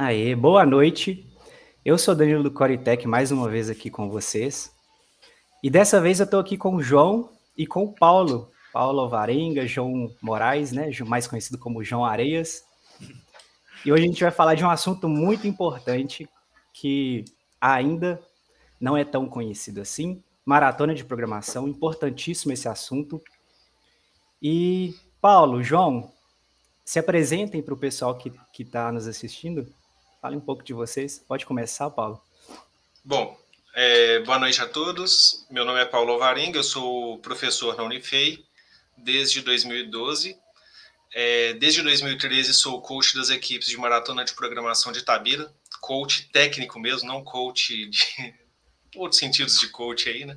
Aê, 0.00 0.32
boa 0.36 0.64
noite. 0.64 1.28
Eu 1.84 1.98
sou 1.98 2.14
Danilo 2.14 2.44
do 2.44 2.52
Coritec, 2.52 3.04
mais 3.08 3.32
uma 3.32 3.48
vez 3.48 3.68
aqui 3.68 3.90
com 3.90 4.08
vocês. 4.08 4.72
E 5.60 5.68
dessa 5.68 6.00
vez 6.00 6.20
eu 6.20 6.24
estou 6.24 6.38
aqui 6.38 6.56
com 6.56 6.76
o 6.76 6.80
João 6.80 7.28
e 7.56 7.66
com 7.66 7.82
o 7.82 7.92
Paulo. 7.92 8.48
Paulo 8.72 9.00
Alvarenga, 9.00 9.66
João 9.66 10.14
Moraes, 10.22 10.70
né? 10.70 10.88
Mais 11.04 11.26
conhecido 11.26 11.58
como 11.58 11.82
João 11.82 12.04
Areias. 12.04 12.62
E 13.84 13.90
hoje 13.90 14.04
a 14.04 14.06
gente 14.06 14.22
vai 14.22 14.30
falar 14.30 14.54
de 14.54 14.62
um 14.62 14.70
assunto 14.70 15.08
muito 15.08 15.48
importante 15.48 16.28
que 16.72 17.24
ainda 17.60 18.22
não 18.80 18.96
é 18.96 19.04
tão 19.04 19.28
conhecido 19.28 19.80
assim. 19.80 20.22
Maratona 20.46 20.94
de 20.94 21.04
programação, 21.04 21.66
importantíssimo 21.66 22.52
esse 22.52 22.68
assunto. 22.68 23.20
E 24.40 24.94
Paulo, 25.20 25.60
João, 25.60 26.12
se 26.84 27.00
apresentem 27.00 27.60
para 27.60 27.74
o 27.74 27.76
pessoal 27.76 28.16
que 28.16 28.32
está 28.62 28.92
nos 28.92 29.08
assistindo. 29.08 29.66
Fale 30.20 30.36
um 30.36 30.40
pouco 30.40 30.64
de 30.64 30.72
vocês. 30.72 31.24
Pode 31.26 31.46
começar, 31.46 31.88
Paulo. 31.90 32.20
Bom, 33.04 33.38
é, 33.74 34.18
boa 34.20 34.38
noite 34.38 34.60
a 34.60 34.66
todos. 34.66 35.46
Meu 35.48 35.64
nome 35.64 35.80
é 35.80 35.84
Paulo 35.84 36.18
Varenga, 36.18 36.58
eu 36.58 36.64
sou 36.64 37.18
professor 37.18 37.76
na 37.76 37.84
Unifei 37.84 38.44
desde 38.96 39.40
2012. 39.42 40.36
É, 41.14 41.52
desde 41.54 41.82
2013 41.82 42.52
sou 42.52 42.82
coach 42.82 43.14
das 43.14 43.30
equipes 43.30 43.68
de 43.68 43.76
maratona 43.76 44.24
de 44.24 44.34
programação 44.34 44.92
de 44.92 45.02
Tabira, 45.02 45.50
coach 45.80 46.28
técnico 46.30 46.78
mesmo, 46.78 47.08
não 47.08 47.22
coach 47.22 47.86
de 47.86 48.34
outros 48.96 49.20
sentidos 49.20 49.58
de 49.60 49.68
coach 49.68 50.08
aí, 50.08 50.24
né? 50.24 50.36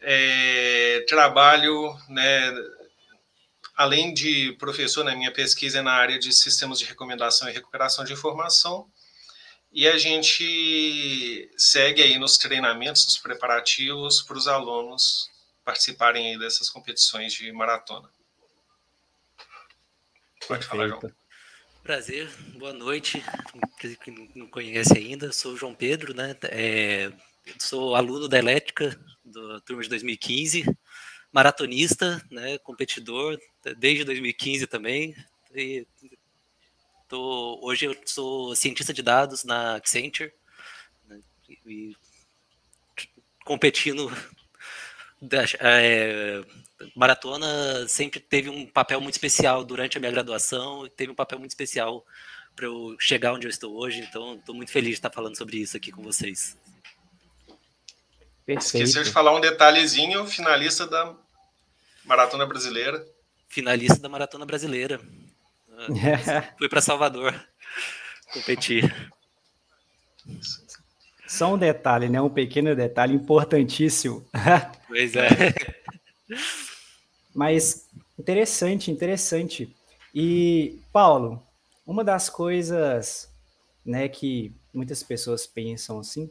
É, 0.00 1.04
trabalho, 1.08 1.96
né, 2.08 2.52
além 3.78 4.12
de 4.12 4.52
professor, 4.54 5.04
na 5.04 5.12
né, 5.12 5.16
minha 5.16 5.32
pesquisa 5.32 5.78
é 5.78 5.82
na 5.82 5.92
área 5.92 6.18
de 6.18 6.32
sistemas 6.32 6.80
de 6.80 6.84
recomendação 6.84 7.48
e 7.48 7.52
recuperação 7.52 8.04
de 8.04 8.12
informação. 8.12 8.90
E 9.70 9.86
a 9.86 9.96
gente 9.96 11.48
segue 11.56 12.02
aí 12.02 12.18
nos 12.18 12.36
treinamentos, 12.36 13.06
nos 13.06 13.18
preparativos 13.18 14.20
para 14.22 14.36
os 14.36 14.48
alunos 14.48 15.30
participarem 15.64 16.32
aí 16.32 16.38
dessas 16.38 16.68
competições 16.68 17.32
de 17.32 17.52
maratona. 17.52 18.10
Pode 20.48 20.66
falar, 20.66 20.88
João. 20.88 21.12
Prazer, 21.82 22.28
boa 22.58 22.72
noite. 22.72 23.22
Quem 24.02 24.28
não 24.34 24.48
conhece 24.48 24.98
ainda, 24.98 25.30
sou 25.30 25.52
o 25.52 25.56
João 25.56 25.74
Pedro, 25.74 26.14
né? 26.14 26.34
É, 26.44 27.12
sou 27.58 27.94
aluno 27.94 28.26
da 28.28 28.38
Elétrica, 28.38 28.98
da 29.24 29.60
turma 29.60 29.82
de 29.82 29.90
2015 29.90 30.64
maratonista, 31.32 32.22
né, 32.30 32.58
competidor 32.58 33.38
desde 33.76 34.04
2015 34.04 34.66
também. 34.66 35.14
E 35.54 35.86
tô, 37.08 37.58
hoje 37.62 37.86
eu 37.86 37.96
sou 38.04 38.54
cientista 38.54 38.92
de 38.92 39.02
dados 39.02 39.44
na 39.44 39.76
Accenture 39.76 40.32
né, 41.06 41.20
e 41.66 41.96
competindo 43.44 44.10
é, 45.60 46.44
maratona 46.94 47.88
sempre 47.88 48.20
teve 48.20 48.48
um 48.48 48.66
papel 48.66 49.00
muito 49.00 49.14
especial 49.14 49.64
durante 49.64 49.96
a 49.96 50.00
minha 50.00 50.12
graduação, 50.12 50.88
teve 50.88 51.10
um 51.10 51.14
papel 51.14 51.38
muito 51.38 51.50
especial 51.50 52.04
para 52.54 52.66
eu 52.66 52.96
chegar 52.98 53.32
onde 53.32 53.46
eu 53.46 53.50
estou 53.50 53.76
hoje, 53.76 54.00
então 54.00 54.34
estou 54.34 54.54
muito 54.54 54.72
feliz 54.72 54.90
de 54.90 54.96
estar 54.96 55.10
falando 55.10 55.36
sobre 55.36 55.58
isso 55.58 55.76
aqui 55.76 55.92
com 55.92 56.02
vocês. 56.02 56.56
Perfeito. 58.48 58.86
Esqueceu 58.86 59.02
de 59.02 59.10
falar 59.10 59.36
um 59.36 59.42
detalhezinho, 59.42 60.26
finalista 60.26 60.86
da 60.86 61.14
Maratona 62.02 62.46
Brasileira. 62.46 63.06
Finalista 63.46 63.98
da 63.98 64.08
Maratona 64.08 64.46
Brasileira. 64.46 64.98
Fui 66.56 66.66
para 66.66 66.80
Salvador 66.80 67.38
competir. 68.32 69.12
Só 71.26 71.52
um 71.52 71.58
detalhe, 71.58 72.08
né? 72.08 72.22
Um 72.22 72.30
pequeno 72.30 72.74
detalhe 72.74 73.14
importantíssimo. 73.14 74.26
Pois 74.88 75.14
é. 75.14 75.28
Mas 77.34 77.86
interessante, 78.18 78.90
interessante. 78.90 79.76
E 80.14 80.80
Paulo, 80.90 81.46
uma 81.86 82.02
das 82.02 82.30
coisas, 82.30 83.30
né, 83.84 84.08
que 84.08 84.50
muitas 84.72 85.02
pessoas 85.02 85.46
pensam 85.46 86.00
assim, 86.00 86.30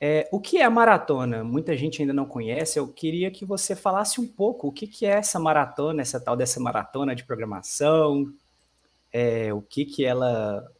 é, 0.00 0.28
o 0.30 0.40
que 0.40 0.58
é 0.58 0.68
maratona? 0.68 1.42
Muita 1.42 1.76
gente 1.76 2.02
ainda 2.02 2.12
não 2.12 2.26
conhece. 2.26 2.78
Eu 2.78 2.88
queria 2.88 3.30
que 3.30 3.44
você 3.44 3.74
falasse 3.74 4.20
um 4.20 4.26
pouco 4.26 4.68
o 4.68 4.72
que, 4.72 4.86
que 4.86 5.06
é 5.06 5.10
essa 5.10 5.38
maratona, 5.38 6.02
essa 6.02 6.20
tal 6.20 6.36
dessa 6.36 6.60
maratona 6.60 7.14
de 7.14 7.24
programação, 7.24 8.30
é, 9.12 9.52
o 9.54 9.62
que 9.62 9.86
que 9.86 10.04
ela, 10.04 10.70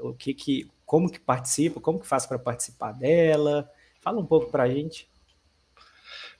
o 0.00 0.12
que 0.12 0.34
que, 0.34 0.68
como 0.84 1.10
que 1.10 1.20
participa, 1.20 1.80
como 1.80 2.00
que 2.00 2.06
faz 2.06 2.26
para 2.26 2.38
participar 2.38 2.92
dela. 2.92 3.70
Fala 4.00 4.20
um 4.20 4.26
pouco 4.26 4.50
para 4.50 4.64
a 4.64 4.68
gente. 4.68 5.08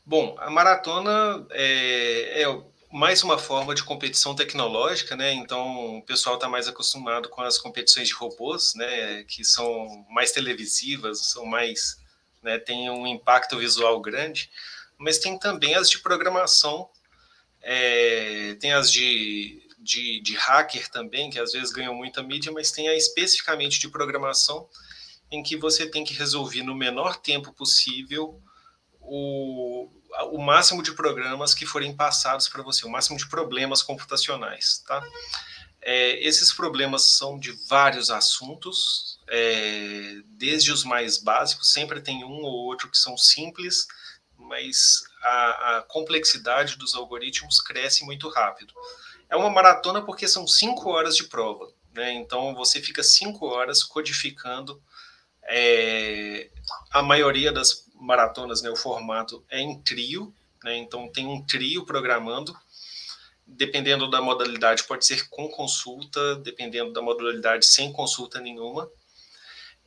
Bom, 0.05 0.35
a 0.39 0.51
maratona 0.51 1.47
é, 1.53 2.43
é, 2.43 2.63
mais 2.93 3.23
uma 3.23 3.39
forma 3.39 3.75
de 3.77 3.85
competição 3.85 4.35
tecnológica, 4.35 5.15
né? 5.15 5.33
Então 5.33 5.99
o 5.99 6.03
pessoal 6.03 6.35
está 6.35 6.49
mais 6.49 6.67
acostumado 6.67 7.29
com 7.29 7.43
as 7.43 7.59
competições 7.59 8.09
de 8.09 8.15
robôs, 8.15 8.75
né? 8.75 9.23
Que 9.23 9.45
são 9.45 10.05
mais 10.11 10.33
televisivas, 10.33 11.31
são 11.31 11.47
mais 11.47 12.03
né, 12.45 12.59
tem 12.59 12.91
um 12.91 13.07
impacto 13.07 13.59
visual 13.59 14.01
grande, 14.01 14.51
mas 14.99 15.19
tem 15.19 15.39
também 15.39 15.75
as 15.75 15.91
de 15.91 15.99
programação, 15.99 16.89
é, 17.63 18.55
tem 18.61 18.73
as 18.75 18.93
de, 18.93 19.67
de, 19.79 20.21
de, 20.21 20.35
hacker 20.35 20.89
também, 20.91 21.31
que 21.31 21.41
às 21.41 21.53
vezes 21.53 21.73
ganham 21.73 21.95
muita 21.95 22.23
mídia, 22.23 22.53
mas 22.53 22.71
tem 22.71 22.89
a 22.89 22.95
especificamente 22.95 23.81
de 23.81 23.89
programação, 23.89 24.69
em 25.31 25.43
que 25.43 25.57
você 25.57 25.87
tem 25.87 26.05
que 26.05 26.15
resolver 26.15 26.63
no 26.63 26.75
menor 26.75 27.17
tempo 27.17 27.53
possível 27.53 28.41
o, 29.01 29.89
o 30.31 30.39
máximo 30.39 30.83
de 30.83 30.93
programas 30.93 31.55
que 31.55 31.65
forem 31.65 31.97
passados 31.97 32.47
para 32.47 32.63
você, 32.63 32.87
o 32.87 32.91
máximo 32.91 33.17
de 33.17 33.27
problemas 33.27 33.83
computacionais, 33.83 34.85
tá? 34.87 35.03
É, 35.87 36.19
esses 36.27 36.51
problemas 36.51 37.11
são 37.11 37.39
de 37.39 37.53
vários 37.69 38.11
assuntos, 38.11 39.21
é, 39.29 40.17
desde 40.29 40.73
os 40.73 40.83
mais 40.83 41.19
básicos, 41.19 41.71
sempre 41.71 42.01
tem 42.01 42.25
um 42.25 42.43
ou 42.43 42.65
outro 42.65 42.91
que 42.91 42.97
são 42.97 43.19
simples, 43.19 43.87
mas 44.39 45.05
a, 45.23 45.77
a, 45.77 45.83
complexidade 45.83 46.77
dos 46.77 46.95
algoritmos 46.95 47.61
cresce 47.61 48.03
muito 48.03 48.31
rápido. 48.31 48.73
É 49.29 49.37
uma 49.37 49.51
maratona 49.51 50.01
porque 50.01 50.27
são 50.27 50.47
cinco 50.47 50.89
horas 50.89 51.19
de 51.19 51.25
prova, 51.25 51.71
né? 51.93 52.15
então 52.15 52.55
você 52.55 52.81
fica 52.81 53.03
cinco 53.03 53.47
horas 53.47 53.83
codificando. 53.83 54.83
É, 55.43 56.49
a 56.91 57.03
maioria 57.03 57.53
das 57.53 57.87
maratonas, 57.97 58.63
né, 58.63 58.71
o 58.71 58.77
formato 58.77 59.45
é 59.51 59.61
em 59.61 59.79
trio, 59.83 60.35
né? 60.63 60.79
então 60.79 61.13
tem 61.13 61.27
um 61.27 61.45
trio 61.45 61.85
programando 61.85 62.57
dependendo 63.47 64.09
da 64.09 64.21
modalidade, 64.21 64.85
pode 64.85 65.07
ser 65.07 65.29
com 65.29 65.49
consulta, 65.49 66.37
dependendo 66.37 66.93
da 66.93 67.03
modalidade, 67.03 67.67
sem 67.67 67.93
consulta 67.93 68.41
nenhuma. 68.41 68.91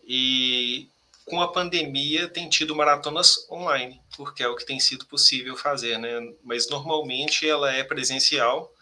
E 0.03 0.89
com 1.25 1.41
a 1.41 1.51
pandemia 1.51 2.29
tem 2.29 2.47
tido 2.47 2.75
maratonas 2.75 3.49
online, 3.51 4.01
porque 4.15 4.41
é 4.41 4.47
o 4.47 4.55
que 4.55 4.65
tem 4.65 4.79
sido 4.79 5.05
possível 5.05 5.57
fazer, 5.57 5.97
né? 5.97 6.33
Mas 6.43 6.69
normalmente 6.69 7.47
ela 7.47 7.71
é 7.71 7.83
presencial. 7.83 8.73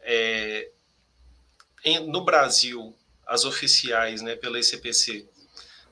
É, 0.00 0.70
em, 1.84 2.00
no 2.00 2.24
Brasil, 2.24 2.94
as 3.24 3.44
oficiais, 3.44 4.20
né, 4.22 4.34
pela 4.34 4.58
ICPC, 4.58 5.28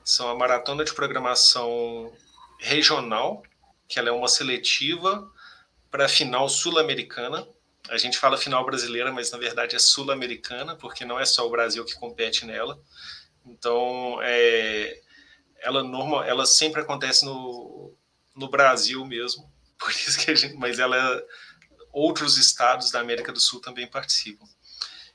são 0.03 0.29
a 0.29 0.35
maratona 0.35 0.83
de 0.83 0.93
programação 0.93 2.11
regional, 2.59 3.43
que 3.87 3.97
ela 3.97 4.09
é 4.09 4.11
uma 4.11 4.27
seletiva 4.27 5.31
para 5.89 6.05
a 6.05 6.09
final 6.09 6.49
sul-americana. 6.49 7.47
A 7.89 7.97
gente 7.97 8.17
fala 8.17 8.37
final 8.37 8.65
brasileira, 8.65 9.11
mas 9.11 9.31
na 9.31 9.37
verdade 9.37 9.75
é 9.75 9.79
sul-americana, 9.79 10.75
porque 10.75 11.05
não 11.05 11.19
é 11.19 11.25
só 11.25 11.45
o 11.45 11.51
Brasil 11.51 11.85
que 11.85 11.95
compete 11.95 12.45
nela. 12.45 12.79
Então, 13.45 14.19
é, 14.23 14.99
ela 15.59 15.83
normal, 15.83 16.23
ela 16.23 16.45
sempre 16.45 16.81
acontece 16.81 17.25
no, 17.25 17.93
no 18.35 18.49
Brasil 18.49 19.05
mesmo, 19.05 19.51
por 19.77 19.91
isso 19.91 20.19
que 20.19 20.31
a 20.31 20.35
gente, 20.35 20.55
mas 20.55 20.79
ela 20.79 21.23
outros 21.91 22.37
estados 22.37 22.91
da 22.91 22.99
América 22.99 23.31
do 23.31 23.39
Sul 23.39 23.61
também 23.61 23.87
participam. 23.87 24.45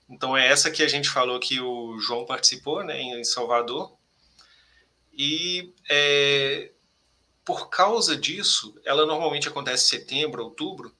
Então 0.08 0.36
é 0.36 0.48
essa 0.48 0.70
que 0.70 0.82
a 0.82 0.88
gente 0.88 1.08
falou 1.08 1.38
que 1.38 1.60
o 1.60 1.98
João 1.98 2.24
participou, 2.24 2.82
né, 2.82 3.00
em 3.00 3.22
Salvador. 3.22 3.96
E 5.12 5.74
é, 5.88 6.72
por 7.44 7.68
causa 7.68 8.16
disso, 8.16 8.74
ela 8.84 9.04
normalmente 9.04 9.46
acontece 9.46 9.84
em 9.84 9.98
setembro, 10.00 10.42
outubro, 10.42 10.96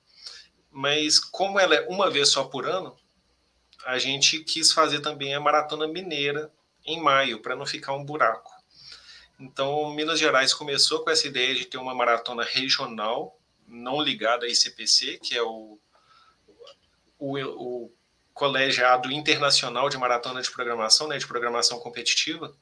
mas 0.71 1.19
como 1.19 1.59
ela 1.59 1.75
é 1.75 1.87
uma 1.89 2.11
vez 2.11 2.29
só 2.29 2.45
por 2.45 2.67
ano, 2.67 2.97
a 3.85 3.99
gente 3.99 4.41
quis 4.41 4.73
fazer 4.73 5.01
também 5.01 5.35
a 5.35 5.41
maratona 5.41 5.87
mineira 5.87 6.53
em 6.85 7.01
maio, 7.01 7.41
para 7.41 7.57
não 7.57 7.67
ficar 7.67 7.95
um 7.95 8.05
buraco. 8.05 8.51
Então, 9.39 9.91
Minas 9.95 10.19
Gerais 10.19 10.53
começou 10.53 11.03
com 11.03 11.11
essa 11.11 11.27
ideia 11.27 11.55
de 11.55 11.65
ter 11.65 11.79
uma 11.79 11.95
maratona 11.95 12.45
regional, 12.45 13.39
não 13.67 14.01
ligada 14.01 14.45
à 14.45 14.49
ICPC, 14.49 15.19
que 15.23 15.37
é 15.37 15.43
o, 15.43 15.79
o, 17.19 17.39
o 17.39 17.93
colegiado 18.35 19.11
internacional 19.11 19.89
de 19.89 19.97
maratona 19.97 20.43
de 20.43 20.51
programação, 20.51 21.09
né, 21.09 21.17
de 21.17 21.27
programação 21.27 21.79
competitiva. 21.79 22.55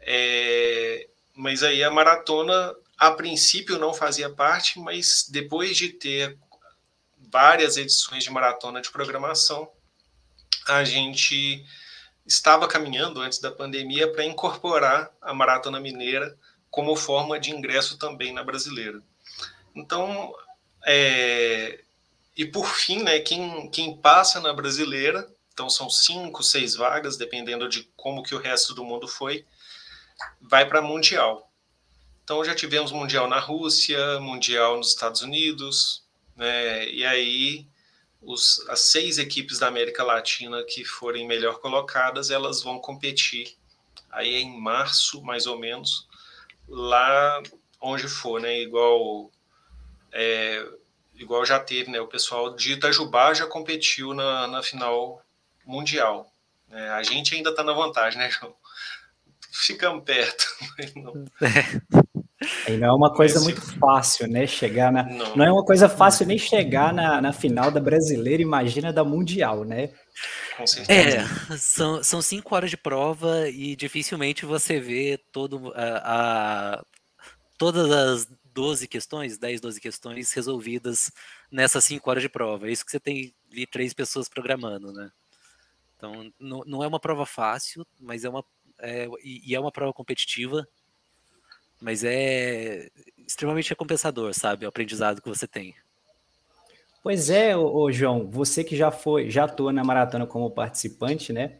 É, 0.00 1.08
mas 1.34 1.62
aí 1.62 1.82
a 1.82 1.90
maratona, 1.90 2.74
a 2.96 3.10
princípio, 3.10 3.78
não 3.78 3.92
fazia 3.92 4.30
parte, 4.30 4.78
mas 4.78 5.28
depois 5.28 5.76
de 5.76 5.88
ter 5.88 6.38
várias 7.30 7.76
edições 7.76 8.24
de 8.24 8.30
maratona 8.30 8.80
de 8.80 8.90
programação, 8.90 9.70
a 10.66 10.84
gente 10.84 11.64
estava 12.26 12.68
caminhando 12.68 13.20
antes 13.20 13.38
da 13.38 13.50
pandemia 13.50 14.10
para 14.12 14.24
incorporar 14.24 15.10
a 15.20 15.32
maratona 15.32 15.80
mineira 15.80 16.36
como 16.70 16.94
forma 16.94 17.38
de 17.38 17.50
ingresso 17.50 17.98
também 17.98 18.32
na 18.32 18.44
brasileira. 18.44 19.02
Então, 19.74 20.32
é, 20.86 21.82
e 22.36 22.44
por 22.44 22.66
fim, 22.66 23.02
né, 23.02 23.18
quem, 23.20 23.68
quem 23.70 23.96
passa 23.96 24.40
na 24.40 24.52
brasileira, 24.52 25.28
então 25.52 25.68
são 25.68 25.90
cinco, 25.90 26.42
seis 26.42 26.74
vagas, 26.74 27.16
dependendo 27.16 27.68
de 27.68 27.84
como 27.96 28.22
que 28.22 28.34
o 28.34 28.38
resto 28.38 28.74
do 28.74 28.84
mundo 28.84 29.08
foi, 29.08 29.44
vai 30.40 30.66
para 30.66 30.80
mundial. 30.80 31.50
Então 32.22 32.44
já 32.44 32.54
tivemos 32.54 32.92
mundial 32.92 33.28
na 33.28 33.40
Rússia, 33.40 34.20
mundial 34.20 34.76
nos 34.76 34.90
Estados 34.90 35.20
Unidos, 35.22 36.04
né, 36.40 36.88
e 36.88 37.04
aí 37.04 37.66
os, 38.22 38.66
as 38.70 38.80
seis 38.80 39.18
equipes 39.18 39.58
da 39.58 39.66
América 39.66 40.02
Latina 40.02 40.64
que 40.64 40.86
forem 40.86 41.26
melhor 41.26 41.60
colocadas, 41.60 42.30
elas 42.30 42.62
vão 42.62 42.78
competir 42.78 43.58
aí 44.10 44.36
em 44.36 44.58
março, 44.58 45.22
mais 45.22 45.46
ou 45.46 45.58
menos, 45.58 46.08
lá 46.66 47.42
onde 47.78 48.08
for, 48.08 48.40
né? 48.40 48.58
Igual 48.62 49.30
é, 50.12 50.66
igual 51.14 51.44
já 51.44 51.60
teve, 51.60 51.90
né? 51.90 52.00
O 52.00 52.08
pessoal 52.08 52.56
de 52.56 52.72
Itajubá 52.72 53.34
já 53.34 53.46
competiu 53.46 54.14
na, 54.14 54.46
na 54.46 54.62
final 54.62 55.22
mundial. 55.66 56.32
Né? 56.68 56.88
A 56.88 57.02
gente 57.02 57.34
ainda 57.34 57.50
está 57.50 57.62
na 57.62 57.74
vantagem, 57.74 58.18
né, 58.18 58.30
João? 58.30 58.54
Ficamos 59.52 60.04
perto. 60.04 60.46
Não. 60.96 61.26
É. 61.42 61.99
não 62.78 62.88
é 62.88 62.92
uma 62.92 63.12
coisa 63.12 63.40
muito 63.40 63.60
fácil, 63.78 64.28
né? 64.28 64.46
Chegar 64.46 64.92
na. 64.92 65.04
Não, 65.04 65.36
não 65.36 65.44
é 65.44 65.52
uma 65.52 65.64
coisa 65.64 65.88
fácil 65.88 66.26
nem 66.26 66.38
chegar 66.38 66.92
na, 66.92 67.20
na 67.20 67.32
final 67.32 67.70
da 67.70 67.80
brasileira, 67.80 68.42
imagina 68.42 68.92
da 68.92 69.04
Mundial, 69.04 69.64
né? 69.64 69.90
Com 70.56 70.66
certeza. 70.66 71.18
É, 71.18 71.56
são, 71.56 72.02
são 72.02 72.22
cinco 72.22 72.54
horas 72.54 72.70
de 72.70 72.76
prova 72.76 73.48
e 73.48 73.74
dificilmente 73.74 74.44
você 74.44 74.78
vê 74.78 75.18
todo 75.32 75.72
a, 75.74 76.76
a 76.76 76.84
todas 77.56 77.90
as 77.90 78.28
12 78.52 78.88
questões, 78.88 79.38
10, 79.38 79.60
12 79.60 79.80
questões 79.80 80.32
resolvidas 80.32 81.10
nessas 81.50 81.84
5 81.84 82.08
horas 82.10 82.22
de 82.22 82.28
prova. 82.28 82.68
É 82.68 82.72
isso 82.72 82.84
que 82.84 82.90
você 82.90 83.00
tem 83.00 83.34
ali 83.50 83.66
três 83.66 83.94
pessoas 83.94 84.28
programando, 84.28 84.92
né? 84.92 85.10
Então, 85.96 86.32
não, 86.38 86.62
não 86.66 86.84
é 86.84 86.86
uma 86.86 87.00
prova 87.00 87.26
fácil, 87.26 87.86
mas 87.98 88.24
é 88.24 88.28
uma. 88.28 88.44
É, 88.78 89.06
e, 89.22 89.54
é 89.54 89.60
uma 89.60 89.70
prova 89.70 89.92
competitiva, 89.92 90.66
mas 91.80 92.04
é 92.04 92.88
extremamente 93.26 93.70
recompensador, 93.70 94.34
sabe? 94.34 94.66
O 94.66 94.68
aprendizado 94.68 95.22
que 95.22 95.28
você 95.28 95.46
tem. 95.46 95.74
Pois 97.02 97.30
é, 97.30 97.56
ô, 97.56 97.74
ô, 97.74 97.92
João, 97.92 98.28
você 98.30 98.62
que 98.62 98.76
já 98.76 98.90
foi, 98.90 99.30
já 99.30 99.44
atua 99.44 99.72
na 99.72 99.82
maratona 99.82 100.26
como 100.26 100.50
participante, 100.50 101.32
né? 101.32 101.58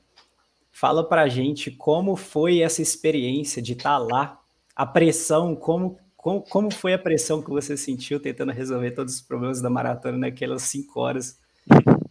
Fala 0.70 1.08
pra 1.08 1.28
gente 1.28 1.70
como 1.70 2.16
foi 2.16 2.60
essa 2.60 2.82
experiência 2.82 3.62
de 3.62 3.72
estar 3.72 3.90
tá 3.90 3.98
lá, 3.98 4.40
a 4.76 4.86
pressão, 4.86 5.56
como 5.56 5.98
como, 6.20 6.42
como 6.42 6.70
foi 6.70 6.92
a 6.92 6.98
pressão 6.98 7.40
que 7.40 7.48
você 7.48 7.78
sentiu 7.78 8.20
tentando 8.20 8.52
resolver 8.52 8.90
todos 8.90 9.14
os 9.14 9.20
problemas 9.22 9.62
da 9.62 9.70
maratona 9.70 10.18
naquelas 10.18 10.62
cinco 10.62 11.00
horas? 11.00 11.38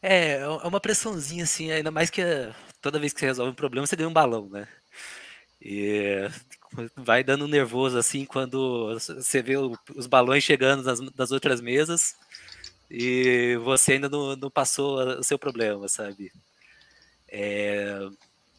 É, 0.00 0.34
é 0.34 0.46
uma 0.46 0.78
pressãozinha 0.78 1.42
assim, 1.42 1.72
ainda 1.72 1.90
mais 1.90 2.08
que 2.08 2.22
toda 2.80 3.00
vez 3.00 3.12
que 3.12 3.18
você 3.18 3.26
resolve 3.26 3.50
um 3.50 3.54
problema, 3.54 3.84
você 3.84 3.96
ganha 3.96 4.08
um 4.08 4.12
balão, 4.12 4.48
né? 4.48 4.68
E 5.60 6.28
vai 6.96 7.24
dando 7.24 7.48
nervoso 7.48 7.98
assim 7.98 8.24
quando 8.24 8.94
você 8.94 9.42
vê 9.42 9.56
os 9.56 10.06
balões 10.06 10.44
chegando 10.44 10.82
nas 11.16 11.30
outras 11.30 11.60
mesas 11.60 12.16
e 12.90 13.56
você 13.64 13.94
ainda 13.94 14.08
não, 14.08 14.36
não 14.36 14.50
passou 14.50 14.98
o 15.18 15.22
seu 15.22 15.38
problema, 15.38 15.88
sabe? 15.88 16.32
É, 17.28 18.08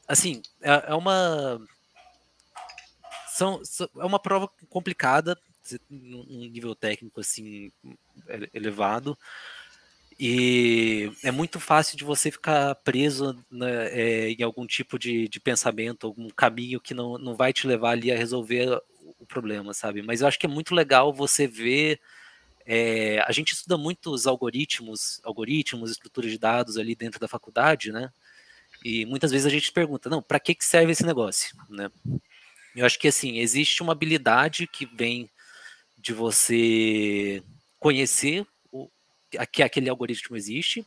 assim, 0.07 0.41
é, 0.61 0.91
é 0.91 0.95
uma 0.95 1.59
são, 3.27 3.61
é 3.97 4.05
uma 4.05 4.19
prova 4.19 4.49
complicada, 4.69 5.39
um 5.89 6.49
nível 6.49 6.75
técnico 6.75 7.19
assim 7.21 7.71
elevado. 8.53 9.17
E 10.21 11.09
é 11.23 11.31
muito 11.31 11.61
fácil 11.61 11.97
de 11.97 12.03
você 12.03 12.29
ficar 12.29 12.75
preso 12.75 13.41
né, 13.49 13.87
é, 13.87 14.31
em 14.31 14.43
algum 14.43 14.67
tipo 14.67 14.99
de, 14.99 15.29
de 15.29 15.39
pensamento, 15.39 16.05
algum 16.05 16.27
caminho 16.29 16.81
que 16.81 16.93
não, 16.93 17.17
não 17.17 17.35
vai 17.37 17.53
te 17.53 17.65
levar 17.65 17.91
ali 17.91 18.11
a 18.11 18.17
resolver 18.17 18.81
o 19.17 19.25
problema, 19.25 19.73
sabe? 19.73 20.01
Mas 20.01 20.19
eu 20.19 20.27
acho 20.27 20.37
que 20.37 20.45
é 20.45 20.49
muito 20.49 20.75
legal 20.75 21.13
você 21.13 21.47
ver. 21.47 22.01
É, 22.65 23.23
a 23.25 23.31
gente 23.31 23.53
estuda 23.53 23.77
muitos 23.77 24.27
algoritmos, 24.27 25.21
algoritmos, 25.23 25.89
estruturas 25.89 26.29
de 26.29 26.37
dados 26.37 26.77
ali 26.77 26.95
dentro 26.95 27.17
da 27.17 27.27
faculdade, 27.27 27.93
né? 27.93 28.11
E 28.83 29.05
muitas 29.05 29.31
vezes 29.31 29.47
a 29.47 29.49
gente 29.49 29.71
pergunta, 29.71 30.09
não, 30.09 30.21
para 30.21 30.39
que, 30.39 30.53
que 30.53 30.65
serve 30.65 30.91
esse 30.91 31.05
negócio, 31.05 31.55
né? 31.69 31.89
Eu 32.75 32.85
acho 32.85 32.99
que 32.99 33.07
assim, 33.07 33.39
existe 33.39 33.81
uma 33.81 33.93
habilidade 33.93 34.67
que 34.67 34.85
vem 34.85 35.29
de 35.97 36.13
você 36.13 37.41
conhecer 37.79 38.45
que 39.51 39.63
aquele 39.63 39.89
algoritmo 39.89 40.35
existe. 40.35 40.85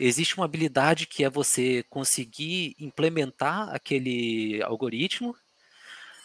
Existe 0.00 0.36
uma 0.36 0.44
habilidade 0.44 1.06
que 1.06 1.24
é 1.24 1.30
você 1.30 1.82
conseguir 1.90 2.76
implementar 2.78 3.74
aquele 3.74 4.62
algoritmo. 4.62 5.34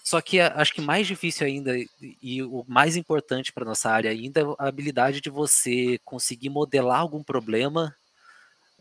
Só 0.03 0.21
que 0.21 0.39
acho 0.39 0.73
que 0.73 0.81
mais 0.81 1.07
difícil 1.07 1.47
ainda 1.47 1.73
e 2.21 2.43
o 2.43 2.65
mais 2.67 2.97
importante 2.97 3.53
para 3.53 3.65
nossa 3.65 3.89
área 3.89 4.11
ainda 4.11 4.41
é 4.41 4.43
a 4.59 4.67
habilidade 4.67 5.21
de 5.21 5.29
você 5.29 5.97
conseguir 6.03 6.49
modelar 6.49 6.99
algum 6.99 7.23
problema 7.23 7.95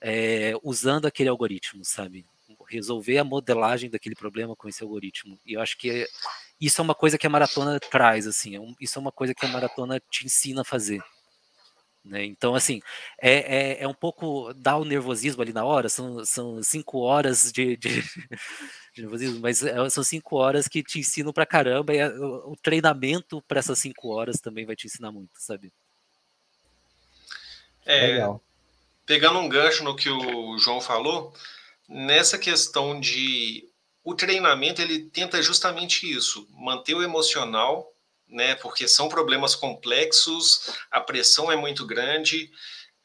é, 0.00 0.53
usando 0.62 1.06
aquele 1.06 1.29
algoritmo, 1.29 1.85
sabe? 1.85 2.27
resolver 2.69 3.19
a 3.19 3.25
modelagem 3.25 3.91
daquele 3.91 4.15
problema 4.15 4.56
com 4.56 4.69
esse 4.69 4.83
algoritmo. 4.83 5.38
E 5.45 5.55
eu 5.55 5.61
acho 5.61 5.77
que 5.77 6.06
isso 6.61 6.81
é 6.81 6.85
uma 6.85 6.95
coisa 6.95 7.19
que 7.19 7.27
a 7.27 7.31
maratona 7.31 7.79
traz, 7.79 8.27
assim, 8.27 8.56
é 8.56 8.75
isso 8.81 8.99
é 8.99 9.00
uma 9.00 9.12
coisa 9.12 9.35
que 9.35 9.45
a 9.45 9.49
maratona 9.49 10.00
te 10.11 10.25
ensina 10.25 10.62
a 10.62 10.65
fazer. 10.65 11.03
Né? 12.04 12.25
Então, 12.25 12.54
assim, 12.54 12.81
é, 13.20 13.32
é, 13.32 13.82
é, 13.84 13.88
um 13.88 13.94
pouco 13.94 14.52
dá 14.54 14.76
o 14.76 14.85
nervosismo 14.85 15.40
ali 15.40 15.52
na 15.52 15.64
hora, 15.64 15.88
são, 15.88 16.25
são 16.25 16.61
cinco 16.62 16.99
horas 16.99 17.52
de, 17.52 17.76
de, 17.76 18.02
de 18.92 19.02
nervosismo, 19.02 19.40
mas 19.40 19.62
é, 19.62 19.88
são 19.88 20.02
cinco 20.02 20.37
horas 20.37 20.66
que 20.66 20.82
te 20.82 20.99
ensinam 20.99 21.32
pra 21.32 21.47
caramba, 21.47 21.94
e 21.94 22.02
o, 22.18 22.52
o 22.52 22.56
treinamento 22.56 23.40
para 23.42 23.61
essas 23.61 23.78
cinco 23.78 24.09
horas 24.09 24.40
também 24.40 24.66
vai 24.66 24.75
te 24.75 24.87
ensinar 24.87 25.12
muito, 25.12 25.30
sabe? 25.38 25.73
É, 27.87 28.06
Legal. 28.09 28.42
Pegando 29.06 29.38
um 29.38 29.49
gancho 29.49 29.85
no 29.85 29.94
que 29.94 30.09
o 30.09 30.59
João 30.59 30.80
falou, 30.80 31.32
nessa 31.88 32.37
questão 32.37 32.99
de 32.99 33.68
o 34.04 34.14
treinamento 34.14 34.82
ele 34.82 35.04
tenta 35.04 35.40
justamente 35.40 36.11
isso, 36.11 36.49
manter 36.50 36.94
o 36.94 37.02
emocional, 37.02 37.91
né? 38.33 38.55
Porque 38.57 38.89
são 38.89 39.09
problemas 39.09 39.55
complexos, 39.55 40.71
a 40.91 41.01
pressão 41.01 41.53
é 41.53 41.57
muito 41.57 41.87
grande. 41.87 42.51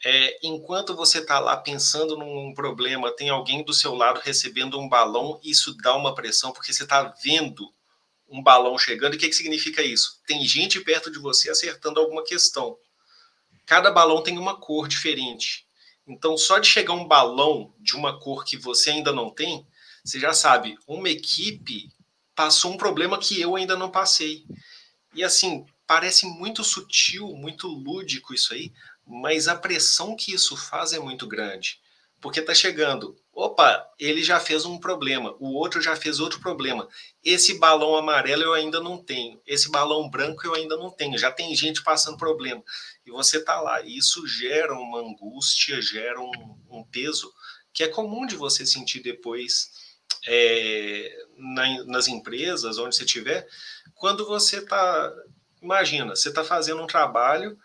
É, 0.03 0.39
enquanto 0.41 0.95
você 0.95 1.19
está 1.19 1.39
lá 1.39 1.57
pensando 1.57 2.17
num 2.17 2.53
problema, 2.53 3.11
tem 3.11 3.29
alguém 3.29 3.63
do 3.63 3.73
seu 3.73 3.93
lado 3.93 4.21
recebendo 4.23 4.79
um 4.79 4.87
balão, 4.87 5.39
isso 5.43 5.75
dá 5.77 5.95
uma 5.95 6.15
pressão, 6.15 6.51
porque 6.51 6.71
você 6.71 6.83
está 6.83 7.13
vendo 7.23 7.67
um 8.29 8.41
balão 8.41 8.77
chegando. 8.77 9.13
E 9.13 9.17
o 9.17 9.19
que, 9.19 9.27
que 9.27 9.35
significa 9.35 9.81
isso? 9.81 10.21
Tem 10.25 10.45
gente 10.45 10.79
perto 10.79 11.11
de 11.11 11.19
você 11.19 11.49
acertando 11.49 11.99
alguma 11.99 12.23
questão. 12.23 12.77
Cada 13.65 13.91
balão 13.91 14.23
tem 14.23 14.37
uma 14.37 14.55
cor 14.57 14.87
diferente. 14.87 15.67
Então, 16.07 16.37
só 16.37 16.57
de 16.57 16.67
chegar 16.67 16.93
um 16.93 17.05
balão 17.05 17.73
de 17.79 17.95
uma 17.95 18.17
cor 18.17 18.45
que 18.45 18.55
você 18.55 18.91
ainda 18.91 19.11
não 19.11 19.29
tem, 19.29 19.67
você 20.05 20.19
já 20.21 20.31
sabe, 20.31 20.77
uma 20.87 21.09
equipe 21.09 21.89
passou 22.33 22.71
um 22.71 22.77
problema 22.77 23.17
que 23.17 23.41
eu 23.41 23.55
ainda 23.55 23.75
não 23.75 23.89
passei. 23.89 24.45
E 25.17 25.23
assim, 25.23 25.65
parece 25.85 26.25
muito 26.25 26.63
sutil, 26.63 27.27
muito 27.35 27.67
lúdico 27.67 28.33
isso 28.33 28.53
aí, 28.53 28.71
mas 29.05 29.47
a 29.47 29.55
pressão 29.55 30.15
que 30.15 30.33
isso 30.33 30.55
faz 30.55 30.93
é 30.93 30.99
muito 30.99 31.27
grande. 31.27 31.81
Porque 32.21 32.41
tá 32.41 32.53
chegando 32.53 33.15
opa, 33.37 33.87
ele 33.99 34.23
já 34.23 34.39
fez 34.39 34.65
um 34.65 34.79
problema, 34.79 35.35
o 35.39 35.53
outro 35.53 35.79
já 35.79 35.95
fez 35.95 36.19
outro 36.19 36.39
problema. 36.39 36.87
Esse 37.23 37.59
balão 37.59 37.95
amarelo 37.95 38.41
eu 38.41 38.53
ainda 38.53 38.79
não 38.79 38.97
tenho, 38.97 39.39
esse 39.45 39.69
balão 39.69 40.09
branco 40.09 40.41
eu 40.43 40.55
ainda 40.55 40.75
não 40.75 40.89
tenho, 40.89 41.19
já 41.19 41.31
tem 41.31 41.55
gente 41.55 41.83
passando 41.83 42.17
problema. 42.17 42.63
E 43.05 43.11
você 43.11 43.39
tá 43.39 43.61
lá, 43.61 43.79
e 43.81 43.95
isso 43.95 44.25
gera 44.25 44.73
uma 44.73 45.01
angústia, 45.01 45.79
gera 45.79 46.19
um, 46.19 46.57
um 46.67 46.83
peso 46.83 47.31
que 47.71 47.83
é 47.83 47.87
comum 47.87 48.25
de 48.25 48.35
você 48.35 48.65
sentir 48.65 49.01
depois 49.01 49.69
é, 50.27 51.15
na, 51.37 51.83
nas 51.85 52.07
empresas, 52.07 52.79
onde 52.79 52.95
você 52.95 53.03
estiver, 53.03 53.47
quando 53.97 54.25
você 54.25 54.61
tá, 54.65 55.13
imagina, 55.61 56.15
você 56.15 56.31
tá 56.31 56.43
fazendo 56.43 56.81
um 56.81 56.87
trabalho 56.87 57.57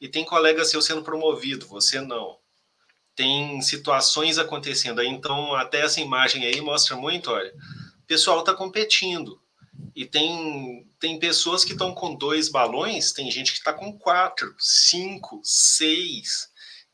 e 0.00 0.08
tem 0.08 0.24
colega 0.24 0.64
seu 0.64 0.80
sendo 0.80 1.02
promovido, 1.02 1.66
você 1.66 2.00
não 2.00 2.40
tem 3.14 3.60
situações 3.60 4.38
acontecendo. 4.38 5.02
Então, 5.02 5.54
até 5.54 5.80
essa 5.80 6.00
imagem 6.00 6.46
aí 6.46 6.58
mostra 6.60 6.96
muito, 6.96 7.30
olha, 7.30 7.52
o 8.02 8.06
pessoal 8.06 8.40
está 8.40 8.54
competindo. 8.54 9.38
E 9.94 10.06
tem, 10.06 10.88
tem 10.98 11.18
pessoas 11.18 11.62
que 11.64 11.72
estão 11.72 11.94
com 11.94 12.14
dois 12.14 12.48
balões, 12.48 13.12
tem 13.12 13.30
gente 13.30 13.52
que 13.52 13.58
está 13.58 13.74
com 13.74 13.92
quatro, 13.98 14.54
cinco, 14.58 15.40
seis. 15.44 16.48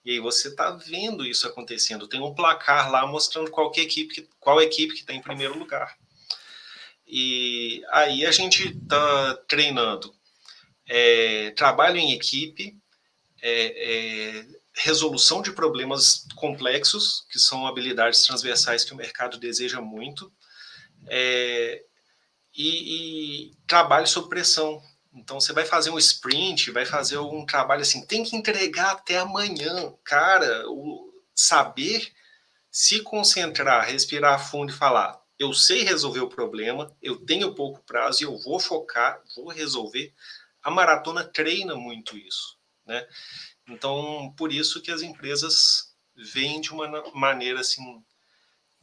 E 0.05 0.13
aí 0.13 0.19
você 0.19 0.49
está 0.49 0.71
vendo 0.71 1.25
isso 1.25 1.47
acontecendo. 1.47 2.09
Tem 2.09 2.21
um 2.21 2.35
placar 2.35 2.91
lá 2.91 3.07
mostrando 3.07 3.51
qual, 3.51 3.71
que 3.71 3.81
equipe, 3.81 4.29
qual 4.41 4.61
equipe 4.61 4.95
que 4.95 5.01
está 5.01 5.13
em 5.13 5.23
primeiro 5.23 5.57
lugar. 5.57 5.97
E 7.07 7.85
aí 7.91 8.27
a 8.27 8.33
gente 8.33 8.69
está 8.69 9.35
treinando 9.49 10.13
é, 10.89 11.51
trabalho 11.53 11.97
em 11.97 12.13
equipe, 12.13 12.77
é, 13.43 14.41
é, 14.41 14.47
resolução 14.75 15.41
de 15.41 15.53
problemas 15.53 16.27
complexos, 16.35 17.25
que 17.31 17.39
são 17.39 17.67
habilidades 17.67 18.25
transversais 18.25 18.85
que 18.85 18.93
o 18.93 18.97
mercado 18.97 19.39
deseja 19.39 19.81
muito, 19.81 20.33
é, 21.09 21.83
e, 22.55 23.49
e, 23.49 23.57
trabalho 23.67 24.07
sob 24.07 24.29
pressão. 24.29 24.83
Então, 25.15 25.41
você 25.41 25.53
vai 25.53 25.65
fazer 25.65 25.91
um 25.91 25.99
sprint, 25.99 26.71
vai 26.71 26.85
fazer 26.85 27.19
um 27.19 27.45
trabalho 27.47 27.83
assim, 27.83 28.05
tem 28.07 28.25
que 28.25 28.37
entregar 28.37 28.93
até 28.93 29.19
amanhã. 29.19 29.95
Cara, 30.05 30.69
o 30.69 31.13
saber 31.35 32.13
se 32.71 33.01
concentrar, 33.01 33.87
respirar 33.87 34.51
fundo 34.51 34.73
e 34.73 34.77
falar: 34.77 35.19
eu 35.39 35.53
sei 35.53 35.83
resolver 35.83 36.21
o 36.21 36.29
problema, 36.29 36.95
eu 37.03 37.17
tenho 37.17 37.55
pouco 37.55 37.83
prazo 37.85 38.23
e 38.23 38.27
eu 38.27 38.37
vou 38.39 38.59
focar, 38.59 39.21
vou 39.35 39.49
resolver. 39.49 40.13
A 40.63 40.71
maratona 40.71 41.25
treina 41.25 41.75
muito 41.75 42.17
isso, 42.17 42.57
né? 42.87 43.07
Então, 43.69 44.33
por 44.37 44.53
isso 44.53 44.81
que 44.81 44.91
as 44.91 45.03
empresas 45.03 45.95
veem 46.15 46.61
de 46.61 46.73
uma 46.73 46.89
maneira 47.13 47.61
assim 47.61 47.83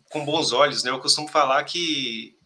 com 0.10 0.24
bons 0.24 0.52
olhos, 0.52 0.84
né? 0.84 0.92
Eu 0.92 1.00
costumo 1.00 1.28
falar 1.28 1.64
que 1.64 2.38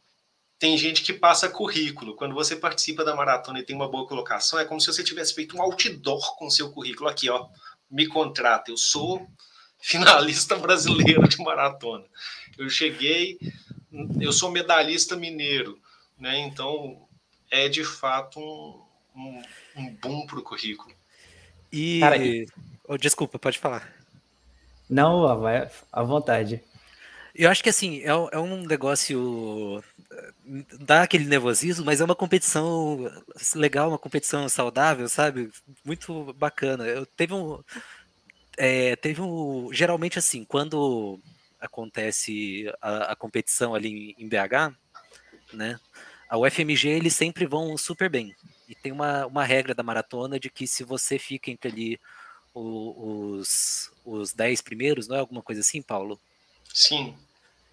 tem 0.58 0.78
gente 0.78 1.04
que 1.04 1.14
passa 1.14 1.50
currículo. 1.50 2.16
Quando 2.16 2.34
você 2.34 2.56
participa 2.56 3.04
da 3.04 3.16
maratona 3.16 3.60
e 3.60 3.64
tem 3.64 3.76
uma 3.76 3.90
boa 3.90 4.08
colocação, 4.08 4.58
é 4.58 4.66
como 4.66 4.80
se 4.80 4.88
você 4.88 5.04
tivesse 5.04 5.34
feito 5.34 5.58
um 5.58 5.62
outdoor 5.62 6.36
com 6.38 6.50
seu 6.50 6.72
currículo 6.72 7.10
aqui, 7.10 7.30
ó. 7.30 7.48
Me 7.90 8.08
contrata, 8.08 8.72
eu 8.72 8.78
sou 8.78 9.28
finalista 9.80 10.56
brasileiro 10.56 11.28
de 11.28 11.38
maratona. 11.38 12.06
Eu 12.58 12.70
cheguei, 12.70 13.38
eu 14.20 14.32
sou 14.32 14.52
medalhista 14.52 15.16
mineiro, 15.16 15.80
né? 16.20 16.40
Então 16.40 17.08
é 17.50 17.70
de 17.70 17.84
fato 17.84 18.40
um, 18.40 18.84
um, 19.16 19.44
um 19.76 19.96
boom 19.96 20.26
para 20.26 20.40
o 20.40 20.44
currículo. 20.44 20.94
E. 21.72 22.00
Cara, 22.00 22.18
oh, 22.88 22.98
desculpa, 22.98 23.40
pode 23.40 23.60
falar. 23.60 23.94
Não, 24.90 25.40
vai 25.40 25.70
à 25.92 26.04
vontade. 26.04 26.62
Eu 27.36 27.52
acho 27.52 27.62
que 27.62 27.70
assim, 27.70 28.00
é, 28.02 28.08
é 28.08 28.40
um 28.40 28.66
negócio. 28.66 29.84
dá 30.80 31.04
aquele 31.04 31.26
nervosismo, 31.26 31.86
mas 31.86 32.02
é 32.02 32.06
uma 32.06 32.16
competição 32.16 33.12
legal, 33.54 33.90
uma 33.90 34.00
competição 34.00 34.48
saudável, 34.50 35.08
sabe? 35.08 35.52
Muito 35.86 36.34
bacana. 36.34 36.86
Eu 36.86 37.06
teve 37.06 37.34
um. 37.34 37.62
É, 38.58 38.96
teve 38.96 39.22
um. 39.22 39.70
Geralmente, 39.72 40.18
assim, 40.18 40.44
quando 40.44 41.20
acontece 41.68 42.72
a, 42.82 43.12
a 43.12 43.16
competição 43.16 43.76
ali 43.76 44.16
em 44.18 44.28
BH, 44.28 44.76
né? 45.54 45.80
A 46.30 46.38
UFMG 46.38 46.90
eles 46.90 47.16
sempre 47.16 47.46
vão 47.46 47.78
super 47.78 48.10
bem. 48.10 48.36
E 48.68 48.76
tem 48.76 48.92
uma, 48.92 49.26
uma 49.26 49.46
regra 49.46 49.74
da 49.74 49.84
maratona 49.84 50.40
de 50.40 50.50
que 50.50 50.68
se 50.68 50.84
você 50.84 51.18
fica 51.18 51.50
entre 51.50 51.70
ali 51.70 52.00
os, 52.54 53.92
os 54.04 54.34
10 54.34 54.62
primeiros, 54.62 55.08
não 55.08 55.16
é 55.16 55.20
alguma 55.20 55.42
coisa 55.42 55.62
assim, 55.62 55.82
Paulo? 55.82 56.20
Sim. 56.74 57.16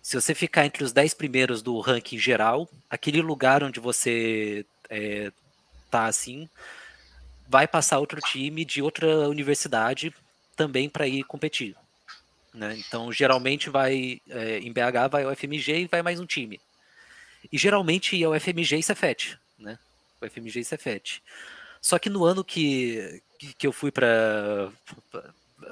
Se 0.02 0.20
você 0.20 0.34
ficar 0.34 0.66
entre 0.66 0.84
os 0.84 0.92
10 0.92 1.14
primeiros 1.14 1.62
do 1.62 1.80
ranking 1.80 2.18
geral, 2.18 2.68
aquele 2.90 3.22
lugar 3.22 3.64
onde 3.64 3.80
você 3.80 4.66
é, 4.90 5.32
tá 5.90 6.06
assim, 6.06 6.48
vai 7.48 7.66
passar 7.66 7.98
outro 7.98 8.20
time 8.20 8.64
de 8.64 8.82
outra 8.82 9.28
universidade 9.28 10.14
também 10.54 10.88
para 10.88 11.08
ir 11.08 11.24
competir. 11.24 11.74
Né? 12.54 12.76
Então, 12.78 13.12
geralmente 13.12 13.68
vai 13.68 14.20
é, 14.30 14.58
em 14.58 14.72
BH 14.72 15.10
vai 15.10 15.26
o 15.26 15.34
FMG 15.34 15.80
e 15.80 15.86
vai 15.86 16.02
mais 16.02 16.20
um 16.20 16.26
time. 16.26 16.60
E 17.52 17.58
geralmente 17.58 18.22
é 18.22 18.28
o 18.28 18.38
FMG 18.38 18.78
e 18.78 18.82
Cefet, 18.82 19.36
né? 19.58 19.78
O 20.20 20.30
FMG 20.30 20.60
e 20.60 20.64
Cefet. 20.64 21.22
Só 21.80 21.98
que 21.98 22.08
no 22.08 22.24
ano 22.24 22.44
que, 22.44 23.20
que 23.58 23.66
eu 23.66 23.72
fui 23.72 23.90
para 23.90 24.70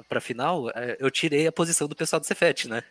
para 0.08 0.20
final, 0.20 0.70
é, 0.70 0.96
eu 0.98 1.10
tirei 1.10 1.46
a 1.46 1.52
posição 1.52 1.86
do 1.86 1.96
pessoal 1.96 2.18
do 2.18 2.26
Cefet, 2.26 2.68
né? 2.68 2.82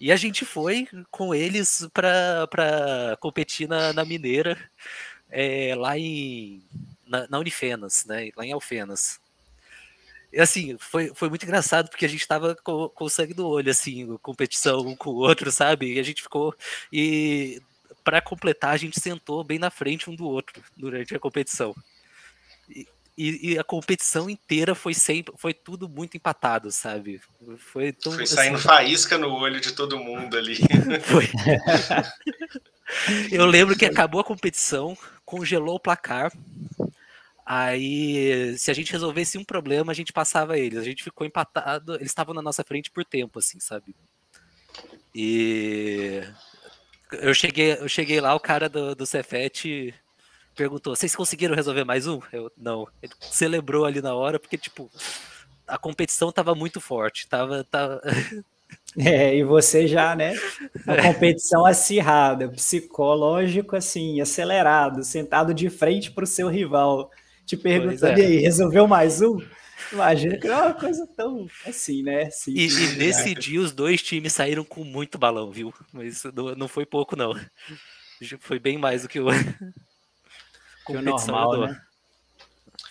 E 0.00 0.12
a 0.12 0.16
gente 0.16 0.44
foi 0.44 0.86
com 1.10 1.34
eles 1.34 1.88
para 1.92 3.16
competir 3.20 3.68
na, 3.68 3.92
na 3.92 4.04
Mineira, 4.04 4.56
é, 5.30 5.74
lá 5.74 5.98
em 5.98 6.62
na, 7.06 7.26
na, 7.28 7.38
Unifenas, 7.38 8.04
né? 8.06 8.30
Lá 8.36 8.44
em 8.46 8.52
Alfenas. 8.52 9.20
Assim, 10.36 10.76
foi, 10.78 11.10
foi 11.14 11.28
muito 11.28 11.44
engraçado 11.44 11.88
porque 11.88 12.04
a 12.04 12.08
gente 12.08 12.26
tava 12.26 12.54
com, 12.56 12.88
com 12.90 13.08
sangue 13.08 13.34
no 13.34 13.46
olho, 13.46 13.70
assim, 13.70 14.16
competição 14.18 14.80
um 14.80 14.94
com 14.94 15.10
o 15.10 15.16
outro, 15.16 15.50
sabe? 15.50 15.94
E 15.94 15.98
a 15.98 16.02
gente 16.02 16.22
ficou. 16.22 16.54
E 16.92 17.62
para 18.04 18.20
completar, 18.20 18.74
a 18.74 18.76
gente 18.76 19.00
sentou 19.00 19.42
bem 19.42 19.58
na 19.58 19.70
frente 19.70 20.08
um 20.08 20.14
do 20.14 20.26
outro 20.26 20.62
durante 20.76 21.14
a 21.14 21.18
competição. 21.18 21.74
E, 22.68 22.86
e, 23.16 23.52
e, 23.52 23.58
a 23.58 23.64
competição 23.64 24.30
inteira 24.30 24.74
foi 24.74 24.94
sempre, 24.94 25.32
foi 25.36 25.52
tudo 25.52 25.88
muito 25.88 26.16
empatado, 26.16 26.70
sabe? 26.70 27.20
Foi, 27.58 27.92
tão, 27.92 28.12
foi 28.12 28.26
saindo 28.26 28.56
assim, 28.56 28.66
faísca 28.66 29.18
no 29.18 29.34
olho 29.34 29.60
de 29.60 29.72
todo 29.72 29.98
mundo 29.98 30.36
ali. 30.36 30.56
Foi. 31.04 31.28
Eu 33.30 33.44
lembro 33.44 33.76
que 33.76 33.84
acabou 33.84 34.20
a 34.20 34.24
competição, 34.24 34.96
congelou 35.24 35.74
o 35.74 35.80
placar. 35.80 36.32
Aí, 37.50 38.58
se 38.58 38.70
a 38.70 38.74
gente 38.74 38.92
resolvesse 38.92 39.38
um 39.38 39.44
problema, 39.44 39.90
a 39.90 39.94
gente 39.94 40.12
passava 40.12 40.58
eles. 40.58 40.78
A 40.78 40.82
gente 40.82 41.02
ficou 41.02 41.26
empatado, 41.26 41.94
eles 41.94 42.10
estavam 42.10 42.34
na 42.34 42.42
nossa 42.42 42.62
frente 42.62 42.90
por 42.90 43.06
tempo, 43.06 43.38
assim, 43.38 43.58
sabe? 43.58 43.96
E 45.14 46.22
eu 47.10 47.32
cheguei, 47.32 47.72
eu 47.72 47.88
cheguei 47.88 48.20
lá, 48.20 48.34
o 48.34 48.40
cara 48.40 48.68
do, 48.68 48.94
do 48.94 49.06
Cefet 49.06 49.94
perguntou: 50.54 50.94
vocês 50.94 51.16
conseguiram 51.16 51.54
resolver 51.54 51.84
mais 51.84 52.06
um? 52.06 52.20
Eu 52.30 52.52
não. 52.54 52.86
Ele 53.02 53.14
celebrou 53.18 53.86
ali 53.86 54.02
na 54.02 54.14
hora, 54.14 54.38
porque, 54.38 54.58
tipo, 54.58 54.90
a 55.66 55.78
competição 55.78 56.30
tava 56.30 56.54
muito 56.54 56.82
forte. 56.82 57.26
Tava. 57.26 57.64
tava... 57.64 58.02
É, 58.98 59.34
e 59.34 59.44
você 59.44 59.86
já, 59.86 60.14
né? 60.14 60.34
Uma 60.84 60.96
é. 60.96 61.02
competição 61.02 61.64
acirrada, 61.64 62.48
psicológico 62.50 63.76
assim, 63.76 64.20
acelerado, 64.20 65.04
sentado 65.04 65.54
de 65.54 65.70
frente 65.70 66.10
para 66.10 66.24
o 66.24 66.26
seu 66.26 66.48
rival, 66.48 67.10
te 67.48 67.56
perguntando: 67.56 68.20
é. 68.20 68.22
e 68.22 68.26
aí, 68.26 68.38
resolveu 68.38 68.86
mais 68.86 69.22
um? 69.22 69.40
Imagina 69.90 70.36
que 70.36 70.46
é 70.46 70.54
uma 70.54 70.74
coisa 70.74 71.06
tão 71.16 71.48
assim, 71.66 72.02
né? 72.02 72.24
Assim, 72.24 72.52
e, 72.52 72.66
e, 72.66 72.96
nesse 72.96 73.34
dia 73.34 73.60
os 73.60 73.72
dois 73.72 74.02
times 74.02 74.34
saíram 74.34 74.62
com 74.62 74.84
muito 74.84 75.16
balão, 75.16 75.50
viu? 75.50 75.72
Mas 75.92 76.24
não, 76.34 76.54
não 76.54 76.68
foi 76.68 76.84
pouco, 76.84 77.16
não. 77.16 77.34
Foi 78.40 78.58
bem 78.58 78.76
mais 78.76 79.02
do 79.02 79.08
que 79.08 79.18
o, 79.18 79.28
que 80.86 80.92
o 80.92 81.00
normal, 81.00 81.60
né? 81.60 81.80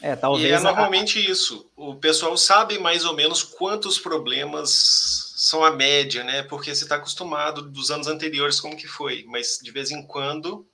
É, 0.01 0.15
talvez. 0.15 0.49
E 0.49 0.51
é 0.51 0.59
normalmente 0.59 1.19
a... 1.19 1.21
isso. 1.21 1.69
O 1.75 1.95
pessoal 1.95 2.35
sabe 2.35 2.79
mais 2.79 3.05
ou 3.05 3.13
menos 3.13 3.43
quantos 3.43 3.99
problemas 3.99 5.33
são 5.35 5.63
a 5.63 5.69
média, 5.69 6.23
né? 6.23 6.41
Porque 6.41 6.73
você 6.73 6.83
está 6.83 6.95
acostumado 6.95 7.61
dos 7.61 7.91
anos 7.91 8.07
anteriores 8.07 8.59
como 8.59 8.75
que 8.75 8.87
foi, 8.87 9.23
mas 9.27 9.59
de 9.61 9.69
vez 9.69 9.91
em 9.91 10.01
quando 10.01 10.65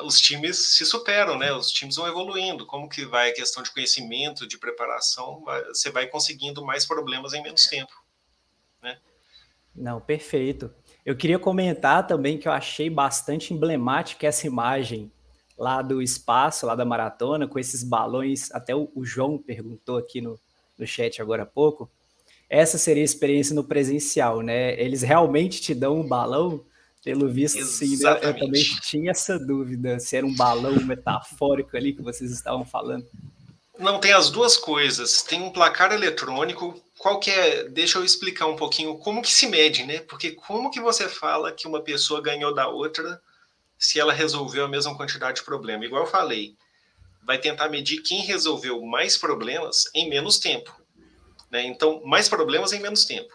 os 0.00 0.20
times 0.20 0.76
se 0.76 0.84
superam, 0.84 1.38
né? 1.38 1.52
Os 1.52 1.70
times 1.70 1.96
vão 1.96 2.06
evoluindo. 2.06 2.66
Como 2.66 2.88
que 2.88 3.04
vai 3.04 3.30
a 3.30 3.34
questão 3.34 3.62
de 3.62 3.72
conhecimento, 3.72 4.46
de 4.46 4.58
preparação? 4.58 5.44
Você 5.68 5.90
vai 5.90 6.06
conseguindo 6.06 6.64
mais 6.64 6.84
problemas 6.86 7.32
em 7.32 7.42
menos 7.42 7.66
tempo, 7.66 7.92
né? 8.82 8.98
Não, 9.74 10.00
perfeito. 10.00 10.72
Eu 11.04 11.16
queria 11.16 11.38
comentar 11.38 12.06
também 12.06 12.38
que 12.38 12.46
eu 12.46 12.52
achei 12.52 12.90
bastante 12.90 13.54
emblemática 13.54 14.26
essa 14.26 14.46
imagem 14.46 15.10
lá 15.56 15.82
do 15.82 16.00
espaço, 16.00 16.66
lá 16.66 16.74
da 16.74 16.84
maratona, 16.84 17.48
com 17.48 17.58
esses 17.58 17.82
balões. 17.82 18.52
Até 18.52 18.74
o, 18.74 18.90
o 18.94 19.04
João 19.04 19.38
perguntou 19.38 19.96
aqui 19.96 20.20
no, 20.20 20.38
no 20.78 20.86
chat 20.86 21.20
agora 21.20 21.42
há 21.42 21.46
pouco. 21.46 21.90
Essa 22.48 22.78
seria 22.78 23.02
a 23.02 23.04
experiência 23.04 23.54
no 23.54 23.64
presencial, 23.64 24.40
né? 24.40 24.80
Eles 24.80 25.02
realmente 25.02 25.60
te 25.60 25.74
dão 25.74 26.00
um 26.00 26.06
balão 26.06 26.64
pelo 27.08 27.26
visto, 27.26 27.64
sim, 27.64 27.96
né? 28.02 28.20
eu 28.20 28.38
também 28.38 28.62
tinha 28.82 29.12
essa 29.12 29.38
dúvida 29.38 29.98
se 29.98 30.14
era 30.14 30.26
um 30.26 30.34
balão 30.34 30.74
metafórico 30.84 31.74
ali 31.74 31.94
que 31.94 32.02
vocês 32.02 32.30
estavam 32.30 32.66
falando. 32.66 33.06
Não, 33.78 33.98
tem 33.98 34.12
as 34.12 34.28
duas 34.28 34.58
coisas. 34.58 35.22
Tem 35.22 35.40
um 35.40 35.50
placar 35.50 35.90
eletrônico. 35.90 36.78
Qual 36.98 37.18
que 37.18 37.30
é? 37.30 37.64
Deixa 37.64 37.96
eu 37.96 38.04
explicar 38.04 38.44
um 38.46 38.56
pouquinho 38.56 38.98
como 38.98 39.22
que 39.22 39.32
se 39.32 39.46
mede, 39.46 39.84
né? 39.84 40.00
Porque 40.00 40.32
como 40.32 40.70
que 40.70 40.82
você 40.82 41.08
fala 41.08 41.50
que 41.50 41.66
uma 41.66 41.80
pessoa 41.80 42.20
ganhou 42.20 42.52
da 42.52 42.68
outra 42.68 43.18
se 43.78 43.98
ela 43.98 44.12
resolveu 44.12 44.66
a 44.66 44.68
mesma 44.68 44.94
quantidade 44.94 45.38
de 45.38 45.46
problema? 45.46 45.86
Igual 45.86 46.02
eu 46.02 46.10
falei, 46.10 46.56
vai 47.22 47.38
tentar 47.38 47.70
medir 47.70 48.02
quem 48.02 48.20
resolveu 48.20 48.84
mais 48.84 49.16
problemas 49.16 49.84
em 49.94 50.10
menos 50.10 50.38
tempo. 50.38 50.78
Né? 51.50 51.62
Então, 51.64 52.02
mais 52.04 52.28
problemas 52.28 52.74
em 52.74 52.80
menos 52.80 53.06
tempo. 53.06 53.32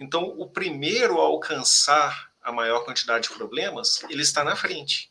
Então, 0.00 0.34
o 0.36 0.48
primeiro 0.48 1.20
a 1.20 1.24
alcançar 1.24 2.33
a 2.44 2.52
maior 2.52 2.84
quantidade 2.84 3.28
de 3.28 3.34
problemas, 3.34 4.02
ele 4.10 4.22
está 4.22 4.44
na 4.44 4.54
frente. 4.54 5.10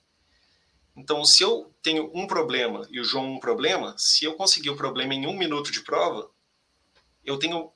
Então, 0.95 1.25
se 1.25 1.41
eu 1.41 1.73
tenho 1.81 2.11
um 2.13 2.27
problema 2.27 2.87
e 2.91 2.99
o 2.99 3.03
João 3.03 3.33
um 3.33 3.39
problema, 3.39 3.95
se 3.97 4.23
eu 4.23 4.35
conseguir 4.35 4.69
o 4.69 4.77
problema 4.77 5.15
em 5.15 5.25
um 5.25 5.35
minuto 5.35 5.71
de 5.71 5.81
prova, 5.81 6.29
eu 7.25 7.37
tenho 7.39 7.71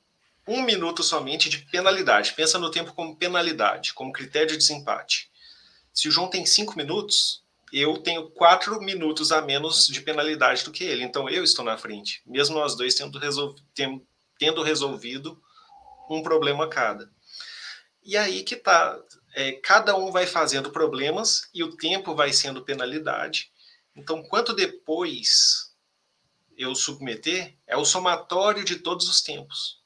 um 0.46 0.62
minuto 0.62 1.02
somente 1.02 1.50
de 1.50 1.58
penalidade. 1.58 2.32
Pensa 2.34 2.58
no 2.58 2.70
tempo 2.70 2.94
como 2.94 3.16
penalidade, 3.16 3.92
como 3.92 4.12
critério 4.12 4.48
de 4.48 4.56
desempate. 4.56 5.30
Se 5.92 6.08
o 6.08 6.12
João 6.12 6.30
tem 6.30 6.46
cinco 6.46 6.76
minutos, 6.76 7.42
eu 7.72 7.98
tenho 7.98 8.30
quatro 8.30 8.80
minutos 8.80 9.32
a 9.32 9.42
menos 9.42 9.88
de 9.88 10.00
penalidade 10.00 10.64
do 10.64 10.70
que 10.70 10.84
ele. 10.84 11.02
Então 11.02 11.28
eu 11.28 11.42
estou 11.42 11.64
na 11.64 11.76
frente, 11.76 12.22
mesmo 12.24 12.54
nós 12.54 12.76
dois 12.76 12.94
tendo, 12.94 13.18
tendo 14.38 14.62
resolvido 14.62 15.42
um 16.08 16.22
problema 16.22 16.68
cada. 16.68 17.10
E 18.02 18.16
aí 18.16 18.42
que 18.42 18.56
tá. 18.56 18.98
É, 19.38 19.52
cada 19.52 19.96
um 19.96 20.10
vai 20.10 20.26
fazendo 20.26 20.72
problemas 20.72 21.48
e 21.54 21.62
o 21.62 21.76
tempo 21.76 22.12
vai 22.12 22.32
sendo 22.32 22.64
penalidade. 22.64 23.52
Então, 23.94 24.20
quanto 24.20 24.52
depois 24.52 25.72
eu 26.56 26.74
submeter, 26.74 27.56
é 27.64 27.76
o 27.76 27.84
somatório 27.84 28.64
de 28.64 28.80
todos 28.80 29.08
os 29.08 29.22
tempos. 29.22 29.80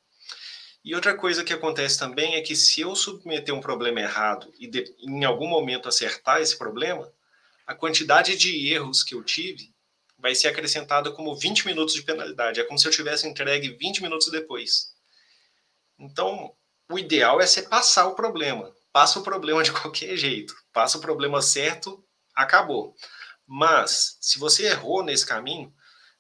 E 0.83 0.95
outra 0.95 1.15
coisa 1.15 1.45
que 1.45 1.53
acontece 1.53 1.99
também 1.99 2.35
é 2.35 2.41
que 2.41 2.57
se 2.57 2.81
eu 2.81 2.97
submeter 2.97 3.55
um 3.55 3.61
problema 3.61 4.01
errado 4.01 4.51
e 4.59 4.67
de, 4.67 4.87
em 4.99 5.23
algum 5.23 5.47
momento 5.47 5.87
acertar 5.87 6.41
esse 6.41 6.57
problema, 6.57 7.13
a 7.67 7.75
quantidade 7.75 8.35
de 8.39 8.73
erros 8.73 9.03
que 9.03 9.15
eu 9.15 9.23
tive 9.23 9.71
vai 10.17 10.35
ser 10.35 10.49
acrescentada 10.49 11.13
como 11.13 11.37
20 11.37 11.67
minutos 11.67 11.95
de 11.95 12.01
penalidade. 12.01 12.59
É 12.59 12.65
como 12.65 12.79
se 12.79 12.89
eu 12.89 12.91
tivesse 12.91 13.29
entregue 13.29 13.77
20 13.77 14.01
minutos 14.03 14.31
depois. 14.31 14.95
Então, 15.99 16.57
o 16.91 16.99
ideal 16.99 17.39
é 17.39 17.47
você 17.47 17.61
passar 17.61 18.07
o 18.07 18.15
problema. 18.15 18.75
Passa 18.93 19.19
o 19.19 19.23
problema 19.23 19.63
de 19.63 19.73
qualquer 19.73 20.17
jeito. 20.17 20.55
Passa 20.73 20.99
o 20.99 21.01
problema 21.01 21.41
certo, 21.41 22.05
acabou. 22.35 22.95
Mas, 23.47 24.17
se 24.21 24.39
você 24.39 24.67
errou 24.67 25.03
nesse 25.03 25.27
caminho, 25.27 25.73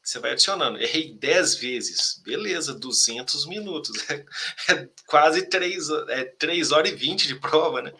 você 0.02 0.18
vai 0.18 0.32
adicionando. 0.32 0.78
Errei 0.78 1.14
10 1.14 1.54
vezes. 1.56 2.20
Beleza, 2.24 2.74
200 2.74 3.46
minutos. 3.46 3.92
É, 4.68 4.88
quase 5.06 5.46
3, 5.46 5.88
é 6.08 6.24
3 6.24 6.70
horas 6.72 6.92
e 6.92 6.94
20 6.94 7.26
de 7.26 7.34
prova, 7.34 7.82
né? 7.82 7.92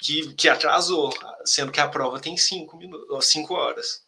que, 0.00 0.32
que 0.34 0.48
atrasou, 0.48 1.12
sendo 1.44 1.70
que 1.70 1.80
a 1.80 1.88
prova 1.88 2.18
tem 2.18 2.36
cinco, 2.36 2.76
minutos, 2.76 3.26
cinco 3.26 3.54
horas. 3.54 4.02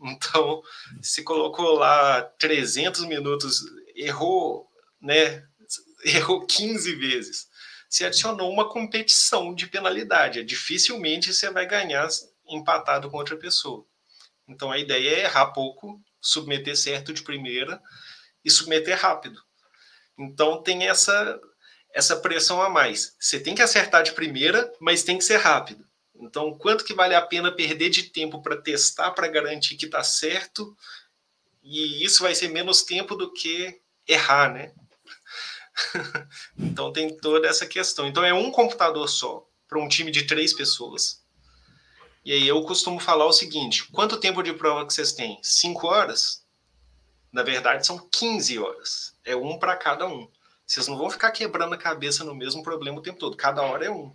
Então, 0.00 0.62
se 1.00 1.22
colocou 1.22 1.74
lá 1.74 2.22
300 2.22 3.04
minutos, 3.04 3.62
errou, 3.94 4.68
né? 5.00 5.44
Errou 6.04 6.46
15 6.46 6.94
vezes. 6.96 7.48
Se 7.88 8.04
adicionou 8.04 8.50
uma 8.52 8.68
competição 8.68 9.54
de 9.54 9.66
penalidade. 9.66 10.44
Dificilmente 10.44 11.32
você 11.32 11.50
vai 11.50 11.66
ganhar 11.66 12.08
empatado 12.46 13.10
com 13.10 13.16
outra 13.16 13.36
pessoa. 13.36 13.86
Então, 14.46 14.70
a 14.70 14.78
ideia 14.78 15.16
é 15.16 15.24
errar 15.24 15.48
pouco, 15.48 16.00
submeter 16.20 16.76
certo 16.76 17.12
de 17.12 17.22
primeira 17.22 17.80
e 18.44 18.50
submeter 18.50 18.98
rápido. 18.98 19.42
Então, 20.18 20.62
tem 20.62 20.88
essa 20.88 21.40
essa 21.92 22.16
pressão 22.16 22.62
a 22.62 22.68
mais. 22.68 23.16
Você 23.18 23.40
tem 23.40 23.54
que 23.54 23.62
acertar 23.62 24.02
de 24.02 24.12
primeira, 24.12 24.70
mas 24.78 25.02
tem 25.02 25.18
que 25.18 25.24
ser 25.24 25.38
rápido. 25.38 25.86
Então, 26.14 26.56
quanto 26.56 26.84
que 26.84 26.94
vale 26.94 27.14
a 27.14 27.22
pena 27.22 27.50
perder 27.50 27.90
de 27.90 28.04
tempo 28.04 28.42
para 28.42 28.60
testar, 28.60 29.12
para 29.12 29.28
garantir 29.28 29.76
que 29.76 29.86
está 29.86 30.02
certo? 30.02 30.76
E 31.62 32.04
isso 32.04 32.22
vai 32.22 32.34
ser 32.34 32.48
menos 32.48 32.82
tempo 32.82 33.14
do 33.14 33.32
que 33.32 33.80
errar, 34.06 34.52
né? 34.52 34.72
então, 36.58 36.92
tem 36.92 37.16
toda 37.16 37.48
essa 37.48 37.66
questão. 37.66 38.06
Então, 38.06 38.24
é 38.24 38.32
um 38.32 38.50
computador 38.50 39.08
só 39.08 39.46
para 39.68 39.78
um 39.78 39.88
time 39.88 40.10
de 40.10 40.24
três 40.26 40.52
pessoas. 40.52 41.22
E 42.24 42.32
aí 42.32 42.46
eu 42.46 42.62
costumo 42.62 43.00
falar 43.00 43.24
o 43.26 43.32
seguinte: 43.32 43.90
quanto 43.90 44.20
tempo 44.20 44.42
de 44.42 44.52
prova 44.52 44.86
que 44.86 44.92
vocês 44.92 45.12
têm? 45.12 45.38
Cinco 45.42 45.86
horas? 45.86 46.44
Na 47.32 47.42
verdade, 47.42 47.86
são 47.86 47.98
15 48.10 48.58
horas. 48.58 49.14
É 49.24 49.36
um 49.36 49.58
para 49.58 49.76
cada 49.76 50.06
um. 50.06 50.28
Vocês 50.66 50.86
não 50.88 50.98
vão 50.98 51.08
ficar 51.08 51.30
quebrando 51.30 51.74
a 51.74 51.78
cabeça 51.78 52.24
no 52.24 52.34
mesmo 52.34 52.62
problema 52.62 52.98
o 52.98 53.02
tempo 53.02 53.18
todo. 53.18 53.36
Cada 53.36 53.62
hora 53.62 53.86
é 53.86 53.90
um. 53.90 54.14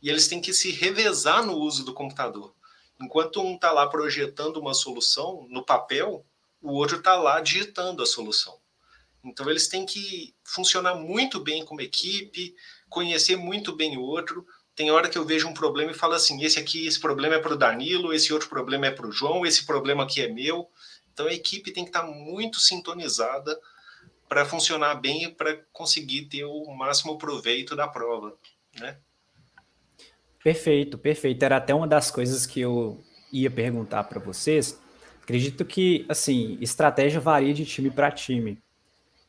E 0.00 0.08
eles 0.08 0.28
têm 0.28 0.40
que 0.40 0.52
se 0.52 0.70
revezar 0.72 1.44
no 1.44 1.54
uso 1.54 1.84
do 1.84 1.92
computador. 1.92 2.54
Enquanto 3.00 3.42
um 3.42 3.54
está 3.54 3.70
lá 3.70 3.86
projetando 3.86 4.56
uma 4.58 4.74
solução 4.74 5.46
no 5.50 5.64
papel, 5.64 6.24
o 6.62 6.72
outro 6.72 6.98
está 6.98 7.16
lá 7.16 7.40
digitando 7.40 8.02
a 8.02 8.06
solução. 8.06 8.58
Então 9.24 9.48
eles 9.48 9.68
têm 9.68 9.86
que 9.86 10.34
funcionar 10.44 10.94
muito 10.94 11.38
bem 11.38 11.64
como 11.64 11.80
equipe, 11.80 12.54
conhecer 12.88 13.36
muito 13.36 13.74
bem 13.74 13.96
o 13.96 14.02
outro. 14.02 14.46
Tem 14.74 14.90
hora 14.90 15.08
que 15.08 15.18
eu 15.18 15.24
vejo 15.24 15.46
um 15.46 15.54
problema 15.54 15.92
e 15.92 15.94
falo 15.94 16.14
assim: 16.14 16.42
esse 16.42 16.58
aqui, 16.58 16.86
esse 16.86 16.98
problema 16.98 17.36
é 17.36 17.38
para 17.38 17.54
o 17.54 17.58
Danilo, 17.58 18.12
esse 18.12 18.32
outro 18.32 18.48
problema 18.48 18.86
é 18.86 18.90
para 18.90 19.06
o 19.06 19.12
João, 19.12 19.46
esse 19.46 19.64
problema 19.64 20.04
aqui 20.04 20.20
é 20.20 20.28
meu. 20.28 20.68
Então 21.12 21.26
a 21.26 21.32
equipe 21.32 21.72
tem 21.72 21.84
que 21.84 21.90
estar 21.90 22.02
tá 22.02 22.06
muito 22.06 22.58
sintonizada 22.58 23.58
para 24.28 24.46
funcionar 24.46 24.94
bem 24.94 25.24
e 25.24 25.28
para 25.28 25.58
conseguir 25.72 26.22
ter 26.22 26.44
o 26.44 26.70
máximo 26.74 27.18
proveito 27.18 27.76
da 27.76 27.86
prova, 27.86 28.34
né? 28.80 28.96
Perfeito, 30.42 30.98
perfeito. 30.98 31.42
Era 31.44 31.58
até 31.58 31.74
uma 31.74 31.86
das 31.86 32.10
coisas 32.10 32.46
que 32.46 32.60
eu 32.60 33.04
ia 33.32 33.50
perguntar 33.50 34.04
para 34.04 34.18
vocês. 34.18 34.80
Acredito 35.22 35.64
que, 35.64 36.04
assim, 36.08 36.58
estratégia 36.60 37.20
varia 37.20 37.54
de 37.54 37.64
time 37.64 37.90
para 37.90 38.10
time, 38.10 38.58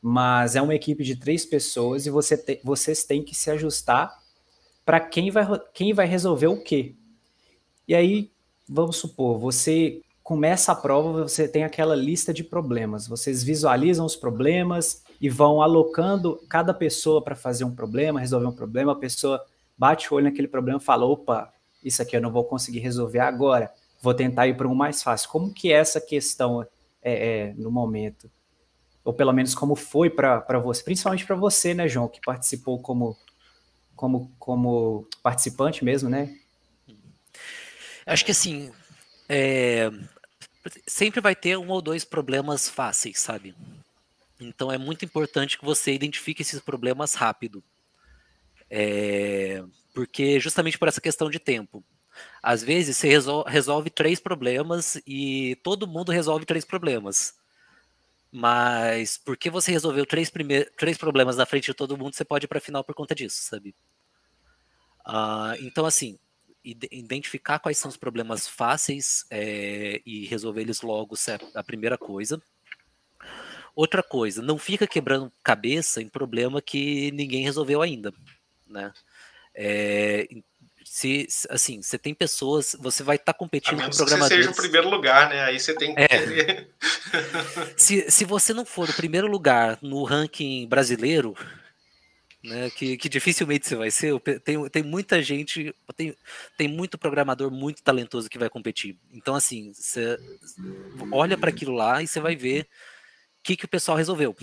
mas 0.06 0.54
é 0.54 0.60
uma 0.60 0.74
equipe 0.74 1.02
de 1.02 1.16
três 1.16 1.46
pessoas 1.46 2.04
e 2.04 2.10
você 2.10 2.36
te, 2.36 2.60
vocês 2.62 3.04
têm 3.04 3.22
que 3.22 3.34
se 3.34 3.50
ajustar 3.50 4.14
para 4.84 5.00
quem 5.00 5.30
vai, 5.30 5.46
quem 5.72 5.94
vai 5.94 6.06
resolver 6.06 6.48
o 6.48 6.62
quê. 6.62 6.94
E 7.88 7.94
aí, 7.94 8.30
vamos 8.68 8.98
supor, 8.98 9.38
você 9.38 10.02
começa 10.22 10.72
a 10.72 10.74
prova, 10.74 11.22
você 11.22 11.48
tem 11.48 11.64
aquela 11.64 11.94
lista 11.94 12.34
de 12.34 12.44
problemas. 12.44 13.08
Vocês 13.08 13.42
visualizam 13.42 14.04
os 14.04 14.14
problemas 14.14 15.02
e 15.18 15.30
vão 15.30 15.62
alocando 15.62 16.38
cada 16.50 16.74
pessoa 16.74 17.24
para 17.24 17.34
fazer 17.34 17.64
um 17.64 17.74
problema, 17.74 18.20
resolver 18.20 18.46
um 18.46 18.52
problema. 18.52 18.92
A 18.92 18.96
pessoa 18.96 19.42
bate 19.74 20.12
o 20.12 20.16
olho 20.18 20.24
naquele 20.24 20.48
problema 20.48 20.78
e 20.78 20.84
fala: 20.84 21.06
opa, 21.06 21.50
isso 21.82 22.02
aqui 22.02 22.14
eu 22.14 22.20
não 22.20 22.30
vou 22.30 22.44
conseguir 22.44 22.80
resolver 22.80 23.20
agora, 23.20 23.72
vou 24.02 24.12
tentar 24.12 24.48
ir 24.48 24.54
para 24.54 24.68
um 24.68 24.74
mais 24.74 25.02
fácil. 25.02 25.30
Como 25.30 25.50
que 25.50 25.72
é 25.72 25.76
essa 25.76 25.98
questão 25.98 26.62
é, 27.00 27.46
é, 27.46 27.54
no 27.54 27.70
momento? 27.70 28.30
Ou 29.04 29.12
pelo 29.12 29.32
menos 29.32 29.54
como 29.54 29.76
foi 29.76 30.08
para 30.08 30.58
você, 30.58 30.82
principalmente 30.82 31.26
para 31.26 31.36
você, 31.36 31.74
né, 31.74 31.86
João, 31.86 32.08
que 32.08 32.20
participou 32.20 32.80
como, 32.80 33.16
como, 33.94 34.32
como 34.38 35.06
participante 35.22 35.84
mesmo, 35.84 36.08
né? 36.08 36.34
Acho 38.06 38.24
que 38.24 38.30
assim, 38.30 38.72
é, 39.28 39.90
sempre 40.86 41.20
vai 41.20 41.34
ter 41.34 41.56
um 41.58 41.68
ou 41.68 41.82
dois 41.82 42.04
problemas 42.04 42.68
fáceis, 42.68 43.18
sabe? 43.20 43.54
Então 44.40 44.70
é 44.70 44.78
muito 44.78 45.04
importante 45.04 45.58
que 45.58 45.64
você 45.64 45.92
identifique 45.92 46.42
esses 46.42 46.60
problemas 46.60 47.14
rápido. 47.14 47.62
É, 48.70 49.62
porque 49.94 50.40
justamente 50.40 50.78
por 50.78 50.88
essa 50.88 51.00
questão 51.00 51.30
de 51.30 51.38
tempo. 51.38 51.84
Às 52.42 52.62
vezes 52.62 52.96
você 52.96 53.08
resol 53.08 53.44
resolve 53.44 53.90
três 53.90 54.20
problemas 54.20 55.00
e 55.06 55.56
todo 55.62 55.86
mundo 55.86 56.12
resolve 56.12 56.44
três 56.44 56.64
problemas. 56.64 57.34
Mas 58.36 59.16
porque 59.16 59.48
você 59.48 59.70
resolveu 59.70 60.04
três, 60.04 60.28
três 60.76 60.98
problemas 60.98 61.36
na 61.36 61.46
frente 61.46 61.66
de 61.66 61.74
todo 61.74 61.96
mundo, 61.96 62.16
você 62.16 62.24
pode 62.24 62.46
ir 62.46 62.48
para 62.48 62.58
a 62.58 62.60
final 62.60 62.82
por 62.82 62.92
conta 62.92 63.14
disso, 63.14 63.40
sabe? 63.40 63.72
Uh, 65.06 65.54
então, 65.60 65.86
assim, 65.86 66.18
identificar 66.64 67.60
quais 67.60 67.78
são 67.78 67.88
os 67.88 67.96
problemas 67.96 68.48
fáceis 68.48 69.24
é, 69.30 70.02
e 70.04 70.26
resolver 70.26 70.62
eles 70.62 70.82
logo 70.82 71.14
é 71.14 71.38
a 71.56 71.62
primeira 71.62 71.96
coisa. 71.96 72.42
Outra 73.72 74.02
coisa, 74.02 74.42
não 74.42 74.58
fica 74.58 74.84
quebrando 74.84 75.32
cabeça 75.40 76.02
em 76.02 76.08
problema 76.08 76.60
que 76.60 77.12
ninguém 77.12 77.44
resolveu 77.44 77.82
ainda, 77.82 78.12
né? 78.66 78.92
É, 79.54 80.26
se 80.94 81.26
assim, 81.50 81.82
você 81.82 81.98
tem 81.98 82.14
pessoas, 82.14 82.76
você 82.78 83.02
vai 83.02 83.16
estar 83.16 83.32
tá 83.32 83.36
competindo 83.36 83.82
com 83.82 83.90
programadores. 83.90 84.28
Que 84.28 84.44
seja 84.44 84.50
o 84.52 84.54
primeiro 84.54 84.88
lugar, 84.88 85.28
né? 85.28 85.42
Aí 85.42 85.58
você 85.58 85.74
tem 85.74 85.92
que 85.92 86.00
é. 86.00 86.68
se, 87.76 88.08
se 88.08 88.24
você 88.24 88.54
não 88.54 88.64
for 88.64 88.88
o 88.88 88.92
primeiro 88.92 89.26
lugar 89.26 89.76
no 89.82 90.04
ranking 90.04 90.68
brasileiro, 90.68 91.36
né, 92.44 92.70
que, 92.70 92.96
que, 92.96 93.08
dificilmente 93.08 93.66
você 93.66 93.74
vai 93.74 93.90
ser. 93.90 94.20
Tem, 94.44 94.68
tem 94.68 94.82
muita 94.84 95.20
gente, 95.20 95.74
tem, 95.96 96.14
tem 96.56 96.68
muito 96.68 96.96
programador 96.96 97.50
muito 97.50 97.82
talentoso 97.82 98.30
que 98.30 98.38
vai 98.38 98.48
competir. 98.48 98.96
Então, 99.12 99.34
assim, 99.34 99.72
você 99.74 100.16
olha 101.10 101.36
para 101.36 101.50
aquilo 101.50 101.72
lá 101.72 102.04
e 102.04 102.06
você 102.06 102.20
vai 102.20 102.36
ver 102.36 102.68
o 103.40 103.42
que, 103.42 103.56
que 103.56 103.64
o 103.64 103.68
pessoal 103.68 103.98
resolveu. 103.98 104.36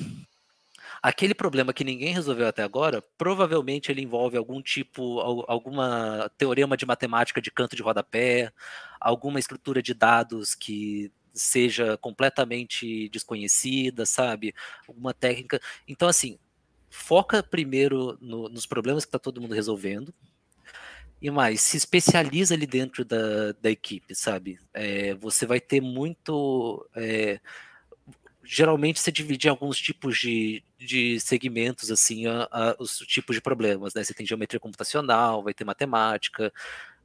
Aquele 1.02 1.34
problema 1.34 1.74
que 1.74 1.84
ninguém 1.84 2.14
resolveu 2.14 2.48
até 2.48 2.62
agora, 2.62 3.04
provavelmente 3.18 3.92
ele 3.92 4.04
envolve 4.04 4.38
algum 4.38 4.62
tipo, 4.62 5.20
alguma 5.48 6.30
teorema 6.38 6.78
de 6.78 6.86
matemática 6.86 7.42
de 7.42 7.50
canto 7.50 7.76
de 7.76 7.82
rodapé, 7.82 8.54
alguma 9.00 9.40
estrutura 9.40 9.82
de 9.82 9.96
dados 9.96 10.54
que 10.54 11.12
seja 11.34 11.98
completamente 11.98 13.10
desconhecida, 13.10 14.06
sabe? 14.06 14.54
Alguma 14.88 15.14
técnica. 15.14 15.60
Então, 15.88 16.08
assim, 16.08 16.38
foca 16.90 17.42
primeiro 17.42 18.18
no, 18.22 18.48
nos 18.50 18.68
problemas 18.68 19.04
que 19.04 19.10
está 19.10 19.18
todo 19.18 19.42
mundo 19.42 19.56
resolvendo, 19.56 20.14
e 21.22 21.30
mais, 21.30 21.62
se 21.62 21.78
especializa 21.78 22.56
ali 22.56 22.66
dentro 22.66 23.06
da, 23.06 23.52
da 23.62 23.70
equipe, 23.70 24.16
sabe? 24.16 24.60
É, 24.74 25.14
você 25.14 25.46
vai 25.46 25.60
ter 25.60 25.80
muito. 25.80 26.88
É, 26.96 27.40
geralmente 28.44 29.00
você 29.00 29.12
divide 29.12 29.48
em 29.48 29.50
alguns 29.50 29.78
tipos 29.78 30.18
de, 30.18 30.64
de 30.78 31.20
segmentos, 31.20 31.92
assim, 31.92 32.28
a, 32.28 32.48
a, 32.52 32.76
os 32.80 32.98
tipos 33.00 33.36
de 33.36 33.42
problemas, 33.42 33.94
né? 33.94 34.04
Você 34.04 34.14
tem 34.14 34.26
geometria 34.26 34.60
computacional, 34.60 35.44
vai 35.44 35.54
ter 35.54 35.64
matemática, 35.64 36.52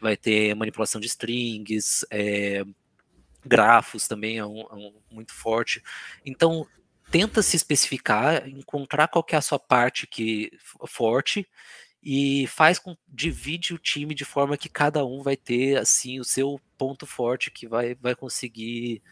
vai 0.01 0.17
ter 0.17 0.55
manipulação 0.55 1.01
de 1.01 1.07
strings, 1.07 2.05
é, 2.11 2.65
grafos 3.45 4.09
também 4.09 4.39
é, 4.39 4.45
um, 4.45 4.61
é 4.61 4.75
um, 4.75 4.95
muito 5.11 5.33
forte. 5.33 5.83
Então, 6.25 6.67
tenta 7.11 7.43
se 7.43 7.57
especificar, 7.57 8.49
encontrar 8.49 9.09
qual 9.09 9.25
é 9.31 9.37
a 9.37 9.43
sua 9.43 9.59
parte 9.59 10.07
que 10.07 10.51
forte 10.87 11.49
e 12.03 12.47
faz 12.47 12.79
com 12.79 12.97
divide 13.09 13.75
o 13.75 13.79
time 13.79 14.15
de 14.15 14.25
forma 14.25 14.57
que 14.57 14.69
cada 14.69 15.05
um 15.05 15.23
vai 15.23 15.37
ter 15.37 15.77
assim 15.77 16.21
o 16.21 16.25
seu 16.25 16.61
ponto 16.79 17.07
forte 17.07 17.51
que 17.51 17.67
vai, 17.67 17.95
vai 17.95 18.15
conseguir 18.15 19.03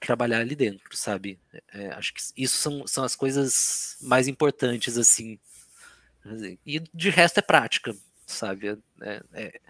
trabalhar 0.00 0.40
ali 0.40 0.54
dentro, 0.54 0.96
sabe? 0.96 1.38
É, 1.72 1.88
acho 1.90 2.14
que 2.14 2.20
isso 2.36 2.56
são, 2.56 2.86
são 2.86 3.04
as 3.04 3.16
coisas 3.16 3.96
mais 4.00 4.28
importantes 4.28 4.96
assim. 4.96 5.38
E 6.64 6.80
de 6.92 7.10
resto 7.10 7.38
é 7.38 7.42
prática, 7.42 7.94
sabe? 8.26 8.78
É, 9.00 9.22
é, 9.32 9.60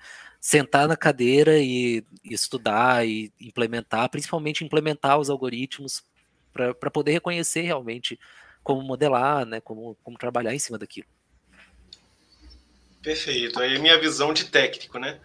sentar 0.41 0.89
na 0.89 0.97
cadeira 0.97 1.59
e, 1.59 2.05
e, 2.25 2.35
estudar 2.35 3.07
e 3.07 3.33
implementar, 3.41 4.09
principalmente 4.09 4.65
implementar 4.65 5.19
os 5.19 5.29
algoritmos 5.29 6.05
para 6.53 6.91
poder 6.91 7.13
reconhecer 7.13 7.63
realmente 7.63 8.19
como 8.63 8.83
modelar, 8.83 9.45
né? 9.45 9.61
Como, 9.61 9.97
como 10.03 10.19
trabalhar 10.19 10.55
em 10.55 10.59
cima 10.59 10.79
daquilo. 10.79 11.07
Perfeito. 13.03 13.61
Aí 13.61 13.79
minha 13.79 14.01
visão 14.01 14.33
de 14.33 14.47
técnico, 14.47 14.99
né? 14.99 15.21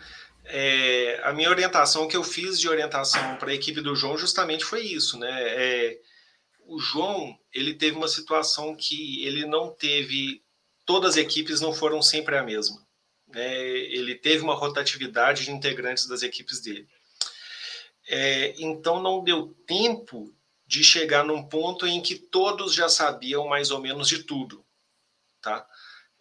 É, 0.46 1.22
a 1.24 1.34
minha 1.34 1.50
orientação, 1.50 2.08
que 2.08 2.18
eu 2.18 2.24
fiz 2.24 2.60
de 2.60 2.68
orientação 2.68 3.36
para 3.38 3.52
a 3.52 3.54
equipe 3.54 3.82
do 3.82 3.96
João, 3.96 4.18
justamente 4.18 4.66
foi 4.66 4.82
isso, 4.82 5.18
né? 5.18 5.30
É, 5.30 6.00
o 6.66 6.80
João, 6.80 7.38
ele 7.54 7.74
teve 7.74 7.98
uma 7.98 8.08
situação 8.08 8.76
que 8.76 9.26
ele 9.26 9.46
não 9.46 9.70
teve, 9.70 10.44
todas 10.86 11.12
as 11.12 11.18
equipes 11.18 11.62
não 11.62 11.74
foram 11.74 12.02
sempre 12.02 12.38
a 12.38 12.44
mesma. 12.44 12.86
Né? 13.28 13.68
Ele 13.68 14.16
teve 14.16 14.44
uma 14.44 14.56
rotatividade 14.56 15.46
de 15.46 15.52
integrantes 15.52 16.08
das 16.08 16.24
equipes 16.24 16.62
dele. 16.62 16.88
É, 18.08 18.56
então 18.58 19.02
não 19.02 19.24
deu 19.24 19.56
tempo 19.66 20.34
de 20.66 20.84
chegar 20.84 21.24
num 21.24 21.44
ponto 21.44 21.86
em 21.86 22.02
que 22.02 22.16
todos 22.16 22.74
já 22.74 22.88
sabiam 22.88 23.48
mais 23.48 23.72
ou 23.72 23.80
menos 23.80 24.08
de 24.08 24.24
tudo, 24.24 24.66
tá? 25.42 25.68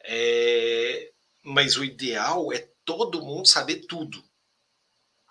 É, 0.02 1.12
mas 1.42 1.76
o 1.76 1.84
ideal 1.84 2.52
é 2.52 2.68
todo 2.84 3.24
mundo 3.24 3.48
saber 3.48 3.86
tudo. 3.86 4.22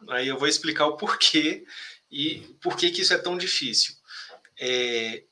Aí 0.09 0.27
eu 0.27 0.37
vou 0.37 0.47
explicar 0.47 0.87
o 0.87 0.97
porquê 0.97 1.65
e 2.09 2.39
por 2.61 2.75
que, 2.77 2.89
que 2.91 3.01
isso 3.01 3.13
é 3.13 3.17
tão 3.17 3.37
difícil. 3.37 3.95
É, 4.59 5.23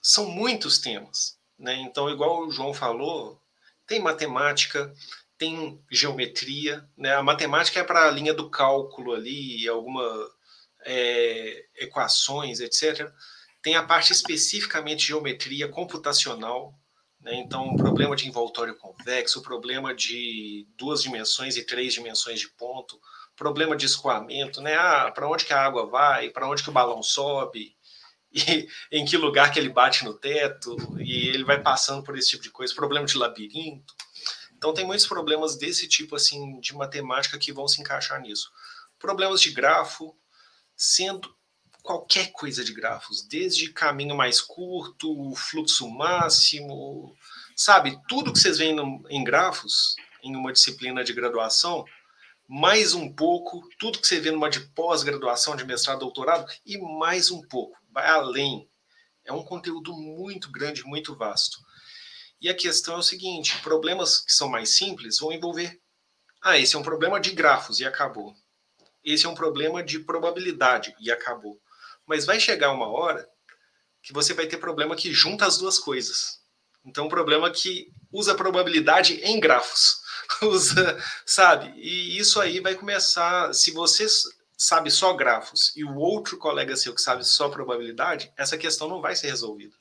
são 0.00 0.26
muitos 0.26 0.78
temas, 0.78 1.38
né? 1.58 1.74
Então, 1.76 2.10
igual 2.10 2.46
o 2.46 2.50
João 2.50 2.74
falou, 2.74 3.40
tem 3.86 4.00
matemática, 4.00 4.92
tem 5.36 5.82
geometria, 5.90 6.88
né? 6.96 7.14
A 7.14 7.22
matemática 7.22 7.80
é 7.80 7.84
para 7.84 8.06
a 8.06 8.10
linha 8.10 8.34
do 8.34 8.50
cálculo 8.50 9.12
ali, 9.12 9.66
alguma 9.68 10.30
é, 10.84 11.66
equações, 11.76 12.60
etc. 12.60 13.10
Tem 13.62 13.76
a 13.76 13.82
parte 13.82 14.12
especificamente 14.12 15.06
geometria 15.06 15.68
computacional, 15.68 16.78
né? 17.24 17.34
Então, 17.36 17.70
o 17.70 17.76
problema 17.76 18.14
de 18.14 18.28
envoltório 18.28 18.76
convexo, 18.76 19.40
o 19.40 19.42
problema 19.42 19.94
de 19.94 20.68
duas 20.76 21.02
dimensões 21.02 21.56
e 21.56 21.64
três 21.64 21.94
dimensões 21.94 22.38
de 22.38 22.50
ponto, 22.50 23.00
problema 23.34 23.74
de 23.74 23.86
escoamento, 23.86 24.60
né? 24.60 24.74
Ah, 24.76 25.10
para 25.10 25.28
onde 25.28 25.46
que 25.46 25.52
a 25.52 25.64
água 25.64 25.86
vai, 25.86 26.28
para 26.28 26.48
onde 26.48 26.62
que 26.62 26.68
o 26.68 26.72
balão 26.72 27.02
sobe, 27.02 27.74
e 28.30 28.68
em 28.92 29.06
que 29.06 29.16
lugar 29.16 29.50
que 29.50 29.58
ele 29.58 29.70
bate 29.70 30.04
no 30.04 30.12
teto, 30.12 30.76
e 31.00 31.28
ele 31.28 31.44
vai 31.44 31.60
passando 31.60 32.04
por 32.04 32.16
esse 32.16 32.28
tipo 32.28 32.42
de 32.42 32.50
coisa, 32.50 32.74
problema 32.74 33.06
de 33.06 33.16
labirinto. 33.16 33.94
Então 34.56 34.74
tem 34.74 34.84
muitos 34.84 35.06
problemas 35.06 35.56
desse 35.56 35.88
tipo 35.88 36.14
assim 36.16 36.60
de 36.60 36.74
matemática 36.74 37.38
que 37.38 37.52
vão 37.52 37.66
se 37.66 37.80
encaixar 37.80 38.20
nisso. 38.20 38.52
Problemas 38.98 39.40
de 39.40 39.50
grafo, 39.50 40.14
sendo 40.76 41.33
qualquer 41.84 42.32
coisa 42.32 42.64
de 42.64 42.72
grafos, 42.72 43.20
desde 43.20 43.70
caminho 43.70 44.16
mais 44.16 44.40
curto, 44.40 45.34
fluxo 45.36 45.86
máximo, 45.86 47.14
sabe? 47.54 48.00
Tudo 48.08 48.32
que 48.32 48.38
vocês 48.38 48.56
veem 48.56 48.74
no, 48.74 49.04
em 49.10 49.22
grafos, 49.22 49.94
em 50.22 50.34
uma 50.34 50.50
disciplina 50.50 51.04
de 51.04 51.12
graduação, 51.12 51.84
mais 52.48 52.94
um 52.94 53.12
pouco, 53.12 53.68
tudo 53.78 54.00
que 54.00 54.06
você 54.06 54.18
vê 54.18 54.30
numa 54.30 54.48
de 54.48 54.60
pós-graduação, 54.60 55.54
de 55.54 55.64
mestrado, 55.66 56.00
doutorado, 56.00 56.50
e 56.64 56.78
mais 56.78 57.30
um 57.30 57.42
pouco, 57.42 57.76
vai 57.92 58.08
além. 58.08 58.66
É 59.22 59.32
um 59.32 59.44
conteúdo 59.44 59.92
muito 59.92 60.50
grande, 60.50 60.84
muito 60.84 61.14
vasto. 61.14 61.58
E 62.40 62.48
a 62.48 62.54
questão 62.54 62.94
é 62.94 62.98
o 62.98 63.02
seguinte: 63.02 63.60
problemas 63.60 64.20
que 64.20 64.32
são 64.32 64.48
mais 64.48 64.70
simples 64.70 65.18
vão 65.18 65.32
envolver. 65.32 65.78
Ah, 66.42 66.58
esse 66.58 66.76
é 66.76 66.78
um 66.78 66.82
problema 66.82 67.20
de 67.20 67.30
grafos 67.32 67.78
e 67.78 67.84
acabou. 67.84 68.34
Esse 69.04 69.26
é 69.26 69.28
um 69.28 69.34
problema 69.34 69.82
de 69.82 69.98
probabilidade 69.98 70.94
e 70.98 71.10
acabou. 71.10 71.60
Mas 72.06 72.26
vai 72.26 72.38
chegar 72.38 72.72
uma 72.72 72.88
hora 72.88 73.28
que 74.02 74.12
você 74.12 74.34
vai 74.34 74.46
ter 74.46 74.58
problema 74.58 74.96
que 74.96 75.12
junta 75.12 75.46
as 75.46 75.58
duas 75.58 75.78
coisas. 75.78 76.40
Então, 76.84 77.08
problema 77.08 77.50
que 77.50 77.90
usa 78.12 78.34
probabilidade 78.34 79.20
em 79.22 79.40
grafos. 79.40 80.02
usa, 80.42 81.02
sabe? 81.24 81.72
E 81.76 82.18
isso 82.18 82.40
aí 82.40 82.60
vai 82.60 82.74
começar. 82.74 83.52
Se 83.54 83.70
você 83.70 84.06
sabe 84.56 84.90
só 84.90 85.12
grafos 85.14 85.72
e 85.76 85.84
o 85.84 85.96
outro 85.96 86.36
colega 86.38 86.76
seu 86.76 86.94
que 86.94 87.00
sabe 87.00 87.24
só 87.24 87.48
probabilidade, 87.48 88.32
essa 88.36 88.56
questão 88.56 88.88
não 88.88 89.00
vai 89.00 89.16
ser 89.16 89.28
resolvida. 89.28 89.74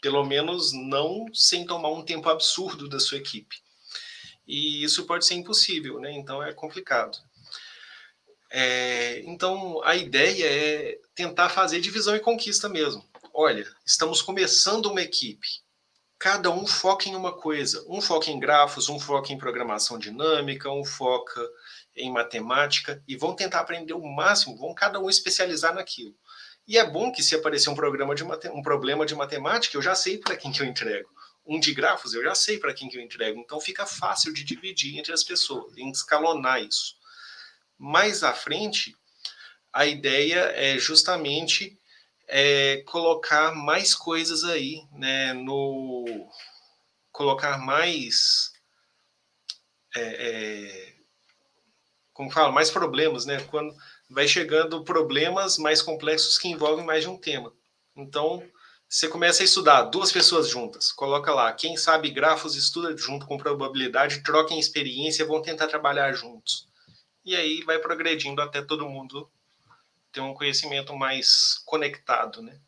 Pelo 0.00 0.24
menos 0.24 0.72
não 0.72 1.26
sem 1.32 1.66
tomar 1.66 1.90
um 1.90 2.02
tempo 2.02 2.28
absurdo 2.28 2.88
da 2.88 2.98
sua 2.98 3.18
equipe. 3.18 3.56
E 4.46 4.82
isso 4.82 5.06
pode 5.06 5.26
ser 5.26 5.34
impossível, 5.34 6.00
né? 6.00 6.10
Então 6.12 6.42
é 6.42 6.52
complicado. 6.52 7.18
É, 8.50 9.20
então, 9.20 9.80
a 9.84 9.94
ideia 9.94 10.44
é 10.44 10.98
tentar 11.14 11.48
fazer 11.48 11.80
divisão 11.80 12.16
e 12.16 12.20
conquista 12.20 12.68
mesmo. 12.68 13.08
Olha, 13.32 13.66
estamos 13.86 14.20
começando 14.20 14.86
uma 14.86 15.02
equipe. 15.02 15.46
Cada 16.18 16.50
um 16.50 16.66
foca 16.66 17.08
em 17.08 17.14
uma 17.14 17.32
coisa. 17.32 17.84
Um 17.88 18.00
foca 18.00 18.30
em 18.30 18.38
grafos, 18.38 18.88
um 18.88 18.98
foca 18.98 19.32
em 19.32 19.38
programação 19.38 19.98
dinâmica, 19.98 20.70
um 20.70 20.84
foca 20.84 21.40
em 21.96 22.10
matemática 22.12 23.02
e 23.06 23.16
vão 23.16 23.34
tentar 23.34 23.60
aprender 23.60 23.94
o 23.94 24.04
máximo, 24.04 24.56
vão 24.56 24.74
cada 24.74 25.00
um 25.00 25.08
especializar 25.08 25.74
naquilo. 25.74 26.14
E 26.66 26.76
é 26.78 26.88
bom 26.88 27.10
que 27.10 27.22
se 27.22 27.34
aparecer 27.34 27.70
um, 27.70 27.74
programa 27.74 28.14
de 28.14 28.22
um 28.22 28.62
problema 28.62 29.06
de 29.06 29.14
matemática, 29.14 29.76
eu 29.76 29.82
já 29.82 29.94
sei 29.94 30.18
para 30.18 30.36
quem 30.36 30.52
que 30.52 30.60
eu 30.60 30.66
entrego. 30.66 31.08
Um 31.46 31.58
de 31.58 31.72
grafos, 31.72 32.14
eu 32.14 32.22
já 32.22 32.34
sei 32.34 32.58
para 32.58 32.74
quem 32.74 32.88
que 32.88 32.96
eu 32.96 33.02
entrego. 33.02 33.40
Então 33.40 33.60
fica 33.60 33.86
fácil 33.86 34.32
de 34.32 34.44
dividir 34.44 34.98
entre 34.98 35.12
as 35.12 35.24
pessoas, 35.24 35.72
escalonar 35.76 36.62
isso. 36.62 36.99
Mais 37.82 38.22
à 38.22 38.34
frente, 38.34 38.94
a 39.72 39.86
ideia 39.86 40.52
é 40.54 40.76
justamente 40.76 41.80
é, 42.28 42.82
colocar 42.82 43.54
mais 43.54 43.94
coisas 43.94 44.44
aí, 44.44 44.82
né, 44.92 45.32
no 45.32 46.04
colocar 47.10 47.56
mais 47.56 48.52
é, 49.96 50.28
é, 50.28 50.94
como 52.12 52.30
fala, 52.30 52.52
mais 52.52 52.70
problemas, 52.70 53.24
né? 53.24 53.40
Quando 53.50 53.74
vai 54.10 54.28
chegando 54.28 54.84
problemas 54.84 55.56
mais 55.56 55.80
complexos 55.80 56.36
que 56.36 56.48
envolvem 56.48 56.84
mais 56.84 57.04
de 57.04 57.08
um 57.08 57.16
tema. 57.16 57.50
Então, 57.96 58.46
você 58.86 59.08
começa 59.08 59.42
a 59.42 59.46
estudar 59.46 59.84
duas 59.84 60.12
pessoas 60.12 60.50
juntas, 60.50 60.92
coloca 60.92 61.32
lá, 61.32 61.50
quem 61.54 61.78
sabe 61.78 62.10
grafos 62.10 62.54
estuda 62.56 62.94
junto 62.94 63.26
com 63.26 63.38
probabilidade, 63.38 64.22
troquem 64.22 64.60
experiência, 64.60 65.24
vão 65.24 65.40
tentar 65.40 65.66
trabalhar 65.66 66.12
juntos 66.12 66.69
e 67.30 67.36
aí 67.36 67.62
vai 67.62 67.78
progredindo 67.78 68.42
até 68.42 68.60
todo 68.60 68.88
mundo 68.88 69.30
ter 70.10 70.20
um 70.20 70.34
conhecimento 70.34 70.96
mais 70.96 71.62
conectado, 71.64 72.42
né? 72.42 72.58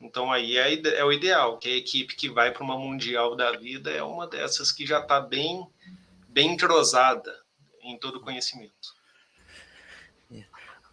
Então 0.00 0.32
aí 0.32 0.56
é, 0.56 0.72
é 0.96 1.04
o 1.04 1.12
ideal, 1.12 1.58
que 1.58 1.68
a 1.68 1.76
equipe 1.76 2.16
que 2.16 2.30
vai 2.30 2.50
para 2.50 2.64
uma 2.64 2.78
mundial 2.78 3.36
da 3.36 3.52
vida 3.52 3.90
é 3.90 4.02
uma 4.02 4.26
dessas 4.26 4.72
que 4.72 4.86
já 4.86 5.00
está 5.00 5.20
bem, 5.20 5.66
bem 6.26 6.54
entrosada 6.54 7.38
em 7.82 7.98
todo 7.98 8.16
o 8.16 8.20
conhecimento. 8.20 8.72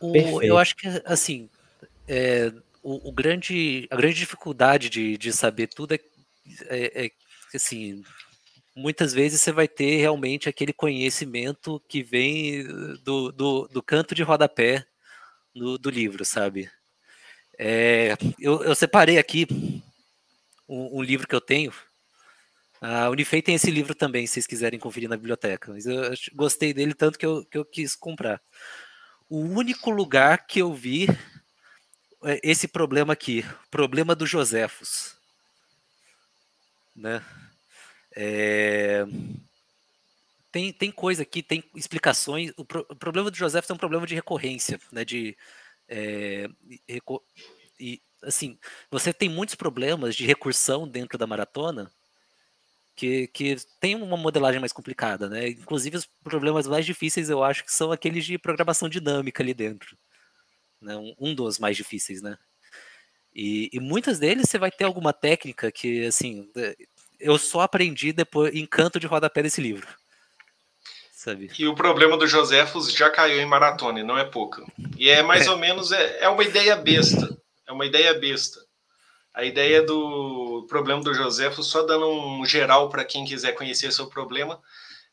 O, 0.02 0.42
eu 0.42 0.58
acho 0.58 0.76
que 0.76 0.88
assim 1.06 1.50
é, 2.06 2.52
o, 2.84 3.10
o, 3.10 3.12
grande, 3.14 3.88
a 3.90 3.96
grande 3.96 4.16
dificuldade 4.16 4.90
de, 4.90 5.18
de 5.18 5.32
saber 5.32 5.68
tudo 5.68 5.94
é, 5.94 6.00
é, 6.68 7.06
é 7.06 7.12
assim 7.56 8.04
muitas 8.80 9.14
vezes 9.14 9.42
você 9.42 9.52
vai 9.52 9.68
ter 9.68 9.98
realmente 9.98 10.48
aquele 10.48 10.72
conhecimento 10.72 11.82
que 11.88 12.02
vem 12.02 12.64
do, 13.04 13.32
do, 13.32 13.68
do 13.68 13.84
canto 13.84 14.16
de 14.16 14.24
rodapé 14.24 14.86
do, 15.54 15.78
do 15.78 15.90
livro, 15.90 16.24
sabe? 16.24 16.72
É, 17.58 18.16
eu, 18.40 18.64
eu, 18.64 18.74
separei 18.74 19.18
aqui 19.18 19.46
um, 20.68 21.00
um, 21.00 21.02
livro 21.02 21.28
que 21.28 21.36
eu 21.36 21.42
tenho, 21.42 21.74
A 22.80 23.10
Unifei 23.10 23.42
tem 23.42 23.56
esse 23.56 23.70
livro 23.70 23.94
também, 23.94 24.26
se 24.26 24.36
vocês 24.36 24.48
quiserem 24.48 24.80
conferir 24.80 25.10
na 25.10 25.18
biblioteca. 25.18 25.74
Mas 25.74 25.86
eu 25.86 26.02
gostei 26.34 26.74
dele 26.74 26.94
tanto 26.94 27.20
que 27.20 27.26
eu, 27.26 27.46
que 27.46 27.58
eu 27.58 27.66
quis 27.66 27.96
comprar. 27.96 28.42
O 29.30 29.40
único 29.40 29.90
lugar 29.90 30.48
que 30.48 30.60
eu 30.60 30.74
vi 30.74 31.08
é 32.24 32.40
esse 32.42 32.68
problema 32.68 33.12
aqui, 33.12 33.44
problema 33.70 34.16
do 34.16 34.26
Josefos. 34.26 35.18
Né? 36.96 37.22
É... 38.22 39.06
Tem, 40.52 40.74
tem 40.74 40.92
coisa 40.92 41.22
aqui, 41.22 41.42
tem 41.42 41.64
explicações. 41.74 42.52
O, 42.58 42.66
pro, 42.66 42.86
o 42.90 42.96
problema 42.96 43.32
do 43.32 43.38
Josefos 43.38 43.70
é 43.70 43.74
um 43.74 43.78
problema 43.78 44.06
de 44.06 44.16
recorrência, 44.16 44.80
né? 44.92 45.06
De, 45.06 45.38
é, 45.88 46.50
e, 47.80 48.02
assim, 48.24 48.58
você 48.92 49.14
tem 49.14 49.30
muitos 49.30 49.56
problemas 49.56 50.16
de 50.16 50.26
recursão 50.26 50.88
dentro 50.88 51.18
da 51.18 51.26
maratona 51.26 51.90
que, 52.96 53.28
que 53.28 53.56
tem 53.80 53.96
uma 53.96 54.18
modelagem 54.18 54.60
mais 54.60 54.74
complicada, 54.74 55.30
né? 55.30 55.48
Inclusive 55.50 55.98
os 55.98 56.06
problemas 56.24 56.68
mais 56.68 56.86
difíceis 56.86 57.30
eu 57.30 57.44
acho 57.44 57.64
que 57.64 57.74
são 57.74 57.92
aqueles 57.92 58.26
de 58.26 58.38
programação 58.38 58.90
dinâmica 58.90 59.42
ali 59.42 59.54
dentro, 59.54 59.98
né? 60.82 60.98
um, 60.98 61.16
um 61.18 61.36
dos 61.36 61.60
mais 61.60 61.78
difíceis, 61.78 62.22
né? 62.22 62.38
E, 63.34 63.70
e 63.72 63.80
muitas 63.80 64.20
deles 64.20 64.50
você 64.50 64.58
vai 64.58 64.72
ter 64.72 64.84
alguma 64.84 65.14
técnica 65.14 65.72
que 65.72 66.06
assim 66.06 66.52
eu 67.20 67.38
só 67.38 67.62
aprendi 67.62 68.14
depois 68.14 68.54
em 68.56 68.66
canto 68.66 69.00
de 69.00 69.08
rodapé 69.08 69.44
desse 69.44 69.62
livro. 69.62 69.88
Sabe? 71.12 71.52
E 71.60 71.68
o 71.68 71.76
problema 71.76 72.18
do 72.18 72.26
Josefos 72.26 72.94
já 72.94 73.10
caiu 73.10 73.42
em 73.42 73.46
maratona, 73.46 74.00
e 74.00 74.04
não 74.04 74.18
é 74.18 74.24
pouca. 74.24 74.66
E 74.98 75.10
é 75.10 75.22
mais 75.22 75.48
é. 75.48 75.52
ou 75.52 75.58
menos 75.58 75.92
é, 75.92 76.24
é 76.24 76.30
uma 76.30 76.44
ideia 76.44 76.76
besta. 76.78 77.38
É 77.68 77.74
uma 77.74 77.86
ideia 77.86 78.14
besta. 78.14 78.60
A 79.34 79.44
ideia 79.44 79.84
do 79.84 80.66
problema 80.70 81.04
do 81.04 81.14
José, 81.14 81.52
só 81.52 81.84
dando 81.84 82.10
um 82.10 82.46
geral 82.46 82.90
para 82.90 83.06
quem 83.06 83.26
quiser 83.26 83.54
conhecer 83.54 83.92
seu 83.92 84.08
problema, 84.08 84.62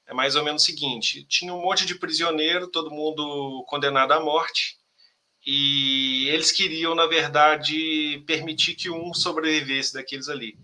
é 0.06 0.14
mais 0.14 0.36
ou 0.36 0.44
menos 0.44 0.62
o 0.62 0.66
seguinte: 0.66 1.24
tinha 1.28 1.52
um 1.52 1.60
monte 1.60 1.84
de 1.84 1.96
prisioneiro, 1.96 2.68
todo 2.68 2.90
mundo 2.90 3.64
condenado 3.68 4.12
à 4.12 4.20
morte, 4.20 4.76
e 5.44 6.28
eles 6.28 6.50
queriam, 6.50 6.94
na 6.94 7.06
verdade, 7.06 8.22
permitir 8.26 8.74
que 8.74 8.90
um 8.90 9.12
sobrevivesse 9.12 9.92
daqueles 9.92 10.28
ali. 10.28 10.56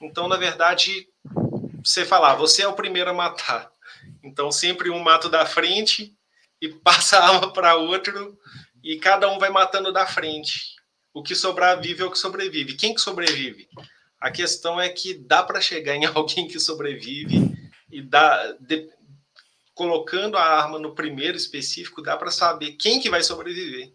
Então, 0.00 0.28
na 0.28 0.36
verdade, 0.36 1.08
você 1.84 2.04
falar, 2.04 2.34
você 2.34 2.62
é 2.62 2.68
o 2.68 2.74
primeiro 2.74 3.10
a 3.10 3.14
matar. 3.14 3.70
Então, 4.22 4.50
sempre 4.50 4.90
um 4.90 5.00
mata 5.00 5.28
da 5.28 5.44
frente 5.46 6.14
e 6.60 6.68
passa 6.82 7.18
a 7.18 7.28
arma 7.28 7.52
para 7.52 7.76
outro, 7.76 8.38
e 8.82 8.98
cada 8.98 9.30
um 9.30 9.38
vai 9.38 9.50
matando 9.50 9.92
da 9.92 10.06
frente 10.06 10.78
o 11.18 11.22
que 11.22 11.34
sobrevive 11.34 12.02
é 12.02 12.04
o 12.04 12.10
que 12.10 12.18
sobrevive. 12.18 12.76
Quem 12.76 12.94
que 12.94 13.00
sobrevive? 13.00 13.68
A 14.20 14.30
questão 14.30 14.80
é 14.80 14.88
que 14.88 15.14
dá 15.14 15.42
para 15.42 15.60
chegar 15.60 15.96
em 15.96 16.04
alguém 16.06 16.46
que 16.46 16.60
sobrevive 16.60 17.52
e 17.90 18.00
dá 18.00 18.52
de, 18.60 18.88
colocando 19.74 20.36
a 20.36 20.42
arma 20.42 20.78
no 20.78 20.94
primeiro 20.94 21.36
específico, 21.36 22.02
dá 22.02 22.16
para 22.16 22.30
saber 22.30 22.72
quem 22.72 23.00
que 23.00 23.10
vai 23.10 23.22
sobreviver. 23.22 23.92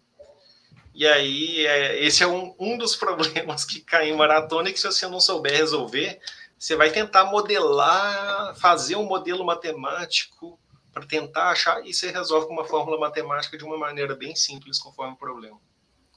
E 0.94 1.08
aí, 1.08 1.66
é, 1.66 2.04
esse 2.04 2.24
é 2.24 2.28
um, 2.28 2.56
um 2.60 2.78
dos 2.78 2.96
problemas 2.98 3.66
que 3.66 3.82
cai 3.82 4.10
em 4.10 4.16
maratona 4.16 4.70
e 4.70 4.74
que 4.74 4.80
se 4.80 4.86
você 4.86 5.08
não 5.08 5.20
souber 5.20 5.54
resolver, 5.54 6.20
você 6.58 6.76
vai 6.76 6.92
tentar 6.92 7.26
modelar, 7.26 8.56
fazer 8.56 8.96
um 8.96 9.06
modelo 9.06 9.44
matemático 9.44 10.60
para 10.94 11.06
tentar 11.06 11.50
achar 11.50 11.86
e 11.86 11.94
você 11.94 12.12
resolve 12.12 12.48
com 12.48 12.54
uma 12.54 12.66
fórmula 12.66 13.00
matemática 13.00 13.58
de 13.58 13.64
uma 13.64 13.78
maneira 13.78 14.16
bem 14.16 14.36
simples 14.36 14.80
conforme 14.80 15.14
o 15.14 15.18
problema. 15.18 15.60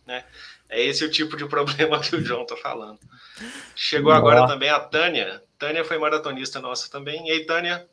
Né? 0.07 0.25
É 0.69 0.81
esse 0.81 1.05
o 1.05 1.11
tipo 1.11 1.37
de 1.37 1.47
problema 1.49 1.99
que 1.99 2.15
o 2.15 2.25
João 2.25 2.43
está 2.43 2.57
falando. 2.57 3.01
Chegou 3.75 4.13
Boa. 4.13 4.19
agora 4.19 4.47
também 4.47 4.69
a 4.69 4.79
Tânia. 4.79 5.43
Tânia 5.59 5.85
foi 5.85 5.99
maratonista 5.99 6.61
nossa 6.61 6.91
também. 6.91 7.27
E 7.27 7.33
aí, 7.33 7.47
Tânia? 7.47 7.89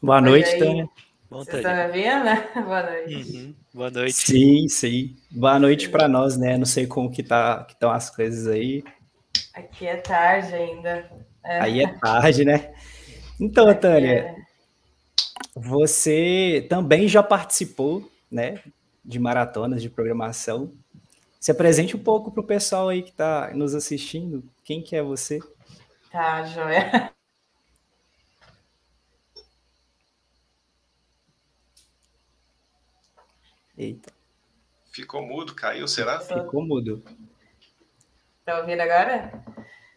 Boa 0.00 0.20
noite. 0.20 0.58
Tânia. 0.58 0.88
Bom, 1.28 1.42
Você 1.42 1.56
está 1.56 1.74
me 1.74 1.92
vendo? 1.92 2.24
Boa 2.64 2.82
noite. 2.82 3.14
Uhum. 3.14 3.54
Boa 3.76 3.90
noite. 3.90 4.14
Sim, 4.14 4.68
sim. 4.70 5.14
Boa 5.30 5.58
noite 5.58 5.90
para 5.90 6.08
nós, 6.08 6.34
né? 6.34 6.56
Não 6.56 6.64
sei 6.64 6.86
como 6.86 7.10
que 7.10 7.22
tá, 7.22 7.62
que 7.62 7.74
estão 7.74 7.90
as 7.90 8.08
coisas 8.08 8.46
aí. 8.46 8.82
Aqui 9.52 9.86
é 9.86 9.98
tarde 9.98 10.54
ainda. 10.54 11.10
É. 11.44 11.60
Aí 11.60 11.82
é 11.82 11.86
tarde, 11.98 12.42
né? 12.42 12.72
Então, 13.38 13.68
Aqui 13.68 13.82
Tânia, 13.82 14.12
é... 14.12 14.36
você 15.54 16.66
também 16.70 17.06
já 17.06 17.22
participou, 17.22 18.10
né, 18.30 18.62
de 19.04 19.18
maratonas 19.18 19.82
de 19.82 19.90
programação. 19.90 20.72
Se 21.38 21.50
apresente 21.50 21.94
um 21.94 22.02
pouco 22.02 22.30
para 22.30 22.40
o 22.40 22.46
pessoal 22.46 22.88
aí 22.88 23.02
que 23.02 23.10
está 23.10 23.50
nos 23.52 23.74
assistindo. 23.74 24.42
Quem 24.64 24.80
que 24.80 24.96
é 24.96 25.02
você? 25.02 25.38
Tá, 26.10 26.42
joia. 26.44 27.12
Eita. 33.76 34.12
Ficou 34.90 35.20
mudo, 35.20 35.54
caiu, 35.54 35.86
será? 35.86 36.20
Ficou 36.20 36.64
mudo. 36.64 37.02
Tá 38.44 38.60
ouvindo 38.60 38.80
agora? 38.80 39.30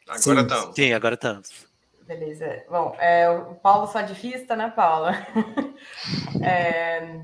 Agora 0.08 0.42
estamos. 0.42 0.76
Sim, 0.76 0.92
agora 0.92 1.16
estamos. 1.16 1.70
Beleza. 2.06 2.66
Bom, 2.70 2.96
é, 3.00 3.30
o 3.30 3.56
Paulo 3.56 3.88
só 3.88 4.02
de 4.02 4.16
fista, 4.16 4.56
né, 4.56 4.74
Paula? 4.76 5.14
é, 6.44 7.22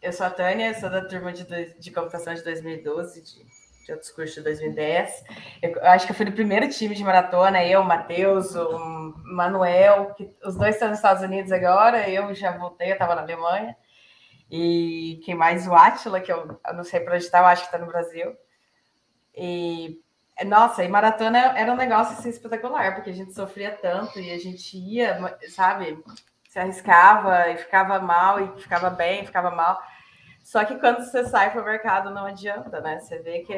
eu 0.00 0.12
sou 0.12 0.24
a 0.24 0.30
Tânia, 0.30 0.78
sou 0.78 0.88
da 0.88 1.04
turma 1.04 1.32
de, 1.32 1.44
de 1.78 1.90
computação 1.90 2.32
de 2.32 2.42
2012, 2.44 3.20
de, 3.20 3.44
de 3.84 3.92
outros 3.92 4.10
cursos 4.12 4.36
de 4.36 4.42
2010. 4.42 5.24
Eu, 5.60 5.84
acho 5.84 6.06
que 6.06 6.12
eu 6.12 6.16
fui 6.16 6.24
do 6.24 6.32
primeiro 6.32 6.68
time 6.70 6.94
de 6.94 7.02
maratona, 7.02 7.64
eu, 7.64 7.80
o 7.80 7.84
Matheus, 7.84 8.54
o 8.54 9.12
Manuel, 9.24 10.14
que 10.14 10.30
os 10.44 10.56
dois 10.56 10.76
estão 10.76 10.88
nos 10.88 10.98
Estados 10.98 11.22
Unidos 11.22 11.50
agora, 11.50 12.08
eu 12.08 12.32
já 12.34 12.56
voltei, 12.56 12.90
eu 12.90 12.92
estava 12.92 13.16
na 13.16 13.22
Alemanha. 13.22 13.76
E 14.50 15.20
quem 15.24 15.34
mais? 15.34 15.66
O 15.66 15.74
Atila, 15.74 16.20
que 16.20 16.32
eu, 16.32 16.60
eu 16.66 16.74
não 16.74 16.84
sei 16.84 17.00
para 17.00 17.14
onde 17.14 17.24
está, 17.24 17.40
eu 17.40 17.46
acho 17.46 17.62
que 17.62 17.68
está 17.68 17.78
no 17.78 17.90
Brasil. 17.90 18.34
E 19.34 20.00
nossa, 20.44 20.84
e 20.84 20.88
maratona 20.88 21.38
era 21.58 21.72
um 21.72 21.76
negócio 21.76 22.16
assim, 22.16 22.28
espetacular, 22.28 22.94
porque 22.94 23.10
a 23.10 23.14
gente 23.14 23.34
sofria 23.34 23.72
tanto 23.72 24.20
e 24.20 24.30
a 24.30 24.38
gente 24.38 24.76
ia, 24.76 25.36
sabe, 25.48 26.02
se 26.48 26.58
arriscava 26.58 27.48
e 27.50 27.56
ficava 27.56 27.98
mal 27.98 28.40
e 28.40 28.60
ficava 28.60 28.88
bem, 28.88 29.26
ficava 29.26 29.50
mal. 29.50 29.80
Só 30.44 30.64
que 30.64 30.76
quando 30.78 31.04
você 31.04 31.24
sai 31.26 31.50
para 31.50 31.60
o 31.60 31.64
mercado 31.64 32.10
não 32.10 32.24
adianta, 32.24 32.80
né? 32.80 33.00
Você 33.00 33.18
vê 33.18 33.40
que 33.40 33.54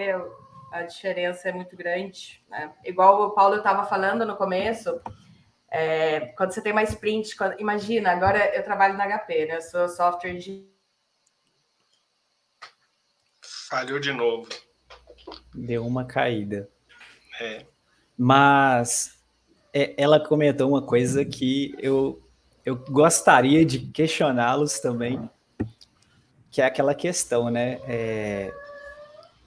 a 0.72 0.82
diferença 0.82 1.48
é 1.48 1.52
muito 1.52 1.76
grande, 1.76 2.42
né? 2.48 2.72
Igual 2.84 3.22
o 3.22 3.30
Paulo 3.30 3.56
estava 3.56 3.84
falando 3.84 4.24
no 4.24 4.36
começo, 4.36 5.00
é, 5.70 6.32
quando 6.36 6.52
você 6.52 6.62
tem 6.62 6.72
mais 6.72 6.90
sprint, 6.90 7.36
quando, 7.36 7.60
imagina, 7.60 8.10
agora 8.10 8.54
eu 8.56 8.62
trabalho 8.64 8.96
na 8.96 9.06
HP, 9.06 9.46
né? 9.46 9.56
Eu 9.56 9.62
sou 9.62 9.88
software 9.88 10.34
de 10.34 10.69
Falhou 13.70 14.00
de 14.00 14.12
novo. 14.12 14.48
Deu 15.54 15.86
uma 15.86 16.04
caída. 16.04 16.68
É. 17.40 17.64
Mas 18.18 19.22
é, 19.72 19.94
ela 19.96 20.18
comentou 20.18 20.68
uma 20.68 20.82
coisa 20.82 21.24
que 21.24 21.74
eu 21.78 22.20
eu 22.64 22.76
gostaria 22.76 23.64
de 23.64 23.78
questioná-los 23.78 24.80
também, 24.80 25.30
que 26.50 26.60
é 26.60 26.66
aquela 26.66 26.94
questão, 26.94 27.48
né? 27.48 27.80
É, 27.84 28.52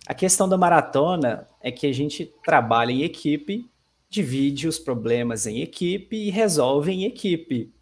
a 0.08 0.14
questão 0.14 0.50
da 0.50 0.58
maratona 0.58 1.48
é 1.62 1.72
que 1.72 1.86
a 1.86 1.94
gente 1.94 2.34
trabalha 2.44 2.92
em 2.92 3.04
equipe, 3.04 3.70
divide 4.10 4.68
os 4.68 4.80
problemas 4.80 5.46
em 5.46 5.62
equipe 5.62 6.16
e 6.16 6.30
resolve 6.30 6.92
em 6.92 7.06
equipe. 7.06 7.74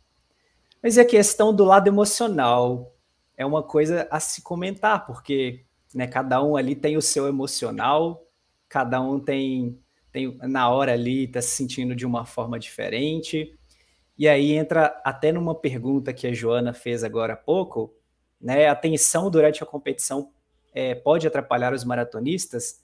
Mas 0.83 0.97
a 0.97 1.05
questão 1.05 1.53
do 1.53 1.63
lado 1.63 1.87
emocional 1.87 2.93
é 3.37 3.45
uma 3.45 3.63
coisa 3.63 4.07
a 4.11 4.19
se 4.19 4.41
comentar, 4.41 5.05
porque 5.05 5.63
né, 5.93 6.07
cada 6.07 6.41
um 6.43 6.55
ali 6.55 6.75
tem 6.75 6.97
o 6.97 7.01
seu 7.01 7.27
emocional, 7.27 8.25
cada 8.69 9.01
um 9.01 9.19
tem, 9.19 9.79
tem 10.11 10.37
na 10.43 10.69
hora 10.69 10.93
ali 10.93 11.25
está 11.25 11.41
se 11.41 11.49
sentindo 11.49 11.95
de 11.95 12.05
uma 12.05 12.25
forma 12.25 12.57
diferente. 12.59 13.57
E 14.17 14.27
aí 14.27 14.53
entra 14.53 15.01
até 15.03 15.31
numa 15.31 15.55
pergunta 15.55 16.13
que 16.13 16.27
a 16.27 16.33
Joana 16.33 16.73
fez 16.73 17.03
agora 17.03 17.33
há 17.33 17.37
pouco, 17.37 17.93
né? 18.39 18.67
A 18.67 18.75
tensão 18.75 19.29
durante 19.29 19.63
a 19.63 19.65
competição 19.65 20.31
é, 20.73 20.95
pode 20.95 21.27
atrapalhar 21.27 21.73
os 21.73 21.83
maratonistas. 21.83 22.81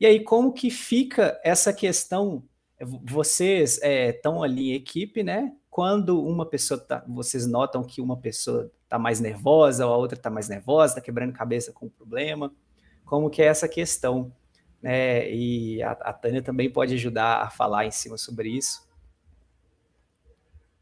E 0.00 0.06
aí, 0.06 0.20
como 0.20 0.52
que 0.52 0.70
fica 0.70 1.38
essa 1.44 1.72
questão? 1.72 2.42
Vocês 3.04 3.78
estão 3.82 4.42
é, 4.42 4.48
ali 4.48 4.70
em 4.70 4.74
equipe, 4.74 5.22
né? 5.22 5.54
Quando 5.68 6.22
uma 6.24 6.46
pessoa 6.46 6.80
tá, 6.80 7.04
vocês 7.06 7.46
notam 7.46 7.84
que 7.84 8.00
uma 8.00 8.16
pessoa 8.16 8.72
está 8.90 8.98
mais 8.98 9.20
nervosa 9.20 9.86
ou 9.86 9.94
a 9.94 9.96
outra 9.96 10.18
está 10.18 10.28
mais 10.28 10.48
nervosa, 10.48 10.94
está 10.94 11.00
quebrando 11.00 11.32
cabeça 11.32 11.72
com 11.72 11.86
o 11.86 11.90
problema, 11.90 12.52
como 13.04 13.30
que 13.30 13.40
é 13.40 13.46
essa 13.46 13.68
questão? 13.68 14.32
Né? 14.82 15.30
E 15.30 15.80
a, 15.80 15.92
a 15.92 16.12
Tânia 16.12 16.42
também 16.42 16.68
pode 16.68 16.94
ajudar 16.94 17.42
a 17.42 17.48
falar 17.48 17.86
em 17.86 17.92
cima 17.92 18.18
sobre 18.18 18.48
isso. 18.48 18.88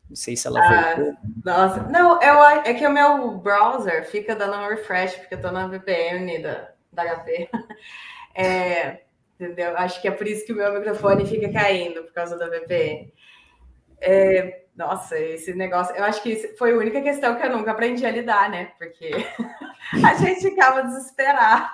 Não 0.09 0.16
sei 0.16 0.37
se 0.37 0.47
ela 0.47 0.59
ah, 0.59 0.94
voltou. 0.94 1.16
Nossa, 1.44 1.83
não, 1.83 2.23
eu, 2.23 2.42
é 2.64 2.73
que 2.73 2.87
o 2.87 2.90
meu 2.90 3.37
browser 3.37 4.09
fica 4.11 4.35
dando 4.35 4.57
um 4.57 4.68
refresh, 4.68 5.16
porque 5.16 5.35
eu 5.35 5.42
tô 5.42 5.51
na 5.51 5.66
VPN 5.66 6.38
da, 6.42 6.71
da 6.90 7.16
HP. 7.16 7.51
É, 8.40 9.01
entendeu? 9.35 9.77
Acho 9.77 10.01
que 10.01 10.07
é 10.07 10.12
por 10.12 10.25
isso 10.25 10.47
que 10.47 10.53
o 10.53 10.57
meu 10.57 10.73
microfone 10.73 11.27
fica 11.27 11.53
caindo, 11.53 12.05
por 12.05 12.12
causa 12.12 12.38
da 12.38 12.49
VPN. 12.49 13.12
É, 14.01 14.62
nossa, 14.79 15.19
esse 15.19 15.53
negócio, 15.55 15.95
eu 15.97 16.05
acho 16.05 16.23
que 16.23 16.37
foi 16.57 16.73
a 16.73 16.77
única 16.77 17.03
questão 17.03 17.35
que 17.35 17.45
eu 17.45 17.51
nunca 17.51 17.73
aprendi 17.73 18.07
a 18.07 18.12
lidar, 18.12 18.49
né? 18.49 18.67
Porque 18.79 19.11
a 20.07 20.14
gente 20.14 20.41
ficava 20.41 20.85
desesperado. 20.85 21.69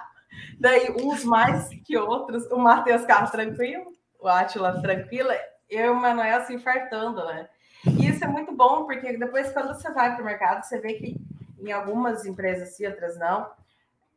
Daí, 0.59 0.90
uns 0.99 1.23
mais 1.23 1.69
que 1.85 1.99
outros, 1.99 2.51
o 2.51 2.57
Matheus 2.57 3.05
Carlos 3.05 3.31
tranquilo, 3.31 3.93
o 4.19 4.27
Átila 4.27 4.81
tranquila, 4.81 5.37
eu 5.69 5.85
e 5.85 5.90
o 5.90 5.95
Manuel 5.95 6.40
se 6.47 6.55
infartando, 6.55 7.23
né? 7.27 7.47
E 7.87 8.09
isso 8.09 8.25
é 8.25 8.27
muito 8.27 8.53
bom, 8.53 8.85
porque 8.85 9.19
depois, 9.19 9.53
quando 9.53 9.69
você 9.69 9.93
vai 9.93 10.14
para 10.14 10.23
o 10.23 10.25
mercado, 10.25 10.64
você 10.64 10.81
vê 10.81 10.95
que 10.95 11.14
em 11.61 11.71
algumas 11.73 12.25
empresas 12.25 12.75
sim, 12.75 12.87
outras 12.87 13.19
não, 13.19 13.51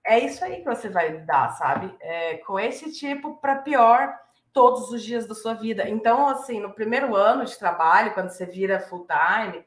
é 0.05 0.17
isso 0.17 0.45
aí 0.45 0.59
que 0.59 0.65
você 0.65 0.87
vai 0.87 1.09
lidar, 1.09 1.49
sabe? 1.57 1.93
É, 1.99 2.37
com 2.37 2.57
esse 2.57 2.89
tipo 2.93 3.35
para 3.35 3.57
pior 3.57 4.17
todos 4.57 4.89
os 4.89 5.03
dias 5.03 5.27
da 5.27 5.35
sua 5.35 5.53
vida. 5.53 5.87
Então, 5.87 6.27
assim, 6.27 6.59
no 6.59 6.73
primeiro 6.73 7.15
ano 7.15 7.45
de 7.45 7.55
trabalho, 7.59 8.15
quando 8.15 8.31
você 8.31 8.43
vira 8.43 8.79
full 8.79 9.05
time, 9.05 9.63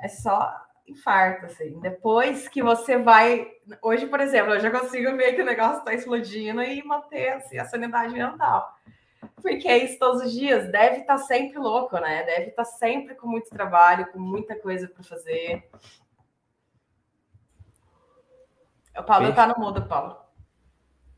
é 0.00 0.06
só 0.06 0.54
infarto, 0.86 1.46
assim. 1.46 1.80
Depois 1.80 2.46
que 2.46 2.62
você 2.62 2.96
vai. 2.96 3.50
Hoje, 3.82 4.06
por 4.06 4.20
exemplo, 4.20 4.54
eu 4.54 4.60
já 4.60 4.70
consigo 4.70 5.16
ver 5.16 5.32
que 5.32 5.42
o 5.42 5.44
negócio 5.44 5.78
está 5.78 5.92
explodindo 5.92 6.62
e 6.62 6.80
manter 6.84 7.30
assim, 7.30 7.58
a 7.58 7.64
sanidade 7.64 8.14
mental. 8.14 8.72
Porque 9.42 9.66
é 9.66 9.78
isso 9.78 9.98
todos 9.98 10.22
os 10.22 10.32
dias. 10.32 10.70
Deve 10.70 10.98
estar 10.98 11.18
tá 11.18 11.24
sempre 11.24 11.58
louco, 11.58 11.98
né? 11.98 12.22
Deve 12.22 12.50
estar 12.50 12.62
tá 12.62 12.70
sempre 12.70 13.16
com 13.16 13.26
muito 13.26 13.50
trabalho, 13.50 14.12
com 14.12 14.20
muita 14.20 14.54
coisa 14.54 14.86
para 14.86 15.02
fazer. 15.02 15.68
O 18.96 19.02
Paulo 19.02 19.30
está 19.30 19.48
no 19.48 19.58
mudo, 19.58 19.84
Paulo. 19.88 20.16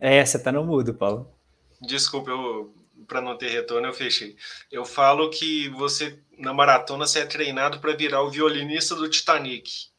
É, 0.00 0.24
você 0.24 0.38
está 0.38 0.50
no 0.50 0.64
mudo, 0.64 0.94
Paulo. 0.94 1.30
Desculpa, 1.78 2.30
eu 2.30 2.72
para 3.06 3.20
não 3.20 3.36
ter 3.36 3.48
retorno, 3.48 3.88
eu 3.88 3.94
fechei. 3.94 4.36
Eu 4.70 4.84
falo 4.84 5.30
que 5.30 5.68
você, 5.70 6.18
na 6.38 6.52
maratona, 6.52 7.06
você 7.06 7.20
é 7.20 7.26
treinado 7.26 7.78
para 7.80 7.96
virar 7.96 8.22
o 8.22 8.30
violinista 8.30 8.94
do 8.94 9.08
Titanic. 9.08 9.92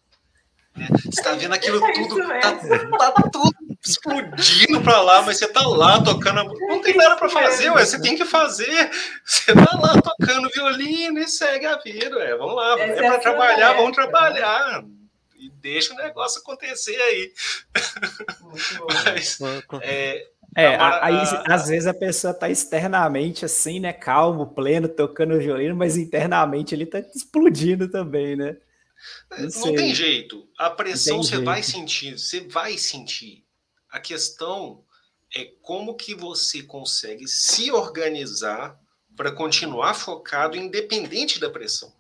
Né? 0.76 0.88
Você 0.92 1.10
está 1.10 1.34
vendo 1.34 1.54
aquilo 1.54 1.86
é 1.86 1.94
tudo, 1.94 2.28
tá, 2.98 3.12
tá, 3.12 3.30
tudo 3.32 3.56
explodindo 3.86 4.82
para 4.82 5.02
lá, 5.02 5.22
mas 5.22 5.38
você 5.38 5.48
tá 5.48 5.66
lá 5.68 6.02
tocando. 6.02 6.44
Não 6.68 6.82
tem 6.82 6.96
nada 6.96 7.16
para 7.16 7.30
fazer, 7.30 7.70
ué, 7.70 7.86
você 7.86 8.02
tem 8.02 8.16
que 8.16 8.26
fazer. 8.26 8.90
Você 9.24 9.54
tá 9.54 9.78
lá 9.80 10.02
tocando 10.02 10.50
violino 10.50 11.20
e 11.20 11.28
segue 11.28 11.66
a 11.66 11.78
vida, 11.78 12.18
ué. 12.18 12.36
Vamos 12.36 12.56
lá, 12.56 12.80
é 12.80 12.96
para 12.96 13.20
trabalhar, 13.20 13.74
vamos 13.74 13.94
trabalhar. 13.94 14.84
E 15.38 15.50
deixa 15.50 15.94
o 15.94 15.98
negócio 15.98 16.40
acontecer 16.42 16.96
aí. 16.96 17.34
Muito 18.42 18.76
bom. 18.78 18.88
Mas, 19.06 19.40
é, 19.82 20.26
é, 20.56 20.76
aí 20.76 21.16
às 21.46 21.68
vezes 21.68 21.88
a 21.88 21.94
pessoa 21.94 22.34
tá 22.34 22.50
externamente 22.50 23.46
assim, 23.46 23.80
né, 23.80 23.94
calmo, 23.94 24.48
pleno, 24.48 24.88
tocando 24.88 25.34
o 25.36 25.40
violino, 25.40 25.76
mas 25.76 25.98
internamente 25.98 26.76
ele 26.76 26.86
tá 26.86 27.00
explodindo 27.16 27.90
também, 27.90 28.36
né? 28.36 28.58
Não, 29.32 29.48
não 29.48 29.76
tem 29.76 29.94
jeito. 29.94 30.48
A 30.58 30.70
pressão 30.70 31.22
você 31.22 31.32
jeito. 31.32 31.46
vai 31.46 31.64
sentir, 31.64 32.18
você 32.18 32.42
vai 32.42 32.78
sentir. 32.78 33.44
A 33.90 34.00
questão 34.00 34.84
é 35.36 35.52
como 35.62 35.96
que 35.96 36.14
você 36.14 36.64
consegue 36.64 37.28
se 37.28 37.72
organizar 37.72 38.80
para 39.16 39.32
continuar 39.32 39.94
focado 39.94 40.58
independente 40.58 41.40
da 41.40 41.50
pressão. 41.50 41.94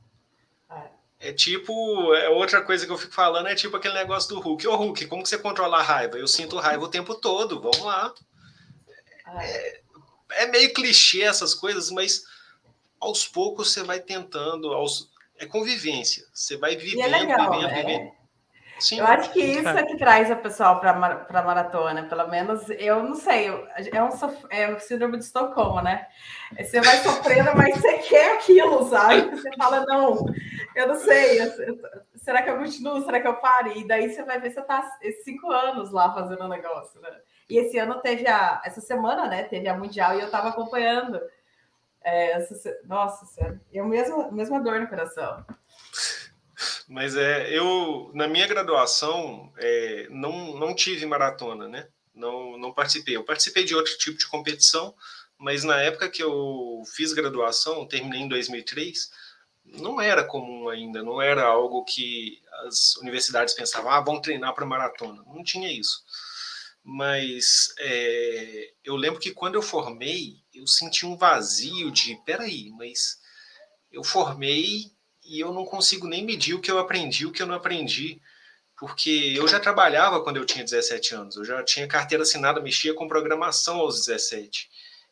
É. 1.19 1.29
é 1.29 1.33
tipo, 1.33 2.13
é 2.13 2.29
outra 2.29 2.61
coisa 2.61 2.85
que 2.85 2.91
eu 2.91 2.97
fico 2.97 3.13
falando 3.13 3.47
é 3.47 3.55
tipo 3.55 3.75
aquele 3.75 3.93
negócio 3.95 4.29
do 4.29 4.39
Hulk. 4.39 4.67
Ô 4.67 4.75
Hulk, 4.75 5.07
como 5.07 5.23
que 5.23 5.29
você 5.29 5.37
controla 5.37 5.77
a 5.77 5.83
raiva? 5.83 6.17
Eu 6.17 6.27
sinto 6.27 6.57
raiva 6.57 6.83
o 6.83 6.89
tempo 6.89 7.15
todo, 7.15 7.59
vamos 7.59 7.81
lá. 7.81 8.13
É, 9.41 9.81
é 10.31 10.45
meio 10.47 10.73
clichê 10.73 11.23
essas 11.23 11.53
coisas, 11.53 11.89
mas 11.91 12.23
aos 12.99 13.27
poucos 13.27 13.71
você 13.71 13.83
vai 13.83 13.99
tentando, 13.99 14.73
aos, 14.73 15.09
é 15.37 15.45
convivência. 15.45 16.25
Você 16.33 16.57
vai 16.57 16.75
vivendo, 16.75 17.05
é 17.05 17.19
legal, 17.19 17.51
vivendo, 17.51 17.69
né? 17.69 17.83
vivendo. 17.83 18.23
Sim. 18.79 18.99
Eu 18.99 19.05
acho 19.05 19.31
que 19.31 19.39
isso 19.39 19.67
é 19.67 19.83
que 19.83 19.97
traz 19.97 20.29
a 20.31 20.35
pessoal 20.35 20.79
para 20.79 20.91
a 21.29 21.43
maratona, 21.43 22.03
pelo 22.03 22.27
menos 22.27 22.69
eu 22.71 23.03
não 23.03 23.15
sei, 23.15 23.47
é 23.47 24.03
um, 24.03 24.09
é 24.49 24.75
um 24.75 24.79
síndrome 24.79 25.17
de 25.17 25.23
Estocolmo, 25.23 25.81
né? 25.81 26.07
Você 26.57 26.81
vai 26.81 26.97
sofrendo, 26.97 27.51
mas 27.55 27.75
você 27.75 27.99
quer 27.99 28.33
aquilo, 28.33 28.89
sabe? 28.89 29.29
Você 29.29 29.49
fala, 29.57 29.85
não, 29.85 30.25
eu 30.75 30.87
não 30.87 30.95
sei, 30.95 31.39
será 32.15 32.41
que 32.41 32.49
eu 32.49 32.57
continuo? 32.57 33.05
Será 33.05 33.21
que 33.21 33.27
eu 33.27 33.35
paro? 33.35 33.77
E 33.77 33.87
daí 33.87 34.09
você 34.09 34.23
vai 34.23 34.39
ver, 34.41 34.51
você 34.51 34.59
está 34.59 34.83
cinco 35.23 35.51
anos 35.51 35.91
lá 35.91 36.13
fazendo 36.13 36.41
o 36.41 36.45
um 36.45 36.49
negócio, 36.49 36.99
né? 36.99 37.09
E 37.53 37.57
esse 37.59 37.77
ano 37.77 38.01
teve 38.01 38.25
a. 38.25 38.63
Essa 38.65 38.81
semana, 38.81 39.27
né? 39.27 39.43
Teve 39.43 39.67
a 39.69 39.77
Mundial 39.77 40.17
e 40.17 40.21
eu 40.21 40.25
estava 40.25 40.49
acompanhando. 40.49 41.21
É, 42.03 42.31
essa, 42.31 42.55
nossa 42.85 43.27
senhora, 43.27 43.61
eu 43.71 43.85
mesmo, 43.85 44.31
mesma 44.31 44.59
dor 44.59 44.81
no 44.81 44.87
coração. 44.87 45.45
Mas 46.89 47.15
é, 47.15 47.55
eu, 47.55 48.09
na 48.15 48.27
minha 48.27 48.47
graduação, 48.47 49.53
é, 49.59 50.07
não, 50.09 50.57
não 50.57 50.73
tive 50.73 51.05
maratona, 51.05 51.67
né? 51.67 51.87
Não, 52.11 52.57
não 52.57 52.73
participei. 52.73 53.15
Eu 53.15 53.23
participei 53.23 53.63
de 53.65 53.75
outro 53.75 53.95
tipo 53.99 54.17
de 54.17 54.27
competição, 54.27 54.95
mas 55.37 55.63
na 55.63 55.79
época 55.79 56.09
que 56.09 56.23
eu 56.23 56.81
fiz 56.95 57.13
graduação, 57.13 57.87
terminei 57.87 58.21
em 58.21 58.27
2003, 58.27 59.11
não 59.63 60.01
era 60.01 60.23
comum 60.23 60.69
ainda, 60.69 61.03
não 61.03 61.21
era 61.21 61.45
algo 61.45 61.85
que 61.85 62.41
as 62.65 62.95
universidades 62.95 63.53
pensavam, 63.53 63.91
ah, 63.91 64.01
vão 64.01 64.19
treinar 64.19 64.55
para 64.55 64.65
maratona. 64.65 65.21
Não 65.27 65.43
tinha 65.43 65.71
isso 65.71 66.01
mas 66.83 67.73
é, 67.79 68.71
eu 68.83 68.95
lembro 68.95 69.19
que 69.19 69.31
quando 69.31 69.55
eu 69.55 69.61
formei, 69.61 70.35
eu 70.53 70.67
senti 70.67 71.05
um 71.05 71.15
vazio 71.15 71.89
de, 71.89 72.15
peraí, 72.25 72.69
mas 72.71 73.19
eu 73.91 74.03
formei 74.03 74.91
e 75.23 75.39
eu 75.39 75.53
não 75.53 75.63
consigo 75.63 76.07
nem 76.07 76.25
medir 76.25 76.53
o 76.53 76.59
que 76.59 76.69
eu 76.69 76.77
aprendi, 76.77 77.25
o 77.25 77.31
que 77.31 77.41
eu 77.41 77.47
não 77.47 77.55
aprendi, 77.55 78.21
porque 78.77 79.33
eu 79.35 79.47
já 79.47 79.59
trabalhava 79.59 80.21
quando 80.21 80.37
eu 80.37 80.45
tinha 80.45 80.63
17 80.63 81.15
anos, 81.15 81.35
eu 81.37 81.45
já 81.45 81.63
tinha 81.63 81.87
carteira 81.87 82.23
assinada, 82.23 82.59
mexia 82.59 82.93
com 82.93 83.07
programação 83.07 83.79
aos 83.79 84.05
17. 84.05 84.69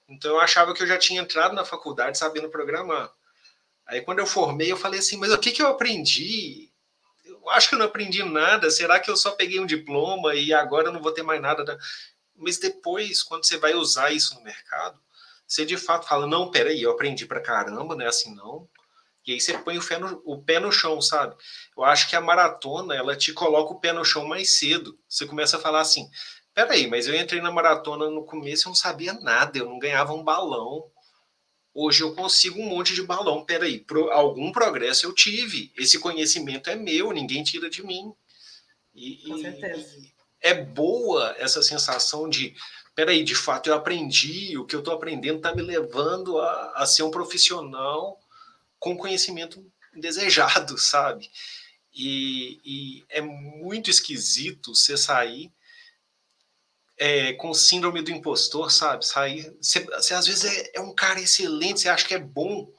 Então 0.09 0.31
eu 0.31 0.41
achava 0.41 0.73
que 0.73 0.83
eu 0.83 0.87
já 0.87 0.97
tinha 0.97 1.21
entrado 1.21 1.53
na 1.53 1.63
faculdade 1.63 2.17
sabendo 2.17 2.49
programar. 2.49 3.09
Aí 3.87 4.01
quando 4.01 4.19
eu 4.19 4.27
formei, 4.27 4.71
eu 4.71 4.77
falei 4.77 4.99
assim, 4.99 5.17
mas 5.17 5.31
o 5.31 5.37
que, 5.37 5.51
que 5.51 5.61
eu 5.61 5.67
aprendi? 5.67 6.70
Acho 7.49 7.69
que 7.69 7.75
eu 7.75 7.79
não 7.79 7.85
aprendi 7.85 8.23
nada. 8.23 8.69
Será 8.69 8.99
que 8.99 9.09
eu 9.09 9.17
só 9.17 9.31
peguei 9.31 9.59
um 9.59 9.65
diploma 9.65 10.35
e 10.35 10.53
agora 10.53 10.87
eu 10.87 10.93
não 10.93 11.01
vou 11.01 11.11
ter 11.11 11.23
mais 11.23 11.41
nada? 11.41 11.63
Da... 11.63 11.77
Mas 12.35 12.57
depois, 12.57 13.23
quando 13.23 13.45
você 13.45 13.57
vai 13.57 13.73
usar 13.73 14.11
isso 14.11 14.35
no 14.35 14.43
mercado, 14.43 14.99
você 15.47 15.65
de 15.65 15.77
fato 15.77 16.07
fala: 16.07 16.27
não, 16.27 16.51
peraí, 16.51 16.81
eu 16.81 16.91
aprendi 16.91 17.25
pra 17.25 17.41
caramba, 17.41 17.95
não 17.95 18.05
é 18.05 18.07
assim 18.07 18.33
não. 18.35 18.67
E 19.25 19.33
aí 19.33 19.39
você 19.39 19.57
põe 19.57 19.77
o 19.77 19.87
pé, 19.87 19.97
no, 19.99 20.21
o 20.25 20.41
pé 20.41 20.59
no 20.59 20.71
chão, 20.71 20.99
sabe? 21.01 21.35
Eu 21.77 21.83
acho 21.83 22.09
que 22.09 22.15
a 22.15 22.21
maratona, 22.21 22.95
ela 22.95 23.15
te 23.15 23.31
coloca 23.33 23.73
o 23.73 23.79
pé 23.79 23.93
no 23.93 24.03
chão 24.03 24.25
mais 24.25 24.57
cedo. 24.57 24.97
Você 25.07 25.25
começa 25.25 25.57
a 25.57 25.59
falar 25.59 25.81
assim: 25.81 26.09
peraí, 26.53 26.87
mas 26.87 27.07
eu 27.07 27.15
entrei 27.15 27.41
na 27.41 27.51
maratona 27.51 28.09
no 28.09 28.25
começo 28.25 28.67
e 28.67 28.69
não 28.69 28.75
sabia 28.75 29.13
nada, 29.13 29.57
eu 29.57 29.65
não 29.65 29.79
ganhava 29.79 30.13
um 30.13 30.23
balão 30.23 30.90
Hoje 31.73 32.03
eu 32.03 32.13
consigo 32.13 32.59
um 32.59 32.67
monte 32.67 32.93
de 32.93 33.03
balão. 33.03 33.45
Peraí, 33.45 33.79
pro, 33.79 34.11
algum 34.11 34.51
progresso 34.51 35.05
eu 35.05 35.13
tive. 35.13 35.71
Esse 35.77 35.99
conhecimento 35.99 36.69
é 36.69 36.75
meu, 36.75 37.11
ninguém 37.11 37.43
tira 37.43 37.69
de 37.69 37.83
mim. 37.85 38.13
E, 38.93 39.17
Com 39.27 39.37
certeza. 39.39 39.97
E 39.97 40.11
é 40.41 40.53
boa 40.53 41.35
essa 41.37 41.61
sensação 41.61 42.27
de, 42.27 42.55
peraí, 42.95 43.23
de 43.23 43.35
fato 43.35 43.69
eu 43.69 43.75
aprendi, 43.75 44.57
o 44.57 44.65
que 44.65 44.75
eu 44.75 44.79
estou 44.79 44.93
aprendendo 44.93 45.37
está 45.37 45.55
me 45.55 45.61
levando 45.61 46.39
a, 46.39 46.73
a 46.75 46.85
ser 46.85 47.03
um 47.03 47.11
profissional 47.11 48.19
com 48.79 48.97
conhecimento 48.97 49.63
desejado, 49.93 50.77
sabe? 50.77 51.29
E, 51.93 52.59
e, 52.65 53.05
é 53.09 53.21
muito 53.21 53.89
esquisito 53.89 54.73
você 54.73 54.97
sair 54.97 55.51
é, 57.03 57.33
com 57.33 57.51
síndrome 57.51 58.03
do 58.03 58.11
impostor, 58.11 58.71
sabe? 58.71 59.03
Sair, 59.03 59.51
você, 59.59 59.79
você 59.79 60.13
às 60.13 60.27
vezes 60.27 60.45
é, 60.45 60.73
é, 60.75 60.81
um 60.81 60.93
cara 60.93 61.19
excelente, 61.19 61.79
você 61.79 61.89
acha 61.89 62.07
que 62.07 62.13
é 62.13 62.19
bom, 62.19 62.71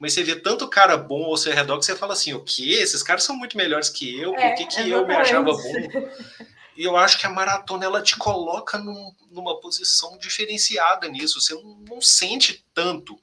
mas 0.00 0.14
você 0.14 0.24
vê 0.24 0.34
tanto 0.34 0.66
cara 0.66 0.96
bom 0.96 1.26
ao 1.26 1.36
seu 1.36 1.54
redor 1.54 1.78
que 1.78 1.84
você 1.84 1.94
fala 1.94 2.12
assim: 2.12 2.34
o 2.34 2.42
quê? 2.42 2.70
Esses 2.70 3.04
caras 3.04 3.22
são 3.22 3.36
muito 3.36 3.56
melhores 3.56 3.88
que 3.88 4.20
eu, 4.20 4.32
por 4.32 4.54
que, 4.56 4.64
é, 4.64 4.66
que 4.66 4.90
eu 4.90 5.06
me 5.06 5.14
achava 5.14 5.52
bom? 5.52 5.62
E 6.76 6.84
eu 6.84 6.96
acho 6.96 7.18
que 7.18 7.26
a 7.26 7.30
maratona 7.30 7.84
ela 7.84 8.00
te 8.00 8.16
coloca 8.16 8.78
num, 8.78 9.12
numa 9.32 9.60
posição 9.60 10.16
diferenciada 10.16 11.08
nisso. 11.08 11.40
Você 11.40 11.52
não, 11.52 11.76
não 11.88 12.00
sente 12.00 12.64
tanto. 12.72 13.18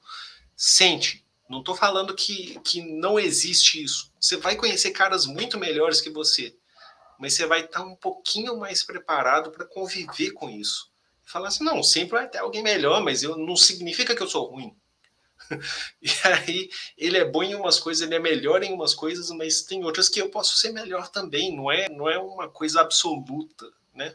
Sente. 0.54 1.24
Não 1.48 1.60
estou 1.60 1.74
falando 1.74 2.14
que, 2.14 2.60
que 2.60 2.82
não 2.82 3.18
existe 3.18 3.82
isso. 3.82 4.12
Você 4.20 4.36
vai 4.36 4.56
conhecer 4.56 4.90
caras 4.90 5.24
muito 5.24 5.56
melhores 5.56 6.02
que 6.02 6.10
você 6.10 6.54
mas 7.18 7.34
você 7.34 7.46
vai 7.46 7.64
estar 7.64 7.82
um 7.82 7.96
pouquinho 7.96 8.56
mais 8.58 8.82
preparado 8.82 9.50
para 9.50 9.66
conviver 9.66 10.32
com 10.32 10.50
isso. 10.50 10.90
Falar 11.24 11.48
assim, 11.48 11.64
não, 11.64 11.82
sempre 11.82 12.18
vai 12.18 12.28
ter 12.28 12.38
alguém 12.38 12.62
melhor, 12.62 13.02
mas 13.02 13.22
eu, 13.22 13.36
não 13.36 13.56
significa 13.56 14.14
que 14.14 14.22
eu 14.22 14.28
sou 14.28 14.46
ruim. 14.50 14.76
e 16.00 16.08
aí, 16.24 16.70
ele 16.96 17.18
é 17.18 17.24
bom 17.24 17.42
em 17.42 17.54
umas 17.54 17.78
coisas, 17.78 18.06
ele 18.06 18.14
é 18.14 18.20
melhor 18.20 18.62
em 18.62 18.72
umas 18.72 18.94
coisas, 18.94 19.30
mas 19.30 19.62
tem 19.62 19.84
outras 19.84 20.08
que 20.08 20.20
eu 20.20 20.30
posso 20.30 20.56
ser 20.56 20.72
melhor 20.72 21.08
também, 21.08 21.54
não 21.54 21.70
é, 21.70 21.88
não 21.88 22.08
é 22.08 22.18
uma 22.18 22.48
coisa 22.48 22.80
absoluta, 22.80 23.70
né? 23.94 24.14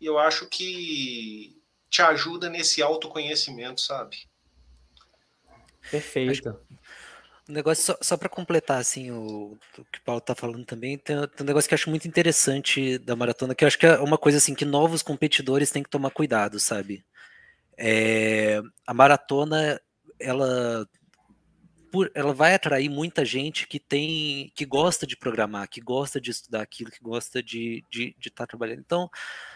E 0.00 0.06
eu 0.06 0.18
acho 0.18 0.46
que 0.46 1.60
te 1.90 2.00
ajuda 2.02 2.48
nesse 2.48 2.80
autoconhecimento, 2.80 3.80
sabe? 3.80 4.16
Perfeito. 5.90 6.58
Um 7.50 7.54
negócio 7.54 7.84
só, 7.84 7.98
só 8.00 8.16
para 8.16 8.28
completar 8.28 8.78
assim 8.78 9.10
o, 9.10 9.58
o, 9.78 9.84
que 9.84 9.98
o 9.98 10.02
Paulo 10.04 10.20
está 10.20 10.34
falando 10.34 10.64
também 10.64 10.96
tem, 10.96 11.16
tem, 11.16 11.44
um 11.44 11.46
negócio 11.46 11.68
que 11.68 11.74
eu 11.74 11.76
acho 11.76 11.90
muito 11.90 12.08
interessante 12.08 12.98
da 12.98 13.16
maratona 13.16 13.54
que 13.54 13.64
eu 13.64 13.68
acho 13.68 13.78
que 13.78 13.86
é 13.86 13.98
uma 13.98 14.16
coisa 14.16 14.38
assim 14.38 14.54
que 14.54 14.64
novos 14.64 15.02
competidores 15.02 15.70
têm 15.70 15.82
que 15.82 15.90
tomar 15.90 16.10
cuidado 16.10 16.58
sabe? 16.60 17.04
É, 17.76 18.60
a 18.86 18.94
maratona 18.94 19.80
ela 20.18 20.86
por, 21.90 22.10
ela 22.14 22.32
vai 22.32 22.54
atrair 22.54 22.88
muita 22.88 23.24
gente 23.24 23.66
que 23.66 23.80
tem 23.80 24.52
que 24.54 24.64
gosta 24.64 25.06
de 25.06 25.16
programar 25.16 25.68
que 25.68 25.80
gosta 25.80 26.20
de 26.20 26.30
estudar 26.30 26.62
aquilo 26.62 26.90
que 26.90 27.02
gosta 27.02 27.42
de 27.42 27.78
estar 27.78 27.88
de, 27.90 28.16
de 28.18 28.30
tá 28.30 28.46
trabalhando. 28.46 28.80
Então 28.80 29.10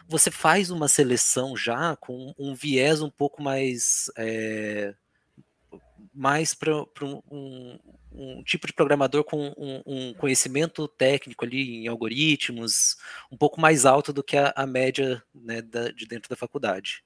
você 0.08 0.30
faz 0.30 0.70
uma 0.70 0.88
seleção 0.88 1.56
já 1.56 1.96
com 1.96 2.34
um 2.38 2.54
viés 2.54 3.00
um 3.00 3.10
pouco 3.10 3.42
mais 3.42 4.10
é, 4.16 4.94
mais 6.12 6.54
para 6.54 6.74
um, 7.02 7.78
um, 8.12 8.42
tipo 8.44 8.66
de 8.66 8.72
programador 8.72 9.24
com 9.24 9.52
um, 9.56 9.82
um, 9.86 10.14
conhecimento 10.14 10.86
técnico 10.86 11.44
ali 11.44 11.84
em 11.84 11.88
algoritmos 11.88 12.96
um 13.30 13.36
pouco 13.36 13.60
mais 13.60 13.84
alto 13.84 14.12
do 14.12 14.22
que 14.22 14.36
a, 14.36 14.52
a 14.56 14.66
média 14.66 15.22
né, 15.34 15.60
da, 15.62 15.90
de 15.90 16.06
dentro 16.06 16.28
da 16.28 16.36
faculdade. 16.36 17.02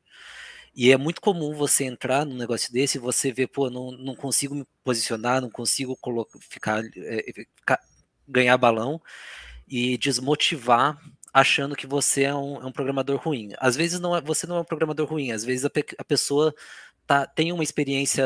E 0.75 0.93
é 0.93 0.97
muito 0.97 1.21
comum 1.21 1.55
você 1.55 1.85
entrar 1.85 2.25
num 2.25 2.37
negócio 2.37 2.73
desse 2.73 2.99
e 2.99 3.01
você 3.01 3.33
ver, 3.33 3.49
pô, 3.49 3.69
não, 3.71 3.91
não 3.93 4.15
consigo 4.15 4.55
me 4.55 4.65
posicionar, 4.85 5.41
não 5.41 5.51
consigo 5.51 5.99
ficar, 6.41 6.85
é, 6.97 7.33
ficar, 7.57 7.81
ganhar 8.29 8.57
balão 8.57 9.01
e 9.67 9.99
desmotivar 9.99 10.97
achando 11.33 11.77
que 11.77 11.87
você 11.87 12.25
é 12.25 12.35
um, 12.35 12.63
é 12.63 12.67
um, 12.67 12.73
programador 12.73 13.19
ruim. 13.19 13.51
Às 13.59 13.77
vezes 13.77 14.01
não 14.01 14.17
é, 14.17 14.21
você 14.21 14.47
não 14.47 14.57
é 14.57 14.61
um 14.61 14.65
programador 14.65 15.09
ruim, 15.09 15.33
às 15.33 15.45
vezes 15.45 15.65
a, 15.65 15.71
a 15.99 16.05
pessoa 16.05 16.55
tá, 17.09 17.27
tem 17.27 17.53
uma 17.53 17.65
experiência 17.65 18.25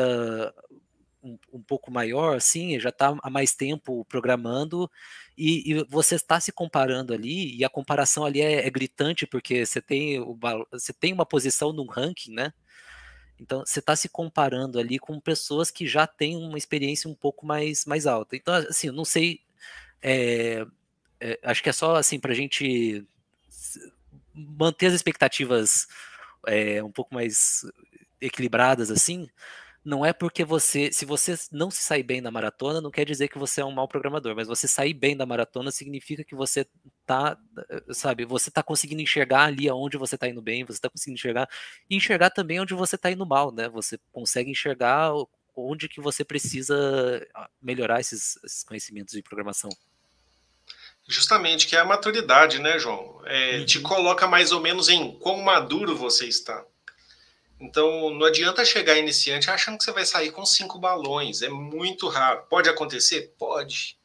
um, 1.23 1.39
um, 1.53 1.61
pouco 1.63 1.89
maior, 1.89 2.35
assim, 2.35 2.77
já 2.79 2.89
está 2.89 3.17
há 3.23 3.29
mais 3.29 3.55
tempo 3.55 4.03
programando 4.05 4.91
e, 5.37 5.71
e, 5.71 5.83
você 5.85 6.15
está 6.15 6.37
se 6.39 6.51
comparando 6.51 7.13
ali 7.13 7.55
e 7.55 7.63
a 7.63 7.69
comparação 7.69 8.25
ali 8.25 8.41
é, 8.41 8.67
é 8.67 8.69
gritante 8.69 9.25
porque 9.25 9.65
você 9.65 9.81
tem, 9.81 10.19
o, 10.19 10.37
você 10.69 10.91
tem 10.91 11.13
uma 11.13 11.25
posição 11.25 11.71
num 11.71 11.87
ranking, 11.87 12.33
né? 12.33 12.53
Então 13.39 13.63
você 13.65 13.79
está 13.79 13.95
se 13.95 14.09
comparando 14.09 14.77
ali 14.77 14.99
com 14.99 15.19
pessoas 15.19 15.71
que 15.71 15.87
já 15.87 16.05
têm 16.05 16.35
uma 16.35 16.57
experiência 16.57 17.09
um 17.09 17.15
pouco 17.15 17.45
mais, 17.45 17.85
mais 17.85 18.05
alta. 18.05 18.35
Então, 18.35 18.53
assim, 18.53 18.91
não 18.91 19.05
sei. 19.05 19.41
É, 20.01 20.65
é, 21.21 21.39
acho 21.43 21.63
que 21.63 21.69
é 21.69 21.73
só 21.73 21.95
assim 21.95 22.19
para 22.19 22.33
a 22.33 22.35
gente 22.35 23.05
manter 24.33 24.87
as 24.87 24.93
expectativas 24.93 25.87
é, 26.45 26.83
um 26.83 26.91
pouco 26.91 27.13
mais 27.15 27.65
equilibradas 28.25 28.89
assim, 28.89 29.27
não 29.83 30.05
é 30.05 30.13
porque 30.13 30.45
você, 30.45 30.91
se 30.93 31.05
você 31.05 31.37
não 31.51 31.69
se 31.69 31.81
sair 31.81 32.03
bem 32.03 32.21
na 32.21 32.31
maratona, 32.31 32.79
não 32.79 32.89
quer 32.89 33.05
dizer 33.05 33.27
que 33.27 33.37
você 33.37 33.59
é 33.59 33.65
um 33.65 33.71
mau 33.71 33.87
programador, 33.87 34.33
mas 34.33 34.47
você 34.47 34.65
sair 34.65 34.93
bem 34.93 35.15
da 35.15 35.25
maratona 35.25 35.71
significa 35.71 36.23
que 36.23 36.33
você 36.33 36.65
tá, 37.05 37.37
sabe, 37.91 38.23
você 38.23 38.49
tá 38.49 38.63
conseguindo 38.63 39.01
enxergar 39.01 39.43
ali 39.43 39.67
aonde 39.67 39.97
você 39.97 40.17
tá 40.17 40.27
indo 40.27 40.41
bem, 40.41 40.63
você 40.63 40.79
tá 40.79 40.89
conseguindo 40.89 41.19
enxergar 41.19 41.49
e 41.89 41.97
enxergar 41.97 42.29
também 42.29 42.61
onde 42.61 42.73
você 42.73 42.97
tá 42.97 43.11
indo 43.11 43.25
mal, 43.25 43.51
né? 43.51 43.67
Você 43.69 43.99
consegue 44.13 44.49
enxergar 44.49 45.11
onde 45.53 45.89
que 45.89 45.99
você 45.99 46.23
precisa 46.23 47.27
ah, 47.35 47.49
melhorar 47.61 47.99
esses, 47.99 48.39
esses 48.43 48.63
conhecimentos 48.63 49.13
de 49.13 49.21
programação. 49.21 49.69
Justamente, 51.05 51.67
que 51.67 51.75
é 51.75 51.79
a 51.79 51.85
maturidade, 51.85 52.59
né, 52.59 52.79
João? 52.79 53.21
É, 53.25 53.57
uhum. 53.57 53.65
Te 53.65 53.81
coloca 53.81 54.25
mais 54.25 54.53
ou 54.53 54.61
menos 54.61 54.87
em 54.87 55.11
quão 55.19 55.41
maduro 55.41 55.97
você 55.97 56.25
está. 56.25 56.65
Então, 57.59 58.09
não 58.09 58.25
adianta 58.25 58.65
chegar 58.65 58.97
iniciante 58.97 59.49
achando 59.49 59.77
que 59.77 59.83
você 59.83 59.91
vai 59.91 60.05
sair 60.05 60.31
com 60.31 60.45
cinco 60.45 60.79
balões. 60.79 61.41
É 61.41 61.49
muito 61.49 62.07
raro. 62.09 62.43
Pode 62.49 62.69
acontecer? 62.69 63.33
Pode. 63.37 63.97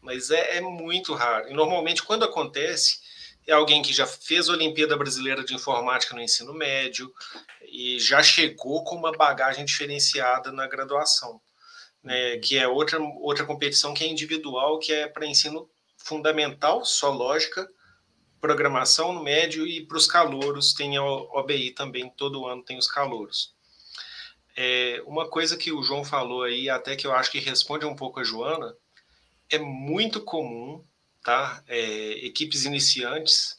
Mas 0.00 0.30
é, 0.30 0.56
é 0.56 0.60
muito 0.60 1.14
raro. 1.14 1.48
E 1.48 1.54
normalmente, 1.54 2.02
quando 2.02 2.24
acontece, 2.24 3.00
é 3.46 3.52
alguém 3.52 3.82
que 3.82 3.92
já 3.92 4.06
fez 4.06 4.48
a 4.48 4.52
Olimpíada 4.52 4.96
Brasileira 4.96 5.44
de 5.44 5.54
Informática 5.54 6.14
no 6.14 6.22
ensino 6.22 6.54
médio 6.54 7.12
e 7.62 7.98
já 7.98 8.22
chegou 8.22 8.84
com 8.84 8.96
uma 8.96 9.12
bagagem 9.12 9.64
diferenciada 9.64 10.52
na 10.52 10.66
graduação, 10.66 11.40
né, 12.02 12.38
que 12.38 12.56
é 12.56 12.68
outra, 12.68 13.00
outra 13.00 13.44
competição 13.44 13.94
que 13.94 14.04
é 14.04 14.06
individual, 14.06 14.78
que 14.78 14.92
é 14.92 15.08
para 15.08 15.26
ensino 15.26 15.68
fundamental, 15.96 16.84
só 16.84 17.10
lógica, 17.10 17.68
programação 18.42 19.12
no 19.12 19.22
médio 19.22 19.64
e 19.64 19.86
para 19.86 19.96
os 19.96 20.06
calouros 20.08 20.74
tem 20.74 20.96
a 20.96 21.02
OBI 21.04 21.70
também, 21.70 22.10
todo 22.10 22.44
ano 22.44 22.60
tem 22.60 22.76
os 22.76 22.88
calouros. 22.88 23.54
É, 24.56 25.00
uma 25.06 25.28
coisa 25.28 25.56
que 25.56 25.70
o 25.72 25.80
João 25.80 26.04
falou 26.04 26.42
aí, 26.42 26.68
até 26.68 26.96
que 26.96 27.06
eu 27.06 27.14
acho 27.14 27.30
que 27.30 27.38
responde 27.38 27.86
um 27.86 27.94
pouco 27.94 28.18
a 28.18 28.24
Joana, 28.24 28.76
é 29.48 29.58
muito 29.58 30.20
comum, 30.20 30.84
tá? 31.22 31.62
É, 31.68 32.26
equipes 32.26 32.64
iniciantes 32.64 33.58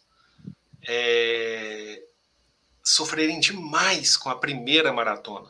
é, 0.85 2.03
sofrerem 2.83 3.39
demais 3.39 4.17
com 4.17 4.29
a 4.29 4.35
primeira 4.35 4.91
maratona. 4.91 5.49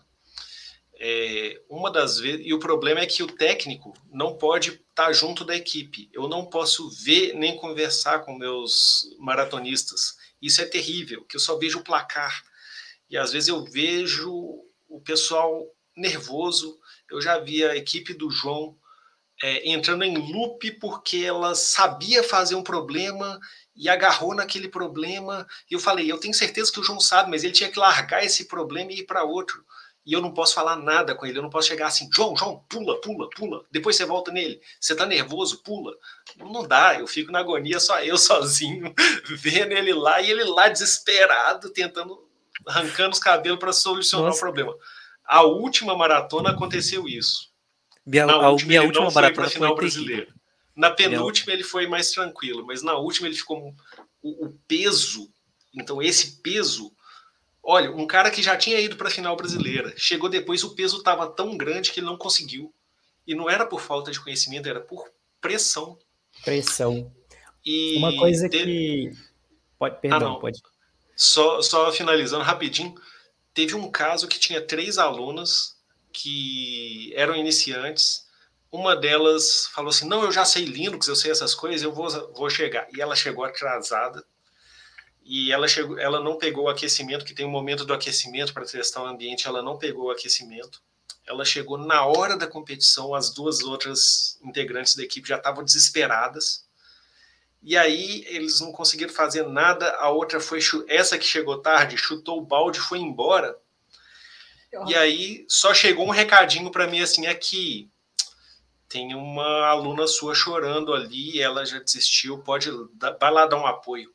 É, 1.00 1.60
uma 1.68 1.90
das 1.90 2.20
vezes, 2.20 2.46
e 2.46 2.54
o 2.54 2.60
problema 2.60 3.00
é 3.00 3.08
que 3.08 3.24
o 3.24 3.28
técnico 3.36 3.94
não 4.12 4.38
pode 4.38 4.80
estar 4.94 5.08
tá 5.08 5.12
junto 5.12 5.44
da 5.44 5.56
equipe. 5.56 6.10
Eu 6.14 6.28
não 6.28 6.46
posso 6.46 6.90
ver 6.90 7.34
nem 7.34 7.58
conversar 7.58 8.20
com 8.20 8.38
meus 8.38 9.16
maratonistas. 9.18 10.18
Isso 10.40 10.62
é 10.62 10.66
terrível, 10.66 11.24
que 11.26 11.36
eu 11.36 11.40
só 11.40 11.58
vejo 11.58 11.80
o 11.80 11.84
placar. 11.84 12.44
E 13.10 13.18
às 13.18 13.32
vezes 13.32 13.50
eu 13.50 13.66
vejo 13.66 14.32
o 14.88 15.02
pessoal 15.02 15.68
nervoso. 15.98 16.80
Eu 17.10 17.20
já 17.20 17.40
vi 17.40 17.66
a 17.66 17.76
equipe 17.76 18.14
do 18.14 18.30
João 18.30 18.78
é, 19.42 19.72
entrando 19.72 20.04
em 20.04 20.32
loop 20.32 20.72
porque 20.74 21.18
ela 21.18 21.56
sabia 21.56 22.24
fazer 22.24 22.56
um 22.56 22.64
problema 22.64 23.40
e 23.76 23.90
agarrou 23.90 24.36
naquele 24.36 24.68
problema. 24.68 25.48
E 25.70 25.74
eu 25.74 25.80
falei, 25.80 26.12
eu 26.12 26.20
tenho 26.20 26.34
certeza 26.36 26.72
que 26.72 26.80
o 26.80 26.84
João 26.84 27.00
sabe, 27.00 27.32
mas 27.32 27.44
ele 27.44 27.54
tinha 27.54 27.72
que 27.72 27.80
largar 27.80 28.24
esse 28.24 28.46
problema 28.46 28.92
e 28.92 29.00
ir 29.00 29.06
para 29.06 29.24
outro 29.24 29.66
e 30.06 30.12
eu 30.12 30.22
não 30.22 30.34
posso 30.34 30.54
falar 30.54 30.76
nada 30.76 31.16
com 31.16 31.26
ele, 31.26 31.38
eu 31.38 31.42
não 31.42 31.50
posso 31.50 31.68
chegar 31.70 31.88
assim, 31.88 32.10
João, 32.14 32.36
João, 32.36 32.64
pula, 32.68 33.00
pula, 33.00 33.30
pula, 33.30 33.66
depois 33.72 33.96
você 33.96 34.06
volta 34.06 34.32
nele, 34.32 34.62
você 34.80 34.96
tá 34.96 35.06
nervoso, 35.06 35.64
pula. 35.64 35.94
Não 36.38 36.68
dá, 36.68 37.00
eu 37.00 37.08
fico 37.08 37.32
na 37.32 37.40
agonia 37.40 37.80
só 37.80 38.02
eu 38.04 38.18
sozinho, 38.18 38.94
vendo 39.30 39.72
ele 39.72 39.94
lá 39.94 40.22
e 40.22 40.30
ele 40.30 40.44
lá 40.44 40.68
desesperado, 40.68 41.70
tentando, 41.70 42.22
arrancando 42.68 43.12
os 43.12 43.20
cabelos 43.20 43.60
para 43.60 43.72
solucionar 43.72 44.28
Nossa. 44.28 44.38
o 44.38 44.42
problema. 44.42 44.76
A 45.26 45.44
última 45.44 45.96
maratona 45.96 46.50
aconteceu 46.50 47.08
isso. 47.08 47.52
Minha, 48.06 48.26
na 48.26 48.50
última, 48.50 48.68
minha 48.68 48.84
última 48.84 49.10
maratona 49.10 49.48
foi 49.48 49.54
final 49.54 49.76
brasileiro. 49.76 50.34
Na 50.76 50.92
penúltima 50.92 51.48
minha... 51.48 51.56
ele 51.56 51.64
foi 51.64 51.88
mais 51.88 52.12
tranquilo, 52.12 52.66
mas 52.66 52.84
na 52.84 52.96
última 52.96 53.28
ele 53.28 53.38
ficou 53.38 53.74
o, 54.22 54.48
o 54.48 54.60
peso. 54.68 55.32
Então 55.74 56.02
esse 56.02 56.42
peso 56.42 56.92
Olha, 57.64 57.90
um 57.92 58.06
cara 58.06 58.30
que 58.30 58.44
já 58.44 58.58
tinha 58.58 58.78
ido 58.80 58.98
para 58.98 59.08
a 59.08 59.12
final 59.12 59.38
brasileira, 59.38 59.94
chegou 59.96 60.28
depois, 60.28 60.66
o 60.66 60.76
peso 60.76 60.98
estava 60.98 61.28
tão 61.28 61.56
grande 61.56 61.92
que 61.92 62.02
ele 62.02 62.08
não 62.08 62.18
conseguiu. 62.18 62.74
E 63.26 63.34
não 63.34 63.50
era 63.50 63.66
por 63.66 63.80
falta 63.80 64.12
de 64.12 64.20
conhecimento, 64.20 64.68
era 64.68 64.82
por 64.82 65.10
pressão. 65.40 65.98
Pressão. 66.44 67.10
E 67.66 67.96
Uma 67.98 68.14
coisa 68.18 68.50
que. 68.50 69.12
Pode, 69.80 70.02
perdão, 70.02 70.34
ah, 70.34 70.40
pode. 70.42 70.62
Só, 71.16 71.62
só 71.62 71.90
finalizando 71.94 72.44
rapidinho, 72.44 72.94
teve 73.54 73.76
um 73.76 73.90
caso 73.90 74.28
que 74.28 74.40
tinha 74.40 74.60
três 74.60 74.98
alunas 74.98 75.78
que 76.12 77.14
eram 77.16 77.34
iniciantes. 77.34 78.28
Uma 78.70 78.94
delas 78.94 79.68
falou 79.68 79.90
assim: 79.90 80.08
Não, 80.08 80.24
eu 80.24 80.34
já 80.34 80.44
sei 80.44 80.66
Linux, 80.66 81.08
eu 81.08 81.16
sei 81.16 81.32
essas 81.32 81.56
coisas, 81.56 81.82
eu 81.82 81.94
vou, 81.94 82.10
vou 82.34 82.50
chegar. 82.50 82.88
E 82.94 83.02
ela 83.02 83.16
chegou 83.16 83.46
atrasada 83.46 84.22
e 85.26 85.52
ela 85.52 85.68
chegou, 85.68 85.98
ela 85.98 86.20
não 86.20 86.38
pegou 86.38 86.66
o 86.66 86.70
aquecimento, 86.70 87.24
que 87.24 87.34
tem 87.34 87.46
um 87.46 87.52
momento 87.52 87.86
do 87.86 87.94
aquecimento 87.94 88.54
para 88.54 88.66
testar 88.66 89.04
o 89.04 89.08
ambiente, 89.08 89.48
ela 89.48 89.62
não 89.62 89.78
pegou 89.78 90.06
o 90.06 90.12
aquecimento. 90.12 90.82
Ela 91.26 91.46
chegou 91.46 91.78
na 91.78 92.06
hora 92.06 92.36
da 92.36 92.46
competição, 92.46 93.16
as 93.16 93.34
duas 93.34 93.62
outras 93.62 94.38
integrantes 94.44 94.96
da 94.96 95.04
equipe 95.04 95.30
já 95.30 95.38
estavam 95.38 95.64
desesperadas. 95.64 96.66
E 97.62 97.78
aí 97.78 98.26
eles 98.28 98.60
não 98.60 98.74
conseguiram 98.74 99.14
fazer 99.14 99.48
nada, 99.48 99.90
a 99.96 100.10
outra 100.10 100.42
foi 100.42 100.60
essa 100.88 101.18
que 101.18 101.26
chegou 101.26 101.62
tarde, 101.62 101.98
chutou 101.98 102.40
o 102.40 102.46
balde, 102.46 102.80
foi 102.80 103.00
embora. 103.00 103.58
E 104.88 104.96
aí 104.96 105.46
só 105.48 105.74
chegou 105.74 106.06
um 106.06 106.12
recadinho 106.12 106.70
para 106.72 106.88
mim 106.88 107.00
assim, 107.00 107.28
aqui 107.28 107.90
tem 108.90 109.16
uma 109.16 109.66
aluna 109.68 110.06
sua 110.06 110.36
chorando 110.36 110.94
ali, 110.94 111.42
ela 111.42 111.66
já 111.66 111.80
desistiu, 111.80 112.40
pode 112.40 112.70
vai 113.20 113.32
lá 113.32 113.46
dar 113.46 113.58
um 113.58 113.66
apoio. 113.66 114.13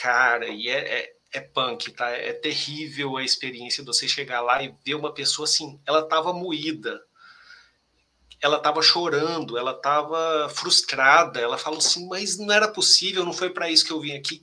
Cara, 0.00 0.46
e 0.46 0.68
é, 0.68 1.00
é, 1.00 1.12
é, 1.32 1.40
punk, 1.40 1.90
tá? 1.90 2.08
É 2.10 2.32
terrível 2.32 3.16
a 3.16 3.24
experiência 3.24 3.82
de 3.82 3.86
você 3.88 4.06
chegar 4.06 4.40
lá 4.40 4.62
e 4.62 4.72
ver 4.86 4.94
uma 4.94 5.12
pessoa 5.12 5.44
assim, 5.44 5.80
ela 5.84 6.08
tava 6.08 6.32
moída, 6.32 7.02
ela 8.40 8.60
tava 8.60 8.80
chorando, 8.80 9.58
ela 9.58 9.74
tava 9.74 10.48
frustrada, 10.50 11.40
ela 11.40 11.58
falou 11.58 11.80
assim, 11.80 12.06
mas 12.06 12.38
não 12.38 12.54
era 12.54 12.68
possível, 12.68 13.24
não 13.24 13.32
foi 13.32 13.50
para 13.50 13.68
isso 13.68 13.84
que 13.84 13.90
eu 13.90 14.00
vim 14.00 14.12
aqui. 14.12 14.40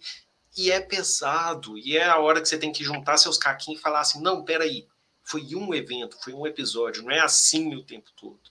E 0.57 0.69
é 0.69 0.81
pesado, 0.81 1.77
e 1.77 1.95
é 1.95 2.03
a 2.03 2.17
hora 2.17 2.41
que 2.41 2.49
você 2.49 2.57
tem 2.57 2.73
que 2.73 2.83
juntar 2.83 3.15
seus 3.15 3.37
caquinhos 3.37 3.79
e 3.79 3.83
falar 3.83 4.01
assim, 4.01 4.21
não, 4.21 4.43
peraí, 4.43 4.85
foi 5.23 5.55
um 5.55 5.73
evento, 5.73 6.17
foi 6.21 6.33
um 6.33 6.45
episódio, 6.45 7.01
não 7.01 7.11
é 7.11 7.21
assim 7.21 7.73
o 7.75 7.83
tempo 7.83 8.09
todo. 8.17 8.41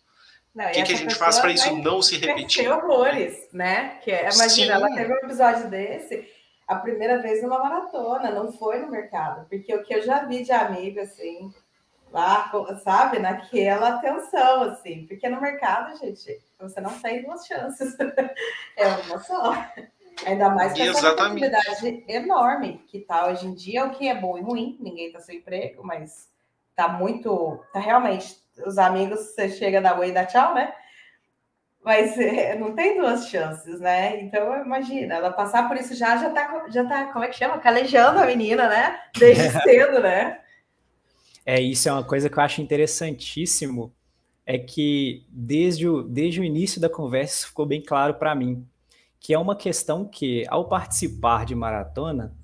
o 0.54 0.72
que, 0.72 0.82
que 0.84 0.92
a 0.94 0.96
gente 0.96 1.14
faz 1.16 1.38
para 1.38 1.52
isso 1.52 1.70
não 1.76 2.00
se 2.00 2.16
repetir? 2.16 2.66
horrores, 2.66 3.46
né? 3.52 4.00
Que 4.02 4.10
é, 4.10 4.22
imagina, 4.22 4.48
Sim. 4.48 4.70
ela 4.70 4.94
teve 4.94 5.12
um 5.12 5.16
episódio 5.16 5.68
desse 5.68 6.33
a 6.66 6.76
primeira 6.76 7.20
vez 7.20 7.42
numa 7.42 7.58
maratona, 7.58 8.30
não 8.30 8.52
foi 8.52 8.78
no 8.78 8.90
mercado, 8.90 9.46
porque 9.48 9.74
o 9.74 9.82
que 9.82 9.94
eu 9.94 10.02
já 10.02 10.24
vi 10.24 10.42
de 10.42 10.52
amigo, 10.52 11.00
assim, 11.00 11.52
lá, 12.10 12.50
sabe, 12.82 13.18
naquela 13.18 13.96
atenção, 13.96 14.62
assim, 14.62 15.06
porque 15.06 15.28
no 15.28 15.40
mercado, 15.40 15.96
gente, 15.98 16.40
você 16.58 16.80
não 16.80 16.98
tem 17.00 17.22
duas 17.22 17.46
chances, 17.46 17.96
é 18.76 18.86
uma 18.86 19.18
só. 19.18 19.52
Ainda 20.24 20.48
mais 20.50 20.72
com 20.72 20.82
essa 20.82 21.12
oportunidade 21.12 22.04
enorme 22.08 22.84
que 22.86 23.00
tá 23.00 23.26
hoje 23.26 23.46
em 23.46 23.54
dia, 23.54 23.84
o 23.84 23.90
que 23.90 24.08
é 24.08 24.14
bom 24.14 24.38
e 24.38 24.42
ruim, 24.42 24.76
ninguém 24.80 25.12
tá 25.12 25.18
sem 25.20 25.38
emprego, 25.38 25.84
mas 25.84 26.28
tá 26.76 26.88
muito, 26.88 27.60
tá 27.72 27.80
realmente, 27.80 28.36
os 28.64 28.78
amigos, 28.78 29.18
você 29.20 29.48
chega 29.48 29.80
da 29.80 29.94
Way 29.94 30.10
e 30.10 30.12
dá 30.12 30.24
tchau, 30.24 30.54
né? 30.54 30.72
Mas 31.84 32.16
é, 32.18 32.56
não 32.58 32.74
tem 32.74 32.98
duas 32.98 33.28
chances, 33.28 33.78
né? 33.78 34.20
Então, 34.22 34.64
imagina, 34.64 35.14
ela 35.14 35.30
passar 35.30 35.68
por 35.68 35.76
isso 35.76 35.94
já, 35.94 36.16
já 36.16 36.30
tá, 36.30 36.66
já 36.70 36.84
tá, 36.84 37.12
como 37.12 37.24
é 37.24 37.28
que 37.28 37.36
chama? 37.36 37.58
Calejando 37.58 38.18
a 38.18 38.26
menina, 38.26 38.68
né? 38.68 38.98
Desde 39.16 39.50
cedo, 39.62 40.00
né? 40.00 40.40
É, 41.44 41.60
isso 41.60 41.88
é 41.88 41.92
uma 41.92 42.02
coisa 42.02 42.30
que 42.30 42.38
eu 42.38 42.42
acho 42.42 42.62
interessantíssimo, 42.62 43.94
é 44.46 44.58
que 44.58 45.26
desde 45.28 45.86
o, 45.86 46.02
desde 46.02 46.40
o 46.40 46.44
início 46.44 46.80
da 46.80 46.88
conversa 46.88 47.46
ficou 47.46 47.66
bem 47.66 47.82
claro 47.82 48.14
para 48.14 48.34
mim, 48.34 48.66
que 49.20 49.34
é 49.34 49.38
uma 49.38 49.54
questão 49.54 50.06
que, 50.06 50.46
ao 50.48 50.68
participar 50.68 51.44
de 51.44 51.54
maratona, 51.54 52.34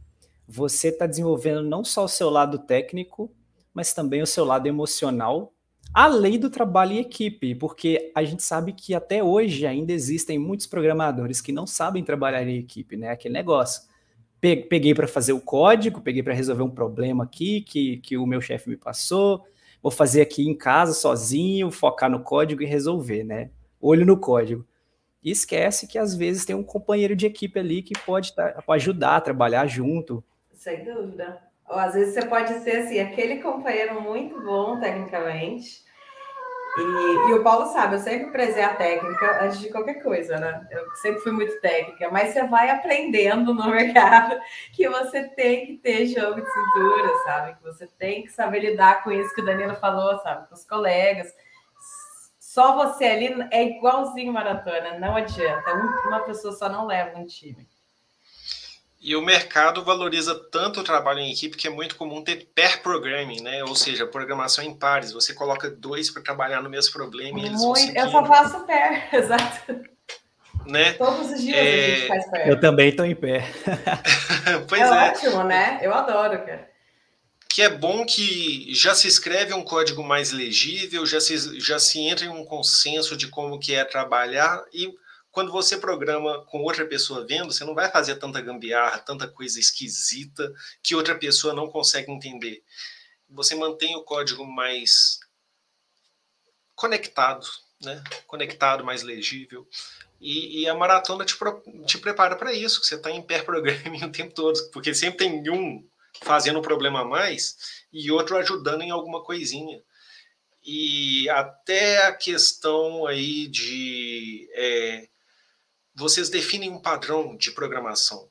você 0.47 0.88
está 0.88 1.07
desenvolvendo 1.07 1.62
não 1.62 1.82
só 1.82 2.05
o 2.05 2.09
seu 2.09 2.28
lado 2.28 2.59
técnico, 2.59 3.32
mas 3.72 3.95
também 3.95 4.20
o 4.20 4.26
seu 4.26 4.45
lado 4.45 4.66
emocional 4.66 5.53
além 5.93 6.38
do 6.38 6.49
trabalho 6.49 6.93
em 6.93 6.99
equipe, 6.99 7.55
porque 7.55 8.12
a 8.14 8.22
gente 8.22 8.43
sabe 8.43 8.72
que 8.72 8.95
até 8.95 9.22
hoje 9.22 9.66
ainda 9.66 9.93
existem 9.93 10.38
muitos 10.38 10.66
programadores 10.66 11.41
que 11.41 11.53
não 11.53 11.66
sabem 11.66 12.05
trabalhar 12.05 12.47
em 12.47 12.59
equipe, 12.59 12.97
né? 12.97 13.11
Aquele 13.11 13.34
negócio. 13.34 13.88
Peguei 14.41 14.95
para 14.95 15.07
fazer 15.07 15.34
o 15.34 15.41
código, 15.41 16.01
peguei 16.01 16.22
para 16.22 16.32
resolver 16.32 16.62
um 16.62 16.70
problema 16.70 17.24
aqui 17.24 17.61
que, 17.61 17.99
que 17.99 18.16
o 18.16 18.26
meu 18.26 18.41
chefe 18.41 18.70
me 18.70 18.76
passou, 18.76 19.45
vou 19.82 19.93
fazer 19.93 20.22
aqui 20.22 20.49
em 20.49 20.57
casa 20.57 20.95
sozinho, 20.95 21.70
focar 21.70 22.11
no 22.11 22.22
código 22.22 22.62
e 22.62 22.66
resolver, 22.66 23.22
né? 23.22 23.51
Olho 23.80 24.07
no 24.07 24.16
código. 24.16 24.66
E 25.22 25.30
esquece 25.30 25.86
que 25.86 25.99
às 25.99 26.14
vezes 26.14 26.47
tem 26.47 26.57
um 26.57 26.62
companheiro 26.62 27.14
de 27.14 27.26
equipe 27.26 27.59
ali 27.59 27.82
que 27.82 27.93
pode, 28.07 28.34
tá, 28.34 28.62
pode 28.64 28.82
ajudar 28.82 29.16
a 29.16 29.20
trabalhar 29.20 29.66
junto. 29.66 30.24
Sem 30.55 30.84
dúvida. 30.84 31.49
Às 31.70 31.94
vezes 31.94 32.14
você 32.14 32.26
pode 32.26 32.52
ser 32.60 32.78
assim, 32.78 32.98
aquele 32.98 33.40
companheiro 33.40 34.00
muito 34.00 34.40
bom 34.40 34.80
tecnicamente. 34.80 35.88
E, 36.76 37.30
e, 37.30 37.32
o 37.34 37.42
Paulo 37.42 37.66
sabe, 37.66 37.96
eu 37.96 37.98
sempre 37.98 38.30
prezei 38.30 38.62
a 38.62 38.74
técnica 38.74 39.44
antes 39.44 39.58
de 39.58 39.70
qualquer 39.70 40.02
coisa, 40.02 40.38
né? 40.38 40.68
Eu 40.70 40.88
sempre 40.96 41.20
fui 41.20 41.32
muito 41.32 41.60
técnica, 41.60 42.08
mas 42.10 42.32
você 42.32 42.46
vai 42.46 42.70
aprendendo 42.70 43.52
no 43.52 43.66
mercado 43.70 44.40
que 44.72 44.88
você 44.88 45.24
tem 45.30 45.66
que 45.66 45.76
ter 45.78 46.06
jogo 46.06 46.40
de 46.40 46.48
cintura, 46.48 47.16
sabe? 47.24 47.56
Que 47.56 47.62
você 47.62 47.86
tem 47.98 48.22
que 48.22 48.30
saber 48.30 48.60
lidar 48.60 49.02
com 49.02 49.10
isso 49.10 49.34
que 49.34 49.40
o 49.40 49.44
Danilo 49.44 49.74
falou, 49.76 50.16
sabe? 50.20 50.48
Com 50.48 50.54
os 50.54 50.64
colegas. 50.64 51.34
Só 52.38 52.76
você 52.76 53.04
ali 53.04 53.48
é 53.50 53.64
igualzinho 53.64 54.32
maratona, 54.32 54.98
não 54.98 55.16
adianta. 55.16 55.72
Uma 56.06 56.20
pessoa 56.20 56.52
só 56.52 56.68
não 56.68 56.86
leva 56.86 57.18
um 57.18 57.26
time. 57.26 57.66
E 59.03 59.16
o 59.16 59.22
mercado 59.22 59.82
valoriza 59.82 60.34
tanto 60.53 60.80
o 60.80 60.84
trabalho 60.84 61.20
em 61.20 61.32
equipe 61.32 61.57
que 61.57 61.66
é 61.66 61.70
muito 61.70 61.96
comum 61.96 62.22
ter 62.22 62.46
pair 62.55 62.82
programming, 62.82 63.40
né? 63.40 63.64
Ou 63.64 63.74
seja, 63.74 64.07
programação 64.07 64.62
em 64.62 64.74
pares. 64.74 65.11
Você 65.12 65.32
coloca 65.32 65.70
dois 65.70 66.11
para 66.11 66.22
trabalhar 66.22 66.61
no 66.61 66.68
mesmo 66.68 66.92
problema 66.92 67.38
e 67.38 67.46
eles 67.46 67.62
muito, 67.62 67.96
Eu 67.96 68.11
só 68.11 68.22
faço 68.26 68.66
pair, 68.66 69.09
exato. 69.14 69.80
Né? 70.66 70.92
Todos 70.92 71.30
os 71.30 71.40
dias 71.40 71.57
é... 71.57 71.61
a 71.61 71.96
gente 71.96 72.09
faz 72.09 72.30
pair. 72.30 72.48
Eu 72.48 72.61
também 72.61 72.90
estou 72.90 73.07
em 73.07 73.14
pé. 73.14 73.51
pois 74.68 74.82
é, 74.82 74.84
é. 74.84 75.11
ótimo, 75.11 75.44
né? 75.44 75.78
Eu 75.80 75.94
adoro, 75.94 76.38
cara. 76.44 76.68
Que 77.48 77.62
é 77.62 77.70
bom 77.70 78.05
que 78.05 78.72
já 78.74 78.94
se 78.94 79.09
escreve 79.09 79.55
um 79.55 79.64
código 79.64 80.05
mais 80.05 80.30
legível, 80.30 81.07
já 81.07 81.20
se, 81.20 81.59
já 81.59 81.78
se 81.78 81.98
entra 82.01 82.26
em 82.26 82.28
um 82.28 82.44
consenso 82.44 83.16
de 83.16 83.28
como 83.28 83.59
que 83.59 83.74
é 83.74 83.82
trabalhar 83.82 84.62
e 84.74 84.94
quando 85.30 85.52
você 85.52 85.76
programa 85.76 86.44
com 86.46 86.62
outra 86.62 86.86
pessoa 86.86 87.26
vendo, 87.26 87.52
você 87.52 87.64
não 87.64 87.74
vai 87.74 87.90
fazer 87.90 88.16
tanta 88.16 88.40
gambiarra, 88.40 88.98
tanta 88.98 89.28
coisa 89.28 89.60
esquisita 89.60 90.52
que 90.82 90.94
outra 90.94 91.14
pessoa 91.14 91.54
não 91.54 91.68
consegue 91.68 92.10
entender. 92.10 92.62
Você 93.28 93.54
mantém 93.54 93.94
o 93.96 94.02
código 94.02 94.44
mais 94.44 95.20
conectado, 96.74 97.46
né? 97.80 98.02
Conectado, 98.26 98.84
mais 98.84 99.02
legível. 99.02 99.68
E, 100.20 100.62
e 100.62 100.68
a 100.68 100.74
maratona 100.74 101.24
te, 101.24 101.36
pro, 101.36 101.62
te 101.86 101.96
prepara 101.98 102.36
para 102.36 102.52
isso, 102.52 102.80
que 102.80 102.86
você 102.86 102.96
está 102.96 103.10
em 103.10 103.22
pair 103.22 103.44
programming 103.44 104.04
o 104.04 104.12
tempo 104.12 104.34
todo, 104.34 104.58
porque 104.70 104.94
sempre 104.94 105.18
tem 105.18 105.50
um 105.50 105.88
fazendo 106.22 106.58
um 106.58 106.62
problema 106.62 107.00
a 107.00 107.04
mais 107.04 107.56
e 107.92 108.10
outro 108.10 108.36
ajudando 108.36 108.82
em 108.82 108.90
alguma 108.90 109.22
coisinha 109.22 109.80
e 110.62 111.28
até 111.30 112.06
a 112.06 112.12
questão 112.12 113.06
aí 113.06 113.46
de 113.48 114.48
é, 114.52 115.08
vocês 116.01 116.30
definem 116.30 116.70
um 116.70 116.80
padrão 116.80 117.36
de 117.36 117.51
programação 117.53 118.30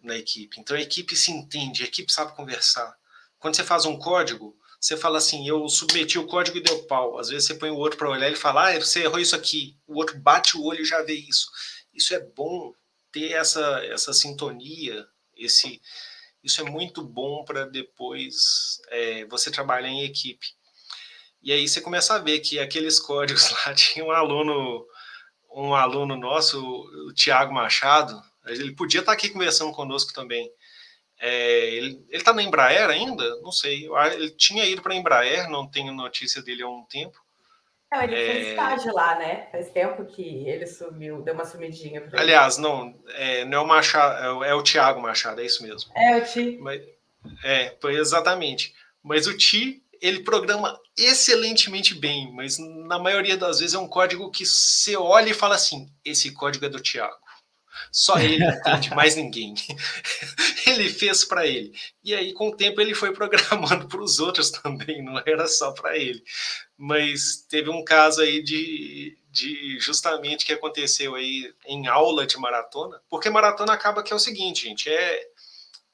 na 0.00 0.16
equipe. 0.16 0.60
Então 0.60 0.76
a 0.76 0.80
equipe 0.80 1.16
se 1.16 1.32
entende, 1.32 1.82
a 1.82 1.86
equipe 1.86 2.12
sabe 2.12 2.34
conversar. 2.34 2.96
Quando 3.38 3.56
você 3.56 3.64
faz 3.64 3.84
um 3.84 3.98
código, 3.98 4.56
você 4.80 4.96
fala 4.96 5.18
assim: 5.18 5.46
eu 5.46 5.68
submeti 5.68 6.18
o 6.18 6.26
código 6.26 6.56
e 6.56 6.62
deu 6.62 6.84
pau. 6.84 7.18
Às 7.18 7.28
vezes 7.28 7.46
você 7.46 7.54
põe 7.54 7.70
o 7.70 7.76
outro 7.76 7.98
para 7.98 8.10
olhar 8.10 8.30
e 8.30 8.36
fala: 8.36 8.68
ah, 8.68 8.80
você 8.80 9.02
errou 9.02 9.18
isso 9.18 9.34
aqui. 9.34 9.76
O 9.86 9.96
outro 9.96 10.16
bate 10.18 10.56
o 10.56 10.64
olho 10.64 10.82
e 10.82 10.86
já 10.86 11.02
vê 11.02 11.14
isso. 11.14 11.50
Isso 11.92 12.14
é 12.14 12.20
bom 12.20 12.72
ter 13.10 13.32
essa, 13.32 13.84
essa 13.84 14.12
sintonia, 14.12 15.06
esse. 15.36 15.80
Isso 16.42 16.60
é 16.60 16.64
muito 16.64 17.02
bom 17.02 17.44
para 17.44 17.64
depois 17.66 18.80
é, 18.90 19.24
você 19.24 19.50
trabalhar 19.50 19.88
em 19.88 20.04
equipe. 20.04 20.46
E 21.42 21.52
aí 21.52 21.68
você 21.68 21.80
começa 21.80 22.14
a 22.14 22.18
ver 22.18 22.40
que 22.40 22.58
aqueles 22.58 23.00
códigos 23.00 23.50
lá 23.66 23.74
tinha 23.74 24.04
um 24.04 24.12
aluno 24.12 24.86
um 25.50 25.74
aluno 25.74 26.16
nosso, 26.16 26.60
o 27.08 27.12
Tiago 27.12 27.52
Machado, 27.52 28.20
ele 28.46 28.74
podia 28.74 29.00
estar 29.00 29.12
aqui 29.12 29.28
conversando 29.28 29.72
conosco 29.72 30.12
também. 30.12 30.50
É, 31.20 31.74
ele 31.74 32.04
está 32.10 32.32
na 32.32 32.42
Embraer 32.42 32.88
ainda? 32.88 33.28
Não 33.40 33.50
sei. 33.50 33.88
Ele 34.12 34.30
tinha 34.30 34.64
ido 34.64 34.82
para 34.82 34.94
a 34.94 34.96
Embraer, 34.96 35.50
não 35.50 35.68
tenho 35.68 35.92
notícia 35.92 36.42
dele 36.42 36.62
há 36.62 36.68
um 36.68 36.84
tempo. 36.84 37.18
Não, 37.90 38.02
ele 38.02 38.14
é... 38.14 38.32
fez 38.32 38.46
estágio 38.48 38.94
lá, 38.94 39.18
né? 39.18 39.48
Faz 39.50 39.70
tempo 39.70 40.04
que 40.04 40.46
ele 40.46 40.66
sumiu, 40.66 41.22
deu 41.22 41.34
uma 41.34 41.44
sumidinha. 41.44 42.06
Aliás, 42.12 42.58
não, 42.58 42.94
é, 43.14 43.44
não 43.46 43.58
é 43.58 43.60
o 43.62 43.66
Machado, 43.66 44.44
é 44.44 44.54
o 44.54 44.62
Tiago 44.62 45.00
Machado, 45.00 45.40
é 45.40 45.46
isso 45.46 45.62
mesmo. 45.62 45.90
É 45.96 46.18
o 46.18 46.24
Ti. 46.24 46.58
Mas, 46.60 46.82
é, 47.42 47.76
exatamente. 47.84 48.74
Mas 49.02 49.26
o 49.26 49.36
Ti 49.36 49.82
ele 50.00 50.20
programa 50.20 50.78
excelentemente 50.96 51.94
bem, 51.94 52.32
mas 52.32 52.58
na 52.58 52.98
maioria 52.98 53.36
das 53.36 53.60
vezes 53.60 53.74
é 53.74 53.78
um 53.78 53.88
código 53.88 54.30
que 54.30 54.44
você 54.44 54.96
olha 54.96 55.30
e 55.30 55.34
fala 55.34 55.54
assim: 55.54 55.88
esse 56.04 56.32
código 56.32 56.64
é 56.64 56.68
do 56.68 56.80
Thiago. 56.80 57.28
Só 57.92 58.18
ele 58.18 58.44
entende, 58.44 58.90
mais 58.94 59.16
ninguém. 59.16 59.54
ele 60.66 60.90
fez 60.90 61.24
para 61.24 61.46
ele. 61.46 61.72
E 62.02 62.14
aí, 62.14 62.32
com 62.32 62.48
o 62.48 62.56
tempo, 62.56 62.80
ele 62.80 62.94
foi 62.94 63.12
programando 63.14 63.88
para 63.88 64.02
os 64.02 64.18
outros 64.18 64.50
também, 64.50 65.02
não 65.02 65.22
era 65.24 65.46
só 65.46 65.72
para 65.72 65.96
ele. 65.96 66.22
Mas 66.76 67.46
teve 67.48 67.70
um 67.70 67.84
caso 67.84 68.20
aí 68.20 68.42
de, 68.42 69.16
de 69.30 69.78
justamente 69.80 70.44
que 70.44 70.52
aconteceu 70.52 71.14
aí 71.14 71.52
em 71.66 71.86
aula 71.86 72.26
de 72.26 72.36
maratona, 72.36 73.00
porque 73.08 73.30
maratona 73.30 73.72
acaba 73.72 74.02
que 74.02 74.12
é 74.12 74.16
o 74.16 74.20
seguinte, 74.20 74.66
gente, 74.68 74.88
é, 74.88 75.22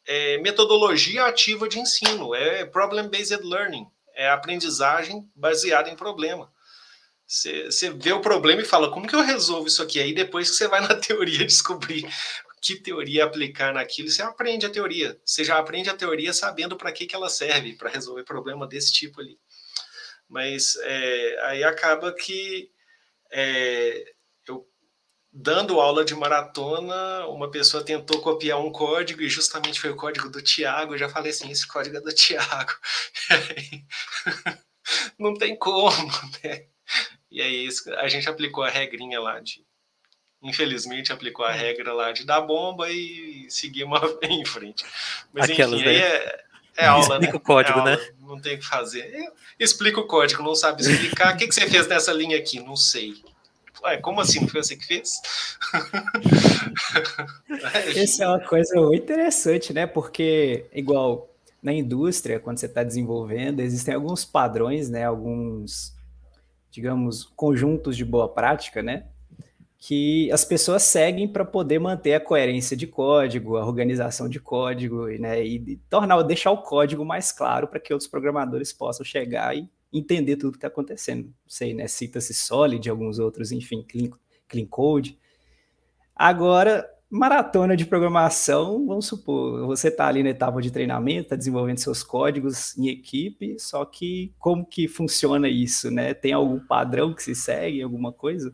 é 0.06 0.38
metodologia 0.38 1.24
ativa 1.24 1.68
de 1.68 1.78
ensino, 1.78 2.34
é 2.34 2.64
problem-based 2.64 3.42
learning 3.42 3.86
é 4.14 4.28
aprendizagem 4.30 5.28
baseada 5.34 5.90
em 5.90 5.96
problema. 5.96 6.52
Você 7.26 7.90
vê 7.90 8.12
o 8.12 8.20
problema 8.20 8.62
e 8.62 8.66
fala, 8.66 8.90
como 8.90 9.08
que 9.08 9.14
eu 9.14 9.22
resolvo 9.22 9.66
isso 9.66 9.82
aqui? 9.82 9.98
Aí 9.98 10.14
depois 10.14 10.50
que 10.50 10.56
você 10.56 10.68
vai 10.68 10.80
na 10.86 10.94
teoria 10.94 11.44
descobrir 11.44 12.06
que 12.64 12.76
teoria 12.76 13.24
aplicar 13.24 13.74
naquilo, 13.74 14.08
você 14.08 14.22
aprende 14.22 14.64
a 14.64 14.70
teoria. 14.70 15.20
Você 15.22 15.44
já 15.44 15.58
aprende 15.58 15.90
a 15.90 15.96
teoria 15.96 16.32
sabendo 16.32 16.76
para 16.76 16.90
que, 16.92 17.06
que 17.06 17.14
ela 17.14 17.28
serve, 17.28 17.74
para 17.74 17.90
resolver 17.90 18.24
problema 18.24 18.66
desse 18.66 18.90
tipo 18.90 19.20
ali. 19.20 19.38
Mas 20.26 20.74
é, 20.82 21.40
aí 21.42 21.62
acaba 21.62 22.10
que 22.10 22.70
é, 23.30 24.13
dando 25.34 25.80
aula 25.80 26.04
de 26.04 26.14
maratona, 26.14 27.26
uma 27.26 27.50
pessoa 27.50 27.84
tentou 27.84 28.20
copiar 28.20 28.60
um 28.60 28.70
código 28.70 29.20
e 29.20 29.28
justamente 29.28 29.80
foi 29.80 29.90
o 29.90 29.96
código 29.96 30.30
do 30.30 30.40
Tiago. 30.40 30.94
Eu 30.94 30.98
já 30.98 31.08
falei 31.08 31.32
assim: 31.32 31.50
esse 31.50 31.66
código 31.66 31.96
é 31.96 32.00
do 32.00 32.14
Tiago. 32.14 32.72
Não 35.18 35.34
tem 35.34 35.56
como, 35.56 36.12
né? 36.44 36.66
E 37.30 37.42
aí 37.42 37.68
a 37.96 38.06
gente 38.06 38.28
aplicou 38.28 38.62
a 38.62 38.70
regrinha 38.70 39.20
lá 39.20 39.40
de. 39.40 39.64
Infelizmente 40.40 41.10
aplicou 41.10 41.44
a 41.44 41.54
é. 41.54 41.58
regra 41.58 41.92
lá 41.92 42.12
de 42.12 42.24
dar 42.24 42.42
bomba 42.42 42.90
e 42.90 43.46
seguir 43.50 43.82
uma 43.82 43.98
em 44.22 44.44
frente. 44.44 44.84
Mas 45.32 45.50
Aquelas 45.50 45.80
enfim, 45.80 45.88
aí 45.88 45.96
é, 45.96 46.44
É 46.76 46.86
aula, 46.86 47.02
Explica 47.02 47.32
né? 47.32 47.38
o 47.38 47.40
código, 47.40 47.78
é 47.80 47.84
né? 47.84 48.10
Não 48.20 48.38
tem 48.38 48.54
o 48.54 48.58
que 48.58 48.66
fazer. 48.66 49.32
Explica 49.58 49.98
o 49.98 50.06
código, 50.06 50.42
não 50.42 50.54
sabe 50.54 50.82
explicar. 50.82 51.34
o 51.34 51.38
que, 51.38 51.48
que 51.48 51.54
você 51.54 51.68
fez 51.68 51.88
nessa 51.88 52.12
linha 52.12 52.36
aqui? 52.36 52.60
Não 52.60 52.76
sei. 52.76 53.14
Ué, 53.84 53.98
como 53.98 54.20
assim? 54.20 54.46
Foi 54.48 54.62
você 54.62 54.76
que 54.76 54.86
fez? 54.86 55.20
Essa 57.94 58.24
é 58.24 58.28
uma 58.28 58.40
coisa 58.40 58.80
muito 58.80 59.02
interessante, 59.02 59.74
né? 59.74 59.86
Porque, 59.86 60.66
igual 60.72 61.28
na 61.62 61.72
indústria, 61.72 62.40
quando 62.40 62.58
você 62.58 62.66
está 62.66 62.82
desenvolvendo, 62.82 63.60
existem 63.60 63.94
alguns 63.94 64.24
padrões, 64.24 64.88
né? 64.88 65.04
Alguns, 65.04 65.94
digamos, 66.70 67.24
conjuntos 67.36 67.96
de 67.96 68.04
boa 68.04 68.28
prática, 68.28 68.82
né? 68.82 69.04
Que 69.78 70.32
as 70.32 70.46
pessoas 70.46 70.82
seguem 70.82 71.28
para 71.28 71.44
poder 71.44 71.78
manter 71.78 72.14
a 72.14 72.20
coerência 72.20 72.74
de 72.74 72.86
código, 72.86 73.58
a 73.58 73.66
organização 73.66 74.30
de 74.30 74.40
código, 74.40 75.08
né? 75.18 75.44
E 75.44 75.76
tornar, 75.90 76.22
deixar 76.22 76.52
o 76.52 76.62
código 76.62 77.04
mais 77.04 77.30
claro 77.32 77.68
para 77.68 77.80
que 77.80 77.92
outros 77.92 78.08
programadores 78.08 78.72
possam 78.72 79.04
chegar 79.04 79.54
e 79.54 79.68
entender 79.94 80.36
tudo 80.36 80.52
que 80.52 80.58
está 80.58 80.68
acontecendo. 80.68 81.26
Não 81.26 81.48
sei, 81.48 81.72
né? 81.72 81.86
Cita-se 81.86 82.34
Solid, 82.34 82.90
alguns 82.90 83.18
outros, 83.18 83.52
enfim, 83.52 83.82
Clean, 83.82 84.10
clean 84.48 84.66
Code. 84.66 85.18
Agora, 86.14 86.88
maratona 87.08 87.76
de 87.76 87.86
programação, 87.86 88.86
vamos 88.86 89.06
supor, 89.06 89.66
você 89.66 89.88
está 89.88 90.08
ali 90.08 90.22
na 90.22 90.30
etapa 90.30 90.60
de 90.60 90.70
treinamento, 90.70 91.22
está 91.22 91.36
desenvolvendo 91.36 91.78
seus 91.78 92.02
códigos 92.02 92.76
em 92.76 92.88
equipe, 92.88 93.56
só 93.58 93.84
que 93.84 94.34
como 94.38 94.66
que 94.66 94.88
funciona 94.88 95.48
isso, 95.48 95.90
né? 95.90 96.12
Tem 96.12 96.32
algum 96.32 96.58
padrão 96.58 97.14
que 97.14 97.22
se 97.22 97.34
segue, 97.34 97.82
alguma 97.82 98.12
coisa? 98.12 98.52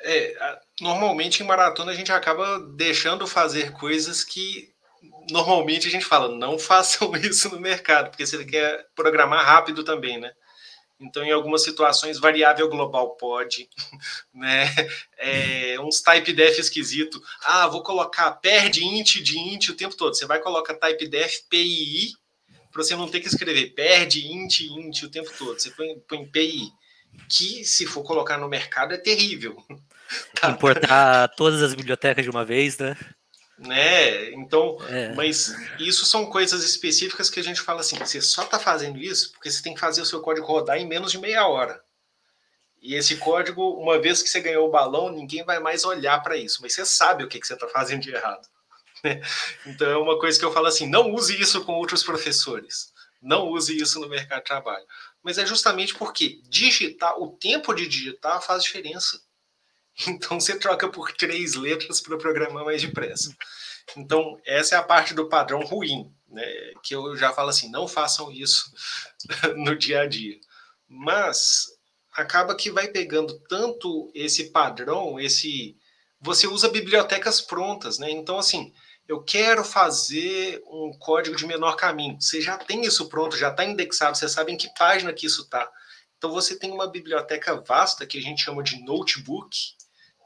É, 0.00 0.58
normalmente 0.80 1.42
em 1.42 1.46
maratona 1.46 1.90
a 1.90 1.94
gente 1.94 2.12
acaba 2.12 2.60
deixando 2.76 3.26
fazer 3.26 3.72
coisas 3.72 4.22
que 4.22 4.72
normalmente 5.30 5.88
a 5.88 5.90
gente 5.90 6.04
fala, 6.04 6.28
não 6.28 6.58
façam 6.58 7.14
isso 7.16 7.48
no 7.50 7.60
mercado, 7.60 8.10
porque 8.10 8.26
você 8.26 8.44
quer 8.44 8.86
programar 8.94 9.44
rápido 9.44 9.84
também, 9.84 10.18
né? 10.18 10.32
Então, 10.98 11.22
em 11.22 11.30
algumas 11.30 11.62
situações, 11.62 12.18
variável 12.18 12.68
global 12.70 13.16
pode, 13.16 13.68
né? 14.32 14.66
É, 15.18 15.76
uns 15.80 16.00
type 16.00 16.32
def 16.32 16.58
esquisito. 16.58 17.22
Ah, 17.42 17.66
vou 17.66 17.82
colocar 17.82 18.30
perde 18.32 18.82
int 18.82 19.16
de 19.22 19.38
int 19.38 19.68
o 19.68 19.74
tempo 19.76 19.94
todo. 19.94 20.14
Você 20.14 20.24
vai 20.24 20.40
colocar 20.40 20.74
type 20.74 21.06
def 21.06 21.42
PII 21.50 22.12
para 22.72 22.82
você 22.82 22.96
não 22.96 23.08
ter 23.08 23.20
que 23.20 23.28
escrever 23.28 23.74
perde 23.74 24.26
int 24.26 24.60
int 24.60 25.02
o 25.02 25.10
tempo 25.10 25.30
todo. 25.38 25.58
Você 25.58 25.70
põe, 25.70 25.98
põe 26.08 26.26
PI, 26.26 26.70
que 27.28 27.64
se 27.64 27.86
for 27.86 28.02
colocar 28.02 28.38
no 28.38 28.48
mercado 28.48 28.94
é 28.94 28.98
terrível. 28.98 29.56
Tá? 30.40 30.50
Importar 30.50 31.26
todas 31.30 31.60
as 31.60 31.74
bibliotecas 31.74 32.22
de 32.22 32.30
uma 32.30 32.44
vez, 32.44 32.78
né? 32.78 32.96
Né? 33.58 34.30
Então, 34.32 34.78
É. 34.88 35.14
mas 35.14 35.54
isso 35.78 36.04
são 36.04 36.26
coisas 36.26 36.62
específicas 36.64 37.30
que 37.30 37.40
a 37.40 37.42
gente 37.42 37.60
fala 37.60 37.80
assim: 37.80 37.96
você 37.98 38.20
só 38.20 38.42
está 38.42 38.58
fazendo 38.58 38.98
isso 38.98 39.32
porque 39.32 39.50
você 39.50 39.62
tem 39.62 39.74
que 39.74 39.80
fazer 39.80 40.00
o 40.02 40.06
seu 40.06 40.20
código 40.20 40.46
rodar 40.46 40.76
em 40.78 40.86
menos 40.86 41.10
de 41.12 41.18
meia 41.18 41.46
hora. 41.46 41.82
E 42.82 42.94
esse 42.94 43.16
código, 43.16 43.62
uma 43.80 43.98
vez 43.98 44.22
que 44.22 44.28
você 44.28 44.40
ganhou 44.40 44.68
o 44.68 44.70
balão, 44.70 45.10
ninguém 45.10 45.44
vai 45.44 45.58
mais 45.58 45.84
olhar 45.84 46.22
para 46.22 46.36
isso, 46.36 46.60
mas 46.62 46.74
você 46.74 46.84
sabe 46.84 47.24
o 47.24 47.28
que, 47.28 47.40
que 47.40 47.46
você 47.46 47.54
está 47.54 47.66
fazendo 47.68 48.02
de 48.02 48.14
errado. 48.14 48.46
né? 49.02 49.20
Então, 49.66 49.90
é 49.90 49.96
uma 49.96 50.18
coisa 50.18 50.38
que 50.38 50.44
eu 50.44 50.52
falo 50.52 50.66
assim: 50.66 50.86
não 50.88 51.10
use 51.12 51.40
isso 51.40 51.64
com 51.64 51.72
outros 51.72 52.02
professores, 52.02 52.92
não 53.20 53.48
use 53.48 53.76
isso 53.76 53.98
no 54.00 54.08
mercado 54.08 54.40
de 54.40 54.44
trabalho. 54.46 54.84
Mas 55.22 55.38
é 55.38 55.46
justamente 55.46 55.94
porque 55.94 56.40
digitar, 56.44 57.18
o 57.18 57.32
tempo 57.36 57.74
de 57.74 57.88
digitar 57.88 58.40
faz 58.40 58.62
diferença. 58.62 59.20
Então 60.08 60.38
você 60.38 60.58
troca 60.58 60.88
por 60.90 61.12
três 61.12 61.54
letras 61.54 62.00
para 62.00 62.18
programar 62.18 62.64
mais 62.64 62.82
depressa. 62.82 63.34
Então, 63.96 64.38
essa 64.44 64.74
é 64.74 64.78
a 64.78 64.82
parte 64.82 65.14
do 65.14 65.28
padrão 65.28 65.60
ruim, 65.60 66.12
né? 66.28 66.44
Que 66.82 66.94
eu 66.94 67.16
já 67.16 67.32
falo 67.32 67.50
assim, 67.50 67.70
não 67.70 67.86
façam 67.86 68.30
isso 68.32 68.70
no 69.56 69.76
dia 69.76 70.02
a 70.02 70.06
dia. 70.06 70.38
Mas 70.88 71.66
acaba 72.12 72.54
que 72.54 72.70
vai 72.70 72.88
pegando 72.88 73.38
tanto 73.48 74.10
esse 74.14 74.50
padrão, 74.50 75.20
esse 75.20 75.76
você 76.20 76.46
usa 76.46 76.68
bibliotecas 76.68 77.40
prontas, 77.40 77.98
né? 77.98 78.10
Então, 78.10 78.38
assim, 78.38 78.72
eu 79.06 79.22
quero 79.22 79.62
fazer 79.62 80.62
um 80.66 80.90
código 80.98 81.36
de 81.36 81.46
menor 81.46 81.76
caminho. 81.76 82.20
Você 82.20 82.40
já 82.40 82.56
tem 82.56 82.84
isso 82.84 83.08
pronto, 83.08 83.36
já 83.36 83.50
está 83.50 83.64
indexado, 83.64 84.16
você 84.16 84.28
sabe 84.28 84.52
em 84.52 84.56
que 84.56 84.72
página 84.74 85.12
que 85.12 85.26
isso 85.26 85.42
está. 85.42 85.70
Então, 86.16 86.32
você 86.32 86.58
tem 86.58 86.72
uma 86.72 86.88
biblioteca 86.90 87.62
vasta 87.62 88.06
que 88.06 88.18
a 88.18 88.20
gente 88.20 88.42
chama 88.42 88.62
de 88.62 88.82
notebook, 88.82 89.75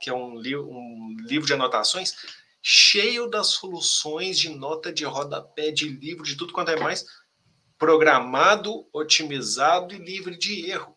que 0.00 0.10
é 0.10 0.14
um, 0.14 0.38
li 0.38 0.56
um 0.56 1.16
livro 1.20 1.46
de 1.46 1.52
anotações, 1.52 2.14
cheio 2.62 3.28
das 3.28 3.48
soluções 3.48 4.38
de 4.38 4.48
nota 4.48 4.92
de 4.92 5.04
rodapé, 5.04 5.70
de 5.70 5.88
livro, 5.88 6.24
de 6.24 6.36
tudo 6.36 6.52
quanto 6.52 6.70
é 6.70 6.78
mais, 6.78 7.04
programado, 7.78 8.86
otimizado 8.92 9.94
e 9.94 9.98
livre 9.98 10.36
de 10.36 10.70
erro. 10.70 10.96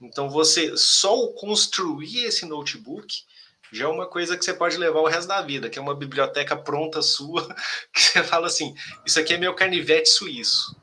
Então, 0.00 0.28
você 0.28 0.76
só 0.76 1.28
construir 1.34 2.24
esse 2.24 2.44
notebook 2.44 3.24
já 3.72 3.86
é 3.86 3.88
uma 3.88 4.06
coisa 4.06 4.36
que 4.36 4.44
você 4.44 4.52
pode 4.52 4.76
levar 4.76 5.00
o 5.00 5.08
resto 5.08 5.28
da 5.28 5.40
vida, 5.40 5.70
que 5.70 5.78
é 5.78 5.82
uma 5.82 5.94
biblioteca 5.94 6.54
pronta 6.54 7.00
sua, 7.00 7.42
que 7.92 8.00
você 8.00 8.22
fala 8.22 8.46
assim, 8.46 8.74
isso 9.06 9.18
aqui 9.18 9.34
é 9.34 9.38
meu 9.38 9.54
canivete 9.54 10.10
suíço. 10.10 10.76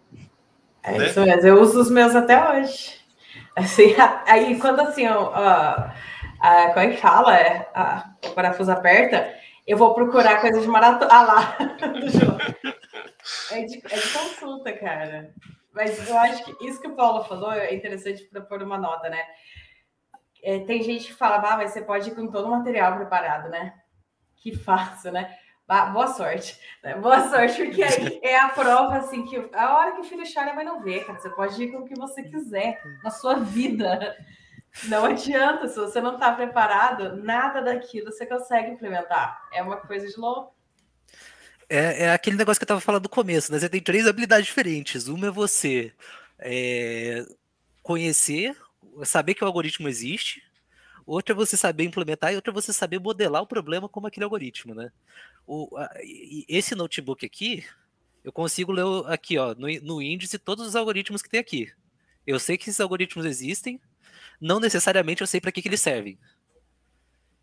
É 0.81 0.97
né? 0.97 1.09
isso 1.09 1.21
mesmo, 1.21 1.47
eu 1.47 1.61
uso 1.61 1.79
os 1.79 1.91
meus 1.91 2.15
até 2.15 2.51
hoje. 2.51 2.95
Assim, 3.55 3.93
aí 4.25 4.57
quando 4.59 4.79
assim, 4.79 5.07
ó, 5.07 5.91
a, 6.39 6.67
como 6.69 6.79
é 6.79 6.89
que 6.89 6.97
fala? 6.97 7.33
A, 7.73 8.13
o 8.25 8.29
parafuso 8.31 8.71
aperta, 8.71 9.33
eu 9.67 9.77
vou 9.77 9.93
procurar 9.93 10.41
coisa 10.41 10.59
de 10.59 10.67
maratona. 10.67 11.11
Ah 11.11 11.21
lá, 11.21 11.57
é 13.51 13.63
de, 13.63 13.77
é 13.77 13.95
de 13.97 14.13
consulta, 14.13 14.73
cara. 14.73 15.33
Mas 15.71 16.09
eu 16.09 16.17
acho 16.17 16.43
que 16.43 16.67
isso 16.67 16.81
que 16.81 16.87
o 16.87 16.95
Paulo 16.95 17.23
falou 17.23 17.51
é 17.53 17.73
interessante 17.73 18.23
para 18.23 18.41
pôr 18.41 18.63
uma 18.63 18.77
nota, 18.77 19.09
né? 19.09 19.23
É, 20.41 20.59
tem 20.59 20.81
gente 20.81 21.07
que 21.07 21.13
fala, 21.13 21.37
ah, 21.37 21.57
mas 21.57 21.71
você 21.71 21.81
pode 21.81 22.09
ir 22.09 22.15
com 22.15 22.27
todo 22.27 22.47
o 22.47 22.51
material 22.51 22.95
preparado, 22.95 23.49
né? 23.49 23.73
Que 24.37 24.55
fácil, 24.55 25.11
né? 25.11 25.37
Ah, 25.67 25.85
boa 25.85 26.07
sorte. 26.07 26.59
Né? 26.83 26.95
Boa 26.95 27.29
sorte, 27.29 27.63
porque 27.63 27.83
aí 27.83 28.19
é 28.23 28.39
a 28.39 28.49
prova, 28.49 28.97
assim, 28.97 29.23
que 29.25 29.49
a 29.53 29.77
hora 29.77 29.91
que 29.91 30.01
o 30.01 30.03
filho 30.03 30.23
chora, 30.33 30.55
mãe 30.55 30.65
não 30.65 30.81
vê, 30.81 31.01
cara. 31.01 31.19
Você 31.19 31.29
pode 31.29 31.61
ir 31.61 31.71
com 31.71 31.79
o 31.79 31.85
que 31.85 31.93
você 31.93 32.23
quiser 32.23 32.81
na 33.03 33.11
sua 33.11 33.35
vida. 33.35 34.17
Não 34.85 35.05
adianta, 35.05 35.67
se 35.67 35.75
você 35.75 35.99
não 35.99 36.13
está 36.13 36.31
preparado, 36.31 37.17
nada 37.17 37.61
daquilo 37.61 38.11
você 38.11 38.25
consegue 38.25 38.71
implementar. 38.71 39.47
É 39.51 39.61
uma 39.61 39.77
coisa 39.77 40.07
de 40.07 40.17
louco. 40.17 40.53
É, 41.69 42.05
é 42.05 42.11
aquele 42.13 42.37
negócio 42.37 42.59
que 42.59 42.63
eu 42.63 42.65
estava 42.65 42.81
falando 42.81 43.03
no 43.03 43.09
começo, 43.09 43.51
né? 43.51 43.59
Você 43.59 43.69
tem 43.69 43.81
três 43.81 44.07
habilidades 44.07 44.47
diferentes. 44.47 45.07
Uma 45.07 45.27
é 45.27 45.31
você 45.31 45.93
é, 46.39 47.25
conhecer, 47.83 48.55
saber 49.03 49.35
que 49.35 49.43
o 49.43 49.47
algoritmo 49.47 49.87
existe. 49.87 50.43
Outra 51.05 51.33
é 51.33 51.35
você 51.35 51.57
saber 51.57 51.83
implementar 51.83 52.31
e 52.31 52.35
outra 52.35 52.51
é 52.51 52.53
você 52.53 52.71
saber 52.71 52.99
modelar 52.99 53.41
o 53.41 53.47
problema 53.47 53.89
como 53.89 54.07
aquele 54.07 54.23
algoritmo, 54.23 54.73
né? 54.73 54.91
O, 55.45 55.75
a, 55.77 55.89
esse 56.47 56.75
notebook 56.75 57.25
aqui, 57.25 57.65
eu 58.23 58.31
consigo 58.31 58.71
ler 58.71 58.85
aqui, 59.07 59.37
ó, 59.37 59.55
no, 59.55 59.67
no 59.81 60.01
índice 60.01 60.37
todos 60.37 60.67
os 60.67 60.75
algoritmos 60.75 61.21
que 61.21 61.29
tem 61.29 61.39
aqui. 61.39 61.71
Eu 62.25 62.39
sei 62.39 62.57
que 62.57 62.69
esses 62.69 62.79
algoritmos 62.79 63.25
existem, 63.25 63.81
não 64.39 64.59
necessariamente 64.59 65.21
eu 65.21 65.27
sei 65.27 65.41
para 65.41 65.51
que, 65.51 65.61
que 65.61 65.67
eles 65.67 65.81
servem. 65.81 66.17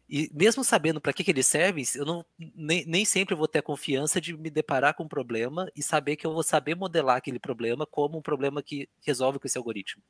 E 0.09 0.31
mesmo 0.33 0.63
sabendo 0.63 1.01
para 1.01 1.13
que, 1.13 1.25
que 1.25 1.31
eles 1.33 1.47
servem, 1.47 1.85
eu 1.97 2.05
não, 2.05 2.25
nem, 2.39 2.87
nem 2.87 3.05
sempre 3.05 3.35
vou 3.35 3.49
ter 3.49 3.59
a 3.59 3.63
confiança 3.63 4.21
de 4.21 4.37
me 4.37 4.49
deparar 4.49 4.95
com 4.95 5.03
um 5.03 5.09
problema 5.09 5.69
e 5.75 5.83
saber 5.83 6.15
que 6.15 6.25
eu 6.27 6.33
vou 6.33 6.45
saber 6.45 6.77
modelar 6.77 7.17
aquele 7.17 7.41
problema 7.41 7.85
como 7.85 8.19
um 8.19 8.23
problema 8.23 8.63
que 8.63 8.89
resolve 9.05 9.41
com 9.41 9.47
esse 9.47 9.59
algoritmo. 9.59 10.03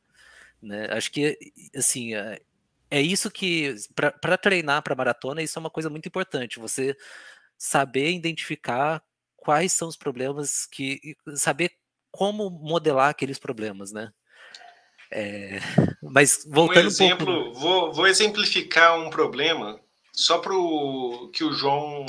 Né? 0.63 0.87
Acho 0.91 1.11
que, 1.11 1.39
assim, 1.75 2.15
é, 2.15 2.41
é 2.91 3.01
isso 3.01 3.31
que, 3.31 3.75
para 3.95 4.37
treinar 4.37 4.83
para 4.83 4.95
maratona, 4.95 5.43
isso 5.43 5.59
é 5.59 5.61
uma 5.61 5.71
coisa 5.71 5.89
muito 5.89 6.07
importante. 6.07 6.59
Você 6.59 6.95
saber 7.57 8.11
identificar 8.13 9.03
quais 9.37 9.73
são 9.73 9.89
os 9.89 9.97
problemas 9.97 10.67
que. 10.67 11.17
saber 11.35 11.73
como 12.11 12.51
modelar 12.51 13.11
aqueles 13.11 13.39
problemas, 13.39 13.93
né? 13.93 14.13
É, 15.11 15.61
mas 16.03 16.45
voltando 16.49 16.85
um 16.85 16.89
exemplo, 16.89 17.31
um 17.31 17.45
pouco... 17.45 17.61
vou, 17.61 17.93
vou 17.93 18.07
exemplificar 18.07 18.99
um 18.99 19.09
problema 19.09 19.81
só 20.13 20.39
para 20.39 20.53
que 21.33 21.45
o 21.45 21.53
João 21.53 22.05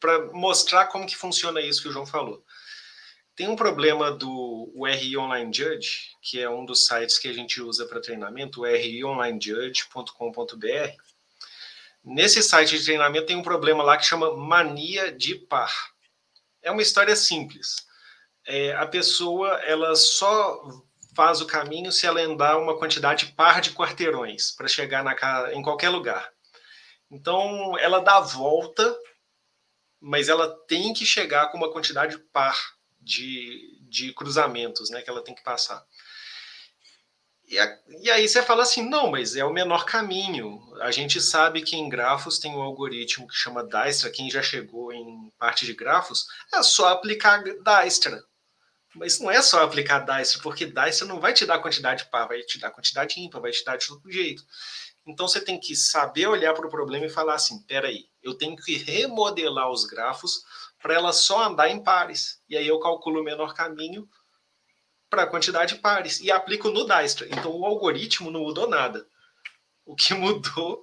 para 0.00 0.32
mostrar 0.32 0.86
como 0.86 1.06
que 1.06 1.16
funciona 1.16 1.60
isso 1.60 1.82
que 1.82 1.88
o 1.88 1.92
João 1.92 2.06
falou. 2.06 2.42
Tem 3.34 3.48
um 3.48 3.56
problema 3.56 4.10
do 4.10 4.72
RI 4.86 5.18
Online 5.18 5.52
Judge, 5.52 6.12
que 6.22 6.40
é 6.40 6.48
um 6.48 6.64
dos 6.64 6.86
sites 6.86 7.18
que 7.18 7.28
a 7.28 7.32
gente 7.32 7.60
usa 7.60 7.84
para 7.84 8.00
treinamento, 8.00 8.64
rionlinejudge.com.br. 8.64 10.92
Nesse 12.02 12.42
site 12.42 12.78
de 12.78 12.84
treinamento 12.84 13.26
tem 13.26 13.36
um 13.36 13.42
problema 13.42 13.82
lá 13.82 13.98
que 13.98 14.06
chama 14.06 14.34
mania 14.34 15.12
de 15.12 15.34
par. 15.34 15.92
É 16.62 16.70
uma 16.70 16.80
história 16.80 17.14
simples. 17.14 17.84
É, 18.46 18.72
a 18.74 18.86
pessoa 18.86 19.60
ela 19.64 19.94
só 19.96 20.85
faz 21.16 21.40
o 21.40 21.46
caminho 21.46 21.90
se 21.90 22.06
ela 22.06 22.20
andar 22.20 22.58
uma 22.58 22.78
quantidade 22.78 23.32
par 23.34 23.62
de 23.62 23.70
quarteirões 23.72 24.52
para 24.52 24.68
chegar 24.68 25.02
na 25.02 25.14
casa, 25.14 25.54
em 25.54 25.62
qualquer 25.62 25.88
lugar. 25.88 26.30
Então, 27.10 27.76
ela 27.78 28.00
dá 28.00 28.18
a 28.18 28.20
volta, 28.20 28.94
mas 29.98 30.28
ela 30.28 30.54
tem 30.68 30.92
que 30.92 31.06
chegar 31.06 31.50
com 31.50 31.56
uma 31.56 31.72
quantidade 31.72 32.18
par 32.32 32.56
de, 33.00 33.80
de 33.88 34.12
cruzamentos 34.12 34.90
né, 34.90 35.00
que 35.00 35.08
ela 35.08 35.24
tem 35.24 35.34
que 35.34 35.42
passar. 35.42 35.82
E, 37.48 37.58
a, 37.58 37.78
e, 38.02 38.10
aí 38.10 38.28
você 38.28 38.42
fala 38.42 38.64
assim, 38.64 38.86
não, 38.86 39.10
mas 39.10 39.36
é 39.36 39.44
o 39.44 39.52
menor 39.52 39.84
caminho. 39.84 40.60
A 40.80 40.90
gente 40.90 41.20
sabe 41.20 41.62
que 41.62 41.76
em 41.76 41.88
grafos 41.88 42.38
tem 42.38 42.52
um 42.52 42.60
algoritmo 42.60 43.28
que 43.28 43.34
chama 43.34 43.64
Dijkstra. 43.64 44.10
Quem 44.10 44.28
já 44.28 44.42
chegou 44.42 44.92
em 44.92 45.32
parte 45.38 45.64
de 45.64 45.72
grafos, 45.72 46.26
é 46.52 46.62
só 46.62 46.88
aplicar 46.88 47.42
Dijkstra. 47.42 48.22
Mas 48.96 49.20
não 49.20 49.30
é 49.30 49.42
só 49.42 49.62
aplicar 49.62 50.00
Dijkstra, 50.00 50.42
porque 50.42 50.64
Dijkstra 50.64 51.06
não 51.06 51.20
vai 51.20 51.32
te 51.32 51.44
dar 51.44 51.58
quantidade 51.58 52.06
par, 52.10 52.26
vai 52.26 52.40
te 52.42 52.58
dar 52.58 52.70
quantidade 52.70 53.20
ímpar, 53.20 53.40
vai 53.40 53.50
te 53.50 53.64
dar 53.64 53.76
de 53.76 53.86
todo 53.86 54.10
jeito. 54.10 54.42
Então 55.06 55.28
você 55.28 55.40
tem 55.40 55.60
que 55.60 55.76
saber 55.76 56.26
olhar 56.26 56.54
para 56.54 56.66
o 56.66 56.70
problema 56.70 57.06
e 57.06 57.10
falar 57.10 57.34
assim, 57.34 57.62
peraí, 57.62 58.08
eu 58.22 58.34
tenho 58.34 58.56
que 58.56 58.76
remodelar 58.76 59.70
os 59.70 59.84
grafos 59.84 60.42
para 60.82 60.94
ela 60.94 61.12
só 61.12 61.44
andar 61.44 61.68
em 61.68 61.82
pares. 61.82 62.42
E 62.48 62.56
aí 62.56 62.66
eu 62.66 62.80
calculo 62.80 63.20
o 63.20 63.24
menor 63.24 63.54
caminho 63.54 64.08
para 65.08 65.22
a 65.22 65.26
quantidade 65.26 65.74
de 65.74 65.80
pares 65.80 66.20
e 66.20 66.30
aplico 66.30 66.70
no 66.70 66.86
Dijkstra. 66.86 67.28
Então 67.28 67.52
o 67.52 67.66
algoritmo 67.66 68.30
não 68.30 68.40
mudou 68.40 68.68
nada. 68.68 69.06
O 69.84 69.94
que 69.94 70.12
mudou 70.14 70.82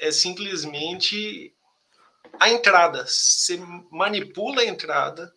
é 0.00 0.10
simplesmente 0.10 1.54
a 2.40 2.48
entrada. 2.48 3.06
Você 3.06 3.58
manipula 3.90 4.62
a 4.62 4.66
entrada 4.66 5.32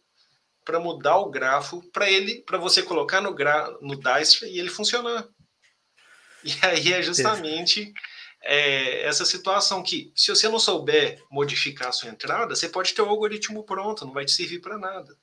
para 0.66 0.80
mudar 0.80 1.18
o 1.18 1.30
grafo 1.30 1.82
para 1.92 2.10
ele, 2.10 2.42
para 2.46 2.58
você 2.58 2.82
colocar 2.82 3.22
no, 3.22 3.34
gra, 3.34 3.70
no 3.82 3.96
Dijkstra 3.96 4.48
e 4.48 4.60
ele 4.60 4.70
funcionar. 4.70 5.28
E 6.44 6.54
aí 6.66 6.94
é 6.94 7.02
justamente 7.02 7.94
é, 8.44 9.04
essa 9.04 9.26
situação 9.26 9.82
que, 9.82 10.12
se 10.16 10.30
você 10.30 10.50
não 10.50 10.60
souber 10.60 11.24
modificar 11.32 11.88
a 11.88 11.92
sua 11.92 12.10
entrada, 12.10 12.56
você 12.56 12.68
pode 12.68 12.94
ter 12.94 13.02
o 13.02 13.10
algoritmo 13.10 13.64
pronto, 13.64 14.06
não 14.06 14.14
vai 14.14 14.26
te 14.26 14.34
servir 14.34 14.60
para 14.60 14.78
nada. 14.78 15.16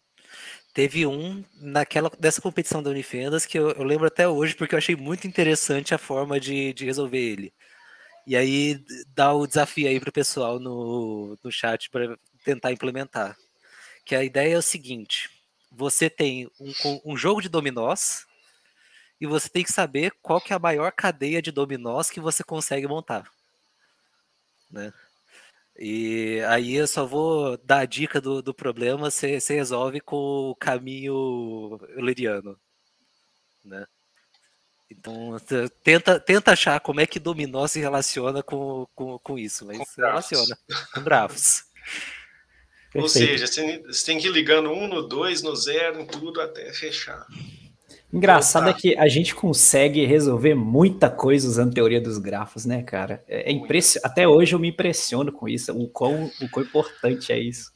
Teve 0.72 1.05
um 1.05 1.45
naquela 1.61 2.11
dessa 2.18 2.41
competição 2.41 2.82
da 2.82 2.91
Unifendas 2.91 3.45
que 3.45 3.59
eu, 3.59 3.70
eu, 3.72 3.82
lembro 3.82 4.07
até 4.07 4.28
hoje 4.28 4.55
porque 4.55 4.74
eu 4.74 4.78
achei 4.78 4.95
muito 4.95 5.26
interessante 5.26 5.93
a 5.93 5.99
forma 5.99 6.38
de, 6.38 6.72
de 6.72 6.84
resolver 6.84 7.18
ele. 7.18 7.53
E 8.26 8.36
aí 8.36 8.82
dá 9.09 9.32
o 9.34 9.47
desafio 9.47 9.88
aí 9.88 9.99
para 9.99 10.11
o 10.11 10.12
pessoal 10.12 10.61
no, 10.61 11.36
no 11.43 11.51
chat 11.51 11.91
para 11.91 12.16
tentar 12.45 12.72
implementar. 12.72 13.36
Que 14.05 14.14
a 14.14 14.24
ideia 14.24 14.55
é 14.55 14.59
o 14.59 14.62
seguinte: 14.62 15.30
você 15.70 16.11
tem 16.11 16.51
um, 16.59 17.12
um 17.12 17.16
jogo 17.16 17.40
de 17.40 17.48
dominós 17.48 18.26
e 19.20 19.26
você 19.26 19.48
tem 19.48 19.62
que 19.62 19.72
saber 19.72 20.12
qual 20.22 20.40
que 20.40 20.53
é 20.53 20.57
a 20.57 20.61
maior 20.61 20.92
cadeia 20.92 21.42
de 21.42 21.53
dominós 21.53 22.11
que 22.11 22.20
você 22.20 22.42
consegue 22.42 22.86
montar. 22.86 23.30
Né? 24.70 24.92
E 25.76 26.40
aí 26.48 26.74
eu 26.74 26.86
só 26.86 27.07
vou 27.07 27.57
dar 27.59 27.80
a 27.80 27.84
dica 27.86 28.20
do, 28.20 28.42
do 28.42 28.53
problema, 28.53 29.11
você, 29.11 29.38
resolve 29.48 30.01
com 30.01 30.51
o 30.51 30.55
caminho 30.55 31.78
euleriano, 31.96 32.59
né? 33.64 33.86
Então, 34.90 35.36
tenta, 35.84 36.18
tenta 36.18 36.53
achar 36.53 36.80
como 36.80 37.01
é 37.01 37.07
que 37.07 37.20
dominó 37.20 37.66
se 37.66 37.78
relaciona 37.78 38.42
com, 38.42 38.86
com, 38.94 39.18
com 39.20 39.38
isso, 39.38 39.64
mas 39.64 39.78
com 39.78 39.84
se 39.84 40.01
relaciona 40.01 40.59
com 40.92 41.03
grafos. 41.03 41.64
Ou 42.95 43.09
seja, 43.09 43.47
você 43.47 44.07
tem 44.07 44.18
que 44.18 44.26
ir 44.26 44.32
ligando 44.32 44.70
um 44.70 44.88
no 44.88 45.03
dois, 45.03 45.43
no 45.43 45.55
zero, 45.55 46.01
em 46.01 46.07
tudo 46.07 46.41
até 46.41 46.72
fechar. 46.72 47.24
Engraçado 48.12 48.68
é 48.68 48.74
que 48.74 48.97
a 48.99 49.07
gente 49.07 49.34
consegue 49.34 50.05
resolver 50.05 50.55
muita 50.55 51.09
coisa 51.09 51.47
usando 51.47 51.72
teoria 51.72 52.01
dos 52.01 52.18
grafos, 52.18 52.64
né, 52.64 52.82
cara? 52.82 53.22
É, 53.28 53.49
é 53.49 53.53
impression... 53.53 54.01
Até 54.03 54.26
hoje 54.26 54.53
eu 54.53 54.59
me 54.59 54.68
impressiono 54.68 55.30
com 55.30 55.49
isso, 55.49 55.72
o 55.72 55.88
quão, 55.88 56.28
o 56.41 56.49
quão 56.49 56.66
importante 56.66 57.32
é 57.32 57.38
isso. 57.38 57.70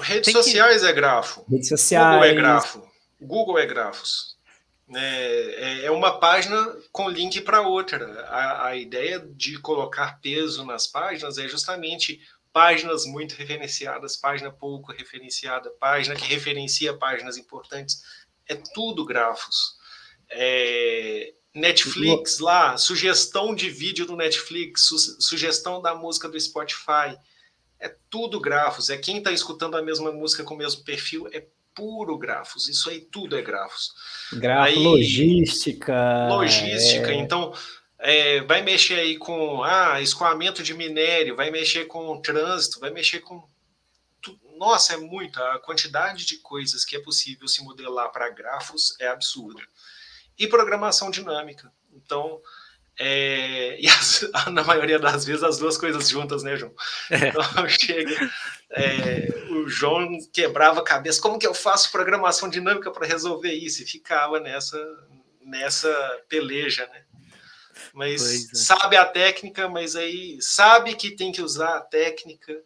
Redes 0.00 0.32
Tem 0.32 0.34
sociais 0.34 0.82
que... 0.82 0.88
é 0.88 0.92
grafo. 0.92 1.44
Redes 1.50 1.68
sociais. 1.68 2.14
Google 2.14 2.24
é 2.24 2.34
grafo. 2.34 2.82
Google 3.20 3.58
é 3.58 3.66
grafos. 3.66 4.36
É, 4.94 5.86
é 5.86 5.90
uma 5.90 6.18
página 6.20 6.76
com 6.92 7.08
link 7.08 7.40
para 7.40 7.66
outra. 7.66 8.06
A, 8.28 8.68
a 8.68 8.76
ideia 8.76 9.18
de 9.18 9.58
colocar 9.58 10.20
peso 10.20 10.64
nas 10.64 10.86
páginas 10.86 11.38
é 11.38 11.48
justamente 11.48 12.20
páginas 12.52 13.06
muito 13.06 13.34
referenciadas, 13.34 14.16
página 14.16 14.50
pouco 14.50 14.92
referenciada, 14.92 15.70
página 15.80 16.14
que 16.14 16.24
referencia 16.24 16.96
páginas 16.96 17.36
importantes 17.36 18.02
é 18.48 18.54
tudo 18.54 19.04
grafos. 19.04 19.76
É, 20.30 21.34
Netflix 21.54 22.38
lá, 22.38 22.76
sugestão 22.76 23.54
de 23.54 23.68
vídeo 23.68 24.06
do 24.06 24.16
Netflix, 24.16 24.82
su 24.82 24.98
sugestão 24.98 25.82
da 25.82 25.94
música 25.94 26.28
do 26.28 26.40
Spotify, 26.40 27.16
é 27.78 27.94
tudo 28.08 28.40
grafos. 28.40 28.88
É 28.88 28.96
quem 28.96 29.18
está 29.18 29.30
escutando 29.30 29.76
a 29.76 29.82
mesma 29.82 30.12
música 30.12 30.44
com 30.44 30.54
o 30.54 30.58
mesmo 30.58 30.84
perfil, 30.84 31.28
é 31.32 31.44
puro 31.74 32.16
grafos. 32.16 32.68
Isso 32.68 32.88
aí 32.88 33.00
tudo 33.00 33.36
é 33.36 33.42
grafos. 33.42 33.92
Grafo, 34.32 34.62
aí, 34.62 34.76
logística. 34.76 36.28
Logística. 36.28 37.10
É... 37.10 37.14
Então, 37.14 37.52
é, 38.02 38.40
vai 38.42 38.62
mexer 38.62 38.98
aí 38.98 39.16
com 39.16 39.62
ah, 39.62 40.00
escoamento 40.00 40.62
de 40.62 40.74
minério, 40.74 41.36
vai 41.36 41.50
mexer 41.50 41.86
com 41.86 42.20
trânsito, 42.20 42.80
vai 42.80 42.90
mexer 42.90 43.20
com 43.20 43.42
nossa, 44.58 44.94
é 44.94 44.96
muita. 44.96 45.40
A 45.54 45.58
quantidade 45.58 46.24
de 46.24 46.36
coisas 46.38 46.84
que 46.84 46.94
é 46.94 47.00
possível 47.00 47.48
se 47.48 47.64
modelar 47.64 48.12
para 48.12 48.30
grafos 48.30 48.94
é 49.00 49.08
absurda. 49.08 49.60
E 50.38 50.46
programação 50.46 51.10
dinâmica. 51.10 51.72
Então, 51.92 52.40
é, 52.98 53.80
e 53.80 53.88
as, 53.88 54.24
na 54.52 54.62
maioria 54.62 54.98
das 54.98 55.24
vezes 55.24 55.42
as 55.42 55.58
duas 55.58 55.76
coisas 55.76 56.08
juntas, 56.08 56.42
né, 56.42 56.56
João? 56.56 56.72
É. 57.10 57.28
Então 57.28 57.68
chega, 57.68 58.30
é, 58.70 59.28
o 59.50 59.68
João 59.68 60.18
quebrava 60.32 60.80
a 60.80 60.84
cabeça, 60.84 61.20
como 61.20 61.38
que 61.38 61.46
eu 61.46 61.54
faço 61.54 61.90
programação 61.90 62.48
dinâmica 62.48 62.90
para 62.90 63.06
resolver 63.06 63.52
isso? 63.52 63.82
E 63.82 63.86
ficava 63.86 64.38
nessa, 64.38 64.78
nessa 65.40 66.22
peleja, 66.28 66.86
né? 66.86 67.04
Mas 67.92 68.52
é. 68.52 68.54
sabe 68.54 68.96
a 68.96 69.04
técnica, 69.04 69.68
mas 69.68 69.96
aí 69.96 70.40
sabe 70.40 70.94
que 70.94 71.16
tem 71.16 71.32
que 71.32 71.42
usar 71.42 71.76
a 71.76 71.80
técnica, 71.80 72.62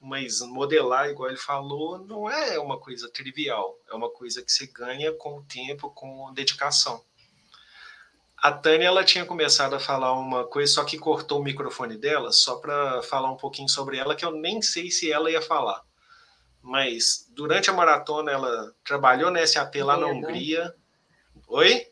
mas 0.00 0.40
modelar, 0.40 1.08
igual 1.08 1.28
ele 1.28 1.38
falou, 1.38 1.98
não 1.98 2.30
é 2.30 2.58
uma 2.58 2.78
coisa 2.78 3.10
trivial, 3.10 3.78
é 3.90 3.94
uma 3.94 4.10
coisa 4.10 4.42
que 4.42 4.52
você 4.52 4.66
ganha 4.66 5.12
com 5.12 5.38
o 5.38 5.42
tempo, 5.44 5.90
com 5.90 6.32
dedicação. 6.32 7.02
A 8.36 8.52
Tânia 8.52 8.86
ela 8.86 9.04
tinha 9.04 9.26
começado 9.26 9.74
a 9.74 9.80
falar 9.80 10.12
uma 10.12 10.46
coisa, 10.46 10.72
só 10.72 10.84
que 10.84 10.96
cortou 10.96 11.40
o 11.40 11.42
microfone 11.42 11.96
dela, 11.96 12.30
só 12.30 12.56
para 12.56 13.02
falar 13.02 13.32
um 13.32 13.36
pouquinho 13.36 13.68
sobre 13.68 13.98
ela, 13.98 14.14
que 14.14 14.24
eu 14.24 14.30
nem 14.30 14.62
sei 14.62 14.92
se 14.92 15.10
ela 15.10 15.28
ia 15.28 15.42
falar. 15.42 15.82
Mas 16.62 17.26
durante 17.30 17.68
a 17.68 17.72
maratona 17.72 18.30
ela 18.30 18.72
trabalhou 18.84 19.30
na 19.30 19.44
SAP 19.44 19.76
lá 19.76 19.96
Medo. 19.96 20.06
na 20.06 20.12
Hungria. 20.12 20.74
Oi? 21.48 21.88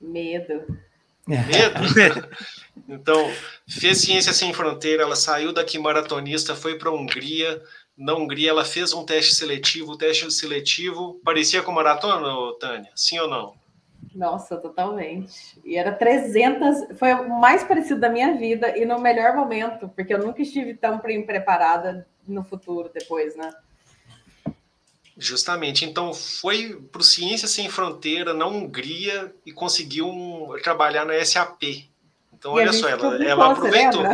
Medo. 0.00 0.87
Medo? 1.28 2.28
Então, 2.88 3.28
fez 3.68 3.98
Ciência 3.98 4.32
Sem 4.32 4.52
Fronteira, 4.52 5.02
ela 5.02 5.16
saiu 5.16 5.52
daqui 5.52 5.78
maratonista, 5.78 6.54
foi 6.54 6.78
para 6.78 6.90
a 6.90 6.92
Hungria. 6.92 7.60
Na 7.96 8.14
Hungria, 8.14 8.50
ela 8.50 8.64
fez 8.64 8.92
um 8.92 9.04
teste 9.04 9.34
seletivo. 9.34 9.92
O 9.92 9.98
teste 9.98 10.30
seletivo 10.30 11.20
parecia 11.24 11.60
com 11.60 11.72
maratona, 11.72 12.28
Tânia? 12.60 12.90
Sim 12.94 13.18
ou 13.18 13.28
não? 13.28 13.54
Nossa, 14.14 14.56
totalmente. 14.56 15.60
E 15.64 15.76
era 15.76 15.92
300, 15.92 16.96
foi 16.98 17.12
o 17.12 17.28
mais 17.40 17.62
parecido 17.64 18.00
da 18.00 18.08
minha 18.08 18.36
vida 18.36 18.76
e 18.78 18.84
no 18.84 18.98
melhor 19.00 19.34
momento, 19.34 19.88
porque 19.88 20.14
eu 20.14 20.18
nunca 20.18 20.40
estive 20.40 20.74
tão 20.74 20.98
preparada 20.98 22.06
no 22.26 22.44
futuro 22.44 22.90
depois, 22.92 23.36
né? 23.36 23.52
Justamente. 25.18 25.84
Então, 25.84 26.14
foi 26.14 26.80
para 26.92 27.00
o 27.00 27.04
Ciência 27.04 27.48
Sem 27.48 27.68
Fronteira, 27.68 28.32
na 28.32 28.46
Hungria, 28.46 29.34
e 29.44 29.50
conseguiu 29.50 30.08
um, 30.08 30.56
trabalhar 30.62 31.04
na 31.04 31.22
SAP. 31.24 31.88
Então, 32.32 32.56
e 32.56 32.60
olha 32.60 32.72
só, 32.72 32.88
ela, 32.88 33.24
ela 33.24 33.50
aproveitou. 33.50 34.04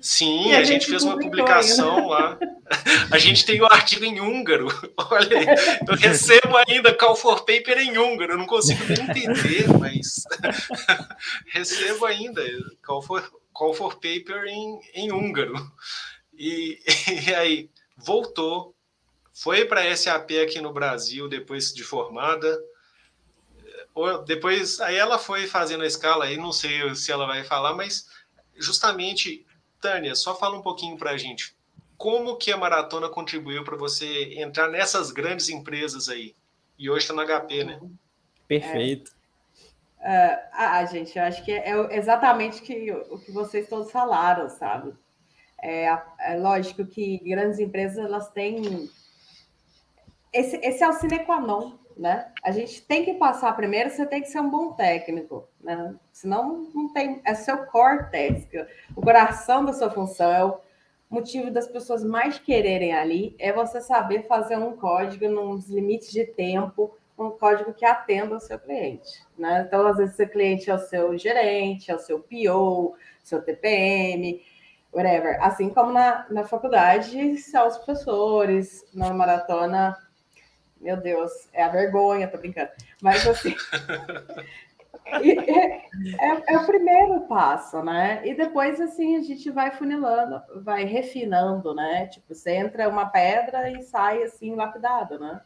Sim, 0.00 0.52
a, 0.52 0.60
a, 0.60 0.62
gente, 0.64 0.86
fez 0.86 1.02
uma 1.02 1.18
publicação 1.18 1.96
ainda. 1.96 2.08
lá. 2.08 2.38
A 3.12 3.18
gente 3.18 3.46
tem 3.46 3.60
o 3.60 3.64
um 3.64 3.68
artigo 3.68 4.04
em 4.04 4.20
húngaro. 4.20 4.66
Olha, 5.10 5.56
eu 5.88 5.94
recebo 5.94 6.56
ainda 6.66 6.92
Call 6.92 7.14
for 7.14 7.44
Paper 7.44 7.78
em 7.78 7.96
húngaro. 7.96 8.32
Eu 8.32 8.38
não 8.38 8.46
consigo 8.46 8.82
nem 8.88 9.00
entender, 9.00 9.68
mas 9.78 10.24
recebo 11.52 12.06
ainda 12.06 12.42
Call 12.84 13.02
for, 13.02 13.22
call 13.52 13.72
for 13.72 13.94
Paper 13.94 14.46
em, 14.48 14.80
em 14.94 15.12
húngaro. 15.12 15.54
E, 16.36 16.80
e 17.24 17.34
aí, 17.34 17.70
voltou, 17.96 18.75
foi 19.36 19.66
para 19.66 19.82
a 19.82 19.94
SAP 19.94 20.30
aqui 20.42 20.62
no 20.62 20.72
Brasil 20.72 21.28
depois 21.28 21.70
de 21.74 21.84
formada. 21.84 22.58
Depois, 24.26 24.80
aí 24.80 24.96
ela 24.96 25.18
foi 25.18 25.46
fazendo 25.46 25.82
a 25.82 25.86
escala, 25.86 26.24
aí 26.24 26.38
não 26.38 26.52
sei 26.52 26.94
se 26.94 27.12
ela 27.12 27.26
vai 27.26 27.44
falar, 27.44 27.74
mas 27.74 28.08
justamente, 28.56 29.44
Tânia, 29.78 30.14
só 30.14 30.34
fala 30.34 30.56
um 30.56 30.62
pouquinho 30.62 30.96
para 30.96 31.10
a 31.10 31.18
gente. 31.18 31.54
Como 31.98 32.36
que 32.36 32.50
a 32.50 32.56
maratona 32.56 33.10
contribuiu 33.10 33.62
para 33.62 33.76
você 33.76 34.40
entrar 34.40 34.68
nessas 34.68 35.10
grandes 35.10 35.50
empresas 35.50 36.08
aí? 36.08 36.34
E 36.78 36.88
hoje 36.88 37.00
está 37.00 37.12
na 37.12 37.26
HP, 37.26 37.64
né? 37.64 37.78
Perfeito. 38.48 39.14
É, 40.00 40.34
uh, 40.34 40.38
ah, 40.52 40.84
gente, 40.86 41.18
eu 41.18 41.24
acho 41.24 41.44
que 41.44 41.52
é 41.52 41.94
exatamente 41.94 42.62
que, 42.62 42.90
o 43.10 43.18
que 43.18 43.32
vocês 43.32 43.68
todos 43.68 43.90
falaram, 43.90 44.48
sabe? 44.48 44.94
É, 45.62 45.86
é 46.20 46.38
lógico 46.38 46.86
que 46.86 47.18
grandes 47.18 47.58
empresas 47.58 47.98
elas 47.98 48.30
têm 48.30 48.88
esse, 50.36 50.56
esse 50.62 50.84
é 50.84 50.88
o 50.88 50.92
sine 50.92 51.20
qua 51.20 51.40
non, 51.40 51.72
né? 51.96 52.30
A 52.42 52.50
gente 52.50 52.82
tem 52.82 53.04
que 53.04 53.14
passar 53.14 53.56
primeiro, 53.56 53.88
você 53.88 54.04
tem 54.04 54.20
que 54.20 54.28
ser 54.28 54.40
um 54.40 54.50
bom 54.50 54.72
técnico, 54.72 55.48
né? 55.60 55.94
Senão 56.12 56.68
não 56.74 56.92
tem, 56.92 57.22
é 57.24 57.34
seu 57.34 57.64
core 57.66 58.10
técnico, 58.10 58.70
o 58.94 59.00
coração 59.00 59.64
da 59.64 59.72
sua 59.72 59.90
função, 59.90 60.30
é 60.30 60.44
o 60.44 60.58
motivo 61.08 61.50
das 61.50 61.66
pessoas 61.66 62.04
mais 62.04 62.38
quererem 62.38 62.92
ali, 62.92 63.34
é 63.38 63.52
você 63.52 63.80
saber 63.80 64.26
fazer 64.26 64.58
um 64.58 64.76
código 64.76 65.28
nos 65.28 65.68
limites 65.70 66.12
de 66.12 66.24
tempo, 66.24 66.94
um 67.18 67.30
código 67.30 67.72
que 67.72 67.86
atenda 67.86 68.34
ao 68.34 68.40
seu 68.40 68.58
cliente, 68.58 69.24
né? 69.38 69.64
Então, 69.66 69.86
às 69.86 69.96
vezes, 69.96 70.16
seu 70.16 70.28
cliente 70.28 70.70
é 70.70 70.74
o 70.74 70.78
seu 70.78 71.16
gerente, 71.16 71.90
é 71.90 71.94
o 71.94 71.98
seu 71.98 72.20
PO, 72.20 72.94
seu 73.24 73.40
TPM, 73.40 74.44
whatever. 74.92 75.42
Assim 75.42 75.70
como 75.70 75.92
na, 75.92 76.26
na 76.28 76.44
faculdade, 76.44 77.38
são 77.38 77.66
os 77.66 77.78
professores, 77.78 78.84
na 78.92 79.14
maratona 79.14 79.96
meu 80.86 80.96
Deus, 80.96 81.48
é 81.52 81.64
a 81.64 81.68
vergonha, 81.68 82.28
tô 82.28 82.38
brincando. 82.38 82.70
Mas 83.02 83.26
assim. 83.26 83.56
é, 85.04 85.78
é, 85.80 86.54
é, 86.54 86.58
o 86.58 86.64
primeiro 86.64 87.22
passo, 87.22 87.82
né? 87.82 88.20
E 88.24 88.34
depois, 88.34 88.80
assim, 88.80 89.16
a 89.16 89.22
gente 89.22 89.50
vai 89.50 89.72
funilando, 89.72 90.40
vai 90.62 90.84
refinando, 90.84 91.74
né? 91.74 92.06
Tipo, 92.06 92.32
você 92.32 92.52
entra 92.52 92.88
uma 92.88 93.06
pedra 93.06 93.68
e 93.68 93.82
sai, 93.82 94.22
assim, 94.22 94.54
lapidado, 94.54 95.18
né? 95.18 95.40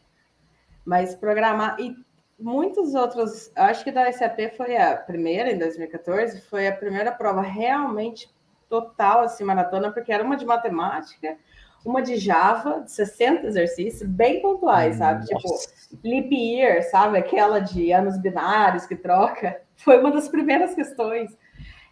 Mas 0.84 1.14
programar. 1.14 1.80
E 1.80 1.96
muitos 2.38 2.94
outros. 2.94 3.50
Acho 3.56 3.82
que 3.82 3.90
da 3.90 4.12
SAP 4.12 4.54
foi 4.58 4.76
a 4.76 4.94
primeira, 4.94 5.50
em 5.50 5.58
2014, 5.58 6.42
foi 6.42 6.68
a 6.68 6.76
primeira 6.76 7.12
prova 7.12 7.40
realmente 7.40 8.30
total, 8.68 9.22
assim, 9.22 9.42
maratona, 9.42 9.90
porque 9.90 10.12
era 10.12 10.22
uma 10.22 10.36
de 10.36 10.44
matemática 10.44 11.38
uma 11.84 12.02
de 12.02 12.16
Java, 12.16 12.82
de 12.82 12.92
60 12.92 13.46
exercícios, 13.46 14.08
bem 14.08 14.42
pontuais, 14.42 14.96
sabe? 14.96 15.26
Tipo, 15.26 15.48
Nossa. 15.48 15.68
Tipo, 15.88 16.08
leap 16.08 16.32
year, 16.32 16.82
sabe? 16.90 17.18
Aquela 17.18 17.58
de 17.58 17.92
anos 17.92 18.18
binários 18.18 18.86
que 18.86 18.96
troca. 18.96 19.60
Foi 19.76 19.98
uma 19.98 20.10
das 20.10 20.28
primeiras 20.28 20.74
questões. 20.74 21.36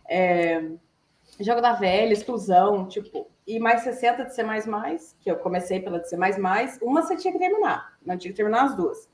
É, 0.09 0.62
jogo 1.41 1.61
da 1.61 1.72
velha, 1.74 2.12
exclusão, 2.12 2.86
tipo, 2.86 3.30
e 3.47 3.59
mais 3.59 3.82
60 3.82 4.26
de 4.26 4.34
C++, 4.34 4.45
que 5.20 5.30
eu 5.30 5.36
comecei 5.39 5.80
pela 5.80 5.99
de 6.01 6.09
C++, 6.09 6.16
uma 6.82 7.03
você 7.03 7.16
tinha 7.16 7.32
que 7.32 7.39
terminar, 7.39 7.97
não 8.05 8.16
tinha 8.16 8.30
que 8.30 8.36
terminar 8.36 8.64
as 8.64 8.76
duas. 8.76 9.09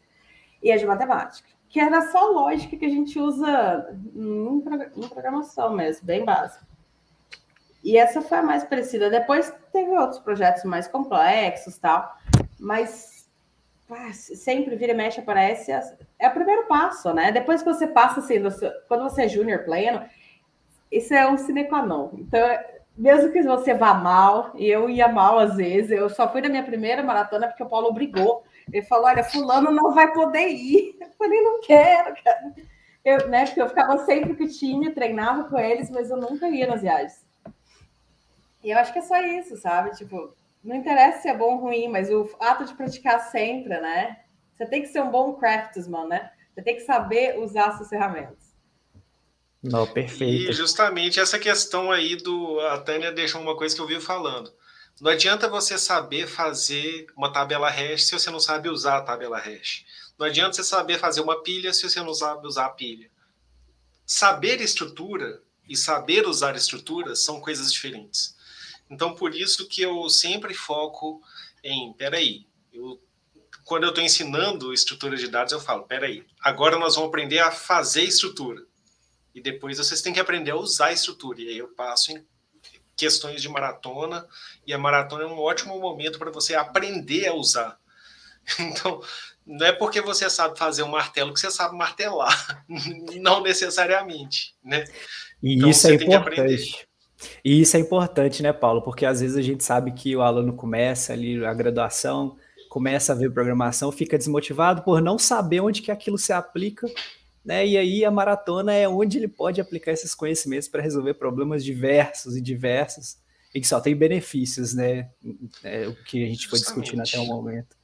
E 0.62 0.72
a 0.72 0.77
de 0.77 0.87
matemática, 0.87 1.49
que 1.68 1.79
era 1.79 2.11
só 2.11 2.31
lógica 2.31 2.77
que 2.77 2.85
a 2.85 2.89
gente 2.89 3.18
usa 3.18 3.95
em 4.14 5.09
programação 5.09 5.75
mesmo, 5.75 6.07
bem 6.07 6.25
básico. 6.25 6.64
E 7.85 7.99
essa 7.99 8.22
foi 8.22 8.39
a 8.39 8.43
mais 8.43 8.64
parecida. 8.64 9.11
Depois 9.11 9.53
teve 9.70 9.91
outros 9.91 10.18
projetos 10.18 10.64
mais 10.64 10.89
complexos 10.89 11.76
tal, 11.76 12.16
mas 12.59 13.28
ah, 13.91 14.12
sempre 14.12 14.74
vira 14.74 14.93
e 14.93 14.97
mexe 14.97 15.20
aparece. 15.20 15.70
É 16.18 16.28
o 16.28 16.32
primeiro 16.32 16.66
passo, 16.66 17.12
né? 17.12 17.30
Depois 17.30 17.62
que 17.62 17.68
você 17.68 17.87
passa 17.87 18.20
assim, 18.20 18.37
quando 18.89 19.03
você 19.03 19.24
é 19.24 19.28
júnior 19.28 19.64
pleno, 19.64 20.03
isso 20.91 21.12
é 21.12 21.28
um 21.30 21.37
sine 21.37 21.64
qua 21.64 21.85
non. 21.85 22.11
Então, 22.14 22.41
mesmo 22.97 23.30
que 23.30 23.43
você 23.43 23.74
vá 23.74 23.93
mal, 23.93 24.53
e 24.55 24.66
eu 24.66 24.89
ia 24.89 25.07
mal 25.07 25.39
às 25.39 25.57
vezes, 25.57 25.91
eu 25.91 26.09
só 26.09 26.30
fui 26.30 26.41
na 26.41 26.49
minha 26.49 26.62
primeira 26.62 27.03
maratona 27.03 27.49
porque 27.49 27.62
o 27.62 27.68
Paulo 27.68 27.89
obrigou. 27.89 28.45
Ele 28.72 28.82
falou: 28.82 29.07
Olha, 29.07 29.22
Fulano 29.22 29.70
não 29.70 29.93
vai 29.93 30.11
poder 30.12 30.49
ir. 30.49 30.97
Eu 31.01 31.09
falei: 31.18 31.41
Não 31.43 31.61
quero, 31.61 32.14
cara. 32.24 32.55
Eu, 33.05 33.28
né, 33.28 33.45
porque 33.45 33.61
eu 33.61 33.68
ficava 33.68 33.99
sempre 33.99 34.35
com 34.35 34.45
o 34.45 34.49
time, 34.49 34.91
treinava 34.91 35.45
com 35.45 35.59
eles, 35.59 35.91
mas 35.91 36.09
eu 36.09 36.16
nunca 36.16 36.49
ia 36.49 36.66
nas 36.66 36.80
viagens. 36.80 37.24
E 38.64 38.70
eu 38.70 38.78
acho 38.78 38.92
que 38.92 38.98
é 38.98 39.02
só 39.02 39.22
isso, 39.22 39.56
sabe? 39.58 39.94
Tipo, 39.94 40.34
não 40.64 40.74
interessa 40.74 41.20
se 41.20 41.28
é 41.28 41.36
bom 41.36 41.56
ou 41.56 41.60
ruim, 41.60 41.86
mas 41.88 42.10
o 42.10 42.28
ato 42.40 42.64
de 42.64 42.74
praticar 42.74 43.20
sempre, 43.30 43.78
né? 43.78 44.16
Você 44.54 44.64
tem 44.64 44.80
que 44.80 44.88
ser 44.88 45.02
um 45.02 45.10
bom 45.10 45.34
craftsman, 45.34 46.08
né? 46.08 46.30
Você 46.54 46.62
tem 46.62 46.74
que 46.74 46.82
saber 46.82 47.38
usar 47.38 47.76
suas 47.76 47.90
ferramentas. 47.90 48.54
Não, 49.62 49.86
perfeito. 49.86 50.50
E 50.50 50.52
justamente 50.52 51.20
essa 51.20 51.38
questão 51.38 51.92
aí 51.92 52.16
do. 52.16 52.58
A 52.60 52.78
Tânia 52.78 53.12
deixou 53.12 53.40
uma 53.40 53.56
coisa 53.56 53.74
que 53.74 53.80
eu 53.80 53.86
vi 53.86 54.00
falando. 54.00 54.52
Não 55.00 55.10
adianta 55.10 55.48
você 55.48 55.76
saber 55.76 56.26
fazer 56.26 57.06
uma 57.16 57.32
tabela 57.32 57.68
hash 57.68 58.06
se 58.06 58.12
você 58.12 58.30
não 58.30 58.40
sabe 58.40 58.68
usar 58.68 58.98
a 58.98 59.02
tabela 59.02 59.38
hash. 59.38 59.84
Não 60.18 60.26
adianta 60.26 60.54
você 60.54 60.64
saber 60.64 60.98
fazer 60.98 61.20
uma 61.20 61.42
pilha 61.42 61.72
se 61.72 61.82
você 61.82 62.00
não 62.00 62.14
sabe 62.14 62.46
usar 62.46 62.66
a 62.66 62.70
pilha. 62.70 63.10
Saber 64.06 64.60
estrutura 64.60 65.42
e 65.68 65.76
saber 65.76 66.26
usar 66.26 66.54
estrutura 66.54 67.16
são 67.16 67.40
coisas 67.40 67.72
diferentes. 67.72 68.36
Então, 68.89 69.14
por 69.14 69.35
isso 69.35 69.68
que 69.68 69.82
eu 69.82 70.09
sempre 70.09 70.55
foco 70.55 71.22
em, 71.62 71.93
peraí, 71.95 72.47
eu, 72.72 73.01
quando 73.64 73.85
eu 73.85 73.89
estou 73.91 74.05
ensinando 74.05 74.72
estrutura 74.72 75.16
de 75.16 75.28
dados, 75.28 75.53
eu 75.53 75.61
falo, 75.61 75.85
peraí, 75.85 76.24
agora 76.41 76.78
nós 76.78 76.95
vamos 76.95 77.09
aprender 77.09 77.39
a 77.39 77.51
fazer 77.51 78.03
estrutura. 78.03 78.62
E 79.35 79.41
depois 79.41 79.78
vocês 79.78 80.03
têm 80.03 80.12
que 80.12 80.20
aprender 80.20 80.53
a 80.53 80.57
usar 80.57 80.87
a 80.87 80.93
estrutura. 80.93 81.41
E 81.41 81.49
aí 81.49 81.59
eu 81.59 81.68
passo 81.68 82.12
em 82.12 82.24
questões 82.97 83.43
de 83.43 83.49
maratona, 83.49 84.26
e 84.66 84.72
a 84.72 84.78
maratona 84.78 85.24
é 85.24 85.26
um 85.26 85.39
ótimo 85.39 85.78
momento 85.80 86.18
para 86.18 86.30
você 86.30 86.55
aprender 86.55 87.26
a 87.26 87.35
usar. 87.35 87.78
Então, 88.61 89.03
não 89.47 89.66
é 89.66 89.72
porque 89.72 90.03
você 90.03 90.28
sabe 90.28 90.59
fazer 90.59 90.82
um 90.82 90.89
martelo 90.89 91.32
que 91.32 91.41
você 91.41 91.51
sabe 91.51 91.74
martelar, 91.76 92.64
não 93.20 93.43
necessariamente, 93.43 94.55
né? 94.62 94.85
E 95.43 95.55
então, 95.55 95.70
isso 95.70 95.89
é 95.89 95.95
importante. 95.95 96.87
E 97.45 97.61
isso 97.61 97.77
é 97.77 97.81
importante, 97.81 98.43
né, 98.43 98.53
Paulo? 98.53 98.83
Porque 98.83 99.07
às 99.07 99.20
vezes 99.20 99.37
a 99.37 99.43
gente 99.43 99.62
sabe 99.62 99.93
que 99.93 100.14
o 100.16 100.22
aluno 100.22 100.53
começa 100.53 101.12
ali 101.12 101.45
a 101.45 101.55
graduação, 101.55 102.37
começa 102.68 103.12
a 103.12 103.16
ver 103.16 103.33
programação, 103.33 103.93
fica 103.93 104.18
desmotivado 104.18 104.83
por 104.83 105.01
não 105.01 105.18
saber 105.18 105.61
onde 105.61 105.83
que 105.83 105.91
aquilo 105.91 106.18
se 106.18 106.33
aplica, 106.33 106.87
né? 107.45 107.66
E 107.66 107.77
aí 107.77 108.05
a 108.05 108.11
maratona 108.11 108.72
é 108.72 108.89
onde 108.89 109.18
ele 109.18 109.29
pode 109.29 109.61
aplicar 109.61 109.93
esses 109.93 110.14
conhecimentos 110.14 110.68
para 110.68 110.83
resolver 110.83 111.14
problemas 111.14 111.64
diversos 111.64 112.37
e 112.37 112.41
diversos 112.41 113.16
e 113.55 113.61
que 113.61 113.68
só 113.68 113.81
tem 113.81 113.95
benefícios, 113.95 114.75
né? 114.75 115.09
É 115.62 115.87
o 115.87 115.95
que 115.95 116.25
a 116.25 116.27
gente 116.27 116.49
foi 116.49 116.59
discutindo 116.59 117.01
até 117.01 117.18
o 117.18 117.27
momento. 117.27 117.77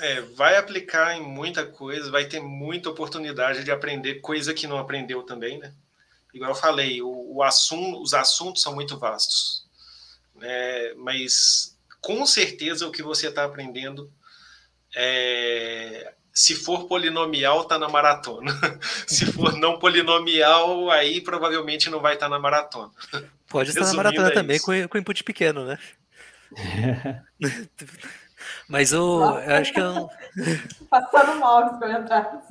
É, 0.00 0.22
vai 0.22 0.56
aplicar 0.56 1.16
em 1.16 1.22
muita 1.22 1.64
coisa, 1.64 2.10
vai 2.10 2.24
ter 2.24 2.40
muita 2.40 2.88
oportunidade 2.88 3.62
de 3.62 3.70
aprender 3.70 4.16
coisa 4.16 4.54
que 4.54 4.66
não 4.66 4.78
aprendeu 4.78 5.22
também, 5.22 5.58
né? 5.58 5.72
Igual 6.34 6.50
eu 6.50 6.56
falei, 6.56 7.00
o, 7.00 7.36
o 7.36 7.42
assunto, 7.42 8.02
os 8.02 8.12
assuntos 8.12 8.62
são 8.62 8.74
muito 8.74 8.98
vastos, 8.98 9.64
né? 10.34 10.92
mas 10.96 11.78
com 12.00 12.26
certeza 12.26 12.86
o 12.86 12.92
que 12.92 13.02
você 13.02 13.28
está 13.28 13.44
aprendendo, 13.44 14.12
é, 14.94 16.12
se 16.32 16.54
for 16.54 16.86
polinomial, 16.86 17.62
está 17.62 17.78
na 17.78 17.88
maratona. 17.88 18.52
se 19.06 19.24
for 19.32 19.56
não 19.56 19.78
polinomial, 19.78 20.90
aí 20.90 21.20
provavelmente 21.20 21.88
não 21.88 22.00
vai 22.00 22.14
estar 22.14 22.26
tá 22.26 22.30
na 22.30 22.38
maratona. 22.38 22.90
Pode 23.48 23.70
estar 23.70 23.86
na 23.86 23.94
maratona 23.94 24.28
é 24.28 24.32
também 24.32 24.58
com, 24.58 24.88
com 24.88 24.98
input 24.98 25.22
pequeno, 25.22 25.64
né? 25.64 25.78
Mas 28.68 28.92
o, 28.92 29.20
Nossa, 29.20 29.44
eu 29.44 29.54
acho 29.56 29.72
que 29.72 29.80
eu... 29.80 30.08
Passando 30.90 31.38
mal 31.38 31.78
para 31.78 32.00
entrar. 32.00 32.42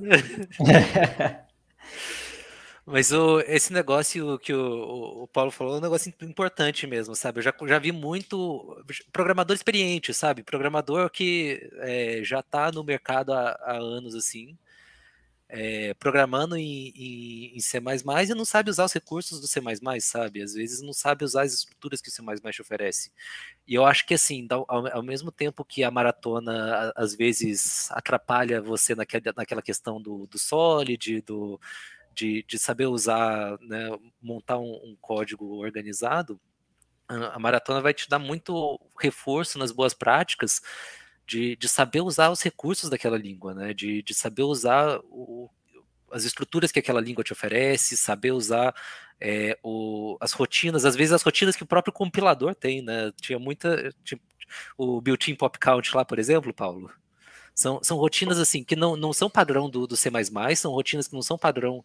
Mas 2.85 3.13
o, 3.13 3.39
esse 3.41 3.71
negócio 3.71 4.37
que 4.39 4.53
o, 4.53 5.23
o, 5.23 5.27
Paulo 5.27 5.51
falou 5.51 5.75
é 5.75 5.77
um 5.77 5.81
negócio 5.81 6.13
importante 6.21 6.85
mesmo, 6.85 7.15
sabe? 7.15 7.39
Eu 7.39 7.43
já, 7.43 7.53
já 7.65 7.79
vi 7.79 7.93
muito 7.93 8.83
programador 9.11 9.55
experiente, 9.55 10.13
sabe? 10.13 10.43
Programador 10.43 11.09
que 11.09 11.69
é, 11.77 12.21
já 12.23 12.41
está 12.41 12.71
no 12.71 12.83
mercado 12.83 13.31
há, 13.33 13.51
há 13.63 13.77
anos, 13.77 14.15
assim, 14.15 14.57
é, 15.47 15.93
programando 15.93 16.57
em, 16.57 16.89
em, 16.95 17.55
em, 17.55 17.59
C++ 17.61 17.77
e 17.77 18.35
não 18.35 18.43
sabe 18.43 18.69
usar 18.69 18.85
os 18.85 18.93
recursos 18.93 19.39
do 19.39 19.47
C++, 19.47 19.61
sabe? 20.01 20.41
Às 20.41 20.53
vezes 20.53 20.81
não 20.81 20.93
sabe 20.93 21.23
usar 21.23 21.43
as 21.43 21.53
estruturas 21.53 22.01
que 22.01 22.09
o 22.09 22.11
C++ 22.11 22.21
oferece. 22.59 23.11
E 23.65 23.75
eu 23.75 23.85
acho 23.85 24.05
que, 24.05 24.13
assim, 24.15 24.45
ao, 24.49 24.65
ao 24.67 25.03
mesmo 25.03 25.31
tempo 25.31 25.63
que 25.63 25.83
a 25.85 25.91
maratona 25.91 26.91
às 26.97 27.15
vezes 27.15 27.89
atrapalha 27.91 28.61
você 28.61 28.93
naquela, 28.93 29.33
naquela 29.37 29.61
questão 29.61 30.01
do, 30.01 30.27
do 30.27 30.37
Solid, 30.37 31.21
do 31.21 31.59
de, 32.13 32.43
de 32.47 32.57
saber 32.59 32.87
usar, 32.87 33.57
né, 33.61 33.89
montar 34.21 34.57
um, 34.57 34.73
um 34.83 34.97
código 35.01 35.57
organizado, 35.57 36.39
a, 37.07 37.39
maratona 37.39 37.81
vai 37.81 37.93
te 37.93 38.09
dar 38.09 38.19
muito 38.19 38.79
reforço 38.99 39.59
nas 39.59 39.71
boas 39.71 39.93
práticas 39.93 40.61
de, 41.25 41.55
de 41.55 41.69
saber 41.69 42.01
usar 42.01 42.29
os 42.29 42.41
recursos 42.41 42.89
daquela 42.89 43.17
língua, 43.17 43.53
né? 43.53 43.73
De, 43.73 44.01
de 44.01 44.13
saber 44.13 44.43
usar 44.43 44.99
o, 45.03 45.49
as 46.11 46.25
estruturas 46.25 46.71
que 46.71 46.79
aquela 46.79 47.01
língua 47.01 47.23
te 47.23 47.33
oferece, 47.33 47.97
saber 47.97 48.31
usar 48.31 48.75
é, 49.19 49.57
o, 49.63 50.17
as 50.19 50.33
rotinas, 50.33 50.85
às 50.85 50.95
vezes 50.95 51.13
as 51.13 51.23
rotinas 51.23 51.55
que 51.55 51.63
o 51.63 51.67
próprio 51.67 51.93
compilador 51.93 52.55
tem, 52.55 52.81
né? 52.81 53.11
Tinha 53.21 53.39
muita. 53.39 53.93
Tinha, 54.03 54.19
o 54.77 55.01
built-in 55.01 55.35
pop 55.35 55.57
count 55.57 55.95
lá, 55.95 56.05
por 56.05 56.19
exemplo, 56.19 56.53
Paulo, 56.53 56.91
são, 57.53 57.83
são 57.83 57.97
rotinas 57.97 58.39
assim 58.39 58.63
que 58.63 58.75
não, 58.75 58.95
não 58.95 59.13
são 59.13 59.29
padrão 59.29 59.69
do, 59.69 59.85
do 59.85 59.95
C, 59.95 60.09
são 60.55 60.71
rotinas 60.71 61.07
que 61.07 61.13
não 61.13 61.21
são 61.21 61.37
padrão 61.37 61.83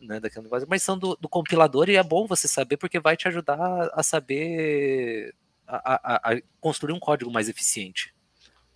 né, 0.00 0.20
daquele 0.20 0.44
negócio, 0.44 0.66
mas 0.68 0.82
são 0.82 0.98
do, 0.98 1.16
do, 1.16 1.28
compilador 1.28 1.88
e 1.88 1.96
é 1.96 2.02
bom 2.02 2.26
você 2.26 2.48
saber 2.48 2.76
porque 2.76 2.98
vai 2.98 3.16
te 3.16 3.28
ajudar 3.28 3.90
a 3.92 4.02
saber 4.02 5.34
a, 5.66 5.94
a, 5.94 6.32
a 6.32 6.42
construir 6.60 6.92
um 6.92 7.00
código 7.00 7.30
mais 7.30 7.48
eficiente. 7.48 8.14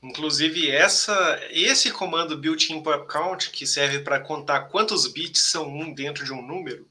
Inclusive, 0.03 0.71
essa, 0.71 1.41
esse 1.51 1.91
comando 1.91 2.37
built-in 2.37 2.83
pop 2.83 3.11
count, 3.11 3.51
que 3.51 3.67
serve 3.67 4.01
para 4.01 4.21
contar 4.21 4.65
quantos 4.65 5.07
bits 5.07 5.41
são 5.41 5.67
um 5.67 5.95
dentro 5.95 6.27
de 6.27 6.33
um 6.33 6.47
número, 6.47 6.87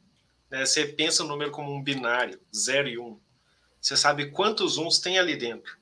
né? 0.49 0.65
você 0.65 0.85
pensa 0.85 1.23
o 1.23 1.27
número 1.27 1.51
como 1.51 1.71
um 1.71 1.81
binário, 1.81 2.39
0 2.55 2.87
e 2.87 2.97
1. 2.97 3.05
Um. 3.05 3.19
Você 3.79 3.95
sabe 3.95 4.31
quantos 4.31 4.77
uns 4.77 4.97
tem 4.97 5.19
ali 5.19 5.35
dentro. 5.35 5.77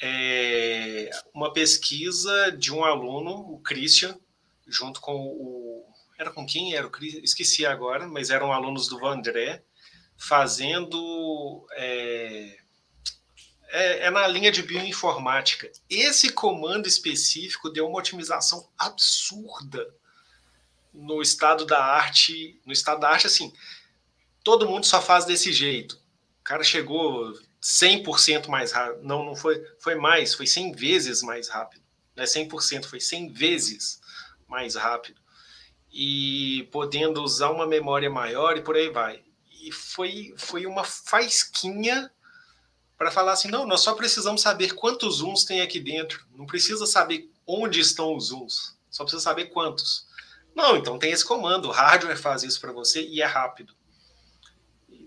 É 0.00 1.10
uma 1.34 1.52
pesquisa 1.52 2.52
de 2.52 2.72
um 2.72 2.84
aluno, 2.84 3.52
o 3.52 3.60
Christian, 3.60 4.16
junto 4.66 5.00
com 5.00 5.14
o. 5.14 5.84
Era 6.18 6.30
com 6.30 6.46
quem? 6.46 6.74
Era 6.74 6.86
o 6.86 6.90
Christian? 6.90 7.20
Esqueci 7.22 7.66
agora, 7.66 8.06
mas 8.06 8.30
eram 8.30 8.52
alunos 8.52 8.88
do 8.88 8.98
Vandré, 8.98 9.62
fazendo. 10.16 11.66
É, 11.72 12.58
é, 13.70 14.06
é, 14.06 14.10
na 14.10 14.26
linha 14.26 14.50
de 14.50 14.62
bioinformática. 14.62 15.70
Esse 15.90 16.32
comando 16.32 16.86
específico 16.86 17.68
deu 17.68 17.86
uma 17.86 17.98
otimização 17.98 18.68
absurda 18.78 19.94
no 20.92 21.20
estado 21.20 21.66
da 21.66 21.82
arte. 21.82 22.60
No 22.64 22.72
estado 22.72 23.00
da 23.00 23.10
arte, 23.10 23.26
assim, 23.26 23.52
todo 24.42 24.68
mundo 24.68 24.86
só 24.86 25.02
faz 25.02 25.24
desse 25.24 25.52
jeito. 25.52 25.96
O 26.40 26.44
cara 26.44 26.64
chegou 26.64 27.38
100% 27.62 28.48
mais 28.48 28.72
rápido. 28.72 29.02
Não, 29.02 29.24
não 29.24 29.36
foi, 29.36 29.64
foi 29.78 29.94
mais, 29.94 30.34
foi 30.34 30.46
100 30.46 30.72
vezes 30.72 31.22
mais 31.22 31.48
rápido. 31.48 31.82
Não 32.14 32.24
é 32.24 32.26
100%, 32.26 32.86
foi 32.86 33.00
100 33.00 33.32
vezes 33.32 34.00
mais 34.46 34.74
rápido. 34.74 35.20
E 35.92 36.68
podendo 36.70 37.22
usar 37.22 37.50
uma 37.50 37.66
memória 37.66 38.10
maior 38.10 38.56
e 38.56 38.62
por 38.62 38.76
aí 38.76 38.90
vai. 38.90 39.22
E 39.62 39.72
foi, 39.72 40.34
foi 40.36 40.66
uma 40.66 40.84
faisquinha 40.84 42.10
para 42.96 43.10
falar 43.10 43.32
assim: 43.32 43.48
não, 43.48 43.66
nós 43.66 43.80
só 43.80 43.94
precisamos 43.94 44.42
saber 44.42 44.74
quantos 44.74 45.16
zooms 45.16 45.44
tem 45.44 45.60
aqui 45.60 45.80
dentro. 45.80 46.26
Não 46.34 46.46
precisa 46.46 46.86
saber 46.86 47.30
onde 47.46 47.80
estão 47.80 48.14
os 48.14 48.26
zooms, 48.26 48.76
só 48.90 49.04
precisa 49.04 49.22
saber 49.22 49.46
quantos. 49.46 50.06
Não, 50.54 50.76
então 50.76 50.98
tem 50.98 51.12
esse 51.12 51.24
comando, 51.24 51.68
o 51.68 51.72
hardware 51.72 52.18
faz 52.18 52.42
isso 52.42 52.60
para 52.60 52.72
você 52.72 53.02
e 53.06 53.22
é 53.22 53.24
rápido. 53.24 53.74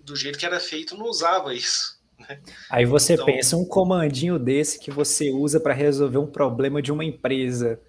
Do 0.04 0.16
jeito 0.16 0.40
que 0.40 0.46
era 0.46 0.60
feito, 0.60 0.98
não 0.98 1.06
usava 1.06 1.54
isso. 1.54 2.01
Né? 2.28 2.40
Aí 2.70 2.86
você 2.86 3.14
então, 3.14 3.26
pensa 3.26 3.58
um 3.58 3.66
comandinho 3.66 4.40
desse 4.40 4.80
que 4.80 4.92
você 4.92 5.32
usa 5.32 5.60
para 5.60 5.74
resolver 5.74 6.18
um 6.18 6.28
problema 6.28 6.82
de 6.82 6.92
uma 6.92 7.04
empresa 7.06 7.80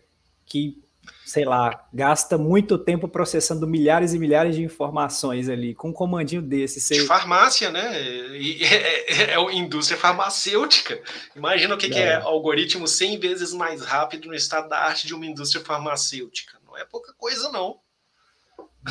que 0.44 0.82
sei 1.24 1.44
lá, 1.44 1.88
gasta 1.92 2.36
muito 2.36 2.76
tempo 2.76 3.08
processando 3.08 3.66
milhares 3.66 4.12
e 4.12 4.18
milhares 4.18 4.54
de 4.54 4.62
informações 4.62 5.48
ali, 5.48 5.74
com 5.74 5.88
um 5.88 5.92
comandinho 5.92 6.42
desse. 6.42 6.80
Você... 6.80 6.94
De 6.94 7.06
farmácia, 7.06 7.70
né? 7.70 7.98
E 8.36 8.62
é, 8.62 8.74
é, 8.74 9.30
é, 9.30 9.34
é 9.34 9.54
indústria 9.54 9.98
farmacêutica. 9.98 11.00
Imagina 11.34 11.74
o 11.74 11.78
que 11.78 11.86
é. 11.86 11.90
que 11.90 11.98
é 11.98 12.14
algoritmo 12.16 12.86
100 12.86 13.18
vezes 13.18 13.52
mais 13.52 13.82
rápido 13.82 14.28
no 14.28 14.34
estado 14.34 14.68
da 14.68 14.78
arte 14.78 15.06
de 15.06 15.14
uma 15.14 15.26
indústria 15.26 15.64
farmacêutica. 15.64 16.58
Não 16.66 16.76
é 16.76 16.84
pouca 16.84 17.12
coisa, 17.14 17.50
não. 17.50 17.78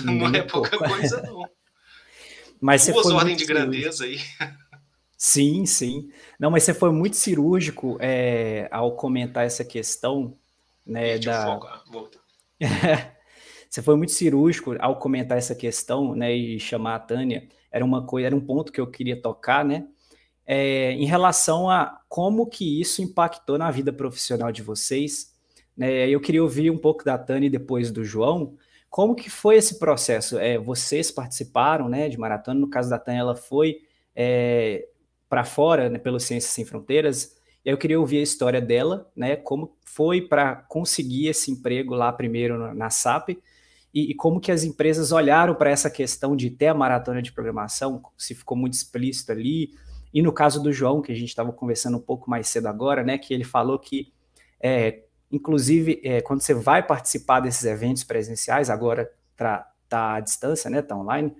não 0.04 0.28
é 0.28 0.42
pouca 0.42 0.78
coisa, 0.78 1.22
não. 1.24 1.48
Mas 2.60 2.88
Duas 2.88 3.08
ordens 3.08 3.38
de 3.38 3.46
grandeza 3.46 4.06
aí. 4.06 4.20
Sim, 5.24 5.67
sim. 5.67 6.09
Não, 6.39 6.49
mas 6.49 6.63
você 6.63 6.74
foi 6.74 6.91
muito 6.91 7.15
cirúrgico 7.15 7.95
é, 7.99 8.67
ao 8.72 8.95
comentar 8.95 9.45
essa 9.45 9.63
questão 9.63 10.36
né, 10.84 11.19
da... 11.19 11.59
Você 13.69 13.84
foi 13.84 13.95
muito 13.95 14.13
cirúrgico 14.13 14.76
ao 14.80 14.97
comentar 14.97 15.38
essa 15.38 15.53
questão, 15.53 16.15
né, 16.15 16.34
e 16.34 16.59
chamar 16.59 16.95
a 16.95 16.99
Tânia. 16.99 17.47
Era 17.72 17.86
uma 17.86 18.03
coisa, 18.03 18.26
era 18.26 18.36
um 18.36 18.41
ponto 18.41 18.72
que 18.72 18.82
eu 18.82 18.88
queria 18.88 19.15
tocar, 19.22 19.63
né, 19.63 19.86
é, 20.43 20.93
em 20.93 21.05
relação 21.05 21.69
a 21.69 22.01
como 22.09 22.47
que 22.47 22.82
isso 22.82 23.03
impactou 23.03 23.59
na 23.59 23.69
vida 23.69 23.93
profissional 23.93 24.51
de 24.51 24.63
vocês. 24.63 25.36
Né, 25.78 26.09
eu 26.09 26.19
queria 26.19 26.41
ouvir 26.41 26.72
um 26.72 26.80
pouco 26.80 27.05
da 27.05 27.15
Tânia 27.15 27.47
depois 27.47 27.91
do 27.91 28.03
João. 28.03 28.57
Como 28.89 29.13
que 29.13 29.30
foi 29.30 29.57
esse 29.57 29.78
processo? 29.78 30.39
É, 30.39 30.57
vocês 30.57 31.11
participaram, 31.11 31.88
né, 31.88 32.09
de 32.09 32.17
maratona. 32.17 32.59
No 32.59 32.67
caso 32.67 32.89
da 32.89 32.97
Tânia, 32.97 33.19
ela 33.19 33.36
foi 33.36 33.82
é, 34.15 34.88
para 35.32 35.45
fora, 35.45 35.89
né, 35.89 35.97
pelo 35.97 36.19
Ciências 36.19 36.51
Sem 36.51 36.65
Fronteiras. 36.65 37.38
Eu 37.63 37.77
queria 37.77 37.97
ouvir 37.97 38.17
a 38.17 38.21
história 38.21 38.59
dela, 38.59 39.09
né? 39.15 39.38
Como 39.38 39.77
foi 39.86 40.19
para 40.19 40.57
conseguir 40.67 41.27
esse 41.27 41.49
emprego 41.49 41.95
lá 41.95 42.11
primeiro 42.11 42.75
na 42.75 42.89
SAP 42.89 43.29
e, 43.93 44.11
e 44.11 44.13
como 44.13 44.41
que 44.41 44.51
as 44.51 44.65
empresas 44.65 45.13
olharam 45.13 45.55
para 45.55 45.69
essa 45.69 45.89
questão 45.89 46.36
de 46.36 46.49
ter 46.49 46.67
a 46.67 46.73
maratona 46.73 47.21
de 47.21 47.32
programação, 47.32 48.03
se 48.17 48.36
ficou 48.36 48.57
muito 48.57 48.73
explícito 48.73 49.32
ali. 49.32 49.73
E 50.13 50.21
no 50.21 50.34
caso 50.34 50.61
do 50.61 50.73
João, 50.73 51.01
que 51.01 51.13
a 51.13 51.15
gente 51.15 51.29
estava 51.29 51.53
conversando 51.53 51.95
um 51.95 52.01
pouco 52.01 52.29
mais 52.29 52.49
cedo 52.49 52.67
agora, 52.67 53.01
né? 53.01 53.17
Que 53.17 53.34
ele 53.34 53.45
falou 53.45 53.79
que, 53.79 54.11
é, 54.59 55.03
inclusive, 55.32 56.01
é, 56.03 56.19
quando 56.19 56.41
você 56.41 56.53
vai 56.53 56.86
participar 56.86 57.39
desses 57.39 57.63
eventos 57.63 58.03
presenciais, 58.03 58.69
agora 58.69 59.09
está 59.32 59.71
tá 59.88 60.15
à 60.15 60.19
distância, 60.19 60.69
né? 60.69 60.79
Está 60.79 60.97
online, 60.97 61.34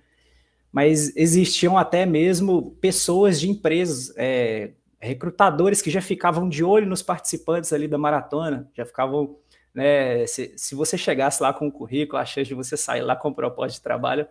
mas 0.72 1.16
existiam 1.16 1.78
até 1.78 2.06
mesmo 2.06 2.72
pessoas 2.80 3.40
de 3.40 3.50
empresas, 3.50 4.14
é, 4.18 4.72
recrutadores 5.00 5.82
que 5.82 5.90
já 5.90 6.02
ficavam 6.02 6.48
de 6.48 6.64
olho 6.64 6.88
nos 6.88 7.02
participantes 7.02 7.74
ali 7.74 7.88
da 7.88 7.98
maratona, 7.98 8.70
já 8.74 8.86
ficavam, 8.86 9.38
né, 9.74 10.26
se, 10.28 10.54
se 10.56 10.76
você 10.76 10.98
chegasse 10.98 11.42
lá 11.42 11.54
com 11.54 11.68
o 11.68 11.72
currículo, 11.72 12.22
a 12.22 12.26
chance 12.26 12.48
de 12.48 12.54
você 12.54 12.78
sair 12.78 13.02
lá 13.02 13.16
com 13.16 13.30
o 13.30 13.36
propósito 13.36 13.78
de 13.78 13.84
trabalho 13.84 14.28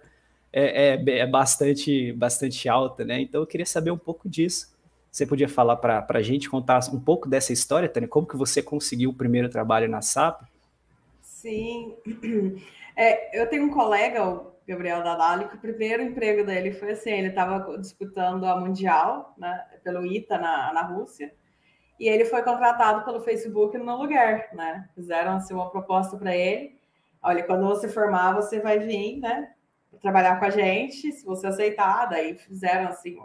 é, 0.53 0.95
é, 0.95 1.18
é 1.18 1.26
bastante, 1.26 2.12
bastante 2.12 2.68
alta, 2.68 3.05
né? 3.05 3.20
Então 3.20 3.41
eu 3.41 3.47
queria 3.47 3.66
saber 3.66 3.91
um 3.91 3.99
pouco 3.99 4.28
disso. 4.28 4.74
Você 5.11 5.26
podia 5.26 5.49
falar 5.49 5.76
para 5.76 6.07
a 6.09 6.22
gente, 6.22 6.49
contar 6.49 6.80
um 6.93 7.01
pouco 7.01 7.28
dessa 7.28 7.53
história, 7.53 7.88
Tânia? 7.88 8.09
Como 8.09 8.26
que 8.26 8.36
você 8.36 8.62
conseguiu 8.62 9.11
o 9.11 9.14
primeiro 9.14 9.49
trabalho 9.49 9.88
na 9.88 10.01
SAP? 10.01 10.43
Sim. 11.22 11.95
É, 12.97 13.41
eu 13.41 13.49
tenho 13.49 13.64
um 13.64 13.70
colega, 13.70 14.43
Gabriel 14.66 15.02
Dadali, 15.02 15.48
que 15.48 15.56
o 15.56 15.61
primeiro 15.61 16.02
emprego 16.02 16.44
dele 16.44 16.72
foi 16.72 16.92
assim, 16.92 17.11
ele 17.11 17.28
estava 17.28 17.78
disputando 17.78 18.44
a 18.44 18.58
Mundial, 18.58 19.34
né, 19.36 19.66
pelo 19.82 20.06
ITA 20.06 20.38
na, 20.38 20.72
na 20.72 20.82
Rússia, 20.82 21.32
e 22.00 22.08
ele 22.08 22.24
foi 22.24 22.42
contratado 22.42 23.04
pelo 23.04 23.20
Facebook 23.20 23.76
no 23.76 23.96
lugar, 23.96 24.48
né? 24.54 24.88
Fizeram 24.94 25.36
assim, 25.36 25.52
uma 25.52 25.70
proposta 25.70 26.16
para 26.16 26.34
ele. 26.34 26.80
Olha, 27.22 27.42
quando 27.42 27.68
você 27.68 27.90
formar, 27.90 28.32
você 28.32 28.58
vai 28.58 28.78
vir, 28.78 29.18
né? 29.18 29.52
Trabalhar 30.00 30.38
com 30.38 30.46
a 30.46 30.50
gente, 30.50 31.12
se 31.12 31.22
você 31.26 31.48
aceitar. 31.48 32.06
Daí 32.06 32.38
fizeram 32.38 32.88
assim 32.88 33.18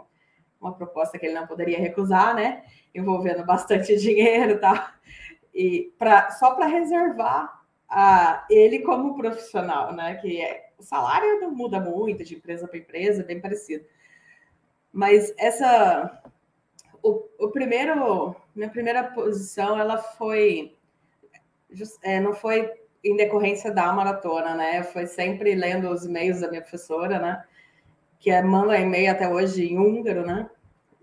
uma 0.60 0.74
proposta 0.74 1.18
que 1.18 1.24
ele 1.24 1.34
não 1.34 1.46
poderia 1.46 1.78
recusar, 1.78 2.34
né? 2.34 2.64
Envolvendo 2.94 3.46
bastante 3.46 3.96
dinheiro 3.96 4.52
e 4.52 4.58
tal. 4.58 4.76
E 5.54 5.94
pra, 5.98 6.30
só 6.32 6.54
para 6.54 6.66
reservar 6.66 7.62
a, 7.88 8.44
ele 8.50 8.80
como 8.80 9.16
profissional, 9.16 9.94
né? 9.94 10.16
Que 10.16 10.38
é, 10.42 10.65
o 10.78 10.82
salário 10.82 11.40
não 11.40 11.50
muda 11.50 11.80
muito 11.80 12.24
de 12.24 12.34
empresa 12.34 12.68
para 12.68 12.78
empresa, 12.78 13.22
é 13.22 13.24
bem 13.24 13.40
parecido. 13.40 13.84
Mas 14.92 15.34
essa 15.38 16.22
o, 17.06 17.22
o 17.38 17.50
primeiro, 17.50 18.34
minha 18.54 18.68
primeira 18.68 19.04
posição, 19.04 19.78
ela 19.78 19.96
foi, 19.96 20.76
é, 22.02 22.18
não 22.18 22.34
foi 22.34 22.68
em 23.04 23.16
decorrência 23.16 23.70
da 23.72 23.92
maratona, 23.92 24.56
né? 24.56 24.82
Foi 24.82 25.06
sempre 25.06 25.54
lendo 25.54 25.88
os 25.88 26.04
e-mails 26.04 26.40
da 26.40 26.48
minha 26.48 26.60
professora, 26.60 27.20
né? 27.20 27.44
Que 28.18 28.30
é, 28.30 28.42
manda 28.42 28.76
e-mail 28.76 29.12
até 29.12 29.28
hoje 29.28 29.72
em 29.72 29.78
húngaro, 29.78 30.26
né? 30.26 30.50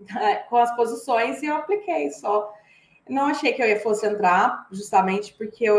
Com 0.50 0.56
as 0.58 0.76
posições 0.76 1.42
e 1.42 1.46
eu 1.46 1.56
apliquei 1.56 2.10
só. 2.10 2.52
Não 3.08 3.26
achei 3.26 3.54
que 3.54 3.62
eu 3.62 3.66
ia 3.66 3.80
fosse 3.80 4.06
entrar, 4.06 4.66
justamente 4.70 5.32
porque 5.34 5.64
eu 5.64 5.78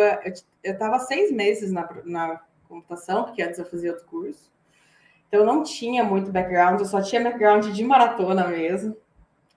estava 0.63 0.99
seis 0.99 1.31
meses 1.31 1.71
na, 1.71 1.87
na 2.03 2.41
computação, 2.76 3.23
porque 3.23 3.41
antes 3.41 3.59
eu 3.59 3.65
fazia 3.65 3.91
outro 3.91 4.05
curso. 4.05 4.51
Então 5.28 5.39
eu 5.39 5.45
não 5.45 5.63
tinha 5.63 6.03
muito 6.03 6.32
background, 6.32 6.80
eu 6.80 6.86
só 6.86 7.01
tinha 7.01 7.23
background 7.23 7.67
de 7.67 7.84
maratona 7.84 8.47
mesmo 8.47 8.95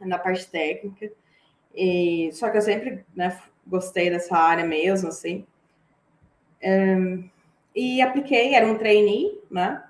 na 0.01 0.19
parte 0.19 0.47
técnica. 0.49 1.11
E, 1.75 2.31
só 2.33 2.49
que 2.49 2.57
eu 2.57 2.63
sempre 2.63 3.05
né, 3.15 3.39
gostei 3.67 4.11
dessa 4.11 4.37
área 4.37 4.65
mesmo, 4.65 5.09
assim. 5.09 5.47
Um, 6.65 7.29
e 7.75 8.01
apliquei, 8.01 8.55
era 8.55 8.67
um 8.67 8.79
trainee, 8.79 9.41
né? 9.51 9.85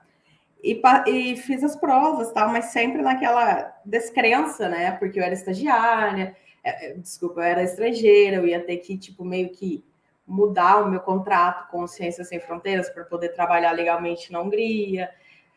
E, 0.62 0.80
e, 1.06 1.36
fiz 1.36 1.62
as 1.62 1.76
provas, 1.76 2.32
tal, 2.32 2.48
mas 2.48 2.66
sempre 2.66 3.00
naquela 3.00 3.74
descrença, 3.84 4.68
né? 4.68 4.90
Porque 4.92 5.18
eu 5.18 5.22
era 5.22 5.32
estagiária, 5.32 6.36
é, 6.64 6.90
é, 6.90 6.94
desculpa, 6.94 7.40
eu 7.40 7.44
era 7.44 7.62
estrangeira, 7.62 8.36
eu 8.36 8.46
ia 8.46 8.60
ter 8.60 8.78
que, 8.78 8.98
tipo, 8.98 9.24
meio 9.24 9.50
que 9.50 9.84
mudar 10.28 10.82
o 10.82 10.90
meu 10.90 11.00
contrato 11.00 11.70
com 11.70 11.86
Ciências 11.86 12.28
Sem 12.28 12.38
Fronteiras 12.38 12.90
para 12.90 13.04
poder 13.04 13.30
trabalhar 13.30 13.72
legalmente 13.72 14.30
na 14.30 14.40
Hungria. 14.40 15.10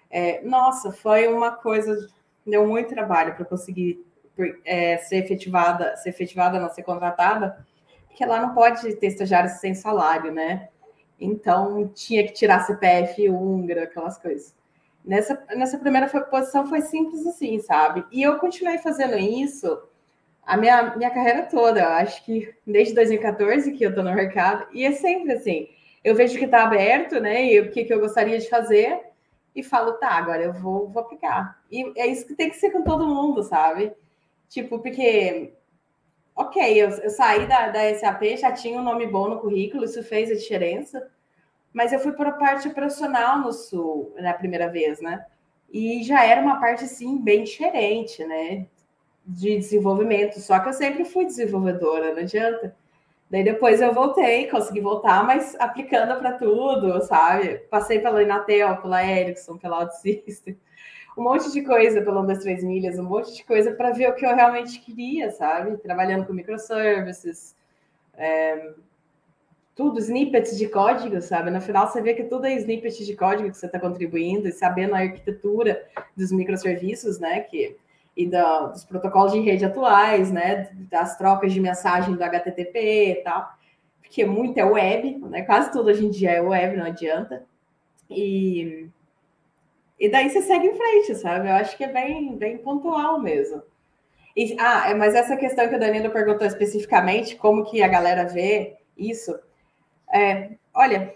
É, 0.09 0.41
nossa, 0.43 0.91
foi 0.91 1.27
uma 1.27 1.51
coisa, 1.51 2.07
deu 2.47 2.65
muito 2.65 2.93
trabalho 2.93 3.35
para 3.35 3.43
conseguir 3.43 4.03
é, 4.63 4.97
ser 4.97 5.17
efetivada, 5.17 5.95
ser 5.97 6.09
efetivada, 6.09 6.59
não 6.59 6.69
ser 6.69 6.83
contratada, 6.83 7.65
porque 8.07 8.25
lá 8.25 8.41
não 8.41 8.53
pode 8.53 8.95
ter 8.95 9.07
estagiário 9.07 9.49
sem 9.49 9.75
salário, 9.75 10.31
né? 10.31 10.69
Então 11.19 11.87
tinha 11.89 12.23
que 12.25 12.33
tirar 12.33 12.61
CPF 12.61 13.29
húngaro, 13.29 13.83
aquelas 13.83 14.17
coisas. 14.17 14.55
Nessa, 15.03 15.43
nessa 15.55 15.77
primeira 15.77 16.07
posição 16.07 16.67
foi 16.67 16.81
simples 16.81 17.25
assim, 17.25 17.59
sabe? 17.59 18.05
E 18.11 18.21
eu 18.21 18.37
continuei 18.37 18.77
fazendo 18.77 19.17
isso 19.17 19.81
a 20.51 20.57
minha, 20.57 20.97
minha 20.97 21.09
carreira 21.09 21.43
toda, 21.43 21.79
eu 21.79 21.87
acho 21.87 22.25
que 22.25 22.53
desde 22.67 22.93
2014 22.93 23.71
que 23.71 23.85
eu 23.85 23.89
estou 23.89 24.03
no 24.03 24.13
mercado, 24.13 24.67
e 24.73 24.83
é 24.83 24.91
sempre 24.91 25.31
assim, 25.31 25.69
eu 26.03 26.13
vejo 26.13 26.37
que 26.37 26.43
está 26.43 26.63
aberto, 26.63 27.21
né, 27.21 27.45
e 27.45 27.57
o 27.61 27.71
que, 27.71 27.85
que 27.85 27.93
eu 27.93 28.01
gostaria 28.01 28.37
de 28.37 28.49
fazer, 28.49 28.99
e 29.55 29.63
falo, 29.63 29.93
tá, 29.93 30.09
agora 30.09 30.43
eu 30.43 30.51
vou, 30.51 30.89
vou 30.89 31.03
aplicar. 31.03 31.57
E 31.71 31.97
é 31.97 32.05
isso 32.05 32.27
que 32.27 32.35
tem 32.35 32.49
que 32.49 32.57
ser 32.57 32.69
com 32.71 32.83
todo 32.83 33.07
mundo, 33.07 33.43
sabe? 33.43 33.93
Tipo, 34.49 34.79
porque, 34.79 35.53
ok, 36.35 36.83
eu, 36.83 36.89
eu 36.89 37.09
saí 37.09 37.47
da, 37.47 37.69
da 37.69 37.95
SAP, 37.95 38.35
já 38.37 38.51
tinha 38.51 38.77
um 38.77 38.83
nome 38.83 39.07
bom 39.07 39.29
no 39.29 39.39
currículo, 39.39 39.85
isso 39.85 40.03
fez 40.03 40.29
a 40.29 40.35
diferença, 40.35 41.09
mas 41.71 41.93
eu 41.93 41.99
fui 42.01 42.11
para 42.11 42.27
a 42.27 42.33
parte 42.33 42.69
profissional 42.71 43.39
no 43.39 43.53
Sul 43.53 44.13
na 44.17 44.33
primeira 44.33 44.67
vez, 44.67 44.99
né? 44.99 45.25
E 45.71 46.03
já 46.03 46.25
era 46.25 46.41
uma 46.41 46.59
parte, 46.59 46.83
assim, 46.83 47.17
bem 47.17 47.45
diferente, 47.45 48.21
né? 48.25 48.67
De 49.25 49.57
desenvolvimento. 49.57 50.39
Só 50.39 50.59
que 50.59 50.69
eu 50.69 50.73
sempre 50.73 51.05
fui 51.05 51.25
desenvolvedora, 51.25 52.13
não 52.13 52.21
adianta. 52.21 52.75
Daí 53.29 53.45
depois 53.45 53.79
eu 53.79 53.93
voltei, 53.93 54.47
consegui 54.47 54.81
voltar, 54.81 55.25
mas 55.25 55.55
aplicando 55.57 56.19
para 56.19 56.33
tudo, 56.33 57.01
sabe? 57.05 57.59
Passei 57.69 57.99
pela 57.99 58.21
Inatel, 58.21 58.75
pela 58.81 59.05
Ericsson, 59.05 59.57
pela 59.57 59.79
OutSystem, 59.79 60.57
um 61.17 61.23
monte 61.23 61.49
de 61.51 61.61
coisa 61.61 62.01
pela 62.01 62.21
1, 62.21 62.25
2, 62.25 62.39
3 62.39 62.63
milhas, 62.63 62.99
um 62.99 63.03
monte 63.03 63.33
de 63.33 63.45
coisa 63.45 63.71
para 63.71 63.91
ver 63.91 64.09
o 64.09 64.15
que 64.15 64.25
eu 64.25 64.35
realmente 64.35 64.79
queria, 64.79 65.31
sabe? 65.31 65.77
Trabalhando 65.77 66.25
com 66.25 66.33
microservices, 66.33 67.55
é, 68.15 68.73
tudo, 69.75 69.99
snippets 69.99 70.57
de 70.57 70.67
código, 70.67 71.21
sabe? 71.21 71.51
No 71.51 71.61
final 71.61 71.87
você 71.87 72.01
vê 72.01 72.13
que 72.13 72.25
tudo 72.25 72.45
é 72.45 72.53
snippet 72.55 73.05
de 73.05 73.15
código 73.15 73.49
que 73.49 73.57
você 73.57 73.65
está 73.65 73.79
contribuindo 73.79 74.47
e 74.47 74.51
sabendo 74.51 74.95
a 74.95 74.99
arquitetura 74.99 75.87
dos 76.15 76.31
microserviços, 76.31 77.19
né? 77.19 77.39
Que, 77.41 77.77
e 78.23 78.29
dos 78.29 78.85
protocolos 78.85 79.31
de 79.33 79.39
rede 79.39 79.65
atuais, 79.65 80.31
né? 80.31 80.69
Das 80.89 81.17
trocas 81.17 81.53
de 81.53 81.59
mensagem 81.59 82.15
do 82.15 82.23
HTTP 82.23 83.11
e 83.11 83.15
tal. 83.23 83.49
Porque 84.01 84.25
muito 84.25 84.57
é 84.57 84.65
web, 84.65 85.19
né? 85.29 85.43
Quase 85.43 85.71
tudo 85.71 85.89
hoje 85.89 86.05
em 86.05 86.09
dia 86.09 86.31
é 86.31 86.41
web, 86.41 86.77
não 86.77 86.85
adianta. 86.85 87.45
E, 88.09 88.89
e 89.99 90.09
daí 90.09 90.29
você 90.29 90.41
segue 90.41 90.67
em 90.67 90.75
frente, 90.75 91.15
sabe? 91.15 91.47
Eu 91.47 91.53
acho 91.53 91.77
que 91.77 91.83
é 91.83 91.91
bem, 91.91 92.35
bem 92.35 92.57
pontual 92.57 93.19
mesmo. 93.21 93.63
E, 94.35 94.55
ah, 94.59 94.89
é, 94.89 94.93
mas 94.93 95.15
essa 95.15 95.35
questão 95.35 95.67
que 95.67 95.75
o 95.75 95.79
Danilo 95.79 96.09
perguntou 96.09 96.47
especificamente, 96.47 97.35
como 97.35 97.65
que 97.65 97.81
a 97.81 97.87
galera 97.87 98.25
vê 98.25 98.77
isso, 98.97 99.37
é, 100.13 100.51
olha, 100.73 101.13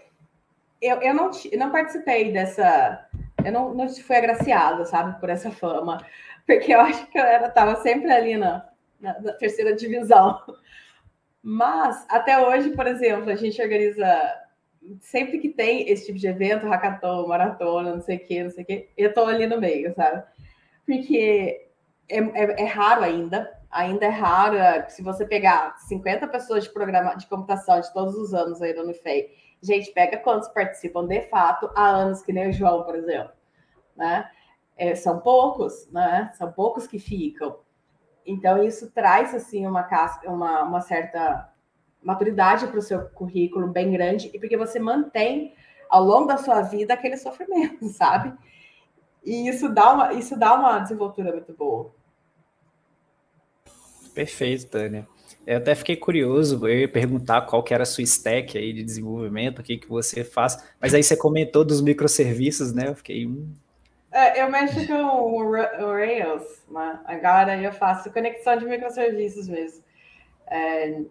eu, 0.80 1.00
eu 1.00 1.14
não, 1.14 1.30
não 1.58 1.70
participei 1.70 2.32
dessa. 2.32 3.08
Eu 3.44 3.52
não, 3.52 3.74
não 3.74 3.88
fui 3.88 4.16
agraciada, 4.16 4.84
sabe, 4.84 5.20
por 5.20 5.30
essa 5.30 5.50
fama, 5.50 6.04
porque 6.46 6.72
eu 6.72 6.80
acho 6.80 7.06
que 7.08 7.18
eu 7.18 7.24
estava 7.24 7.76
sempre 7.76 8.10
ali 8.10 8.36
na, 8.36 8.68
na, 9.00 9.20
na, 9.20 9.32
terceira 9.32 9.74
divisão. 9.74 10.40
Mas, 11.42 12.06
até 12.08 12.38
hoje, 12.38 12.70
por 12.70 12.86
exemplo, 12.86 13.30
a 13.30 13.34
gente 13.34 13.60
organiza. 13.60 14.42
Sempre 15.00 15.38
que 15.38 15.48
tem 15.48 15.88
esse 15.90 16.06
tipo 16.06 16.18
de 16.18 16.28
evento, 16.28 16.68
hackathon, 16.68 17.26
maratona, 17.26 17.94
não 17.94 18.00
sei 18.00 18.18
o 18.18 18.24
quê, 18.24 18.44
não 18.44 18.50
sei 18.50 18.62
o 18.62 18.66
quê, 18.66 18.88
eu 18.96 19.08
estou 19.08 19.26
ali 19.26 19.44
no 19.44 19.60
meio, 19.60 19.92
sabe? 19.94 20.22
Porque 20.86 21.66
é, 22.08 22.18
é, 22.18 22.62
é 22.62 22.64
raro 22.64 23.02
ainda, 23.02 23.50
ainda 23.68 24.06
é 24.06 24.08
raro. 24.08 24.56
É, 24.56 24.88
se 24.88 25.02
você 25.02 25.26
pegar 25.26 25.76
50 25.78 26.28
pessoas 26.28 26.64
de 26.64 26.70
programa 26.72 27.16
de 27.16 27.26
computação 27.26 27.80
de 27.80 27.92
todos 27.92 28.14
os 28.14 28.32
anos 28.32 28.62
aí 28.62 28.72
no 28.74 28.84
Unifei, 28.84 29.34
gente, 29.60 29.90
pega 29.90 30.18
quantos 30.18 30.48
participam 30.48 31.04
de 31.06 31.22
fato 31.22 31.68
há 31.74 31.88
anos, 31.88 32.22
que 32.22 32.32
nem 32.32 32.50
o 32.50 32.52
João, 32.52 32.84
por 32.84 32.94
exemplo. 32.94 33.32
Né? 33.96 34.30
É, 34.76 34.94
são 34.94 35.20
poucos, 35.20 35.88
né? 35.90 36.30
São 36.36 36.52
poucos 36.52 36.86
que 36.86 36.98
ficam. 36.98 37.58
Então, 38.26 38.62
isso 38.62 38.90
traz 38.90 39.34
assim 39.34 39.66
uma, 39.66 39.88
uma, 40.24 40.62
uma 40.62 40.80
certa 40.80 41.50
maturidade 42.02 42.66
para 42.66 42.78
o 42.78 42.82
seu 42.82 43.08
currículo 43.10 43.68
bem 43.68 43.90
grande, 43.92 44.30
e 44.32 44.38
porque 44.38 44.56
você 44.56 44.78
mantém 44.78 45.54
ao 45.88 46.04
longo 46.04 46.26
da 46.26 46.36
sua 46.36 46.62
vida 46.62 46.94
aquele 46.94 47.16
sofrimento, 47.16 47.86
sabe? 47.90 48.32
E 49.24 49.48
isso 49.48 49.68
dá 49.68 49.92
uma, 49.92 50.12
isso 50.12 50.38
dá 50.38 50.54
uma 50.54 50.78
desenvoltura 50.78 51.32
muito 51.32 51.52
boa. 51.52 51.92
Perfeito, 54.14 54.66
Tânia. 54.68 55.06
Eu 55.44 55.58
até 55.58 55.74
fiquei 55.74 55.96
curioso, 55.96 56.66
eu 56.66 56.80
ia 56.80 56.88
perguntar 56.88 57.42
qual 57.42 57.62
que 57.62 57.74
era 57.74 57.82
a 57.82 57.86
sua 57.86 58.02
stack 58.02 58.56
aí 58.56 58.72
de 58.72 58.82
desenvolvimento, 58.82 59.58
o 59.58 59.62
que, 59.62 59.76
que 59.76 59.88
você 59.88 60.24
faz, 60.24 60.56
mas 60.80 60.94
aí 60.94 61.02
você 61.02 61.16
comentou 61.16 61.64
dos 61.64 61.80
microserviços, 61.80 62.72
né? 62.72 62.88
Eu 62.88 62.94
fiquei. 62.94 63.26
Hum. 63.26 63.52
É, 64.16 64.42
eu 64.42 64.50
mexo 64.50 64.86
com 64.86 64.94
o 64.94 65.52
Rails, 65.92 66.64
né? 66.70 67.00
agora 67.04 67.54
eu 67.60 67.70
faço 67.70 68.10
conexão 68.10 68.56
de 68.56 68.64
microserviços 68.64 69.46
mesmo. 69.46 69.84
É, 70.46 71.02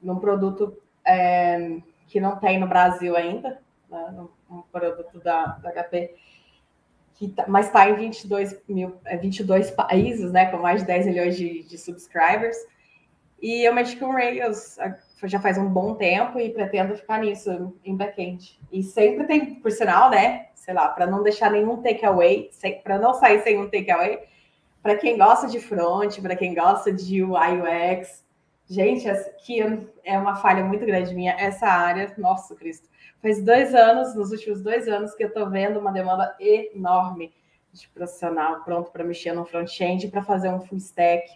num 0.00 0.18
produto 0.18 0.74
é, 1.06 1.76
que 2.06 2.18
não 2.18 2.36
tem 2.36 2.58
no 2.58 2.66
Brasil 2.66 3.14
ainda, 3.14 3.60
né? 3.90 4.14
um 4.48 4.62
produto 4.62 5.20
da, 5.20 5.58
da 5.58 5.70
HP 5.70 6.14
que 7.16 7.28
tá, 7.28 7.44
mas 7.46 7.66
está 7.66 7.86
em 7.90 7.96
22, 7.96 8.58
mil, 8.66 8.98
22 9.20 9.68
é, 9.68 9.72
países, 9.72 10.32
né, 10.32 10.50
com 10.50 10.56
mais 10.56 10.80
de 10.80 10.86
10 10.86 11.04
milhões 11.04 11.36
de, 11.36 11.64
de 11.64 11.76
subscribers. 11.76 12.56
E 13.42 13.62
eu 13.68 13.74
mexo 13.74 13.98
com 13.98 14.10
Rails 14.10 14.78
já 15.26 15.40
faz 15.40 15.58
um 15.58 15.68
bom 15.68 15.94
tempo 15.94 16.38
e 16.38 16.50
pretendo 16.50 16.94
ficar 16.94 17.20
nisso 17.20 17.74
em 17.84 17.96
back-end. 17.96 18.60
E 18.70 18.82
sempre 18.82 19.26
tem, 19.26 19.54
por 19.56 19.70
sinal, 19.72 20.10
né, 20.10 20.48
sei 20.54 20.74
lá, 20.74 20.88
para 20.88 21.06
não 21.06 21.22
deixar 21.22 21.50
nenhum 21.50 21.82
takeaway, 21.82 22.50
para 22.84 22.98
não 22.98 23.14
sair 23.14 23.40
sem 23.40 23.58
um 23.58 23.68
takeaway, 23.68 24.20
para 24.82 24.96
quem 24.96 25.18
gosta 25.18 25.46
de 25.48 25.58
front, 25.58 26.20
para 26.20 26.36
quem 26.36 26.54
gosta 26.54 26.92
de 26.92 27.22
UI 27.22 27.60
UX, 27.60 28.24
gente, 28.68 29.08
que 29.44 29.60
é 30.04 30.18
uma 30.18 30.36
falha 30.36 30.62
muito 30.62 30.84
grande 30.86 31.14
minha, 31.14 31.32
essa 31.32 31.66
área, 31.66 32.14
nossa 32.18 32.54
Cristo 32.54 32.88
Faz 33.20 33.42
dois 33.42 33.74
anos, 33.74 34.14
nos 34.14 34.30
últimos 34.30 34.62
dois 34.62 34.86
anos, 34.86 35.12
que 35.14 35.24
eu 35.24 35.28
estou 35.28 35.50
vendo 35.50 35.80
uma 35.80 35.90
demanda 35.90 36.36
enorme 36.38 37.34
de 37.72 37.88
profissional 37.88 38.62
pronto 38.62 38.92
para 38.92 39.02
mexer 39.02 39.32
no 39.32 39.44
front-end 39.44 40.08
para 40.08 40.22
fazer 40.22 40.48
um 40.50 40.60
full 40.60 40.78
stack. 40.78 41.28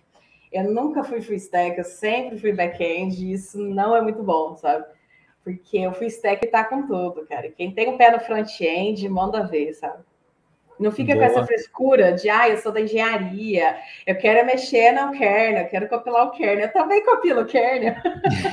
Eu 0.52 0.64
nunca 0.64 1.02
fui 1.02 1.20
full 1.22 1.36
stack, 1.36 1.78
eu 1.78 1.84
sempre 1.84 2.38
fui 2.38 2.52
back-end, 2.52 3.24
e 3.24 3.32
isso 3.32 3.58
não 3.58 3.96
é 3.96 4.02
muito 4.02 4.22
bom, 4.22 4.56
sabe? 4.56 4.84
Porque 5.42 5.86
o 5.86 5.92
full 5.92 6.06
stack 6.06 6.44
está 6.44 6.64
com 6.64 6.86
tudo, 6.86 7.26
cara. 7.26 7.50
Quem 7.50 7.72
tem 7.72 7.88
o 7.88 7.96
pé 7.96 8.10
no 8.10 8.20
front-end, 8.20 9.08
manda 9.08 9.46
ver, 9.46 9.72
sabe? 9.74 10.04
Não 10.78 10.90
fica 10.90 11.14
Boa. 11.14 11.26
com 11.26 11.32
essa 11.32 11.46
frescura 11.46 12.12
de, 12.12 12.28
ah, 12.28 12.48
eu 12.48 12.58
sou 12.58 12.72
da 12.72 12.80
engenharia, 12.80 13.76
eu 14.06 14.16
quero 14.16 14.44
mexer 14.44 14.92
no 14.92 15.12
kernel, 15.12 15.62
eu 15.62 15.68
quero 15.68 15.88
compilar 15.88 16.26
o 16.26 16.30
kernel. 16.32 16.66
Eu 16.66 16.72
também 16.72 17.04
compilo 17.04 17.42
o 17.42 17.46
kernel, 17.46 17.94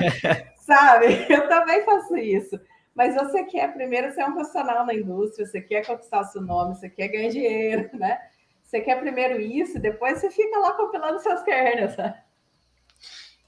sabe? 0.58 1.26
Eu 1.30 1.48
também 1.48 1.84
faço 1.84 2.16
isso. 2.18 2.60
Mas 2.94 3.16
você 3.16 3.44
quer 3.46 3.74
primeiro 3.74 4.12
ser 4.12 4.24
um 4.26 4.34
profissional 4.34 4.86
na 4.86 4.94
indústria, 4.94 5.46
você 5.46 5.62
quer 5.62 5.86
conquistar 5.86 6.24
seu 6.26 6.42
nome, 6.42 6.76
você 6.76 6.90
quer 6.90 7.08
ganhar 7.08 7.30
dinheiro, 7.30 7.90
né? 7.94 8.20
Você 8.70 8.82
quer 8.82 9.00
primeiro 9.00 9.42
isso, 9.42 9.80
depois 9.80 10.20
você 10.20 10.30
fica 10.30 10.60
lá 10.60 10.74
compilando 10.74 11.20
seus 11.20 11.42
kernels, 11.42 11.98
né? 11.98 12.22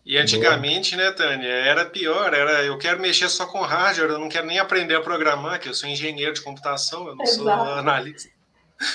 E 0.03 0.17
antigamente, 0.17 0.95
né, 0.95 1.11
Tânia, 1.11 1.47
era 1.47 1.85
pior, 1.85 2.33
era 2.33 2.63
eu 2.63 2.75
quero 2.79 2.99
mexer 2.99 3.29
só 3.29 3.45
com 3.45 3.61
hardware, 3.61 4.09
eu 4.09 4.17
não 4.17 4.27
quero 4.27 4.47
nem 4.47 4.57
aprender 4.57 4.95
a 4.95 5.01
programar, 5.01 5.59
que 5.59 5.69
eu 5.69 5.75
sou 5.75 5.87
engenheiro 5.87 6.33
de 6.33 6.41
computação, 6.41 7.07
eu 7.07 7.15
não 7.15 7.23
Exato. 7.23 7.43
sou 7.43 7.49
analista. 7.51 8.29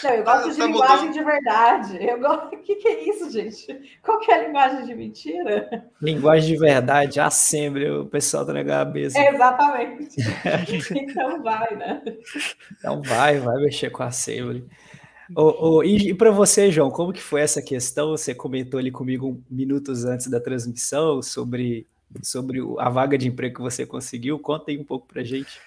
Não, 0.02 0.10
eu 0.10 0.24
gosto 0.24 0.42
tá, 0.42 0.48
de 0.48 0.56
tá 0.58 0.66
linguagem 0.66 0.96
mudando. 0.96 1.12
de 1.12 1.24
verdade. 1.24 2.04
Eu 2.04 2.18
gosto. 2.18 2.56
O 2.56 2.62
que, 2.66 2.74
que 2.74 2.88
é 2.88 3.08
isso, 3.08 3.30
gente? 3.30 3.98
Qual 4.02 4.18
que 4.18 4.32
é 4.32 4.34
a 4.34 4.46
linguagem 4.48 4.84
de 4.84 4.94
mentira? 4.96 5.88
Linguagem 6.02 6.52
de 6.52 6.58
verdade, 6.58 7.20
assembly, 7.20 7.88
o 7.88 8.06
pessoal 8.06 8.44
tá 8.44 8.52
na 8.52 8.64
cabeça. 8.64 9.16
exatamente. 9.20 10.16
então 10.90 11.40
vai, 11.40 11.76
né? 11.76 12.02
Então 12.76 13.00
vai, 13.02 13.38
vai 13.38 13.56
mexer 13.58 13.90
com 13.90 14.02
a 14.02 14.06
assembly. 14.06 14.68
Oh, 15.34 15.78
oh, 15.78 15.84
e, 15.84 16.14
para 16.14 16.30
você, 16.30 16.70
João, 16.70 16.90
como 16.90 17.12
que 17.12 17.20
foi 17.20 17.40
essa 17.40 17.60
questão? 17.60 18.10
Você 18.10 18.34
comentou 18.34 18.78
ali 18.78 18.90
comigo 18.90 19.42
minutos 19.50 20.04
antes 20.04 20.28
da 20.28 20.40
transmissão 20.40 21.20
sobre, 21.20 21.86
sobre 22.22 22.60
a 22.78 22.88
vaga 22.88 23.18
de 23.18 23.26
emprego 23.26 23.56
que 23.56 23.62
você 23.62 23.84
conseguiu. 23.84 24.38
Conta 24.38 24.70
aí 24.70 24.78
um 24.78 24.84
pouco 24.84 25.06
para 25.08 25.24
gente. 25.24 25.60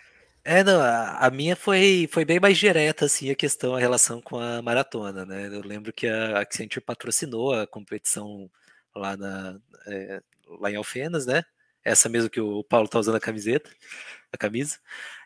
É, 0.44 0.64
não, 0.64 0.80
a, 0.80 1.27
a 1.27 1.30
minha 1.30 1.56
foi, 1.56 2.07
foi 2.11 2.23
bem 2.23 2.40
mais 2.40 2.57
direta, 2.57 3.06
assim, 3.06 3.30
a 3.30 3.36
questão, 3.36 3.76
a 3.76 3.80
relação 3.80 4.22
com 4.22 4.40
a 4.40 4.61
maratona, 4.61 5.26
né? 5.26 5.48
Eu 5.48 5.61
lembro 5.61 5.91
que 5.91 6.07
a 6.07 6.40
Accenture 6.40 6.84
patrocinou 6.84 7.53
a 7.53 7.68
competição 7.68 8.49
lá, 8.95 9.18
na, 9.18 9.60
é, 9.88 10.22
lá 10.60 10.72
em 10.72 10.76
Alfenas, 10.76 11.26
né? 11.26 11.44
Essa 11.84 12.07
mesmo 12.07 12.30
que 12.30 12.40
o 12.40 12.64
Paulo 12.64 12.88
tá 12.88 12.98
usando 12.99 13.15
a 13.15 13.19
camiseta, 13.19 13.69
a 14.31 14.38
camisa. 14.38 14.77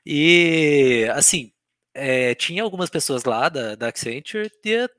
E, 0.06 1.08
assim, 1.14 1.53
é, 1.94 2.36
tinha 2.36 2.64
algumas 2.64 2.90
pessoas 2.90 3.24
lá 3.24 3.50
da, 3.50 3.76
da 3.76 3.88
Accenture 3.90 4.52
e 4.66 4.90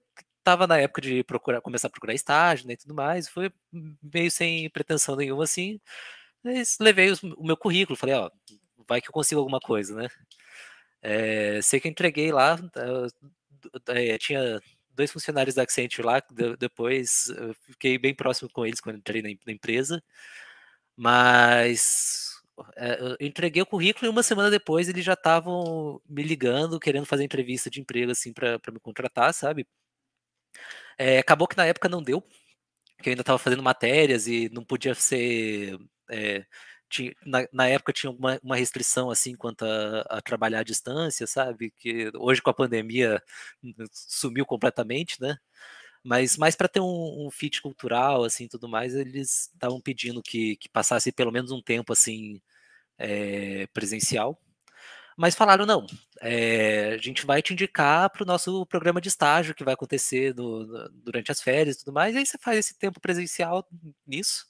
tava 0.42 0.66
na 0.66 0.78
época 0.78 1.00
de 1.00 1.24
procurar, 1.24 1.60
começar 1.60 1.88
a 1.88 1.90
procurar 1.90 2.14
estágio 2.14 2.66
né, 2.68 2.74
e 2.74 2.76
tudo 2.76 2.94
mais, 2.94 3.28
foi 3.28 3.50
meio 4.02 4.30
sem 4.30 4.68
pretensão 4.70 5.16
nenhuma, 5.16 5.44
assim, 5.44 5.80
mas 6.42 6.78
levei 6.80 7.10
os, 7.10 7.22
o 7.22 7.44
meu 7.44 7.56
currículo, 7.56 7.96
falei, 7.96 8.14
ó, 8.14 8.30
vai 8.88 9.00
que 9.00 9.08
eu 9.08 9.12
consigo 9.12 9.40
alguma 9.40 9.60
coisa, 9.60 9.94
né? 9.96 10.08
É, 11.02 11.60
sei 11.62 11.80
que 11.80 11.88
eu 11.88 11.92
entreguei 11.92 12.32
lá, 12.32 12.58
é, 13.88 14.18
tinha 14.18 14.60
dois 14.90 15.10
funcionários 15.12 15.54
da 15.54 15.62
Accenture 15.62 16.06
lá, 16.06 16.22
depois 16.58 17.26
fiquei 17.66 17.98
bem 17.98 18.14
próximo 18.14 18.50
com 18.50 18.66
eles 18.66 18.80
quando 18.80 18.98
entrei 18.98 19.22
na, 19.22 19.28
na 19.46 19.52
empresa, 19.52 20.02
mas 20.96 22.33
eu 22.76 23.16
entreguei 23.20 23.62
o 23.62 23.66
currículo 23.66 24.06
e 24.06 24.08
uma 24.08 24.22
semana 24.22 24.50
depois 24.50 24.88
eles 24.88 25.04
já 25.04 25.14
estavam 25.14 26.00
me 26.08 26.22
ligando, 26.22 26.80
querendo 26.80 27.06
fazer 27.06 27.24
entrevista 27.24 27.70
de 27.70 27.80
emprego 27.80 28.12
assim 28.12 28.32
para 28.32 28.60
me 28.72 28.80
contratar, 28.80 29.32
sabe? 29.34 29.66
É, 30.98 31.18
acabou 31.18 31.48
que 31.48 31.56
na 31.56 31.66
época 31.66 31.88
não 31.88 32.02
deu, 32.02 32.22
que 33.02 33.08
eu 33.10 33.12
ainda 33.12 33.22
estava 33.22 33.38
fazendo 33.38 33.62
matérias 33.62 34.26
e 34.26 34.48
não 34.50 34.64
podia 34.64 34.94
ser. 34.94 35.78
É, 36.10 36.44
tinha, 36.88 37.14
na, 37.26 37.46
na, 37.52 37.68
época 37.68 37.92
tinha 37.92 38.10
uma, 38.10 38.38
uma, 38.42 38.56
restrição 38.56 39.10
assim 39.10 39.34
quanto 39.36 39.64
a, 39.64 40.00
a, 40.10 40.22
trabalhar 40.22 40.60
à 40.60 40.62
distância, 40.64 41.26
sabe? 41.26 41.72
Que 41.78 42.10
hoje 42.16 42.42
com 42.42 42.50
a 42.50 42.54
pandemia 42.54 43.22
sumiu 43.92 44.46
completamente, 44.46 45.20
né? 45.20 45.36
Mas 46.04 46.36
mais 46.36 46.54
para 46.54 46.68
ter 46.68 46.80
um, 46.80 47.26
um, 47.26 47.30
fit 47.30 47.62
cultural, 47.62 48.24
assim, 48.24 48.46
tudo 48.48 48.68
mais, 48.68 48.94
eles 48.94 49.50
estavam 49.54 49.80
pedindo 49.80 50.22
que, 50.22 50.56
que 50.56 50.68
passasse 50.68 51.10
pelo 51.12 51.32
menos 51.32 51.50
um 51.50 51.62
tempo 51.62 51.92
assim 51.92 52.40
é, 52.98 53.66
presencial. 53.68 54.38
Mas 55.16 55.34
falaram, 55.34 55.64
não, 55.64 55.86
é, 56.20 56.94
a 56.94 56.98
gente 56.98 57.24
vai 57.24 57.40
te 57.42 57.52
indicar 57.52 58.10
para 58.10 58.24
o 58.24 58.26
nosso 58.26 58.66
programa 58.66 59.00
de 59.00 59.08
estágio 59.08 59.54
que 59.54 59.64
vai 59.64 59.74
acontecer 59.74 60.34
no, 60.34 60.66
no, 60.66 60.88
durante 60.90 61.30
as 61.30 61.40
férias 61.40 61.76
e 61.76 61.78
tudo 61.80 61.92
mais, 61.94 62.14
e 62.14 62.18
aí 62.18 62.26
você 62.26 62.36
faz 62.38 62.58
esse 62.58 62.76
tempo 62.78 63.00
presencial 63.00 63.66
nisso. 64.06 64.46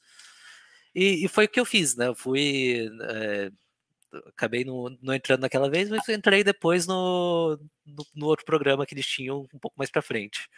E, 0.95 1.25
e 1.25 1.29
foi 1.29 1.47
o 1.47 1.49
que 1.49 1.61
eu 1.61 1.65
fiz, 1.65 1.97
né? 1.97 2.09
Eu 2.09 2.15
fui. 2.15 2.89
É, 3.03 3.51
acabei 4.29 4.65
não, 4.65 4.97
não, 5.03 5.15
entrando 5.15 5.43
naquela 5.43 5.69
vez, 5.71 5.91
mas 5.91 6.09
entrei 6.09 6.45
depois 6.45 6.87
no, 6.87 7.59
no, 7.85 8.07
no 8.15 8.27
outro 8.27 8.45
programa 8.45 8.87
que 8.87 8.95
eles 8.95 9.07
tinham 9.07 9.41
um 9.53 9.59
pouco 9.59 9.77
mais 9.79 9.91
para 9.91 10.03
frente. 10.03 10.49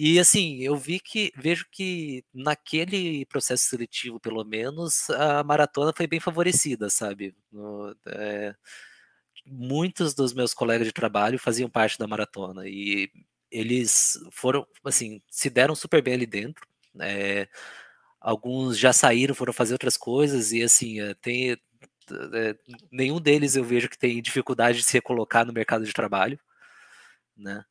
E 0.00 0.16
assim, 0.20 0.58
eu 0.62 0.76
vi 0.76 1.00
que 1.00 1.32
vejo 1.36 1.66
que 1.72 2.24
naquele 2.32 3.26
processo 3.26 3.64
seletivo, 3.64 4.20
pelo 4.20 4.44
menos, 4.44 5.10
a 5.10 5.42
maratona 5.42 5.92
foi 5.96 6.06
bem 6.06 6.20
favorecida, 6.20 6.88
sabe? 6.88 7.34
No, 7.50 7.92
é, 8.06 8.54
muitos 9.46 10.14
dos 10.14 10.32
meus 10.34 10.54
colegas 10.54 10.86
de 10.86 10.92
trabalho 10.92 11.38
faziam 11.38 11.70
parte 11.70 11.98
da 11.98 12.06
maratona 12.06 12.68
e 12.68 13.10
eles 13.50 14.18
foram, 14.32 14.66
assim, 14.84 15.22
se 15.30 15.50
deram 15.50 15.74
super 15.74 16.02
bem 16.02 16.14
ali 16.14 16.26
dentro. 16.26 16.66
É, 17.00 17.48
alguns 18.20 18.78
já 18.78 18.92
saíram, 18.92 19.34
foram 19.34 19.52
fazer 19.52 19.74
outras 19.74 19.96
coisas 19.96 20.52
e 20.52 20.62
assim, 20.62 21.00
eh, 21.00 21.14
tem 21.22 21.52
é, 21.52 22.56
nenhum 22.92 23.20
deles 23.20 23.56
eu 23.56 23.64
vejo 23.64 23.88
que 23.88 23.98
tem 23.98 24.22
dificuldade 24.22 24.78
de 24.78 24.84
se 24.84 24.94
recolocar 24.94 25.46
no 25.46 25.52
mercado 25.52 25.84
de 25.86 25.92
trabalho, 25.92 26.38
né? 27.36 27.64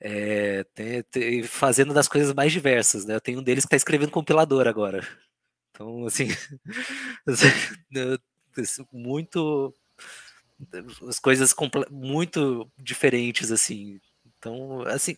É, 0.00 0.64
tem, 0.74 1.02
tem, 1.04 1.42
fazendo 1.42 1.94
das 1.94 2.08
coisas 2.08 2.34
mais 2.34 2.52
diversas, 2.52 3.04
né? 3.06 3.14
Eu 3.14 3.20
tenho 3.20 3.40
um 3.40 3.42
deles 3.42 3.64
que 3.64 3.68
está 3.68 3.76
escrevendo 3.76 4.10
compilador 4.10 4.66
agora. 4.68 5.06
Então, 5.70 6.06
assim, 6.06 6.28
muito 8.92 9.74
as 11.08 11.18
coisas 11.18 11.54
muito 11.90 12.70
diferentes, 12.78 13.50
assim. 13.52 14.00
Então, 14.38 14.82
assim, 14.82 15.16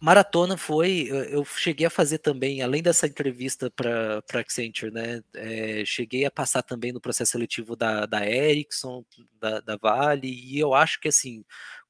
maratona 0.00 0.56
foi. 0.56 1.08
Eu 1.30 1.44
cheguei 1.44 1.86
a 1.86 1.90
fazer 1.90 2.18
também, 2.18 2.62
além 2.62 2.82
dessa 2.82 3.06
entrevista 3.06 3.70
para 3.70 4.22
Accenture, 4.34 4.92
né? 4.92 5.22
É, 5.34 5.84
cheguei 5.84 6.24
a 6.24 6.30
passar 6.30 6.62
também 6.62 6.92
no 6.92 7.00
processo 7.00 7.32
seletivo 7.32 7.76
da, 7.76 8.06
da 8.06 8.26
Ericsson, 8.28 9.04
da, 9.40 9.60
da 9.60 9.76
Vale, 9.76 10.28
e 10.28 10.58
eu 10.58 10.74
acho 10.74 11.00
que 11.00 11.08
assim 11.08 11.44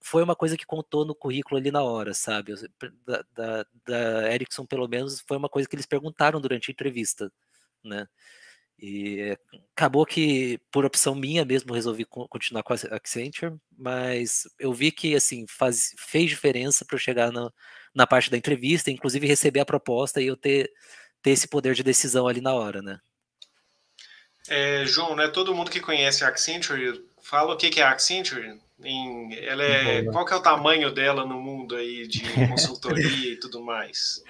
foi 0.04 0.22
uma 0.22 0.36
coisa 0.36 0.54
que 0.54 0.66
contou 0.66 1.02
no 1.06 1.14
currículo 1.14 1.56
ali 1.56 1.70
na 1.70 1.82
hora, 1.82 2.12
sabe? 2.12 2.52
Da, 3.06 3.24
da, 3.32 3.66
da 3.86 4.34
Ericsson, 4.34 4.66
pelo 4.66 4.86
menos, 4.86 5.24
foi 5.26 5.38
uma 5.38 5.48
coisa 5.48 5.66
que 5.66 5.74
eles 5.74 5.86
perguntaram 5.86 6.38
durante 6.38 6.70
a 6.70 6.72
entrevista, 6.72 7.32
né? 7.82 8.06
E 8.78 9.34
acabou 9.74 10.04
que, 10.04 10.60
por 10.70 10.84
opção 10.84 11.14
minha 11.14 11.42
mesmo, 11.42 11.72
resolvi 11.72 12.04
continuar 12.04 12.62
com 12.62 12.74
a 12.74 12.76
Accenture, 12.90 13.56
mas 13.78 14.46
eu 14.58 14.74
vi 14.74 14.92
que, 14.92 15.14
assim, 15.14 15.46
faz, 15.48 15.94
fez 15.96 16.28
diferença 16.28 16.84
para 16.84 16.96
eu 16.96 17.00
chegar 17.00 17.32
na, 17.32 17.50
na 17.94 18.06
parte 18.06 18.30
da 18.30 18.36
entrevista, 18.36 18.90
inclusive 18.90 19.26
receber 19.26 19.60
a 19.60 19.64
proposta 19.64 20.20
e 20.20 20.26
eu 20.26 20.36
ter, 20.36 20.70
ter 21.22 21.30
esse 21.30 21.48
poder 21.48 21.74
de 21.74 21.82
decisão 21.82 22.28
ali 22.28 22.42
na 22.42 22.52
hora, 22.52 22.82
né? 22.82 23.00
É, 24.48 24.84
João, 24.84 25.16
não 25.16 25.24
é 25.24 25.28
todo 25.28 25.54
mundo 25.54 25.70
que 25.70 25.80
conhece 25.80 26.24
a 26.24 26.28
Accenture. 26.28 27.02
Fala 27.24 27.54
o 27.54 27.56
que 27.56 27.80
é 27.80 27.82
a 27.82 27.90
Accenture. 27.90 28.60
Em, 28.82 29.34
ela 29.46 29.62
é, 29.62 30.04
qual 30.04 30.26
que 30.26 30.34
é 30.34 30.36
o 30.36 30.42
tamanho 30.42 30.92
dela 30.92 31.24
no 31.24 31.40
mundo 31.40 31.74
aí 31.74 32.06
de 32.06 32.20
consultoria 32.50 33.32
e 33.32 33.40
tudo 33.40 33.62
mais? 33.62 34.22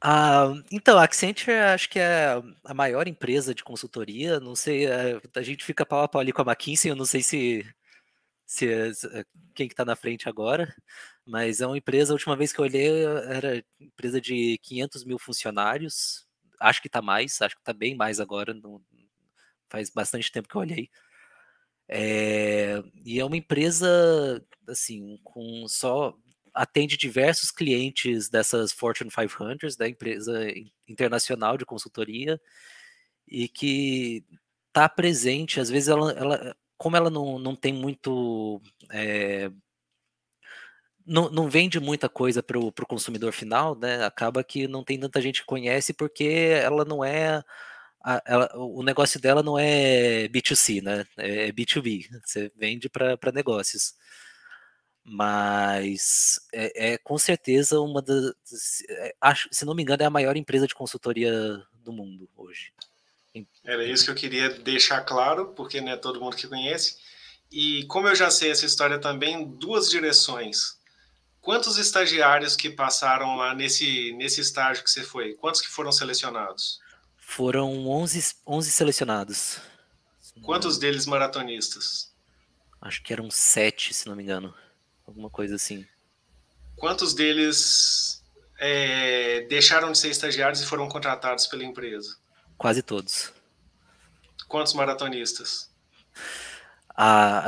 Ah, 0.00 0.54
então, 0.72 0.98
a 0.98 1.04
Accenture 1.04 1.52
acho 1.52 1.90
que 1.90 1.98
é 1.98 2.42
a 2.64 2.72
maior 2.72 3.06
empresa 3.06 3.54
de 3.54 3.62
consultoria. 3.62 4.40
Não 4.40 4.56
sei, 4.56 4.86
é, 4.86 5.20
a 5.34 5.42
gente 5.42 5.62
fica 5.62 5.84
pau 5.84 6.02
a 6.02 6.08
pau 6.08 6.18
ali 6.18 6.32
com 6.32 6.40
a 6.40 6.46
McKinsey, 6.46 6.90
eu 6.90 6.96
não 6.96 7.04
sei 7.04 7.22
se, 7.22 7.62
se, 8.46 8.94
se 8.94 9.26
quem 9.54 9.68
que 9.68 9.74
tá 9.74 9.84
na 9.84 9.94
frente 9.94 10.26
agora, 10.26 10.74
mas 11.26 11.60
é 11.60 11.66
uma 11.66 11.76
empresa, 11.76 12.14
a 12.14 12.16
última 12.16 12.36
vez 12.36 12.54
que 12.54 12.58
eu 12.58 12.64
olhei, 12.64 13.04
era 13.28 13.62
empresa 13.78 14.18
de 14.18 14.58
500 14.62 15.04
mil 15.04 15.18
funcionários. 15.18 16.26
Acho 16.58 16.80
que 16.80 16.88
tá 16.88 17.02
mais, 17.02 17.42
acho 17.42 17.54
que 17.54 17.62
tá 17.62 17.74
bem 17.74 17.94
mais 17.94 18.18
agora, 18.18 18.54
não, 18.54 18.80
faz 19.68 19.90
bastante 19.90 20.32
tempo 20.32 20.48
que 20.48 20.54
eu 20.54 20.62
olhei. 20.62 20.88
É, 21.88 22.82
e 23.04 23.20
é 23.20 23.24
uma 23.24 23.36
empresa, 23.36 24.42
assim, 24.68 25.18
com 25.22 25.66
só 25.68 26.14
atende 26.54 26.96
diversos 26.96 27.50
clientes 27.50 28.28
dessas 28.28 28.72
Fortune 28.72 29.10
500, 29.10 29.76
da 29.76 29.88
empresa 29.88 30.46
internacional 30.88 31.58
de 31.58 31.66
consultoria, 31.66 32.40
e 33.28 33.48
que 33.48 34.24
está 34.68 34.88
presente, 34.88 35.60
às 35.60 35.70
vezes 35.70 35.88
ela, 35.88 36.12
ela, 36.12 36.56
como 36.76 36.96
ela 36.96 37.10
não, 37.10 37.38
não 37.38 37.56
tem 37.56 37.72
muito. 37.72 38.60
É, 38.90 39.50
não, 41.06 41.30
não 41.30 41.50
vende 41.50 41.78
muita 41.80 42.08
coisa 42.08 42.42
para 42.42 42.58
o 42.58 42.72
consumidor 42.86 43.32
final, 43.32 43.76
né? 43.78 44.04
Acaba 44.04 44.42
que 44.42 44.66
não 44.66 44.82
tem 44.82 44.98
tanta 44.98 45.20
gente 45.20 45.40
que 45.40 45.46
conhece 45.46 45.92
porque 45.92 46.24
ela 46.62 46.84
não 46.84 47.04
é. 47.04 47.42
A, 48.04 48.22
ela, 48.26 48.50
o 48.54 48.82
negócio 48.82 49.18
dela 49.18 49.42
não 49.42 49.58
é 49.58 50.28
B2C, 50.28 50.82
né? 50.82 51.06
É 51.16 51.50
B2B. 51.50 52.06
Você 52.24 52.52
vende 52.54 52.88
para 52.88 53.32
negócios 53.32 53.94
mas 55.04 56.40
é, 56.50 56.92
é, 56.92 56.98
com 56.98 57.18
certeza 57.18 57.78
uma 57.78 58.00
das, 58.00 58.32
é, 58.88 59.14
acho, 59.20 59.48
se 59.52 59.66
não 59.66 59.74
me 59.74 59.82
engano, 59.82 60.02
é 60.02 60.06
a 60.06 60.10
maior 60.10 60.34
empresa 60.34 60.66
de 60.66 60.74
consultoria 60.74 61.62
do 61.74 61.92
mundo 61.92 62.28
hoje. 62.34 62.72
Era 63.62 63.84
isso 63.84 64.04
que 64.04 64.10
eu 64.10 64.14
queria 64.14 64.48
deixar 64.48 65.02
claro, 65.02 65.48
porque 65.48 65.80
não 65.80 65.92
é 65.92 65.96
todo 65.96 66.20
mundo 66.20 66.36
que 66.36 66.46
conhece. 66.46 66.96
E 67.52 67.84
como 67.86 68.08
eu 68.08 68.14
já 68.14 68.30
sei 68.30 68.50
essa 68.50 68.64
história 68.64 68.98
também, 68.98 69.44
duas 69.44 69.90
direções. 69.90 70.78
Quantos 71.40 71.76
estagiários 71.76 72.56
que 72.56 72.70
passaram 72.70 73.36
lá 73.36 73.54
nesse, 73.54 74.12
nesse 74.12 74.40
estágio 74.40 74.82
que 74.82 74.90
você 74.90 75.02
foi? 75.02 75.34
Quantos 75.34 75.60
que 75.60 75.68
foram 75.68 75.92
selecionados? 75.92 76.80
Foram 77.26 77.88
11, 77.88 78.36
11 78.46 78.70
selecionados. 78.70 79.58
Quantos 80.42 80.78
deles 80.78 81.06
maratonistas? 81.06 82.12
Acho 82.80 83.02
que 83.02 83.12
eram 83.12 83.30
sete, 83.30 83.92
se 83.92 84.06
não 84.06 84.14
me 84.14 84.22
engano 84.22 84.54
alguma 85.06 85.30
coisa 85.30 85.56
assim. 85.56 85.86
Quantos 86.76 87.14
deles 87.14 88.22
é, 88.58 89.46
deixaram 89.48 89.90
de 89.90 89.98
ser 89.98 90.10
estagiários 90.10 90.60
e 90.60 90.66
foram 90.66 90.88
contratados 90.88 91.46
pela 91.46 91.64
empresa? 91.64 92.16
Quase 92.56 92.82
todos. 92.82 93.32
Quantos 94.46 94.74
maratonistas? 94.74 95.70
Ah, 96.96 97.42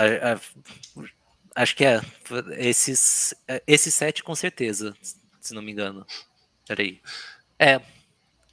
acho 1.54 1.76
que 1.76 1.84
é 1.84 2.00
esses, 2.56 3.34
esses 3.66 3.94
sete 3.94 4.24
com 4.24 4.34
certeza, 4.34 4.96
se 5.40 5.54
não 5.54 5.62
me 5.62 5.70
engano. 5.70 6.04
Peraí. 6.66 7.00
É, 7.58 7.80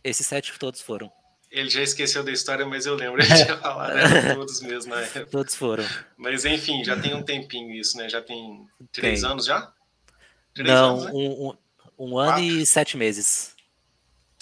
esses 0.03 0.25
sete 0.25 0.57
todos 0.59 0.81
foram. 0.81 1.11
Ele 1.51 1.69
já 1.69 1.84
esqueceu 1.84 2.23
da 2.23 2.31
história, 2.31 2.65
mas 2.65 2.88
eu 2.88 2.95
lembro, 2.95 3.21
ele 3.21 3.27
tinha 3.27 3.57
falado, 3.59 3.93
né? 3.93 4.01
Todos 4.34 4.59
mesmo 4.61 4.95
na 4.95 5.01
época. 5.01 5.27
Todos 5.27 5.53
foram. 5.53 5.85
Mas 6.17 6.45
enfim, 6.45 6.84
já 6.84 6.99
tem 6.99 7.13
um 7.13 7.21
tempinho 7.21 7.71
isso, 7.75 7.95
né? 7.95 8.09
Já 8.09 8.21
tem 8.23 8.65
três 8.91 9.21
tem. 9.21 9.30
anos 9.30 9.45
já? 9.45 9.71
Três 10.55 10.67
Não, 10.67 10.95
anos, 10.95 11.05
né? 11.05 11.11
um, 11.13 11.49
um, 11.49 11.57
um 11.99 12.17
ano 12.17 12.39
e 12.39 12.65
sete 12.65 12.97
meses. 12.97 13.52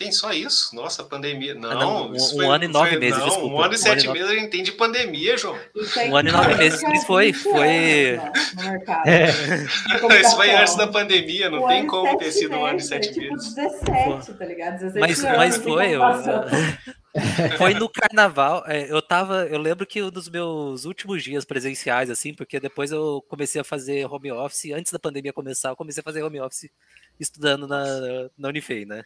Tem 0.02 0.12
só 0.12 0.34
isso? 0.34 0.76
Nossa, 0.76 1.04
pandemia. 1.04 1.54
Não, 1.54 1.80
não 1.80 2.12
um, 2.12 2.20
foi, 2.20 2.48
ano 2.48 2.64
e 2.64 2.68
nove 2.68 2.90
foi, 2.90 3.00
meses, 3.00 3.20
não, 3.20 3.28
desculpa. 3.28 3.56
Um 3.56 3.62
ano 3.62 3.74
e 3.76 3.78
sete 3.78 4.10
meses 4.10 4.32
a 4.32 4.34
gente 4.34 4.50
tem 4.50 4.64
de 4.64 4.72
pandemia, 4.72 5.38
João. 5.38 5.56
Um 6.10 6.16
ano 6.16 6.30
e 6.30 6.32
nove 6.32 6.56
meses, 6.56 6.82
isso 6.82 7.06
foi. 7.06 7.32
foi... 7.32 8.20
É. 9.06 9.64
Isso 10.22 10.36
foi 10.36 10.50
antes 10.56 10.76
da 10.76 10.88
pandemia, 10.88 11.52
não 11.52 11.68
tem 11.68 11.86
como 11.86 12.18
ter 12.18 12.32
sido 12.32 12.56
um 12.56 12.66
ano 12.66 12.80
e 12.80 12.82
sete 12.82 13.14
tipo 13.14 13.32
meses. 13.32 13.54
17, 13.54 14.34
tá 14.34 14.46
ligado? 14.46 14.80
17 14.80 15.00
mas, 15.00 15.22
mas 15.24 15.58
foi. 15.58 15.92
Eu... 15.92 16.02
Foi 17.58 17.74
no 17.74 17.90
carnaval. 17.90 18.64
É, 18.66 18.90
eu 18.90 19.02
tava. 19.02 19.46
Eu 19.46 19.60
lembro 19.60 19.86
que 19.86 20.02
um 20.02 20.10
dos 20.10 20.30
meus 20.30 20.86
últimos 20.86 21.22
dias 21.22 21.44
presenciais, 21.44 22.10
assim, 22.10 22.34
porque 22.34 22.58
depois 22.58 22.90
eu 22.90 23.22
comecei 23.28 23.60
a 23.60 23.66
fazer 23.66 24.06
home 24.06 24.32
office. 24.32 24.72
Antes 24.72 24.94
da 24.94 24.98
pandemia 24.98 25.34
começar, 25.34 25.72
eu 25.72 25.76
comecei 25.76 26.00
a 26.00 26.04
fazer 26.06 26.24
home 26.24 26.40
office 26.40 26.70
estudando 27.20 27.68
na, 27.68 27.84
na 28.38 28.48
Unifei, 28.48 28.86
né? 28.86 29.04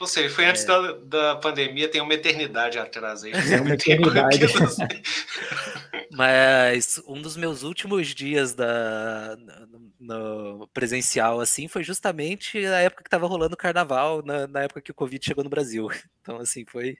Ou 0.00 0.08
seja, 0.08 0.34
foi 0.34 0.44
antes 0.46 0.64
é. 0.64 0.66
da, 0.66 0.92
da 0.92 1.36
pandemia, 1.36 1.88
tem 1.88 2.00
uma 2.00 2.14
eternidade 2.14 2.78
atrás 2.78 3.22
aí. 3.22 3.32
É 3.54 3.60
uma 3.60 3.74
eternidade. 3.74 4.38
Mas 6.10 7.00
um 7.06 7.20
dos 7.20 7.36
meus 7.36 7.62
últimos 7.62 8.08
dias 8.08 8.54
da, 8.54 9.36
no, 9.36 10.58
no, 10.58 10.68
presencial, 10.68 11.40
assim, 11.40 11.68
foi 11.68 11.84
justamente 11.84 12.58
a 12.58 12.80
época 12.80 13.02
que 13.04 13.08
estava 13.08 13.26
rolando 13.26 13.54
o 13.54 13.58
carnaval, 13.58 14.22
na, 14.24 14.46
na, 14.46 14.62
época 14.62 14.80
que 14.80 14.90
o 14.90 14.94
Covid 14.94 15.24
chegou 15.24 15.44
no 15.44 15.50
Brasil. 15.50 15.88
Então, 16.24 16.38
assim, 16.38 16.64
foi. 16.64 16.96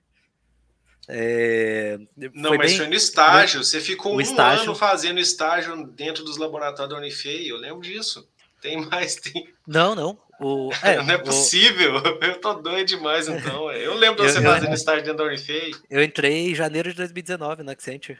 É, 1.08 1.98
Não, 2.34 2.50
foi 2.50 2.58
mas 2.58 2.72
bem, 2.72 2.76
foi 2.76 2.86
no 2.88 2.94
estágio. 2.94 3.64
Você 3.64 3.80
ficou 3.80 4.16
um 4.16 4.20
estágio... 4.20 4.64
ano 4.64 4.74
fazendo 4.74 5.18
estágio 5.18 5.86
dentro 5.86 6.22
dos 6.22 6.36
laboratórios 6.36 6.90
da 6.90 7.00
Unifei, 7.00 7.50
eu 7.50 7.56
lembro 7.56 7.80
disso. 7.80 8.28
Tem 8.60 8.76
mais. 8.86 9.18
Não, 9.66 9.94
não. 9.94 10.18
O, 10.40 10.70
é, 10.82 10.96
não 10.96 11.14
é 11.14 11.18
possível, 11.18 11.96
o... 11.96 12.18
eu 12.24 12.40
tô 12.40 12.54
doido 12.54 12.86
demais 12.88 13.28
então. 13.28 13.70
Eu 13.70 13.94
lembro 13.94 14.24
de 14.24 14.32
você 14.32 14.42
fazendo 14.42 14.70
eu, 14.70 14.74
estágio 14.74 15.04
dentro 15.04 15.18
da 15.18 15.24
Unifei. 15.24 15.72
Eu 15.88 16.02
entrei 16.02 16.50
em 16.50 16.54
janeiro 16.54 16.90
de 16.90 16.96
2019 16.96 17.62
na 17.62 17.72
Accenture. 17.72 18.18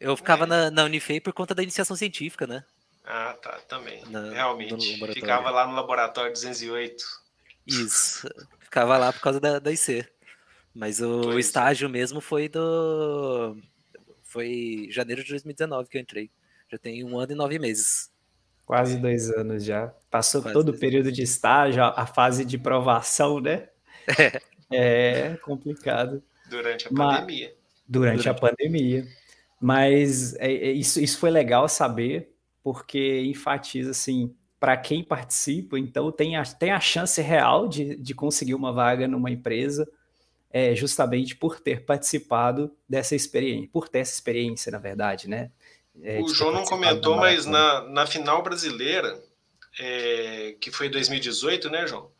Eu 0.00 0.16
ficava 0.16 0.44
é. 0.44 0.46
na, 0.46 0.70
na 0.70 0.84
Unifei 0.84 1.20
por 1.20 1.32
conta 1.32 1.54
da 1.54 1.62
iniciação 1.62 1.96
científica, 1.96 2.46
né? 2.46 2.64
Ah, 3.04 3.36
tá, 3.42 3.58
também. 3.66 4.04
Na, 4.06 4.32
Realmente. 4.32 4.98
Ficava 5.12 5.50
lá 5.50 5.66
no 5.66 5.74
laboratório 5.74 6.32
208. 6.32 7.04
Isso. 7.66 8.28
Ficava 8.60 8.96
lá 8.96 9.12
por 9.12 9.20
causa 9.20 9.40
da, 9.40 9.58
da 9.58 9.72
IC. 9.72 10.06
Mas 10.74 11.00
o, 11.00 11.30
o 11.30 11.38
estágio 11.38 11.88
mesmo 11.88 12.20
foi 12.20 12.48
do. 12.48 13.56
Foi 14.22 14.88
janeiro 14.90 15.24
de 15.24 15.30
2019 15.30 15.88
que 15.88 15.96
eu 15.96 16.02
entrei. 16.02 16.30
Já 16.70 16.78
tem 16.78 17.02
um 17.02 17.18
ano 17.18 17.32
e 17.32 17.34
nove 17.34 17.58
meses. 17.58 18.10
Quase 18.68 18.98
dois 18.98 19.30
anos 19.30 19.64
já. 19.64 19.94
Passou 20.10 20.42
Quase 20.42 20.52
todo 20.52 20.68
o 20.68 20.78
período 20.78 21.10
de 21.10 21.22
estágio, 21.22 21.82
a 21.82 22.04
fase 22.04 22.44
de 22.44 22.58
provação, 22.58 23.40
né? 23.40 23.66
É, 24.70 25.32
é 25.32 25.36
complicado. 25.42 26.22
Durante 26.50 26.86
a 26.86 26.90
Mas, 26.92 27.20
pandemia. 27.20 27.54
Durante, 27.88 28.16
durante, 28.16 28.28
a 28.28 28.34
pandemia. 28.34 29.06
Mas 29.58 30.34
é, 30.34 30.52
é, 30.52 30.70
isso, 30.72 31.00
isso 31.00 31.18
foi 31.18 31.30
legal 31.30 31.66
saber, 31.66 32.30
porque 32.62 33.22
enfatiza 33.22 33.92
assim, 33.92 34.34
para 34.60 34.76
quem 34.76 35.02
participa, 35.02 35.78
então 35.78 36.12
tem 36.12 36.36
a, 36.36 36.42
tem 36.42 36.70
a 36.70 36.78
chance 36.78 37.22
real 37.22 37.66
de, 37.66 37.96
de 37.96 38.14
conseguir 38.14 38.54
uma 38.54 38.70
vaga 38.70 39.08
numa 39.08 39.30
empresa, 39.30 39.88
é, 40.50 40.74
justamente 40.74 41.34
por 41.34 41.58
ter 41.58 41.86
participado 41.86 42.70
dessa 42.86 43.16
experiência, 43.16 43.70
por 43.72 43.88
ter 43.88 44.00
essa 44.00 44.12
experiência, 44.12 44.70
na 44.70 44.78
verdade, 44.78 45.26
né? 45.26 45.50
É, 46.02 46.20
o 46.20 46.28
João 46.28 46.52
não 46.52 46.64
comentou, 46.64 47.16
mas 47.16 47.44
na, 47.44 47.82
na 47.82 48.06
final 48.06 48.42
brasileira, 48.42 49.20
é, 49.78 50.54
que 50.60 50.70
foi 50.70 50.88
2018, 50.88 51.70
né, 51.70 51.86
João? 51.86 52.10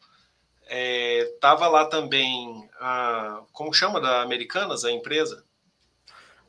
É, 0.66 1.24
tava 1.40 1.66
lá 1.68 1.86
também 1.86 2.68
a. 2.80 3.42
Como 3.52 3.72
chama 3.72 4.00
da 4.00 4.20
Americanas, 4.20 4.84
a 4.84 4.90
empresa? 4.90 5.44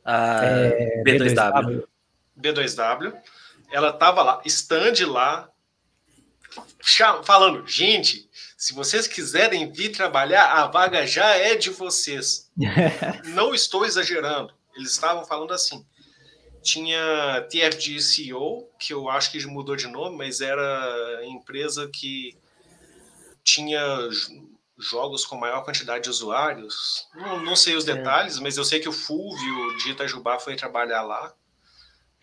A 0.04 0.44
é, 0.44 1.02
B2W. 1.02 1.84
B2W. 2.38 3.14
Ela 3.72 3.92
tava 3.92 4.22
lá, 4.22 4.42
stand 4.44 5.06
lá, 5.06 5.48
falando, 7.22 7.64
gente, 7.66 8.28
se 8.58 8.74
vocês 8.74 9.06
quiserem 9.06 9.70
vir 9.70 9.90
trabalhar, 9.90 10.52
a 10.52 10.66
vaga 10.66 11.06
já 11.06 11.36
é 11.36 11.54
de 11.54 11.70
vocês. 11.70 12.50
não 13.32 13.54
estou 13.54 13.86
exagerando. 13.86 14.52
Eles 14.74 14.90
estavam 14.90 15.24
falando 15.24 15.52
assim 15.54 15.86
tinha 16.62 17.46
TFG 17.50 18.00
CEO, 18.00 18.68
que 18.78 18.92
eu 18.92 19.08
acho 19.08 19.30
que 19.30 19.44
mudou 19.46 19.76
de 19.76 19.86
nome, 19.86 20.16
mas 20.16 20.40
era 20.40 21.20
empresa 21.24 21.88
que 21.88 22.36
tinha 23.42 23.80
jogos 24.78 25.24
com 25.24 25.36
maior 25.36 25.64
quantidade 25.64 26.04
de 26.04 26.10
usuários. 26.10 27.06
Não, 27.14 27.42
não 27.42 27.56
sei 27.56 27.76
os 27.76 27.86
é. 27.86 27.94
detalhes, 27.94 28.38
mas 28.38 28.56
eu 28.56 28.64
sei 28.64 28.80
que 28.80 28.88
o 28.88 28.92
Fulvio 28.92 29.76
de 29.78 29.90
Itajubá 29.90 30.38
foi 30.38 30.56
trabalhar 30.56 31.02
lá. 31.02 31.32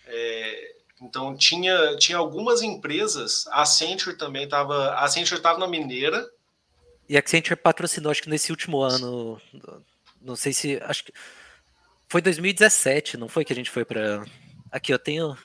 É, 0.05 0.75
então 1.01 1.35
tinha, 1.35 1.95
tinha 1.97 2.17
algumas 2.17 2.61
empresas, 2.61 3.45
a 3.47 3.61
Accenture 3.61 4.17
também 4.17 4.45
estava. 4.45 4.89
A 4.89 5.05
Accenture 5.05 5.39
estava 5.39 5.59
na 5.59 5.67
Mineira. 5.67 6.27
E 7.09 7.15
a 7.15 7.19
Accenture 7.19 7.55
patrocinou, 7.55 8.11
acho 8.11 8.23
que 8.23 8.29
nesse 8.29 8.51
último 8.51 8.81
ano. 8.81 9.39
Não 10.21 10.35
sei 10.35 10.53
se. 10.53 10.79
Acho 10.83 11.05
que 11.05 11.13
foi 12.07 12.21
2017, 12.21 13.17
não 13.17 13.27
foi 13.27 13.43
que 13.43 13.53
a 13.53 13.55
gente 13.55 13.69
foi 13.69 13.85
para. 13.85 14.25
Aqui 14.71 14.93
eu 14.93 14.99
tenho. 14.99 15.37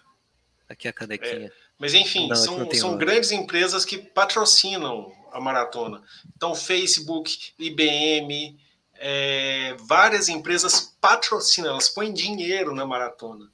Aqui 0.69 0.89
a 0.89 0.93
canequinha. 0.93 1.47
É, 1.47 1.53
mas 1.79 1.93
enfim, 1.93 2.29
não, 2.29 2.37
são, 2.37 2.71
são 2.73 2.97
grandes 2.97 3.31
empresas 3.31 3.85
que 3.85 3.99
patrocinam 3.99 5.13
a 5.31 5.41
maratona. 5.41 6.03
Então, 6.35 6.55
Facebook, 6.55 7.53
IBM, 7.59 8.57
é, 8.95 9.75
várias 9.81 10.29
empresas 10.29 10.97
patrocinam, 11.01 11.71
elas 11.71 11.89
põem 11.89 12.13
dinheiro 12.13 12.75
na 12.75 12.87
maratona. 12.87 13.51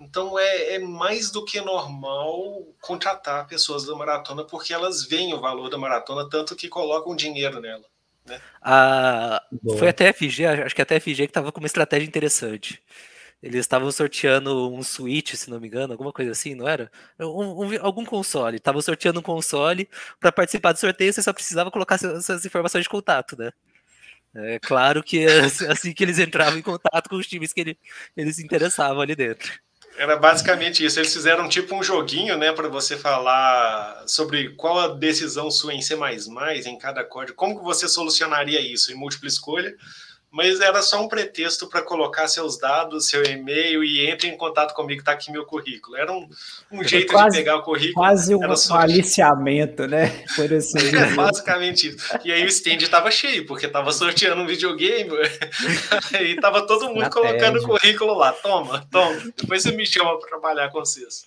Então 0.00 0.38
é, 0.38 0.74
é, 0.74 0.78
mais 0.78 1.30
do 1.30 1.44
que 1.44 1.60
normal 1.60 2.64
contratar 2.80 3.48
pessoas 3.48 3.84
da 3.84 3.94
maratona 3.96 4.44
porque 4.44 4.72
elas 4.72 5.04
veem 5.04 5.34
o 5.34 5.40
valor 5.40 5.68
da 5.68 5.76
maratona, 5.76 6.28
tanto 6.30 6.54
que 6.54 6.68
colocam 6.68 7.16
dinheiro 7.16 7.60
nela. 7.60 7.84
Né? 8.28 8.40
A... 8.62 9.42
Foi 9.78 9.88
a 9.88 9.92
TFG, 9.92 10.46
acho 10.46 10.74
que 10.74 10.82
a 10.82 10.86
TFG 10.86 11.14
que 11.14 11.24
estava 11.24 11.50
com 11.50 11.60
uma 11.60 11.66
estratégia 11.66 12.06
interessante. 12.06 12.82
Eles 13.42 13.60
estavam 13.60 13.90
sorteando 13.92 14.72
um 14.72 14.82
Switch, 14.82 15.34
se 15.34 15.48
não 15.48 15.60
me 15.60 15.68
engano, 15.68 15.92
alguma 15.92 16.12
coisa 16.12 16.32
assim, 16.32 16.54
não 16.56 16.66
era? 16.66 16.90
Um, 17.20 17.66
um, 17.66 17.78
algum 17.80 18.04
console. 18.04 18.56
Estavam 18.56 18.82
sorteando 18.82 19.20
um 19.20 19.22
console. 19.22 19.88
Para 20.18 20.32
participar 20.32 20.72
do 20.72 20.78
sorteio, 20.78 21.12
você 21.12 21.22
só 21.22 21.32
precisava 21.32 21.70
colocar 21.70 21.98
suas 21.98 22.44
informações 22.44 22.82
de 22.82 22.88
contato, 22.88 23.36
né? 23.38 23.52
É 24.34 24.58
claro 24.58 25.02
que 25.02 25.24
assim 25.70 25.92
que 25.92 26.02
eles 26.04 26.18
entravam 26.18 26.58
em 26.58 26.62
contato 26.62 27.08
com 27.08 27.16
os 27.16 27.26
times 27.26 27.52
que 27.52 27.60
ele, 27.60 27.78
eles 28.16 28.36
se 28.36 28.44
interessavam 28.44 29.00
ali 29.00 29.14
dentro. 29.14 29.52
Era 29.98 30.16
basicamente 30.16 30.84
isso. 30.84 31.00
Eles 31.00 31.12
fizeram 31.12 31.48
tipo 31.48 31.74
um 31.74 31.82
joguinho, 31.82 32.38
né, 32.38 32.52
para 32.52 32.68
você 32.68 32.96
falar 32.96 34.04
sobre 34.06 34.50
qual 34.50 34.78
a 34.78 34.88
decisão 34.88 35.50
sua 35.50 35.74
em 35.74 35.82
C++, 35.82 35.96
em 36.66 36.78
cada 36.78 37.02
código, 37.02 37.36
como 37.36 37.58
que 37.58 37.64
você 37.64 37.88
solucionaria 37.88 38.60
isso? 38.60 38.92
Em 38.92 38.94
múltipla 38.94 39.26
escolha 39.26 39.74
mas 40.30 40.60
era 40.60 40.82
só 40.82 41.02
um 41.02 41.08
pretexto 41.08 41.68
para 41.68 41.80
colocar 41.80 42.28
seus 42.28 42.58
dados, 42.58 43.08
seu 43.08 43.24
e-mail 43.24 43.82
e 43.82 44.06
entre 44.06 44.28
em 44.28 44.36
contato 44.36 44.74
comigo, 44.74 45.00
está 45.00 45.12
aqui 45.12 45.32
meu 45.32 45.46
currículo. 45.46 45.96
Era 45.96 46.12
um, 46.12 46.28
um 46.70 46.84
jeito 46.84 47.12
quase, 47.12 47.30
de 47.30 47.36
pegar 47.38 47.56
o 47.56 47.62
currículo. 47.62 47.94
Quase 47.94 48.34
um, 48.34 48.40
um 48.40 48.74
aliciamento, 48.74 49.86
né? 49.86 50.24
Por 50.36 50.52
assim. 50.52 50.78
É, 50.78 51.14
basicamente 51.14 51.88
isso. 51.88 52.18
E 52.24 52.30
aí 52.30 52.44
o 52.44 52.48
stand 52.48 52.76
estava 52.76 53.10
cheio, 53.10 53.46
porque 53.46 53.66
estava 53.66 53.90
sorteando 53.90 54.42
um 54.42 54.46
videogame, 54.46 55.10
e 56.20 56.32
estava 56.32 56.66
todo 56.66 56.92
mundo 56.92 57.08
colocando 57.08 57.58
o 57.60 57.62
currículo 57.62 58.14
lá. 58.14 58.32
Toma, 58.32 58.86
toma. 58.90 59.18
Depois 59.34 59.62
você 59.62 59.72
me 59.72 59.86
chama 59.86 60.18
para 60.18 60.28
trabalhar 60.28 60.70
com 60.70 60.80
vocês. 60.80 61.26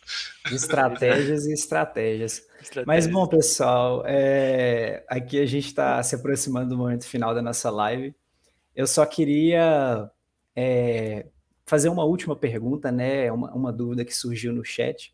Estratégias 0.52 1.46
e 1.48 1.54
estratégias. 1.54 2.44
Estratégia. 2.62 2.84
Mas 2.86 3.08
bom, 3.08 3.28
pessoal, 3.28 4.04
é... 4.06 5.04
aqui 5.08 5.42
a 5.42 5.46
gente 5.48 5.68
está 5.68 6.02
se 6.04 6.14
aproximando 6.14 6.70
do 6.70 6.78
momento 6.78 7.08
final 7.08 7.34
da 7.34 7.42
nossa 7.42 7.70
live. 7.72 8.14
Eu 8.76 8.88
só 8.88 9.06
queria 9.06 10.10
é, 10.56 11.28
fazer 11.66 11.90
uma 11.90 12.04
última 12.04 12.36
pergunta, 12.36 12.92
né? 12.92 13.32
Uma, 13.32 13.54
uma 13.54 13.74
dúvida 13.74 14.06
que 14.06 14.16
surgiu 14.16 14.54
no 14.54 14.64
chat. 14.64 15.14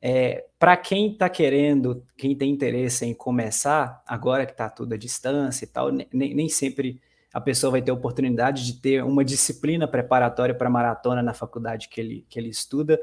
É, 0.00 0.44
Para 0.58 0.76
quem 0.76 1.12
está 1.12 1.28
querendo, 1.28 2.04
quem 2.16 2.36
tem 2.36 2.50
interesse 2.50 3.06
em 3.06 3.14
começar, 3.14 4.02
agora 4.06 4.44
que 4.44 4.52
está 4.52 4.68
tudo 4.68 4.92
à 4.92 4.96
distância 4.96 5.64
e 5.64 5.68
tal, 5.68 5.90
nem, 5.90 6.34
nem 6.34 6.48
sempre 6.48 7.00
a 7.32 7.40
pessoa 7.40 7.72
vai 7.72 7.82
ter 7.82 7.90
oportunidade 7.90 8.64
de 8.64 8.74
ter 8.74 9.02
uma 9.02 9.24
disciplina 9.24 9.88
preparatória 9.88 10.54
para 10.54 10.70
maratona 10.70 11.22
na 11.22 11.34
faculdade 11.34 11.88
que 11.88 12.00
ele, 12.00 12.26
que 12.28 12.38
ele 12.38 12.48
estuda. 12.48 13.00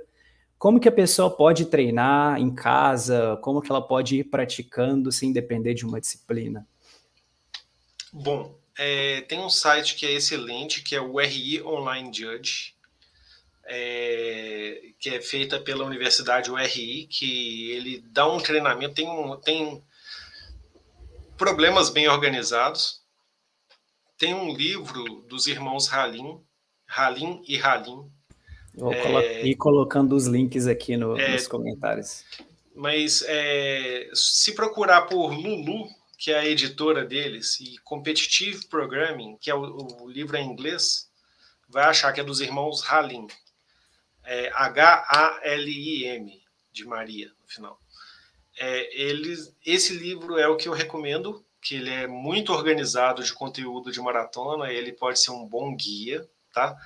Como 0.58 0.80
que 0.80 0.88
a 0.88 0.92
pessoa 0.92 1.36
pode 1.36 1.66
treinar 1.66 2.40
em 2.40 2.54
casa? 2.54 3.38
Como 3.42 3.62
que 3.62 3.72
ela 3.72 3.82
pode 3.82 4.20
ir 4.20 4.26
praticando 4.26 5.12
sem 5.12 5.34
depender 5.34 5.74
de 5.74 5.86
uma 5.86 6.00
disciplina? 6.00 6.66
Bom, 8.14 8.61
é, 8.84 9.22
tem 9.22 9.40
um 9.40 9.50
site 9.50 9.94
que 9.96 10.08
é 10.08 10.12
excelente, 10.14 10.82
que 10.82 10.96
é 10.96 11.00
o 11.00 11.20
RI 11.20 11.62
Online 11.62 12.12
Judge, 12.12 12.74
é, 13.64 14.82
que 15.00 15.12
é 15.12 15.22
feita 15.22 15.60
pela 15.60 15.86
Universidade 15.86 16.50
URI, 16.50 17.06
que 17.06 17.72
ele 17.74 18.04
dá 18.10 18.28
um 18.28 18.40
treinamento, 18.40 18.96
tem, 18.96 19.08
um, 19.08 19.36
tem 19.36 19.84
problemas 21.38 21.92
bem 21.92 22.08
organizados. 22.08 23.02
Tem 24.18 24.34
um 24.34 24.52
livro 24.52 25.04
dos 25.30 25.46
irmãos 25.46 25.94
Halim, 25.94 26.42
Halim 26.88 27.40
e 27.48 27.62
Halim. 27.62 28.10
Vou 28.74 28.94
é, 28.94 29.46
ir 29.46 29.56
colocando 29.58 30.16
os 30.16 30.26
links 30.26 30.66
aqui 30.66 30.98
no, 30.98 31.20
é, 31.20 31.34
nos 31.34 31.48
comentários. 31.48 32.24
Mas 32.76 33.24
é, 33.28 34.10
se 34.12 34.56
procurar 34.56 35.04
por 35.04 35.32
Lulu, 35.34 35.88
que 36.22 36.32
é 36.32 36.38
a 36.38 36.46
editora 36.46 37.04
deles, 37.04 37.60
e 37.60 37.80
Competitive 37.80 38.68
Programming, 38.68 39.38
que 39.38 39.50
é 39.50 39.56
o, 39.56 40.04
o 40.04 40.08
livro 40.08 40.38
em 40.38 40.46
inglês, 40.46 41.10
vai 41.68 41.86
achar 41.86 42.14
que 42.14 42.20
é 42.20 42.24
dos 42.24 42.42
irmãos 42.42 42.88
Halim. 42.88 43.26
É 44.24 44.52
H-A-L-I-M, 44.54 46.40
de 46.72 46.86
Maria, 46.86 47.32
no 47.42 47.48
final. 47.48 47.82
É, 48.56 49.02
eles, 49.02 49.52
esse 49.66 49.94
livro 49.94 50.38
é 50.38 50.48
o 50.48 50.58
que 50.58 50.68
eu 50.70 50.74
recomendo, 50.74 51.44
que 51.60 51.74
ele 51.74 51.90
é 51.90 52.06
muito 52.06 52.54
organizado 52.54 53.24
de 53.24 53.34
conteúdo 53.34 53.92
de 53.92 54.00
maratona, 54.00 54.72
ele 54.72 54.94
pode 54.94 55.20
ser 55.20 55.32
um 55.32 55.48
bom 55.48 55.76
guia, 55.76 56.30
tá? 56.54 56.78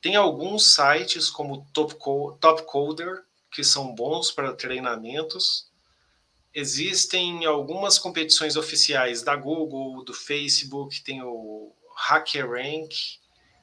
Tem 0.00 0.14
alguns 0.14 0.72
sites 0.72 1.28
como 1.28 1.66
Top, 1.72 1.96
Top 2.38 2.62
Coder, 2.66 3.24
que 3.50 3.64
são 3.64 3.92
bons 3.92 4.30
para 4.30 4.52
treinamentos. 4.52 5.68
Existem 6.52 7.44
algumas 7.44 7.98
competições 7.98 8.56
oficiais 8.56 9.22
da 9.22 9.36
Google, 9.36 10.02
do 10.04 10.12
Facebook, 10.12 11.02
tem 11.02 11.22
o 11.22 11.72
HackerRank, 12.08 12.94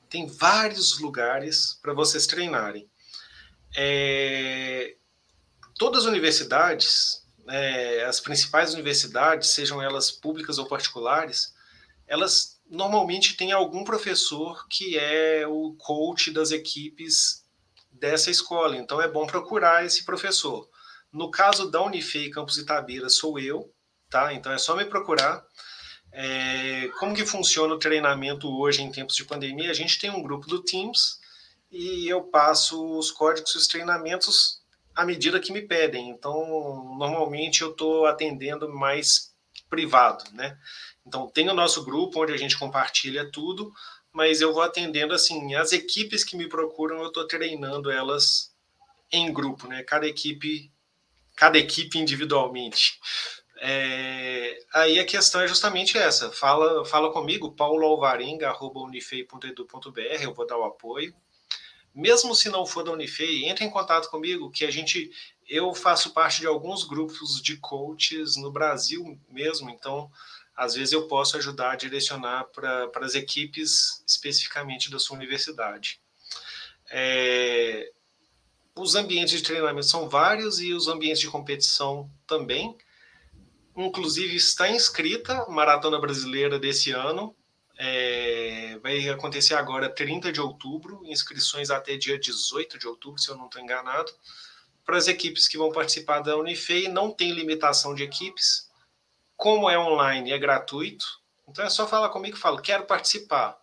tem 0.09 0.25
vários 0.25 0.99
lugares 0.99 1.77
para 1.81 1.93
vocês 1.93 2.25
treinarem. 2.25 2.89
É, 3.75 4.95
todas 5.77 6.03
as 6.03 6.09
universidades, 6.09 7.25
é, 7.49 8.03
as 8.05 8.21
principais 8.21 8.73
universidades, 8.73 9.49
sejam 9.49 9.81
elas 9.81 10.09
públicas 10.09 10.57
ou 10.57 10.65
particulares, 10.65 11.53
elas 12.07 12.57
normalmente 12.69 13.35
têm 13.35 13.51
algum 13.51 13.83
professor 13.83 14.65
que 14.69 14.97
é 14.97 15.45
o 15.45 15.75
coach 15.77 16.31
das 16.31 16.51
equipes 16.51 17.45
dessa 17.91 18.31
escola. 18.31 18.77
Então 18.77 19.01
é 19.01 19.07
bom 19.07 19.27
procurar 19.27 19.85
esse 19.85 20.05
professor. 20.05 20.69
No 21.11 21.31
caso 21.31 21.69
da 21.69 21.81
Unifei 21.81 22.29
Campus 22.29 22.57
Itabira, 22.57 23.09
sou 23.09 23.39
eu, 23.39 23.73
tá? 24.09 24.33
Então 24.33 24.51
é 24.51 24.57
só 24.57 24.75
me 24.75 24.85
procurar. 24.85 25.45
É, 26.11 26.89
como 26.99 27.15
que 27.15 27.25
funciona 27.25 27.73
o 27.73 27.79
treinamento 27.79 28.49
hoje 28.49 28.81
em 28.81 28.91
tempos 28.91 29.15
de 29.15 29.25
pandemia? 29.25 29.69
A 29.69 29.73
gente 29.73 29.99
tem 29.99 30.09
um 30.09 30.23
grupo 30.23 30.47
do 30.47 30.63
Teams 30.63 31.19
e 31.71 32.07
eu 32.07 32.23
passo 32.23 32.97
os 32.97 33.11
códigos 33.11 33.53
e 33.53 33.57
os 33.57 33.67
treinamentos 33.67 34.61
à 34.95 35.05
medida 35.05 35.39
que 35.39 35.51
me 35.51 35.61
pedem. 35.61 36.09
Então, 36.09 36.95
normalmente 36.97 37.61
eu 37.61 37.71
estou 37.71 38.05
atendendo 38.05 38.67
mais 38.67 39.33
privado, 39.69 40.23
né? 40.33 40.57
Então, 41.05 41.29
tem 41.29 41.49
o 41.49 41.53
nosso 41.53 41.83
grupo 41.83 42.21
onde 42.21 42.33
a 42.33 42.37
gente 42.37 42.57
compartilha 42.57 43.29
tudo, 43.31 43.71
mas 44.11 44.41
eu 44.41 44.53
vou 44.53 44.63
atendendo 44.63 45.13
assim, 45.13 45.55
as 45.55 45.71
equipes 45.71 46.23
que 46.23 46.35
me 46.35 46.49
procuram, 46.49 46.97
eu 46.97 47.07
estou 47.07 47.27
treinando 47.27 47.91
elas 47.91 48.51
em 49.11 49.31
grupo, 49.31 49.67
né? 49.67 49.83
Cada 49.83 50.07
equipe, 50.07 50.71
cada 51.37 51.57
equipe 51.57 51.97
individualmente. 51.97 52.99
É, 53.59 54.59
aí 54.73 54.99
a 54.99 55.05
questão 55.05 55.39
é 55.41 55.47
justamente 55.47 55.97
essa. 55.97 56.29
Fala, 56.31 56.83
fala 56.83 57.13
comigo, 57.13 57.53
pauloalvarenga.unifei.edu.br, 57.53 60.21
eu 60.21 60.33
vou 60.33 60.45
dar 60.45 60.57
o 60.57 60.65
apoio. 60.65 61.15
Mesmo 61.95 62.35
se 62.35 62.49
não 62.49 62.65
for 62.65 62.83
da 62.83 62.91
Unifei, 62.91 63.45
entre 63.45 63.63
em 63.63 63.69
contato 63.69 64.09
comigo, 64.09 64.51
que 64.51 64.65
a 64.65 64.71
gente. 64.71 65.09
Eu 65.47 65.73
faço 65.73 66.13
parte 66.13 66.41
de 66.41 66.47
alguns 66.47 66.83
grupos 66.83 67.41
de 67.41 67.55
coaches 67.57 68.35
no 68.35 68.51
Brasil 68.51 69.17
mesmo, 69.29 69.69
então 69.69 70.11
às 70.55 70.73
vezes 70.73 70.91
eu 70.91 71.07
posso 71.07 71.37
ajudar 71.37 71.71
a 71.71 71.75
direcionar 71.75 72.45
para 72.45 72.89
as 73.01 73.15
equipes 73.15 74.03
especificamente 74.05 74.91
da 74.91 74.99
sua 74.99 75.15
universidade. 75.15 76.01
É, 76.89 77.91
os 78.77 78.95
ambientes 78.95 79.39
de 79.39 79.43
treinamento 79.43 79.85
são 79.85 80.07
vários 80.07 80.59
e 80.59 80.73
os 80.73 80.87
ambientes 80.87 81.19
de 81.19 81.29
competição 81.29 82.09
também. 82.25 82.77
Inclusive 83.75 84.35
está 84.35 84.69
inscrita 84.69 85.43
a 85.43 85.49
Maratona 85.49 85.99
Brasileira 85.99 86.57
desse 86.57 86.91
ano. 86.91 87.35
É, 87.77 88.79
vai 88.81 89.07
acontecer 89.09 89.53
agora 89.53 89.87
30 89.87 90.31
de 90.31 90.41
outubro, 90.41 91.01
inscrições 91.05 91.69
até 91.69 91.95
dia 91.95 92.17
18 92.17 92.79
de 92.79 92.87
outubro, 92.87 93.21
se 93.21 93.29
eu 93.29 93.37
não 93.37 93.45
estou 93.45 93.61
enganado. 93.61 94.11
Para 94.83 94.97
as 94.97 95.07
equipes 95.07 95.47
que 95.47 95.57
vão 95.57 95.71
participar 95.71 96.21
da 96.21 96.35
Unifei, 96.37 96.87
não 96.87 97.11
tem 97.11 97.31
limitação 97.31 97.93
de 97.93 98.03
equipes, 98.03 98.67
como 99.35 99.69
é 99.69 99.77
online 99.77 100.31
é 100.31 100.39
gratuito, 100.39 101.05
então 101.47 101.63
é 101.63 101.69
só 101.69 101.87
falar 101.87 102.09
comigo 102.09 102.35
e 102.35 102.39
falo, 102.39 102.61
quero 102.61 102.85
participar. 102.85 103.57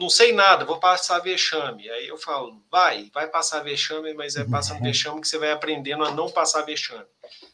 Não 0.00 0.08
sei 0.08 0.32
nada, 0.32 0.64
vou 0.64 0.80
passar 0.80 1.18
vexame. 1.18 1.90
Aí 1.90 2.08
eu 2.08 2.16
falo, 2.16 2.64
vai, 2.70 3.10
vai 3.12 3.28
passar 3.28 3.62
vexame, 3.62 4.14
mas 4.14 4.34
é 4.34 4.44
passando 4.44 4.78
uhum. 4.78 4.84
vexame 4.84 5.20
que 5.20 5.28
você 5.28 5.36
vai 5.36 5.52
aprendendo 5.52 6.02
a 6.02 6.10
não 6.10 6.30
passar 6.30 6.62
vexame. 6.62 7.04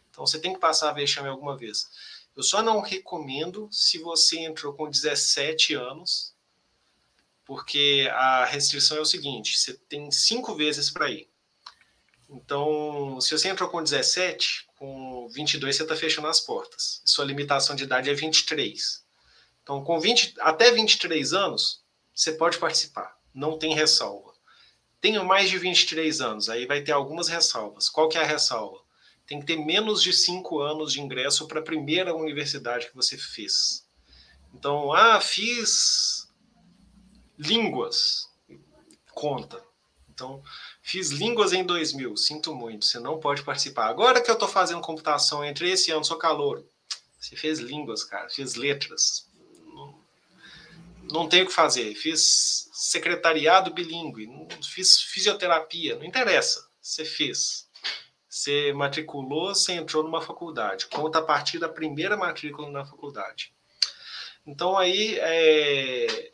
Então 0.08 0.24
você 0.24 0.38
tem 0.38 0.52
que 0.52 0.60
passar 0.60 0.92
vexame 0.92 1.28
alguma 1.28 1.56
vez. 1.56 1.88
Eu 2.36 2.44
só 2.44 2.62
não 2.62 2.80
recomendo 2.80 3.68
se 3.72 3.98
você 3.98 4.38
entrou 4.38 4.72
com 4.74 4.88
17 4.88 5.74
anos, 5.74 6.36
porque 7.44 8.08
a 8.12 8.44
restrição 8.44 8.96
é 8.96 9.00
o 9.00 9.04
seguinte: 9.04 9.58
você 9.58 9.74
tem 9.74 10.08
cinco 10.12 10.54
vezes 10.54 10.88
para 10.88 11.10
ir. 11.10 11.28
Então, 12.30 13.20
se 13.20 13.36
você 13.36 13.48
entrou 13.48 13.68
com 13.68 13.82
17, 13.82 14.68
com 14.76 15.28
22 15.30 15.74
você 15.74 15.82
está 15.82 15.96
fechando 15.96 16.28
as 16.28 16.38
portas. 16.38 17.02
Sua 17.04 17.24
limitação 17.24 17.74
de 17.74 17.82
idade 17.82 18.08
é 18.08 18.14
23. 18.14 19.04
Então, 19.64 19.82
com 19.82 19.98
20, 19.98 20.34
até 20.38 20.70
23 20.70 21.32
anos, 21.32 21.84
você 22.16 22.32
pode 22.32 22.58
participar. 22.58 23.16
Não 23.34 23.58
tem 23.58 23.74
ressalva. 23.74 24.32
Tenho 25.00 25.24
mais 25.24 25.50
de 25.50 25.58
23 25.58 26.20
anos, 26.20 26.48
aí 26.48 26.66
vai 26.66 26.80
ter 26.82 26.92
algumas 26.92 27.28
ressalvas. 27.28 27.88
Qual 27.88 28.08
que 28.08 28.18
é 28.18 28.22
a 28.22 28.26
ressalva? 28.26 28.80
Tem 29.26 29.38
que 29.38 29.46
ter 29.46 29.56
menos 29.56 30.02
de 30.02 30.12
5 30.12 30.58
anos 30.60 30.92
de 30.92 31.00
ingresso 31.00 31.46
para 31.46 31.60
a 31.60 31.64
primeira 31.64 32.14
universidade 32.14 32.88
que 32.88 32.96
você 32.96 33.18
fez. 33.18 33.86
Então, 34.54 34.92
ah, 34.92 35.20
fiz 35.20 36.32
línguas. 37.38 38.30
Conta. 39.12 39.62
Então, 40.08 40.42
Fiz 40.86 41.10
línguas 41.10 41.52
em 41.52 41.64
2000, 41.64 42.16
sinto 42.16 42.54
muito, 42.54 42.84
você 42.84 43.00
não 43.00 43.18
pode 43.18 43.42
participar. 43.42 43.88
Agora 43.88 44.20
que 44.20 44.30
eu 44.30 44.34
estou 44.34 44.48
fazendo 44.48 44.80
computação 44.80 45.44
entre 45.44 45.68
esse 45.68 45.90
ano, 45.90 46.04
sou 46.04 46.16
calor. 46.16 46.64
Você 47.18 47.34
fez 47.34 47.58
línguas, 47.58 48.04
cara, 48.04 48.28
fiz 48.30 48.54
letras. 48.54 49.25
Não, 51.10 51.28
tenho 51.28 51.44
o 51.44 51.46
que 51.46 51.52
fazer. 51.52 51.94
Fiz 51.94 52.68
secretariado 52.72 53.72
bilíngue, 53.72 54.28
fiz 54.62 55.00
fisioterapia, 55.00 55.96
não 55.96 56.04
interessa. 56.04 56.66
Você 56.80 57.04
fez. 57.04 57.68
Você 58.28 58.72
matriculou, 58.72 59.54
você 59.54 59.72
entrou 59.72 60.02
numa 60.02 60.20
faculdade. 60.20 60.86
Conta 60.86 61.20
a 61.20 61.22
partir 61.22 61.58
da 61.58 61.68
primeira 61.68 62.16
matrícula 62.16 62.70
na 62.70 62.84
faculdade. 62.84 63.52
Então 64.46 64.76
aí 64.76 65.16
é 65.18 66.30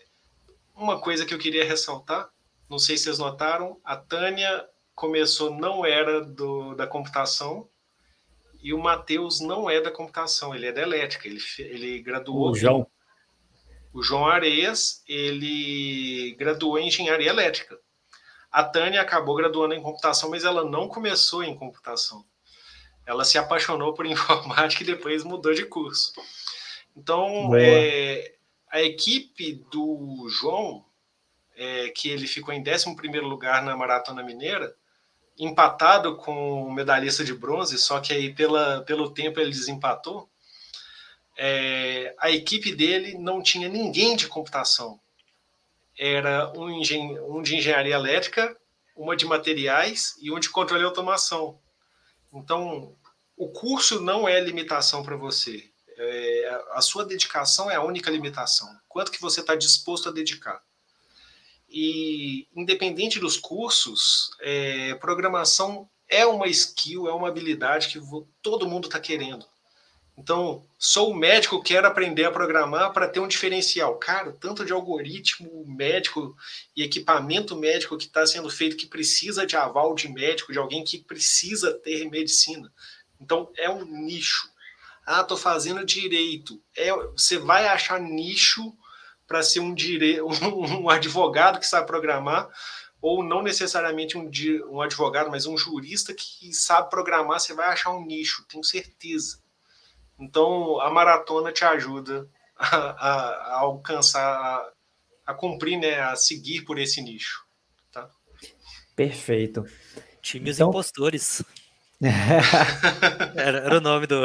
uma 0.74 1.00
coisa 1.00 1.24
que 1.24 1.32
eu 1.32 1.38
queria 1.38 1.64
ressaltar 1.64 2.30
não 2.72 2.78
sei 2.78 2.96
se 2.96 3.04
vocês 3.04 3.18
notaram, 3.18 3.78
a 3.84 3.98
Tânia 3.98 4.66
começou, 4.94 5.54
não 5.54 5.84
era 5.84 6.24
do, 6.24 6.74
da 6.74 6.86
computação, 6.86 7.68
e 8.62 8.72
o 8.72 8.78
Matheus 8.78 9.42
não 9.42 9.68
é 9.68 9.78
da 9.78 9.90
computação, 9.90 10.54
ele 10.54 10.64
é 10.64 10.72
da 10.72 10.80
elétrica. 10.80 11.28
Ele, 11.28 11.38
ele 11.58 12.00
graduou. 12.00 12.50
O 12.50 12.54
João. 12.54 12.86
O 13.93 14.02
João 14.02 14.27
Areias, 14.27 15.02
ele 15.06 16.35
graduou 16.39 16.78
em 16.78 16.89
engenharia 16.89 17.28
elétrica. 17.28 17.78
A 18.51 18.64
Tânia 18.64 19.01
acabou 19.01 19.35
graduando 19.35 19.74
em 19.74 19.82
computação, 19.82 20.31
mas 20.31 20.44
ela 20.44 20.64
não 20.64 20.89
começou 20.89 21.43
em 21.43 21.56
computação. 21.56 22.24
Ela 23.05 23.24
se 23.24 23.39
apaixonou 23.39 23.94
por 23.94 24.05
informática 24.06 24.82
e 24.82 24.86
depois 24.86 25.24
mudou 25.24 25.52
de 25.52 25.64
curso. 25.66 26.12
Então, 26.97 27.55
é, 27.56 28.35
a 28.70 28.82
equipe 28.82 29.64
do 29.70 30.27
João 30.28 30.85
é, 31.56 31.89
que 31.90 32.09
ele 32.09 32.27
ficou 32.27 32.52
em 32.52 32.62
11 32.62 32.94
lugar 33.20 33.62
na 33.62 33.77
Maratona 33.77 34.23
Mineira, 34.23 34.74
empatado 35.39 36.16
com 36.16 36.64
o 36.64 36.73
medalhista 36.73 37.24
de 37.24 37.35
bronze, 37.35 37.78
só 37.78 38.01
que 38.01 38.12
aí 38.12 38.35
pela, 38.35 38.82
pelo 38.82 39.10
tempo 39.10 39.40
ele 39.40 39.51
desempatou. 39.51 40.28
É, 41.36 42.14
a 42.18 42.30
equipe 42.30 42.74
dele 42.74 43.16
não 43.18 43.42
tinha 43.42 43.68
ninguém 43.68 44.16
de 44.16 44.28
computação. 44.28 45.00
Era 45.98 46.52
um, 46.56 46.70
engen 46.70 47.18
um 47.20 47.42
de 47.42 47.56
engenharia 47.56 47.94
elétrica, 47.94 48.56
uma 48.96 49.16
de 49.16 49.24
materiais 49.24 50.14
e 50.20 50.30
um 50.30 50.38
de 50.38 50.50
controle 50.50 50.82
e 50.82 50.86
automação. 50.86 51.59
Então, 52.32 52.96
o 53.36 53.48
curso 53.48 54.00
não 54.00 54.28
é 54.28 54.40
limitação 54.40 55.02
para 55.02 55.16
você. 55.16 55.70
É, 55.96 56.62
a 56.72 56.80
sua 56.80 57.04
dedicação 57.04 57.70
é 57.70 57.76
a 57.76 57.82
única 57.82 58.10
limitação. 58.10 58.68
Quanto 58.88 59.12
que 59.12 59.20
você 59.20 59.40
está 59.40 59.54
disposto 59.54 60.09
a 60.09 60.12
dedicar? 60.12 60.62
E, 61.68 62.46
independente 62.54 63.18
dos 63.18 63.36
cursos, 63.38 64.30
é, 64.40 64.94
programação 64.96 65.88
é 66.09 66.26
uma 66.26 66.46
skill, 66.48 67.09
é 67.09 67.12
uma 67.12 67.28
habilidade 67.28 67.88
que 67.88 68.00
todo 68.42 68.68
mundo 68.68 68.86
está 68.86 69.00
querendo. 69.00 69.46
Então, 70.16 70.62
sou 70.78 71.14
médico, 71.14 71.62
quero 71.62 71.86
aprender 71.86 72.24
a 72.24 72.30
programar 72.30 72.93
para 72.93 73.09
ter 73.09 73.18
um 73.20 73.28
diferencial. 73.28 73.97
Cara, 73.97 74.32
tanto 74.32 74.64
de 74.64 74.72
algoritmo 74.72 75.64
médico 75.66 76.36
e 76.76 76.82
equipamento 76.82 77.56
médico 77.56 77.97
que 77.97 78.05
está 78.05 78.26
sendo 78.26 78.51
feito 78.51 78.76
que 78.76 78.86
precisa 78.86 79.47
de 79.47 79.56
aval 79.56 79.94
de 79.94 80.09
médico, 80.09 80.52
de 80.52 80.59
alguém 80.59 80.84
que 80.84 80.98
precisa 80.98 81.72
ter 81.72 82.09
medicina. 82.10 82.70
Então, 83.18 83.51
é 83.56 83.70
um 83.70 83.84
nicho. 83.84 84.51
Ah, 85.06 85.24
tô 85.24 85.36
fazendo 85.36 85.84
direito. 85.84 86.62
É, 86.76 86.93
você 86.93 87.39
vai 87.39 87.66
achar 87.66 87.98
nicho 87.98 88.74
para 89.26 89.43
ser 89.43 89.60
um, 89.60 89.74
dire... 89.74 90.20
um, 90.20 90.28
um 90.84 90.90
advogado 90.90 91.59
que 91.59 91.66
sabe 91.66 91.86
programar, 91.86 92.48
ou 93.01 93.24
não 93.24 93.43
necessariamente 93.43 94.16
um, 94.16 94.30
um 94.70 94.80
advogado, 94.80 95.30
mas 95.30 95.47
um 95.47 95.56
jurista 95.56 96.14
que 96.14 96.52
sabe 96.52 96.90
programar, 96.90 97.40
você 97.40 97.55
vai 97.55 97.68
achar 97.68 97.90
um 97.90 98.05
nicho, 98.05 98.44
tenho 98.47 98.62
certeza. 98.62 99.41
Então, 100.18 100.80
a 100.80 100.90
maratona 100.90 101.52
te 101.52 101.64
ajuda 101.64 102.28
a, 102.56 102.76
a, 102.76 103.10
a 103.55 103.59
alcançar, 103.60 104.22
a, 104.22 104.72
a, 105.26 105.34
cumprir, 105.34 105.78
né, 105.78 106.01
a 106.01 106.14
seguir 106.16 106.62
por 106.62 106.78
esse 106.78 107.01
nicho. 107.02 107.44
Tá? 107.90 108.09
Perfeito. 108.94 109.64
Times 110.20 110.56
então... 110.56 110.70
impostores. 110.70 111.43
era, 113.36 113.59
era 113.59 113.78
o 113.78 113.80
nome 113.80 114.06
do. 114.06 114.24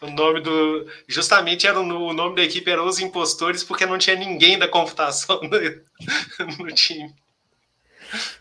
O 0.00 0.10
nome 0.10 0.40
do. 0.40 0.86
Justamente 1.06 1.66
era 1.66 1.80
o, 1.80 1.84
o 1.84 2.12
nome 2.12 2.36
da 2.36 2.42
equipe 2.42 2.70
era 2.70 2.82
Os 2.82 2.98
Impostores, 2.98 3.62
porque 3.62 3.86
não 3.86 3.98
tinha 3.98 4.16
ninguém 4.16 4.58
da 4.58 4.68
computação 4.68 5.40
no, 5.42 6.64
no 6.64 6.74
time. 6.74 7.14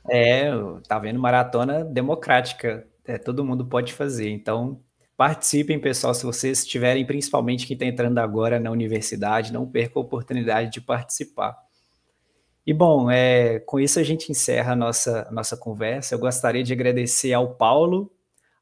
É, 0.10 0.50
tá 0.88 1.00
vendo? 1.00 1.20
Maratona 1.20 1.84
democrática. 1.84 2.88
É, 3.06 3.18
todo 3.18 3.46
mundo 3.46 3.66
pode 3.66 3.94
fazer. 3.94 4.30
Então, 4.30 4.82
participem, 5.22 5.78
pessoal. 5.78 6.16
Se 6.16 6.26
vocês 6.26 6.64
estiverem, 6.64 7.06
principalmente 7.06 7.68
quem 7.68 7.76
está 7.76 7.86
entrando 7.86 8.18
agora 8.18 8.60
na 8.60 8.72
universidade, 8.72 9.54
não 9.54 9.68
perca 9.70 10.00
a 10.00 10.02
oportunidade 10.02 10.72
de 10.72 10.82
participar. 10.82 11.56
E 12.66 12.74
bom, 12.74 13.12
é, 13.12 13.60
com 13.60 13.80
isso 13.80 14.00
a 14.00 14.04
gente 14.04 14.32
encerra 14.32 14.74
a 14.74 14.76
nossa, 14.76 15.30
nossa 15.30 15.56
conversa. 15.56 16.16
Eu 16.16 16.20
gostaria 16.20 16.64
de 16.64 16.74
agradecer 16.74 17.34
ao 17.34 17.54
Paulo, 17.54 18.12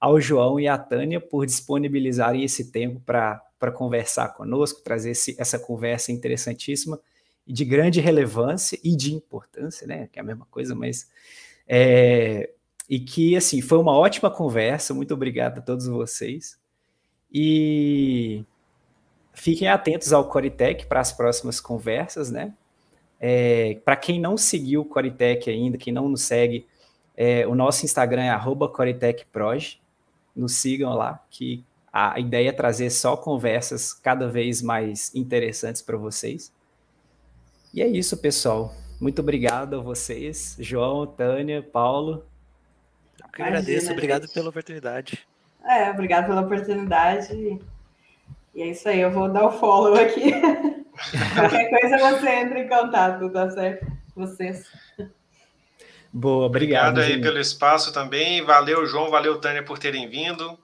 ao 0.02 0.20
João 0.20 0.60
e 0.60 0.68
à 0.68 0.78
Tânia 0.78 1.22
por 1.22 1.46
disponibilizarem 1.46 2.44
esse 2.44 2.74
tempo 2.74 3.00
para 3.06 3.72
conversar 3.74 4.34
conosco, 4.34 4.82
trazer 4.82 5.12
esse, 5.12 5.38
essa 5.40 5.58
conversa 5.58 6.12
interessantíssima 6.12 7.00
e 7.48 7.54
de 7.54 7.64
grande 7.64 8.02
relevância 8.02 8.78
e 8.84 8.98
de 8.98 9.14
importância, 9.16 9.88
né? 9.88 10.10
Que 10.12 10.20
é 10.20 10.22
a 10.22 10.26
mesma 10.26 10.46
coisa, 10.52 10.76
mas 10.76 11.10
é, 11.66 12.50
e 12.90 13.00
que 13.00 13.36
assim 13.36 13.62
foi 13.62 13.78
uma 13.78 13.96
ótima 13.96 14.32
conversa. 14.32 14.94
Muito 14.94 15.14
obrigado 15.14 15.60
a 15.60 15.62
todos 15.62 15.88
vocês 15.88 16.60
e 17.32 18.44
fiquem 19.34 19.68
atentos 19.68 20.12
ao 20.12 20.28
Coritec 20.28 20.88
para 20.88 21.00
as 21.00 21.12
próximas 21.12 21.60
conversas, 21.60 22.32
né? 22.32 22.54
É, 23.20 23.80
para 23.86 23.96
quem 23.96 24.20
não 24.20 24.38
seguiu 24.38 24.82
o 24.82 24.86
Coritec 24.86 25.50
ainda, 25.50 25.78
quem 25.78 25.94
não 25.94 26.10
nos 26.10 26.22
segue, 26.24 26.66
é, 27.16 27.46
o 27.46 27.54
nosso 27.54 27.86
Instagram 27.86 28.24
é 28.24 28.40
@coritecproj. 28.70 29.80
Nos 30.36 30.54
sigam 30.54 30.94
lá, 30.94 31.24
que 31.30 31.66
a 31.92 32.20
ideia 32.20 32.50
é 32.50 32.54
trazer 32.54 32.90
só 32.92 33.18
conversas 33.18 33.94
cada 33.94 34.28
vez 34.28 34.62
mais 34.62 35.14
interessantes 35.14 35.82
para 35.82 35.98
vocês. 35.98 36.54
E 37.74 37.82
é 37.82 37.88
isso, 37.88 38.16
pessoal. 38.18 38.74
Muito 39.02 39.20
obrigado 39.22 39.76
a 39.76 39.82
vocês, 39.82 40.56
João, 40.60 41.06
Tânia, 41.06 41.62
Paulo. 41.62 42.29
Eu 43.30 43.34
que 43.34 43.42
agradeço, 43.42 43.92
obrigado 43.92 44.24
gente. 44.24 44.34
pela 44.34 44.50
oportunidade. 44.50 45.28
É, 45.64 45.90
obrigado 45.90 46.28
pela 46.28 46.42
oportunidade. 46.42 47.60
E 48.56 48.62
é 48.62 48.68
isso 48.68 48.90
aí, 48.90 49.00
eu 49.00 49.12
vou 49.12 49.30
dar 49.30 49.46
o 49.46 49.52
follow 49.52 49.96
aqui. 49.96 50.32
Qualquer 51.36 51.70
coisa 51.70 51.98
você 51.98 52.30
entra 52.30 52.60
em 52.60 52.68
contato, 52.68 53.30
tá 53.32 53.50
certo? 53.52 53.86
Vocês. 54.16 54.66
Boa, 56.12 56.46
obrigado. 56.46 56.90
Obrigado 56.90 57.00
aí 57.00 57.14
gente. 57.14 57.24
pelo 57.24 57.40
espaço 57.40 57.94
também. 57.94 58.44
Valeu, 58.44 58.86
João, 58.86 59.10
valeu, 59.10 59.40
Tânia, 59.40 59.64
por 59.64 59.78
terem 59.78 60.10
vindo. 60.10 60.60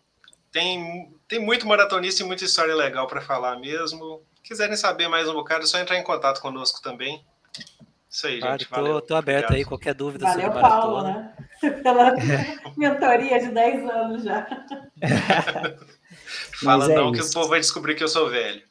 Tem, 0.51 1.13
tem 1.27 1.39
muito 1.39 1.67
maratonista 1.67 2.23
e 2.23 2.25
muita 2.25 2.43
história 2.43 2.75
legal 2.75 3.07
para 3.07 3.21
falar 3.21 3.59
mesmo 3.59 4.23
quiserem 4.45 4.75
saber 4.75 5.07
mais 5.07 5.27
um 5.27 5.33
bocado, 5.33 5.63
é 5.63 5.67
só 5.67 5.79
entrar 5.79 5.97
em 5.97 6.03
contato 6.03 6.39
conosco 6.39 6.79
também. 6.81 7.25
Isso 8.15 8.27
aí, 8.27 8.39
gente. 8.39 8.67
Claro, 8.69 9.01
tô, 9.01 9.01
tô 9.01 9.15
aberto 9.15 9.47
Obrigado. 9.47 9.57
aí, 9.57 9.65
qualquer 9.65 9.93
dúvida 9.93 10.25
Valeu, 10.25 10.45
sobre 10.45 10.61
maratona. 10.61 10.79
Paulo, 10.81 11.03
né? 11.03 11.33
Pela 11.83 12.13
mentoria 12.77 13.39
de 13.41 13.47
10 13.49 13.89
anos 13.89 14.23
já. 14.23 14.47
Fala 16.63 16.89
é 16.89 16.95
não, 16.95 17.11
isso. 17.11 17.23
que 17.23 17.29
o 17.29 17.33
povo 17.33 17.49
vai 17.49 17.59
descobrir 17.59 17.93
que 17.93 18.03
eu 18.05 18.07
sou 18.07 18.29
velho. 18.29 18.63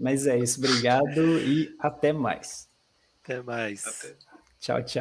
Mas 0.00 0.26
é 0.26 0.38
isso, 0.38 0.58
obrigado 0.58 1.20
e 1.40 1.76
até 1.78 2.14
mais. 2.14 2.66
Até 3.22 3.42
mais. 3.42 3.86
Até. 3.86 4.14
Tchau, 4.58 4.82
tchau. 4.84 5.00